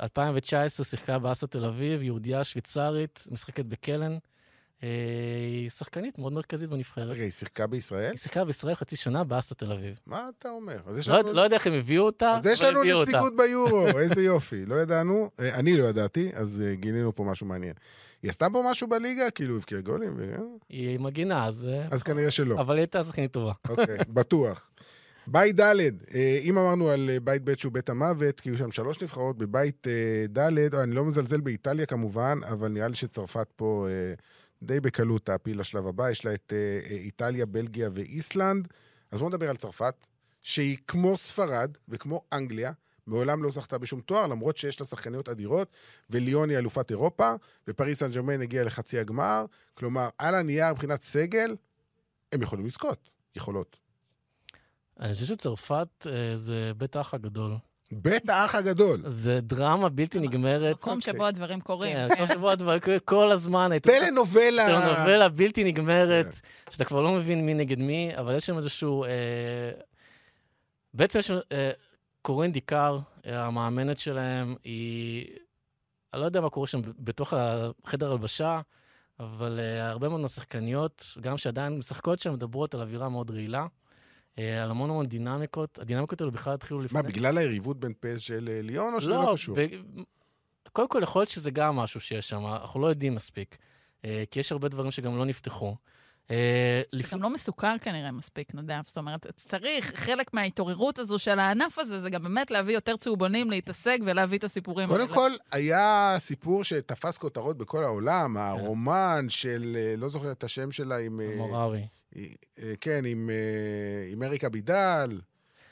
2019 0.01 0.87
שיחקה 0.87 1.19
באסה 1.19 1.47
תל 1.47 1.65
אביב, 1.65 2.03
יהודייה 2.03 2.45
שוויצרית, 2.45 3.27
משחקת 3.31 3.65
בקלן. 3.65 4.19
אה, 4.83 4.89
היא 5.47 5.71
שחקנית 5.71 6.19
מאוד 6.19 6.33
מרכזית 6.33 6.71
בנבחרת. 6.71 7.09
רגע, 7.09 7.23
היא 7.23 7.31
שיחקה 7.31 7.67
בישראל? 7.67 8.11
היא 8.11 8.19
שיחקה 8.19 8.45
בישראל 8.45 8.75
חצי 8.75 8.97
שנה 8.97 9.25
באסה 9.25 9.55
תל 9.55 9.73
אביב. 9.73 9.99
מה 10.07 10.29
אתה 10.39 10.51
אומר? 10.51 10.77
לא, 11.09 11.19
לנו... 11.19 11.33
לא 11.33 11.41
יודע 11.41 11.57
איך 11.57 11.67
הם 11.67 11.73
הביאו 11.73 12.05
אותה, 12.05 12.37
אז 12.37 12.47
יש 12.47 12.63
לנו. 12.63 13.03
נציגות 13.03 13.37
ביורו, 13.37 13.89
איזה 13.99 14.23
יופי. 14.23 14.67
לא 14.67 14.75
ידענו, 14.75 15.31
אה, 15.41 15.55
אני 15.55 15.77
לא 15.77 15.85
ידעתי, 15.85 16.31
אז 16.35 16.63
אה, 16.67 16.75
גילינו 16.75 17.15
פה 17.15 17.25
משהו 17.25 17.47
מעניין. 17.47 17.75
היא 18.23 18.29
עשתה 18.29 18.47
פה 18.53 18.65
משהו 18.71 18.89
בליגה? 18.89 19.31
כאילו, 19.31 19.57
הבקיעה 19.57 19.81
גולים? 19.81 20.15
ו-? 20.17 20.35
היא 20.69 21.01
מגינה, 21.01 21.47
אז... 21.47 21.69
אז 21.91 22.03
כנראה 22.03 22.31
שלא. 22.31 22.61
אבל 22.61 22.75
היא 22.75 22.81
הייתה 22.81 23.05
שחקנית 23.05 23.33
טובה. 23.33 23.53
אוקיי, 23.69 23.97
בטוח. 24.09 24.71
בית 25.27 25.61
ד', 25.61 25.91
אם 26.43 26.59
אמרנו 26.59 26.89
על 26.89 27.11
בית 27.25 27.43
ב' 27.45 27.57
שהוא 27.57 27.73
בית 27.73 27.89
המוות, 27.89 28.41
כי 28.41 28.49
היו 28.49 28.59
שם 28.59 28.71
שלוש 28.71 29.03
נבחרות, 29.03 29.39
בבית 29.39 29.87
ד', 30.29 30.75
אני 30.75 30.95
לא 30.95 31.05
מזלזל 31.05 31.41
באיטליה 31.41 31.87
כמובן, 31.87 32.39
אבל 32.49 32.69
נראה 32.69 32.89
לי 32.89 32.95
שצרפת 32.95 33.47
פה 33.57 33.87
די 34.63 34.81
בקלות 34.81 35.27
תעפיל 35.27 35.61
לשלב 35.61 35.87
הבא, 35.87 36.11
יש 36.11 36.25
לה 36.25 36.35
את 36.35 36.53
אה, 36.53 36.91
אה, 36.91 36.97
איטליה, 36.97 37.47
בלגיה 37.47 37.91
ואיסלנד. 37.95 38.69
אז 39.11 39.19
בואו 39.19 39.31
נדבר 39.31 39.51
על 39.51 39.57
צרפת, 39.57 39.95
שהיא 40.43 40.77
כמו 40.87 41.17
ספרד 41.17 41.71
וכמו 41.89 42.23
אנגליה, 42.33 42.73
מעולם 43.07 43.43
לא 43.43 43.51
זכתה 43.51 43.79
בשום 43.79 44.01
תואר, 44.01 44.27
למרות 44.27 44.57
שיש 44.57 44.81
לה 44.81 44.87
שחקניות 44.87 45.29
אדירות, 45.29 45.69
וליון 46.11 46.51
היא 46.51 46.59
אלופת 46.59 46.91
אירופה, 46.91 47.33
ופריס 47.69 47.99
סן 47.99 48.11
ג'רמן 48.11 48.43
הגיעה 48.43 48.65
לחצי 48.65 48.99
הגמר. 48.99 49.45
כלומר, 49.75 50.09
על 50.19 50.35
הנייר 50.35 50.73
מבחינת 50.73 51.03
סגל, 51.03 51.57
הם 52.33 52.43
יכולים 52.43 52.67
לזכות, 52.67 53.11
יכולות. 53.37 53.77
אני 55.01 55.15
חושב 55.15 55.27
שצרפת 55.27 56.07
אה, 56.07 56.37
זה 56.37 56.73
בית 56.77 56.97
האח 56.97 57.15
הגדול. 57.15 57.57
בית 57.93 58.29
האח 58.29 58.55
הגדול. 58.55 59.03
זה 59.07 59.41
דרמה 59.41 59.89
בלתי 59.89 60.19
נגמרת. 60.19 60.77
מקום 60.77 60.97
אוקיי. 60.97 61.13
שבו 61.13 61.27
הדברים 61.27 61.61
קורים. 61.61 61.97
כן, 61.97 62.09
מקום 62.13 62.27
שבו 62.27 62.51
הדברים 62.51 62.81
קורים 62.81 62.99
כל 63.05 63.31
הזמן. 63.31 63.79
טלנובלה. 63.79 64.67
טלנובלה 64.67 65.29
בלתי 65.29 65.63
כן. 65.63 65.67
נגמרת, 65.67 66.41
שאתה 66.71 66.85
כבר 66.85 67.03
לא 67.03 67.13
מבין 67.13 67.47
מי 67.47 67.55
נגד 67.55 67.79
מי, 67.79 68.11
אבל 68.17 68.37
יש 68.37 68.47
שם 68.47 68.59
איזשהו... 68.59 69.05
אה, 69.05 69.11
בעצם 70.95 71.19
יש 71.19 71.27
שם... 71.27 71.39
אה, 71.53 71.71
קורין 72.23 72.53
דיקר, 72.53 72.99
אה, 73.27 73.47
המאמנת 73.47 73.99
שלהם, 73.99 74.55
היא... 74.65 75.27
אני 76.13 76.21
לא 76.21 76.27
יודע 76.27 76.41
מה 76.41 76.51
קורה 76.51 76.67
שם 76.67 76.81
בתוך 76.99 77.35
החדר 77.37 78.13
הלבשה, 78.13 78.61
אבל 79.21 79.61
אה, 79.61 79.91
הרבה 79.91 80.09
מאוד 80.09 80.21
מהשחקניות, 80.21 81.17
גם 81.21 81.39
שעדיין 81.39 81.79
משחקות 81.79 82.19
שם, 82.19 82.33
מדברות 82.33 82.75
על 82.75 82.81
אווירה 82.81 83.09
מאוד 83.09 83.31
רעילה, 83.31 83.61
אה, 83.61 83.67
על 84.37 84.71
המון 84.71 84.91
המון 84.91 85.07
דינמיקות. 85.07 85.79
הדינמיקות 85.79 86.21
האלו 86.21 86.33
בכלל 86.33 86.53
התחילו 86.55 86.81
לפני... 86.81 87.03
מה, 87.03 87.09
בגלל 87.09 87.39
היריבות 87.39 87.81
בין 87.81 87.93
פס 88.01 88.21
של 88.21 88.49
אה, 88.53 88.63
ליון, 88.63 88.95
או 88.95 89.01
שזה 89.01 89.11
לא 89.11 89.31
קשור? 89.35 89.57
ב... 89.57 89.67
קודם 90.73 90.89
כל, 90.89 91.01
יכול 91.03 91.21
להיות 91.21 91.29
שזה 91.29 91.51
גם 91.51 91.77
משהו 91.77 92.01
שיש 92.01 92.29
שם, 92.29 92.47
אנחנו 92.47 92.81
לא 92.81 92.87
יודעים 92.87 93.15
מספיק. 93.15 93.57
אה, 94.05 94.25
כי 94.31 94.41
יש 94.41 94.53
הרבה 94.53 94.69
דברים 94.69 94.91
שגם 94.91 95.19
לא 95.19 95.25
נפתחו. 95.25 95.77
אה, 96.31 96.83
זה 96.93 96.99
לפ- 96.99 97.13
גם 97.13 97.23
לא 97.23 97.31
מסוכר 97.31 97.75
כנראה 97.81 98.13
מספיק, 98.13 98.55
נדב. 98.55 98.81
זאת 98.87 98.97
אומרת, 98.97 99.27
צריך, 99.37 99.93
חלק 99.97 100.35
מההתעוררות 100.35 100.99
הזו 100.99 101.19
של 101.19 101.39
הענף 101.39 101.79
הזה, 101.79 101.99
זה 101.99 102.11
גם 102.11 102.23
באמת 102.23 102.51
להביא 102.51 102.75
יותר 102.75 102.97
צהובונים, 102.97 103.51
להתעסק 103.51 103.99
ולהביא 104.07 104.39
את 104.39 104.45
הסיפורים 104.45 104.89
קודם 104.89 105.01
האלה. 105.01 105.15
כל, 105.15 105.31
היה 105.53 106.17
סיפור 106.19 106.65
שתפס 106.65 107.19
כותרות 107.19 107.59
בכל 107.59 107.85
העולם, 107.85 108.37
הרומן 108.37 109.27
של, 109.29 109.77
אה, 109.77 109.95
לא 109.97 110.09
זוכר 110.09 110.33
את 110.33 110.45
השם 110.45 110.73
שלה, 110.73 110.99
עם... 110.99 111.21
אה, 111.21 111.27
אה, 111.75 111.85
כן, 112.81 113.05
עם, 113.07 113.31
אה, 113.31 114.13
עם 114.13 114.23
אריקה 114.23 114.49
בידל, 114.49 115.21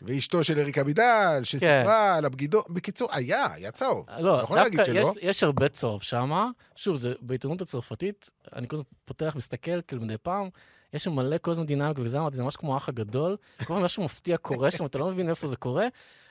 ואשתו 0.02 0.44
של 0.44 0.58
אריקה 0.58 0.84
בידל, 0.84 1.40
שסיפרה 1.42 2.16
על 2.16 2.24
הבגידות. 2.24 2.70
בקיצור, 2.70 3.08
היה, 3.12 3.46
היה 3.54 3.70
צהוב. 3.70 4.06
לא, 4.18 4.40
יכול 4.42 4.56
להגיד 4.56 4.80
דווקא 4.80 4.90
יש, 4.90 4.96
שלא. 4.96 5.12
יש 5.22 5.42
הרבה 5.42 5.68
צהוב 5.68 6.02
שם. 6.02 6.50
שוב, 6.76 6.96
זה 6.96 7.12
בעיתונות 7.20 7.60
הצרפתית, 7.60 8.30
אני 8.56 8.68
כל 8.68 8.76
הזמן 8.76 8.84
פותח, 9.04 9.32
מסתכל, 9.36 9.82
כאילו 9.82 10.02
מדי 10.02 10.18
פעם, 10.18 10.48
יש 10.92 11.04
שם 11.04 11.12
מלא 11.12 11.36
כל 11.42 11.50
הזמן 11.50 11.66
דינמיקה, 11.66 12.02
וזה 12.02 12.18
אמרתי, 12.18 12.36
זה 12.36 12.42
ממש 12.42 12.56
כמו 12.56 12.74
האח 12.74 12.88
הגדול. 12.88 13.36
כל 13.58 13.64
פעם 13.64 13.82
משהו 13.82 14.04
מפתיע 14.04 14.36
קורה 14.36 14.70
שם, 14.70 14.84
אתה 14.86 14.98
לא 14.98 15.10
מבין 15.10 15.28
איפה 15.28 15.46
זה 15.46 15.56
קורה. 15.56 15.86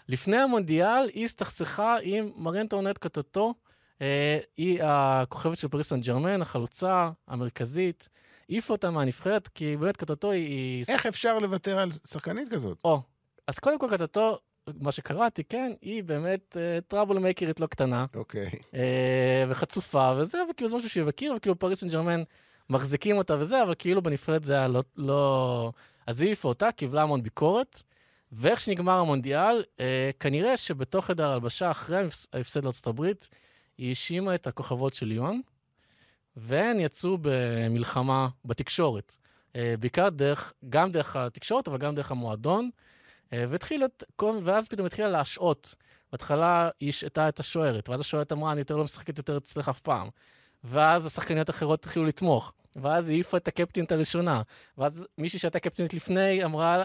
לפני 0.09 0.37
המונדיאל, 0.37 1.09
היא 1.13 1.25
הסתכסכה 1.25 1.95
עם 2.01 2.31
מרין 2.35 2.67
טורנט 2.67 2.97
קטוטו, 2.97 3.53
אה, 4.01 4.39
היא 4.57 4.79
הכוכבת 4.83 5.57
של 5.57 5.67
פריס 5.67 5.89
סן 5.89 6.01
ג'רמן, 6.01 6.41
החלוצה, 6.41 7.09
המרכזית. 7.27 8.09
העיפה 8.49 8.73
אותה 8.73 8.91
מהנבחרת, 8.91 9.47
כי 9.47 9.77
באמת 9.77 9.97
קטוטו 9.97 10.31
היא... 10.31 10.85
איך 10.89 11.05
אפשר 11.05 11.39
לוותר 11.39 11.79
על 11.79 11.89
שחקנית 12.07 12.49
כזאת? 12.49 12.77
או, 12.83 13.01
אז 13.47 13.59
קודם 13.59 13.79
כל 13.79 13.87
קטוטו, 13.91 14.37
מה 14.81 14.91
שקראתי, 14.91 15.43
כן, 15.43 15.71
היא 15.81 16.03
באמת 16.03 16.57
טראבל 16.87 17.17
מייקרית 17.19 17.59
לא 17.59 17.67
קטנה. 17.67 18.05
אוקיי. 18.15 18.49
אה, 18.73 19.45
וחצופה 19.49 20.13
וזה, 20.17 20.37
וכאילו 20.51 20.69
זה 20.69 20.75
משהו 20.75 20.89
שהיא 20.89 21.03
מכיר, 21.03 21.33
וכאילו 21.37 21.59
פריס 21.59 21.79
סן 21.79 21.87
ג'רמן 21.89 22.23
מחזיקים 22.69 23.17
אותה 23.17 23.35
וזה, 23.39 23.63
אבל 23.63 23.73
כאילו 23.79 24.01
בנפרד 24.01 24.43
זה 24.43 24.53
היה 24.53 24.67
לא... 24.67 24.83
לא... 24.95 25.71
אז 26.07 26.21
היא 26.21 26.27
העיפה 26.27 26.47
אותה, 26.49 26.71
קיבלה 26.71 27.01
המון 27.01 27.23
ביקורת, 27.23 27.81
ואיך 28.31 28.59
שנגמר 28.59 28.99
המונדיאל, 28.99 29.63
אה, 29.79 30.09
כנראה 30.19 30.57
שבתוך 30.57 31.05
חדר 31.05 31.29
הלבשה, 31.29 31.71
אחרי 31.71 31.97
ההפס- 31.97 32.27
ההפסד 32.33 32.63
לארצות 32.63 32.87
הברית, 32.87 33.29
היא 33.77 33.89
האשימה 33.89 34.35
את 34.35 34.47
הכוכבות 34.47 34.93
של 34.93 35.05
ליון, 35.05 35.41
והן 36.37 36.79
יצאו 36.79 37.17
במלחמה 37.21 38.27
בתקשורת. 38.45 39.17
אה, 39.55 39.75
בעיקר 39.79 40.09
דרך, 40.09 40.53
גם 40.69 40.91
דרך 40.91 41.15
התקשורת, 41.15 41.67
אבל 41.67 41.77
גם 41.77 41.95
דרך 41.95 42.11
המועדון. 42.11 42.69
אה, 43.33 43.45
והתחיל 43.49 43.85
את, 43.85 44.03
ואז 44.43 44.67
פתאום 44.67 44.85
התחילה 44.85 45.07
להשעות. 45.07 45.75
בהתחלה 46.11 46.69
היא 46.79 46.89
השעתה 46.89 47.29
את 47.29 47.39
השוערת, 47.39 47.89
ואז 47.89 47.99
השוערת 47.99 48.31
אמרה, 48.31 48.51
אני 48.51 48.59
יותר 48.59 48.77
לא 48.77 48.83
משחקת 48.83 49.17
יותר 49.17 49.37
אצלך 49.37 49.69
אף 49.69 49.79
פעם. 49.79 50.09
ואז 50.63 51.05
השחקניות 51.05 51.49
האחרות 51.49 51.85
התחילו 51.85 52.05
לתמוך. 52.05 52.53
ואז 52.75 53.09
העיפה 53.09 53.37
את 53.37 53.47
הקפטנית 53.47 53.91
הראשונה. 53.91 54.41
ואז 54.77 55.07
מישהי 55.17 55.39
שהייתה 55.39 55.59
קפטנית 55.59 55.93
לפני 55.93 56.43
אמרה, 56.43 56.83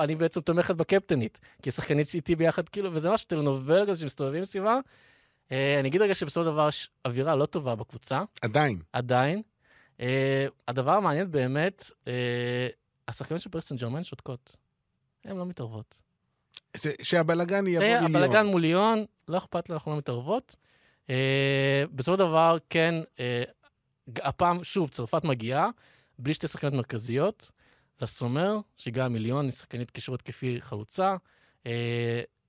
אני 0.00 0.14
בעצם 0.14 0.40
תומכת 0.40 0.74
בקפטנית, 0.74 1.38
כי 1.62 1.68
השחקנית 1.68 2.14
איתי 2.14 2.36
ביחד, 2.36 2.68
כאילו, 2.68 2.90
וזה 2.92 3.10
משהו 3.10 3.26
טלנובלה 3.26 3.86
כזה 3.86 4.00
שמסתובבים 4.00 4.44
סביבה. 4.44 4.78
אה, 5.52 5.80
אני 5.80 5.88
אגיד 5.88 6.02
רגע 6.02 6.14
שבסופו 6.14 6.44
של 6.44 6.50
דבר 6.50 6.68
יש 6.68 6.90
אווירה 7.04 7.36
לא 7.36 7.46
טובה 7.46 7.74
בקבוצה, 7.74 8.22
עדיין. 8.42 8.78
עדיין. 8.92 9.42
אה, 10.00 10.46
הדבר 10.68 10.92
המעניין 10.92 11.30
באמת, 11.30 11.90
אה, 12.08 12.68
השחקניות 13.08 13.42
של 13.42 13.50
פריס 13.50 13.68
סן 13.68 13.76
ג'רמן 13.76 14.04
שותקות. 14.04 14.56
הן 15.24 15.36
לא 15.36 15.46
מתערבות. 15.46 15.98
שהבלגן 17.02 17.66
יבוא 17.66 17.84
מיליון. 17.84 18.16
הבלגן 18.16 18.46
מול 18.46 18.60
ליון, 18.60 19.04
לא 19.28 19.38
אכפת 19.38 19.68
לה, 19.68 19.74
אנחנו 19.74 19.92
לא 19.92 19.98
מתערבות. 19.98 20.56
בסופו 21.94 22.12
של 22.12 22.18
דבר, 22.18 22.56
כן, 22.70 22.94
הפעם, 24.16 24.64
שוב, 24.64 24.88
צרפת 24.88 25.24
מגיעה, 25.24 25.70
בלי 26.18 26.34
שתי 26.34 26.48
שחקניות 26.48 26.74
מרכזיות. 26.74 27.50
לסומר, 28.00 28.58
שהגיעה 28.76 29.08
מיליון, 29.08 29.44
היא 29.44 29.52
שחקנית 29.52 29.90
קישור 29.90 30.14
התקפי 30.14 30.60
חלוצה. 30.60 31.16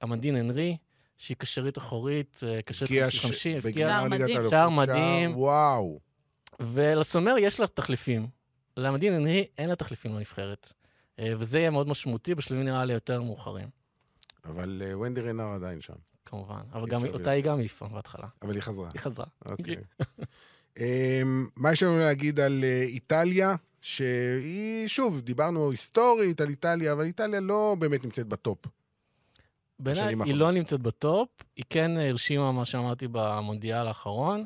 אמנדין 0.03 0.35
הנרי, 0.35 0.77
שהיא 1.19 1.37
קשרית 1.37 1.77
אחורית, 1.77 2.41
אה, 2.47 2.61
קשרית 2.61 2.91
הגיע 2.91 3.05
50, 3.11 3.33
ש- 3.33 3.47
הבקיעה. 3.47 4.05
בגמר 4.05 4.17
שער 4.17 4.25
ליגת 4.27 4.37
מדהים. 4.37 4.49
שער 4.49 4.69
מדהים. 4.69 5.37
וואו. 5.37 5.99
ולסומר 6.59 7.35
יש 7.39 7.59
לה 7.59 7.67
תחליפים. 7.67 8.27
לאמדין 8.77 9.13
הנרי 9.13 9.47
אין 9.57 9.69
לה 9.69 9.75
תחליפים 9.75 10.15
לנבחרת. 10.15 10.73
אה, 11.19 11.33
וזה 11.39 11.59
יהיה 11.59 11.69
מאוד 11.71 11.87
משמעותי 11.87 12.35
בשלבים 12.35 12.65
נראה 12.65 12.85
לי 12.85 12.93
יותר 12.93 13.21
מאוחרים, 13.21 13.67
אבל 14.45 14.81
אה, 14.85 14.97
ונדי 14.99 15.21
רנר 15.21 15.47
עדיין 15.47 15.81
שם. 15.81 15.93
כמובן. 16.25 16.61
אבל 16.73 16.89
גם 16.89 17.05
אותה 17.05 17.29
היא 17.29 17.43
גם 17.43 17.59
העיפה 17.59 17.87
בהתחלה. 17.87 18.27
אבל 18.41 18.53
היא 18.53 18.61
חזרה. 18.61 18.89
היא 18.93 19.01
חזרה. 19.01 19.25
אוקיי. 19.45 19.75
אמ, 20.79 21.47
מה 21.55 21.71
יש 21.71 21.83
לנו 21.83 21.99
להגיד 21.99 22.39
על 22.39 22.63
איטליה? 22.83 23.55
שהיא, 23.81 24.87
שוב, 24.87 25.21
דיברנו 25.21 25.71
היסטורית 25.71 26.41
על 26.41 26.49
איטליה, 26.49 26.91
אבל 26.93 27.03
איטליה 27.03 27.39
לא 27.39 27.75
באמת 27.79 28.03
נמצאת 28.03 28.27
בטופ. 28.27 28.57
בעיניי 29.79 30.15
היא. 30.25 30.35
לא 30.35 30.51
נמצאת 30.51 30.79
בטופ, 30.81 31.29
היא 31.55 31.65
כן 31.69 31.91
הרשימה 31.97 32.51
מה 32.51 32.65
שאמרתי 32.65 33.07
במונדיאל 33.11 33.87
האחרון, 33.87 34.45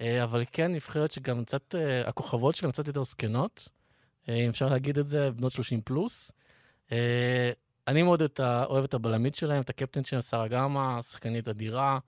אה, 0.00 0.24
אבל 0.24 0.38
היא 0.40 0.48
כן 0.52 0.72
נבחרת 0.72 1.10
שגם 1.10 1.44
קצת, 1.44 1.74
אה, 1.74 2.08
הכוכבות 2.08 2.54
שלהם 2.54 2.72
קצת 2.72 2.86
יותר 2.86 3.02
זקנות, 3.02 3.68
אה, 4.28 4.34
אם 4.34 4.48
אפשר 4.48 4.68
להגיד 4.68 4.98
את 4.98 5.06
זה, 5.06 5.30
בנות 5.30 5.52
30 5.52 5.80
פלוס. 5.80 6.32
אני 7.88 8.02
מאוד 8.02 8.22
את 8.22 8.40
ה- 8.40 8.64
אוהב 8.64 8.84
את 8.84 8.94
הבלמית 8.94 9.34
שלהם, 9.34 9.62
את 9.62 9.70
הקפטן 9.70 10.04
שלהם, 10.04 10.22
שרה 10.22 10.48
גאמה, 10.48 11.02
שחקנית 11.02 11.48
אדירה. 11.48 11.98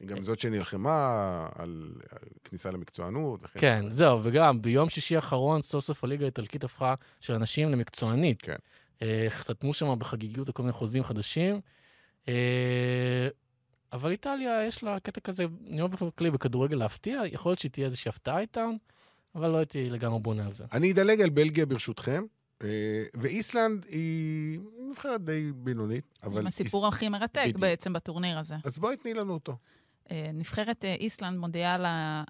היא 0.00 0.08
גם 0.08 0.22
זאת 0.22 0.38
שנלחמה 0.38 1.08
על 1.54 1.92
כניסה 2.44 2.70
למקצוענות. 2.70 3.40
כן, 3.58 3.84
זהו, 3.90 4.20
וגם 4.22 4.62
ביום 4.62 4.88
שישי 4.88 5.16
האחרון, 5.16 5.62
סוף 5.62 5.84
סוף 5.84 6.04
הליגה 6.04 6.24
האיטלקית 6.24 6.64
הפכה 6.64 6.94
של 7.20 7.34
אנשים 7.34 7.72
למקצוענית. 7.72 8.42
כן. 8.42 8.56
חתמו 9.28 9.74
שם 9.74 9.98
בחגיגיות 9.98 10.50
כל 10.50 10.62
מיני 10.62 10.72
חוזים 10.72 11.04
חדשים. 11.04 11.60
אה, 12.28 13.28
אבל 13.92 14.10
איטליה, 14.10 14.66
יש 14.66 14.82
לה 14.82 15.00
קטע 15.00 15.20
כזה, 15.20 15.46
אני 15.66 15.80
אומר 15.80 15.86
באופן 15.86 16.10
כללי, 16.10 16.30
בכדורגל 16.30 16.76
להפתיע, 16.76 17.22
יכול 17.26 17.50
להיות 17.50 17.58
שהיא 17.58 17.70
תהיה 17.70 17.86
איזושהי 17.86 18.08
הפתעה 18.08 18.40
איתם, 18.40 18.70
אבל 19.34 19.48
לא 19.48 19.56
הייתי 19.56 19.90
לגמרי 19.90 20.20
בונה 20.20 20.46
על 20.46 20.52
זה. 20.52 20.64
אני 20.72 20.92
אדלג 20.92 21.20
על 21.20 21.30
בלגיה 21.30 21.66
ברשותכם. 21.66 22.24
אה, 22.64 23.04
ואיסלנד 23.14 23.84
היא 23.88 24.60
נבחרת 24.90 25.24
די 25.24 25.52
בינונית, 25.54 26.18
אבל... 26.22 26.40
עם 26.40 26.46
הסיפור 26.46 26.86
הכי 26.86 27.08
מרתק 27.08 27.42
בדיוק. 27.42 27.58
בעצם 27.58 27.92
בטורניר 27.92 28.38
הזה. 28.38 28.56
אז 28.64 28.78
בואי 28.78 28.96
תני 28.96 29.14
לנו 29.14 29.34
אותו. 29.34 29.56
אה, 30.10 30.30
נבחרת 30.34 30.84
איסלנד 30.84 31.38
מודיעה 31.38 31.74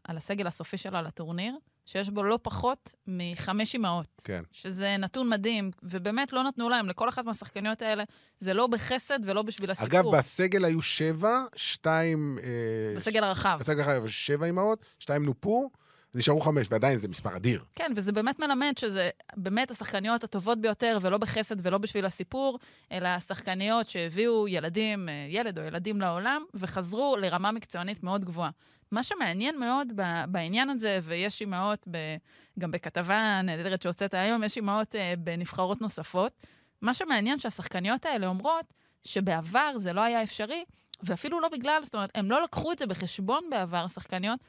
על 0.05 0.16
הסגל 0.16 0.47
הסופי 0.47 0.76
שלה 0.76 1.03
לטורניר, 1.03 1.55
שיש 1.87 2.09
בו 2.09 2.22
לא 2.22 2.39
פחות 2.43 2.95
מחמש 3.07 3.74
אמהות. 3.74 4.09
כן. 4.24 4.43
שזה 4.53 4.97
נתון 4.97 5.28
מדהים, 5.28 5.70
ובאמת 5.83 6.33
לא 6.33 6.43
נתנו 6.43 6.68
להם, 6.68 6.89
לכל 6.89 7.09
אחת 7.09 7.24
מהשחקניות 7.24 7.83
האלה, 7.83 8.05
זה 8.39 8.55
לא 8.55 8.66
בחסד 8.66 9.18
ולא 9.22 9.43
בשביל 9.43 9.70
הסיפור. 9.70 10.01
אגב, 10.01 10.16
בסגל 10.16 10.64
היו 10.64 10.83
שבע, 10.83 11.45
שתיים... 11.57 12.39
אה, 12.43 12.97
בסגל 12.97 13.24
הרחב. 13.24 13.57
בסגל 13.61 13.80
הרחב 13.80 14.07
שבע 14.07 14.47
אימהות, 14.47 14.85
שתיים 14.99 15.24
נופו, 15.24 15.70
נשארו 16.14 16.41
חמש, 16.41 16.66
ועדיין 16.70 16.99
זה 16.99 17.09
מספר 17.09 17.37
אדיר. 17.37 17.64
כן, 17.74 17.93
וזה 17.97 18.12
באמת 18.12 18.41
מלמד 18.41 18.72
שזה 18.78 19.11
באמת 19.37 19.70
השחקניות 19.70 20.24
הטובות 20.24 20.61
ביותר, 20.61 20.99
ולא 21.01 21.18
בחסד 21.18 21.66
ולא 21.66 21.78
בשביל 21.78 22.05
הסיפור, 22.05 22.59
אלא 22.93 23.09
השחקניות 23.09 23.89
שהביאו 23.89 24.49
ילדים, 24.49 25.09
אה, 25.09 25.26
ילד 25.28 25.59
או 25.59 25.64
ילדים 25.64 26.01
לעולם, 26.01 26.43
וחזרו 26.55 27.16
לרמה 27.20 27.53
מקצוענית 27.53 28.03
מאוד 28.03 28.24
גבוהה. 28.24 28.51
מה 28.93 29.03
שמעניין 29.03 29.59
מאוד 29.59 29.93
בעניין 30.28 30.70
הזה, 30.70 30.99
ויש 31.03 31.40
אימהות, 31.40 31.86
ב- 31.90 32.16
גם 32.59 32.70
בכתבה 32.70 33.40
נהדרת 33.45 33.82
שהוצאת 33.82 34.14
היום, 34.14 34.45
יש 34.45 34.57
אימהות 34.57 34.95
אה, 34.95 35.14
בנבחרות 35.18 35.80
נוספות. 35.80 36.47
מה 36.82 36.95
שמעניין 36.95 37.38
שהשחקניות 37.38 38.07
האלה 38.07 38.26
אומרות 38.26 38.74
שבעבר 39.05 39.72
זה 39.76 39.93
לא 39.93 40.01
היה 40.01 40.22
אפשרי, 40.22 40.64
ואפילו 41.03 41.40
לא 41.40 41.49
בגלל, 41.49 41.80
זאת 41.84 41.95
אומרת, 41.95 42.11
הם 42.14 42.30
לא 42.30 42.43
לקחו 42.43 42.72
את 42.72 42.78
זה 42.78 42.86
בחשבון 42.86 43.45
בעבר, 43.51 43.88
שחקניות, 43.88 44.40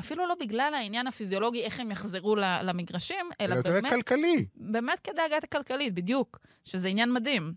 אפילו 0.00 0.26
לא 0.26 0.34
בגלל 0.40 0.74
העניין 0.74 1.06
הפיזיולוגי, 1.06 1.62
איך 1.62 1.80
הם 1.80 1.90
יחזרו 1.90 2.36
למגרשים, 2.36 3.26
אלא 3.40 3.52
אלא 3.52 3.54
יותר 3.54 3.70
באמת, 3.70 3.92
כלכלי. 3.92 4.46
באמת 4.56 5.00
כדאגה 5.00 5.36
הכלכלית, 5.36 5.94
בדיוק, 5.94 6.38
שזה 6.64 6.88
עניין 6.88 7.12
מדהים. 7.12 7.52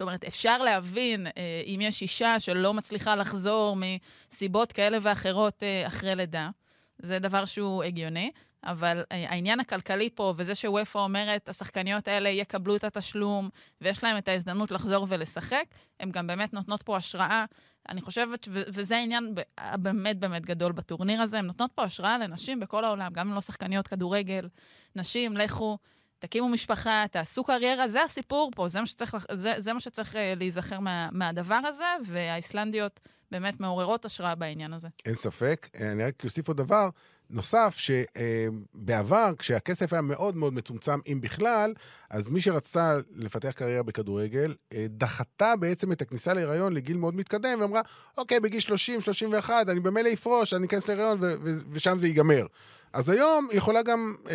זאת 0.00 0.06
אומרת, 0.06 0.24
אפשר 0.24 0.58
להבין 0.58 1.26
אה, 1.26 1.32
אם 1.66 1.80
יש 1.82 2.02
אישה 2.02 2.38
שלא 2.38 2.74
מצליחה 2.74 3.16
לחזור 3.16 3.76
מסיבות 3.76 4.72
כאלה 4.72 4.98
ואחרות 5.02 5.62
אה, 5.62 5.86
אחרי 5.86 6.14
לידה, 6.14 6.50
זה 6.98 7.18
דבר 7.18 7.44
שהוא 7.44 7.82
הגיוני, 7.82 8.30
אבל 8.64 9.04
אה, 9.12 9.30
העניין 9.30 9.60
הכלכלי 9.60 10.10
פה, 10.14 10.34
וזה 10.36 10.54
שוופא 10.54 10.98
אומרת, 10.98 11.48
השחקניות 11.48 12.08
האלה 12.08 12.28
יקבלו 12.28 12.76
את 12.76 12.84
התשלום, 12.84 13.48
ויש 13.80 14.04
להם 14.04 14.18
את 14.18 14.28
ההזדמנות 14.28 14.70
לחזור 14.70 15.06
ולשחק, 15.08 15.64
הן 16.00 16.10
גם 16.10 16.26
באמת 16.26 16.52
נותנות 16.52 16.82
פה 16.82 16.96
השראה. 16.96 17.44
אני 17.88 18.00
חושבת, 18.00 18.48
ו- 18.50 18.62
וזה 18.68 18.96
העניין 18.96 19.34
הבאמת 19.58 20.18
באמת 20.18 20.46
גדול 20.46 20.72
בטורניר 20.72 21.20
הזה, 21.20 21.38
הן 21.38 21.46
נותנות 21.46 21.70
פה 21.74 21.82
השראה 21.82 22.18
לנשים 22.18 22.60
בכל 22.60 22.84
העולם, 22.84 23.12
גם 23.12 23.28
אם 23.28 23.34
לא 23.34 23.40
שחקניות 23.40 23.86
כדורגל. 23.86 24.48
נשים, 24.96 25.36
לכו, 25.36 25.78
תקימו 26.20 26.48
משפחה, 26.48 27.04
תעשו 27.10 27.44
קריירה, 27.44 27.88
זה 27.88 28.02
הסיפור 28.02 28.50
פה, 28.54 28.68
זה 28.68 28.80
מה 28.80 28.86
שצריך, 28.86 29.16
זה, 29.34 29.54
זה 29.58 29.72
מה 29.72 29.80
שצריך 29.80 30.16
אה, 30.16 30.34
להיזכר 30.36 30.80
מה, 30.80 31.08
מהדבר 31.12 31.60
הזה, 31.64 31.84
והאיסלנדיות 32.04 33.00
באמת 33.30 33.60
מעוררות 33.60 34.04
השראה 34.04 34.34
בעניין 34.34 34.72
הזה. 34.72 34.88
אין 35.06 35.14
ספק. 35.14 35.68
אה, 35.74 35.92
אני 35.92 36.04
רק 36.04 36.24
אוסיף 36.24 36.48
עוד 36.48 36.56
דבר 36.56 36.88
נוסף, 37.30 37.76
שבעבר, 37.78 39.32
כשהכסף 39.38 39.92
היה 39.92 40.02
מאוד 40.02 40.36
מאוד 40.36 40.54
מצומצם, 40.54 40.98
אם 41.06 41.20
בכלל, 41.20 41.74
אז 42.10 42.28
מי 42.28 42.40
שרצתה 42.40 42.98
לפתח 43.16 43.50
קריירה 43.50 43.82
בכדורגל, 43.82 44.54
אה, 44.72 44.86
דחתה 44.88 45.56
בעצם 45.56 45.92
את 45.92 46.02
הכניסה 46.02 46.34
להיריון 46.34 46.72
לגיל 46.72 46.96
מאוד 46.96 47.14
מתקדם, 47.14 47.60
ואמרה, 47.60 47.80
אוקיי, 48.18 48.40
בגיל 48.40 48.60
30, 48.60 49.00
31, 49.00 49.68
אני 49.68 49.80
במילא 49.80 50.12
אפרוש, 50.12 50.54
אני 50.54 50.66
אכנס 50.66 50.88
להיריון, 50.88 51.18
ו- 51.20 51.34
ו- 51.44 51.58
ושם 51.70 51.98
זה 51.98 52.06
ייגמר. 52.06 52.46
אז 52.92 53.08
היום 53.08 53.48
היא 53.50 53.58
יכולה 53.58 53.82
גם 53.82 54.14
אה, 54.30 54.34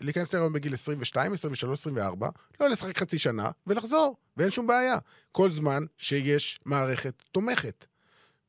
להיכנס 0.00 0.32
להיריון 0.32 0.52
בגיל 0.52 0.74
22, 0.74 1.32
23, 1.32 1.80
24, 1.80 2.28
לא 2.60 2.68
לשחק 2.68 2.98
חצי 2.98 3.18
שנה, 3.18 3.50
ולחזור, 3.66 4.16
ואין 4.36 4.50
שום 4.50 4.66
בעיה. 4.66 4.98
כל 5.32 5.50
זמן 5.50 5.84
שיש 5.98 6.60
מערכת 6.64 7.22
תומכת. 7.32 7.84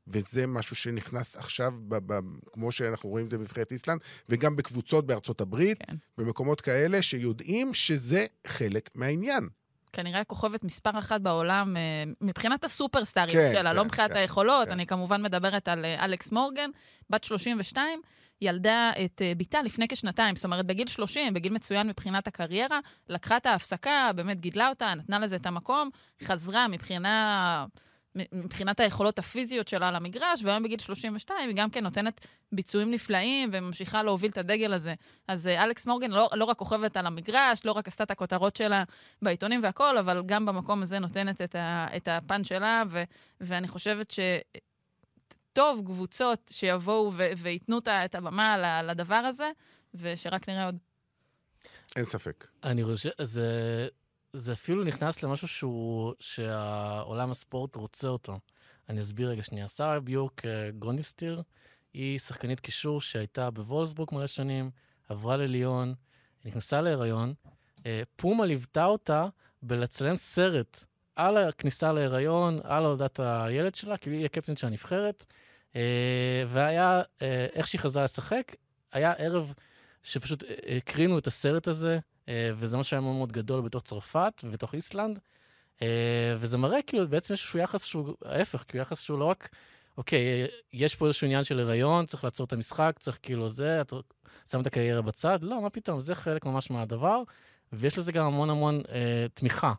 וזה 0.08 0.47
משהו 0.47 0.76
שנכנס 0.76 1.36
עכשיו, 1.36 1.74
ב- 1.88 2.14
ב- 2.14 2.20
כמו 2.51 2.72
שאנחנו 2.72 3.10
רואים 3.10 3.26
את 3.26 3.30
זה 3.30 3.38
בנבחרת 3.38 3.72
איסלנד, 3.72 3.99
וגם 4.30 4.55
בקבוצות 4.55 5.05
בארצות 5.05 5.41
הברית, 5.41 5.78
כן. 5.84 5.95
במקומות 6.18 6.62
כאלה 6.62 7.01
שיודעים 7.01 7.74
שזה 7.74 8.26
חלק 8.47 8.89
מהעניין. 8.95 9.47
כנראה 9.93 10.20
הכוכבת 10.20 10.64
מספר 10.64 10.99
אחת 10.99 11.22
בעולם, 11.22 11.78
אה, 11.78 12.03
מבחינת 12.22 12.64
הסופרסטארים 12.64 13.36
כן, 13.36 13.49
שלה, 13.53 13.70
כן, 13.70 13.76
לא 13.76 13.86
מבחינת 13.86 14.12
כן, 14.12 14.18
היכולות. 14.18 14.68
כן. 14.68 14.72
אני 14.72 14.86
כמובן 14.86 15.22
מדברת 15.22 15.68
על 15.68 15.86
אה, 15.86 16.05
אלכס 16.05 16.32
מורגן, 16.32 16.70
בת 17.10 17.24
32, 17.24 18.01
ילדה 18.41 18.91
את 19.05 19.22
אה, 19.22 19.32
בתה 19.38 19.62
לפני 19.62 19.88
כשנתיים, 19.88 20.36
זאת 20.36 20.45
אומרת, 20.45 20.66
בגיל 20.66 20.88
30, 20.88 21.34
בגיל 21.34 21.53
מצוין 21.53 21.88
מבחינת 21.88 22.28
הקריירה, 22.28 22.80
לקחה 23.10 23.38
את 23.38 23.45
ההפסקה, 23.45 24.12
באמת 24.16 24.41
גידלה 24.41 24.70
אותה, 24.70 24.93
נתנה 24.95 25.20
לזה 25.20 25.36
את 25.36 25.45
המקום, 25.45 25.89
חזרה 26.24 26.68
מבחינה... 26.68 27.66
מבחינת 28.32 28.80
היכולות 28.80 29.20
הפיזיות 29.20 29.68
שלה 29.68 29.91
למגרש, 29.91 30.43
והיום 30.43 30.63
בגיל 30.63 30.80
32 30.80 31.49
היא 31.49 31.55
גם 31.57 31.70
כן 31.70 31.84
נותנת 31.84 32.22
ביצועים 32.51 32.91
נפלאים 32.91 33.49
וממשיכה 33.51 34.03
להוביל 34.03 34.32
את 34.32 34.38
הדגל 34.38 34.74
הזה. 34.74 34.93
אז 35.28 35.47
אה, 35.47 35.63
אלכס 35.63 35.88
מורגן 35.88 36.11
לא, 36.11 36.30
לא 36.34 36.45
רק 36.45 36.57
כוכבת 36.57 36.97
על 36.97 37.05
המגרש, 37.05 37.65
לא 37.65 37.72
רק 37.72 37.88
עשתה 37.88 38.03
את 38.03 38.11
הכותרות 38.11 38.55
שלה 38.55 38.84
בעיתונים 39.22 39.63
והכול, 39.63 39.97
אבל 39.97 40.24
גם 40.26 40.45
במקום 40.45 40.82
הזה 40.82 40.99
נותנת 40.99 41.41
את, 41.41 41.56
ה, 41.56 41.88
את 41.95 42.07
הפן 42.07 42.44
שלה, 42.44 42.84
ו, 42.89 43.03
ואני 43.41 43.68
חושבת 43.68 44.14
שטוב 45.53 45.81
קבוצות 45.85 46.52
שיבואו 46.52 47.11
ו, 47.14 47.27
וייתנו 47.38 47.77
את 48.06 48.15
הבמה 48.15 48.81
לדבר 48.84 49.15
הזה, 49.15 49.52
ושרק 49.94 50.49
נראה 50.49 50.65
עוד. 50.65 50.77
אין 51.95 52.06
ספק. 52.06 52.48
אני 52.64 52.84
חושב, 52.84 53.10
זה, 53.22 53.88
זה 54.38 54.53
אפילו 54.53 54.84
נכנס 54.84 55.23
למשהו 55.23 55.47
שהוא, 55.47 56.14
שהעולם 56.19 57.31
הספורט 57.31 57.76
רוצה 57.76 58.07
אותו. 58.07 58.39
אני 58.89 59.01
אסביר 59.01 59.30
רגע 59.30 59.43
שנייה. 59.43 59.68
שרה 59.68 59.99
ביורק 59.99 60.45
אה, 60.45 60.72
גרוניסטיר 60.80 61.41
היא 61.93 62.19
שחקנית 62.19 62.59
קישור 62.59 63.01
שהייתה 63.01 63.49
בוולסבורג 63.49 64.09
מלא 64.11 64.27
שנים, 64.27 64.72
עברה 65.09 65.38
לליון, 65.38 65.93
נכנסה 66.45 66.81
להיריון. 66.81 67.34
אה, 67.85 68.01
פומה 68.15 68.45
ליוותה 68.45 68.85
אותה 68.85 69.26
בלצלם 69.61 70.18
סרט 70.18 70.85
על 71.15 71.38
הכניסה 71.38 71.93
להיריון, 71.93 72.59
על 72.64 72.85
הולדת 72.85 73.19
הילד 73.23 73.76
שלה, 73.76 73.97
כאילו 73.97 74.15
היא 74.15 74.26
הקפטן 74.26 74.55
של 74.55 74.68
הנבחרת. 74.68 75.26
אה, 75.76 76.43
והיה, 76.47 77.01
איך 77.53 77.68
שהיא 77.68 77.81
חזרה 77.81 78.03
לשחק, 78.03 78.55
היה 78.91 79.11
ערב 79.11 79.53
שפשוט 80.03 80.43
הקרינו 80.77 81.18
את 81.18 81.27
הסרט 81.27 81.68
הזה, 81.68 81.99
וזה 82.30 82.78
משהו 82.78 82.90
שהיה 82.90 83.02
מאוד 83.02 83.16
מאוד 83.16 83.32
גדול 83.32 83.62
בתוך 83.62 83.84
צרפת 83.84 84.41
ובתוך 84.44 84.74
איסלנד. 84.74 85.20
אה, 85.82 86.36
וזה 86.40 86.58
מראה 86.58 86.82
כאילו 86.82 87.08
בעצם 87.08 87.34
יש 87.34 87.41
איזשהו 87.41 87.60
יחס 87.60 87.84
שהוא 87.84 88.14
ההפך, 88.26 88.64
כאילו 88.68 88.82
יחס 88.82 89.02
שהוא 89.02 89.20
לא 89.20 89.26
רק, 89.26 89.49
אוקיי, 89.98 90.20
אה, 90.41 90.45
יש 90.74 90.95
פה 90.95 91.06
איזשהו 91.06 91.26
עניין 91.26 91.44
של 91.44 91.60
הריון, 91.60 92.06
צריך 92.06 92.24
לעצור 92.24 92.45
את 92.45 92.54
המשחק, 92.54 92.95
צריך 92.99 93.20
כאילו 93.22 93.49
זה, 93.49 93.82
אתה 93.82 93.95
שם 94.52 94.62
את 94.62 94.68
הקריירה 94.68 95.02
בצד, 95.02 95.40
לא, 95.41 95.62
מה 95.62 95.70
פתאום, 95.70 96.02
זה 96.02 96.16
חלק 96.16 96.45
ממש 96.45 96.72
מהדבר, 96.72 97.22
ויש 97.74 97.98
לזה 97.98 98.12
גם 98.12 98.26
המון 98.26 98.49
המון 98.49 98.82
אה, 98.91 99.26
תמיכה, 99.34 99.74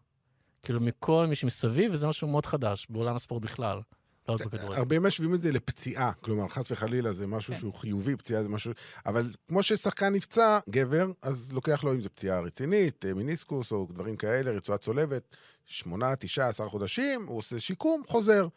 כאילו 0.62 0.80
מכל 0.80 1.26
מי 1.28 1.36
שמסביב, 1.36 1.92
וזה 1.94 2.06
משהו 2.06 2.28
מאוד 2.28 2.46
חדש 2.46 2.86
בעולם 2.90 3.16
הספורט 3.16 3.42
בכלל, 3.42 3.80
לא 4.28 4.34
רק 4.34 4.46
בכדורגל. 4.46 4.76
הרבה 4.76 4.98
משווים 4.98 5.34
את 5.34 5.40
זה 5.42 5.52
לפציעה, 5.52 6.12
כלומר, 6.12 6.48
חס 6.48 6.70
וחלילה 6.70 7.12
זה 7.12 7.26
משהו 7.26 7.54
כן. 7.54 7.60
שהוא 7.60 7.74
חיובי, 7.74 8.16
פציעה 8.16 8.42
זה 8.42 8.48
משהו... 8.48 8.72
אבל 9.06 9.30
כמו 9.48 9.62
ששחקן 9.62 10.12
נפצע, 10.12 10.58
גבר, 10.70 11.10
אז 11.22 11.52
לוקח 11.52 11.84
לו 11.84 11.92
אם 11.92 12.00
זו 12.00 12.08
פציעה 12.14 12.40
רצינית, 12.40 13.04
אה, 13.04 13.14
מיניסקוס 13.14 13.72
או 13.72 13.86
דברים 13.90 14.16
כאלה, 14.16 14.50
רצועה 14.50 14.78
צולבת, 14.78 15.36
שמונה, 15.66 16.16
תשעה, 16.16 16.48
עשרה 16.48 16.68
חודשים, 16.68 17.26
הוא 17.26 17.38
עושה 17.38 17.60
שיקום, 17.60 18.02
חוזר. 18.06 18.48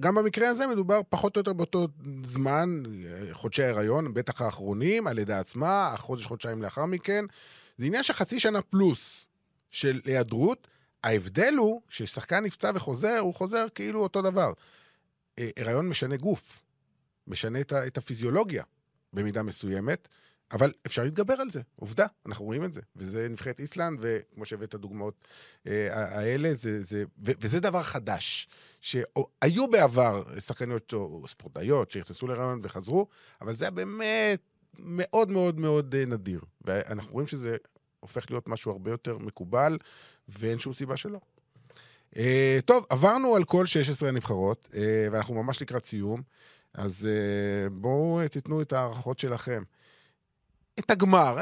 גם 0.00 0.14
במקרה 0.14 0.48
הזה 0.48 0.66
מדובר 0.66 1.00
פחות 1.08 1.36
או 1.36 1.40
יותר 1.40 1.52
באותו 1.52 1.88
זמן, 2.24 2.82
אה, 3.06 3.34
חודשי 3.34 3.62
ההיריון, 3.62 4.14
בטח 4.14 4.42
האחרונים, 4.42 5.06
הלידה 5.06 5.40
עצמה, 5.40 5.86
החודש, 5.86 6.26
חודשיים 6.26 6.62
לאחר 6.62 6.86
מכן. 6.86 7.24
זה 7.78 7.84
עניין 7.84 8.02
של 8.02 8.12
חצי 8.12 8.40
שנה 8.40 8.62
פלוס 8.62 9.26
של 9.70 10.00
היעדרות. 10.04 10.68
ההבדל 11.04 11.54
הוא 11.58 11.82
ששחקן 11.88 12.44
נפצע 12.44 12.70
וחוזר, 12.74 13.18
הוא 13.18 13.34
חוזר 13.34 13.66
כאילו 13.74 14.02
אותו 14.02 14.22
דבר. 14.22 14.52
הריון 15.56 15.88
משנה 15.88 16.16
גוף, 16.16 16.62
משנה 17.26 17.60
את, 17.60 17.72
את 17.72 17.98
הפיזיולוגיה 17.98 18.64
במידה 19.12 19.42
מסוימת, 19.42 20.08
אבל 20.52 20.72
אפשר 20.86 21.04
להתגבר 21.04 21.34
על 21.34 21.50
זה, 21.50 21.60
עובדה, 21.76 22.06
אנחנו 22.26 22.44
רואים 22.44 22.64
את 22.64 22.72
זה. 22.72 22.80
וזה 22.96 23.28
נבחרת 23.28 23.60
איסלנד, 23.60 23.98
וכמו 24.02 24.44
שהבאת 24.44 24.74
הדוגמאות 24.74 25.28
אה, 25.66 26.18
האלה, 26.18 26.54
זה, 26.54 26.82
זה, 26.82 27.04
ו, 27.24 27.30
וזה 27.40 27.60
דבר 27.60 27.82
חדש, 27.82 28.48
שהיו 28.80 29.70
בעבר 29.70 30.38
שחקניות 30.40 30.92
או 30.92 31.24
ספורטאיות 31.28 31.90
שנכנסו 31.90 32.26
להריון 32.26 32.60
וחזרו, 32.62 33.06
אבל 33.40 33.52
זה 33.52 33.64
היה 33.64 33.70
באמת 33.70 34.40
מאוד 34.78 35.30
מאוד 35.30 35.60
מאוד 35.60 35.94
אה, 35.94 36.04
נדיר. 36.06 36.40
ואנחנו 36.60 37.12
רואים 37.12 37.26
שזה 37.26 37.56
הופך 38.00 38.30
להיות 38.30 38.48
משהו 38.48 38.72
הרבה 38.72 38.90
יותר 38.90 39.18
מקובל, 39.18 39.78
ואין 40.28 40.58
שום 40.58 40.72
סיבה 40.72 40.96
שלא. 40.96 41.20
Uh, 42.14 42.18
טוב, 42.64 42.84
עברנו 42.90 43.36
על 43.36 43.44
כל 43.44 43.66
16 43.66 44.08
הנבחרות, 44.08 44.68
uh, 44.70 44.76
ואנחנו 45.12 45.34
ממש 45.34 45.62
לקראת 45.62 45.84
סיום, 45.84 46.22
אז 46.74 47.08
uh, 47.08 47.70
בואו 47.72 48.24
uh, 48.24 48.28
תיתנו 48.28 48.62
את 48.62 48.72
ההערכות 48.72 49.18
שלכם. 49.18 49.62
את 50.78 50.90
הגמר, 50.90 51.36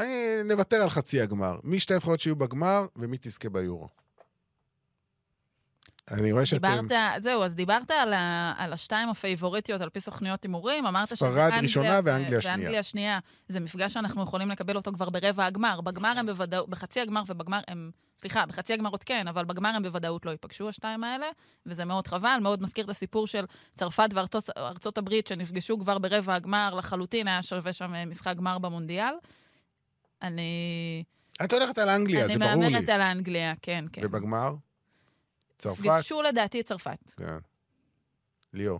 נוותר 0.45 0.75
על 0.75 0.89
חצי 0.89 1.21
הגמר. 1.21 1.59
מי 1.63 1.79
שתי 1.79 1.93
הנבחרות 1.93 2.19
שיהיו 2.19 2.35
בגמר, 2.35 2.85
ומי 2.95 3.17
תזכה 3.21 3.49
ביורו. 3.49 3.87
אני 6.11 6.31
רואה 6.31 6.45
שאתם... 6.45 6.81
דיברת, 6.81 7.23
זהו, 7.23 7.43
אז 7.43 7.55
דיברת 7.55 7.91
על, 7.91 8.13
ה, 8.13 8.53
על 8.57 8.73
השתיים 8.73 9.09
הפייבוריטיות 9.09 9.81
על 9.81 9.89
פי 9.89 9.99
סוכניות 9.99 10.43
הימורים, 10.43 10.85
אמרת 10.85 11.07
שזה 11.07 11.15
ספרד 11.15 11.37
אנגליה 11.37 11.61
ראשונה 11.61 11.99
ו- 12.03 12.05
ואנגליה 12.05 12.41
שנייה. 12.41 12.57
ואנגליה 12.57 12.83
שנייה. 12.83 13.19
זה 13.47 13.59
מפגש 13.59 13.93
שאנחנו 13.93 14.23
יכולים 14.23 14.51
לקבל 14.51 14.75
אותו 14.75 14.91
כבר 14.91 15.09
ברבע 15.09 15.45
הגמר. 15.45 15.81
בגמר 15.81 16.13
הם 16.17 16.25
בוודאות, 16.25 16.69
בחצי 16.69 17.01
הגמר 17.01 17.21
ובגמר 17.27 17.59
הם, 17.67 17.91
סליחה, 18.17 18.45
בחצי 18.45 18.73
הגמר 18.73 18.89
עוד 18.89 19.03
כן, 19.03 19.27
אבל 19.27 19.45
בגמר 19.45 19.69
הם 19.75 19.83
בוודאות 19.83 20.25
לא 20.25 20.31
ייפגשו, 20.31 20.69
השתיים 20.69 21.03
האלה, 21.03 21.27
וזה 21.65 21.85
מאוד 21.85 22.07
חבל, 22.07 22.37
מאוד 22.41 22.61
מזכיר 22.61 22.85
את 22.85 22.89
הסיפור 22.89 23.27
של 23.27 23.45
צרפת 23.75 24.09
וארצות 24.13 24.49
ארצות 24.57 24.97
הברית, 24.97 25.27
שנפגשו 25.27 25.79
כבר 25.79 25.97
ברבע 25.97 26.35
הגמר 26.35 26.73
לחלוטין, 26.73 27.27
היה 27.27 27.43
שווה 27.43 27.73
שם 27.73 27.95
אה, 27.95 28.05
משחק 28.05 28.35
גמר 28.37 28.57
במונדיאל. 28.57 29.13
אני, 30.21 31.03
את 31.43 31.53
הולכת 31.53 31.77
על 31.77 31.89
אנגליה, 31.89 32.25
אני 32.25 32.33
זה 32.33 32.39
ברור 32.39 32.63
לי. 32.63 32.69
מהמרת 32.69 32.89
על 32.89 33.01
האנגליה, 33.01 33.53
כן, 33.61 33.85
כן. 33.93 34.01
ובגמר? 34.05 34.53
צרפת? 35.57 35.79
נפגשו 35.79 36.21
לדעתי 36.21 36.61
את 36.61 36.65
צרפת. 36.65 37.11
כן. 37.17 37.37
ליאור. 38.53 38.79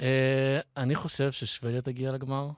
אה, 0.00 0.60
אני 0.76 0.94
חושב 0.94 1.32
ששוודיה 1.32 1.82
תגיע 1.82 2.12
לגמר, 2.12 2.48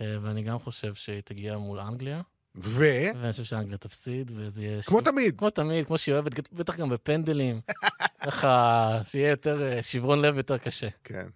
אה, 0.00 0.16
ואני 0.22 0.42
גם 0.42 0.58
חושב 0.58 0.94
שהיא 0.94 1.20
תגיע 1.20 1.58
מול 1.58 1.78
אנגליה, 1.80 2.20
ו... 2.56 2.84
ואני 3.20 3.32
חושב 3.32 3.44
שאנגליה 3.44 3.78
תפסיד, 3.78 4.32
וזה 4.34 4.62
יהיה... 4.62 4.82
כמו 4.82 5.00
תמיד. 5.00 5.38
כמו 5.38 5.50
תמיד, 5.50 5.86
כמו 5.86 5.98
שהיא 5.98 6.12
אוהבת, 6.12 6.52
בטח 6.52 6.76
גם 6.76 6.88
בפנדלים. 6.88 7.60
ככה, 8.24 9.00
שיהיה 9.04 9.30
יותר, 9.30 9.62
אה, 9.62 9.82
שברון 9.82 10.22
לב 10.22 10.36
יותר 10.36 10.58
קשה. 10.58 10.88
כן. 11.04 11.26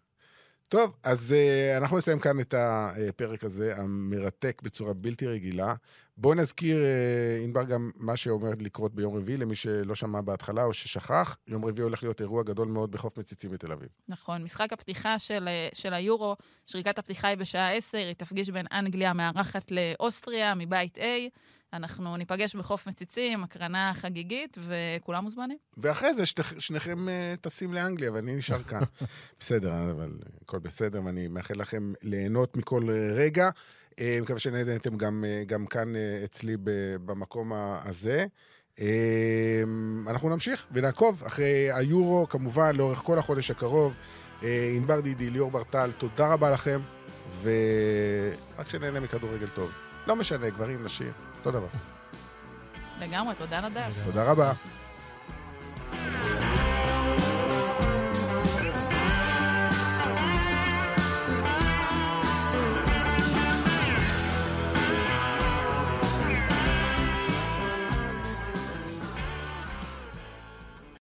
טוב, 0.69 0.97
אז 1.03 1.35
uh, 1.35 1.77
אנחנו 1.83 1.99
נסיים 1.99 2.19
כאן 2.19 2.41
את 2.41 2.55
הפרק 2.57 3.45
הזה, 3.45 3.77
המרתק 3.77 4.63
בצורה 4.65 4.93
בלתי 4.95 5.27
רגילה. 5.27 5.75
בואו 6.17 6.35
נזכיר, 6.35 6.77
uh, 6.77 7.45
ענבר, 7.45 7.65
גם 7.65 7.91
מה 7.97 8.17
שעומד 8.17 8.63
לקרות 8.63 8.95
ביום 8.95 9.17
רביעי, 9.17 9.37
למי 9.37 9.55
שלא 9.55 9.95
שמע 9.95 10.21
בהתחלה 10.21 10.65
או 10.65 10.73
ששכח. 10.73 11.37
יום 11.47 11.65
רביעי 11.65 11.83
הולך 11.83 12.03
להיות 12.03 12.21
אירוע 12.21 12.43
גדול 12.43 12.69
מאוד 12.69 12.91
בחוף 12.91 13.19
מציצים 13.19 13.51
בתל 13.51 13.73
אביב. 13.73 13.89
נכון, 14.09 14.43
משחק 14.43 14.73
הפתיחה 14.73 15.19
של, 15.19 15.49
אה, 15.49 15.69
של 15.73 15.95
היורו, 15.95 16.37
שריקת 16.67 16.99
הפתיחה 16.99 17.29
היא 17.29 17.39
בשעה 17.39 17.73
10, 17.73 17.99
היא 17.99 18.15
תפגיש 18.15 18.51
בין 18.51 18.67
אנגליה 18.73 19.11
המארחת 19.11 19.71
לאוסטריה, 19.71 20.55
מבית 20.55 20.99
A. 20.99 21.01
אנחנו 21.73 22.17
ניפגש 22.17 22.57
בחוף 22.57 22.87
מציצים, 22.87 23.45
הקרנה 23.45 23.93
חגיגית, 23.95 24.59
וכולם 24.61 25.25
מוזמנים. 25.25 25.57
ואחרי 25.77 26.15
זה 26.15 26.27
שתכ... 26.27 26.61
שניכם 26.61 27.09
uh, 27.09 27.41
טסים 27.41 27.75
לאנגליה 27.75 28.13
ואני 28.13 28.35
נשאר 28.35 28.63
כאן. 28.63 28.83
בסדר, 29.41 29.91
אבל 29.91 30.19
הכל 30.43 30.59
בסדר, 30.59 31.05
ואני 31.05 31.29
מאחל 31.29 31.55
לכם 31.61 31.93
ליהנות 32.03 32.57
מכל 32.57 32.83
רגע. 33.15 33.51
Uh, 33.95 34.23
מקווה 34.23 34.39
שנהנתם 34.39 34.97
גם, 34.97 35.25
uh, 35.25 35.49
גם 35.49 35.67
כאן 35.67 35.95
uh, 35.95 36.25
אצלי 36.25 36.57
במקום 37.05 37.53
הזה. 37.85 38.27
אנחנו 40.09 40.29
נמשיך 40.29 40.67
ונעקוב 40.73 41.23
אחרי 41.27 41.73
היורו, 41.73 42.29
כמובן, 42.29 42.77
לאורך 42.77 42.99
כל 42.99 43.19
החודש 43.19 43.51
הקרוב. 43.51 43.95
ענבר 44.77 45.01
דידי, 45.01 45.31
ליאור 45.31 45.51
ברטל, 45.51 45.91
תודה 45.99 46.33
רבה 46.33 46.51
לכם, 46.51 46.79
ורק 47.43 48.69
שנהנה 48.69 49.01
מכדורגל 49.01 49.47
טוב. 49.55 49.73
לא 50.07 50.17
משנה, 50.17 50.51
גברים, 50.51 50.85
נשים, 50.85 51.13
אותו 51.39 51.51
דבר. 51.51 51.67
לגמרי, 53.01 53.35
תודה 53.35 53.61
נדב. 53.61 53.91
תודה 54.05 54.25
רבה. 54.25 54.53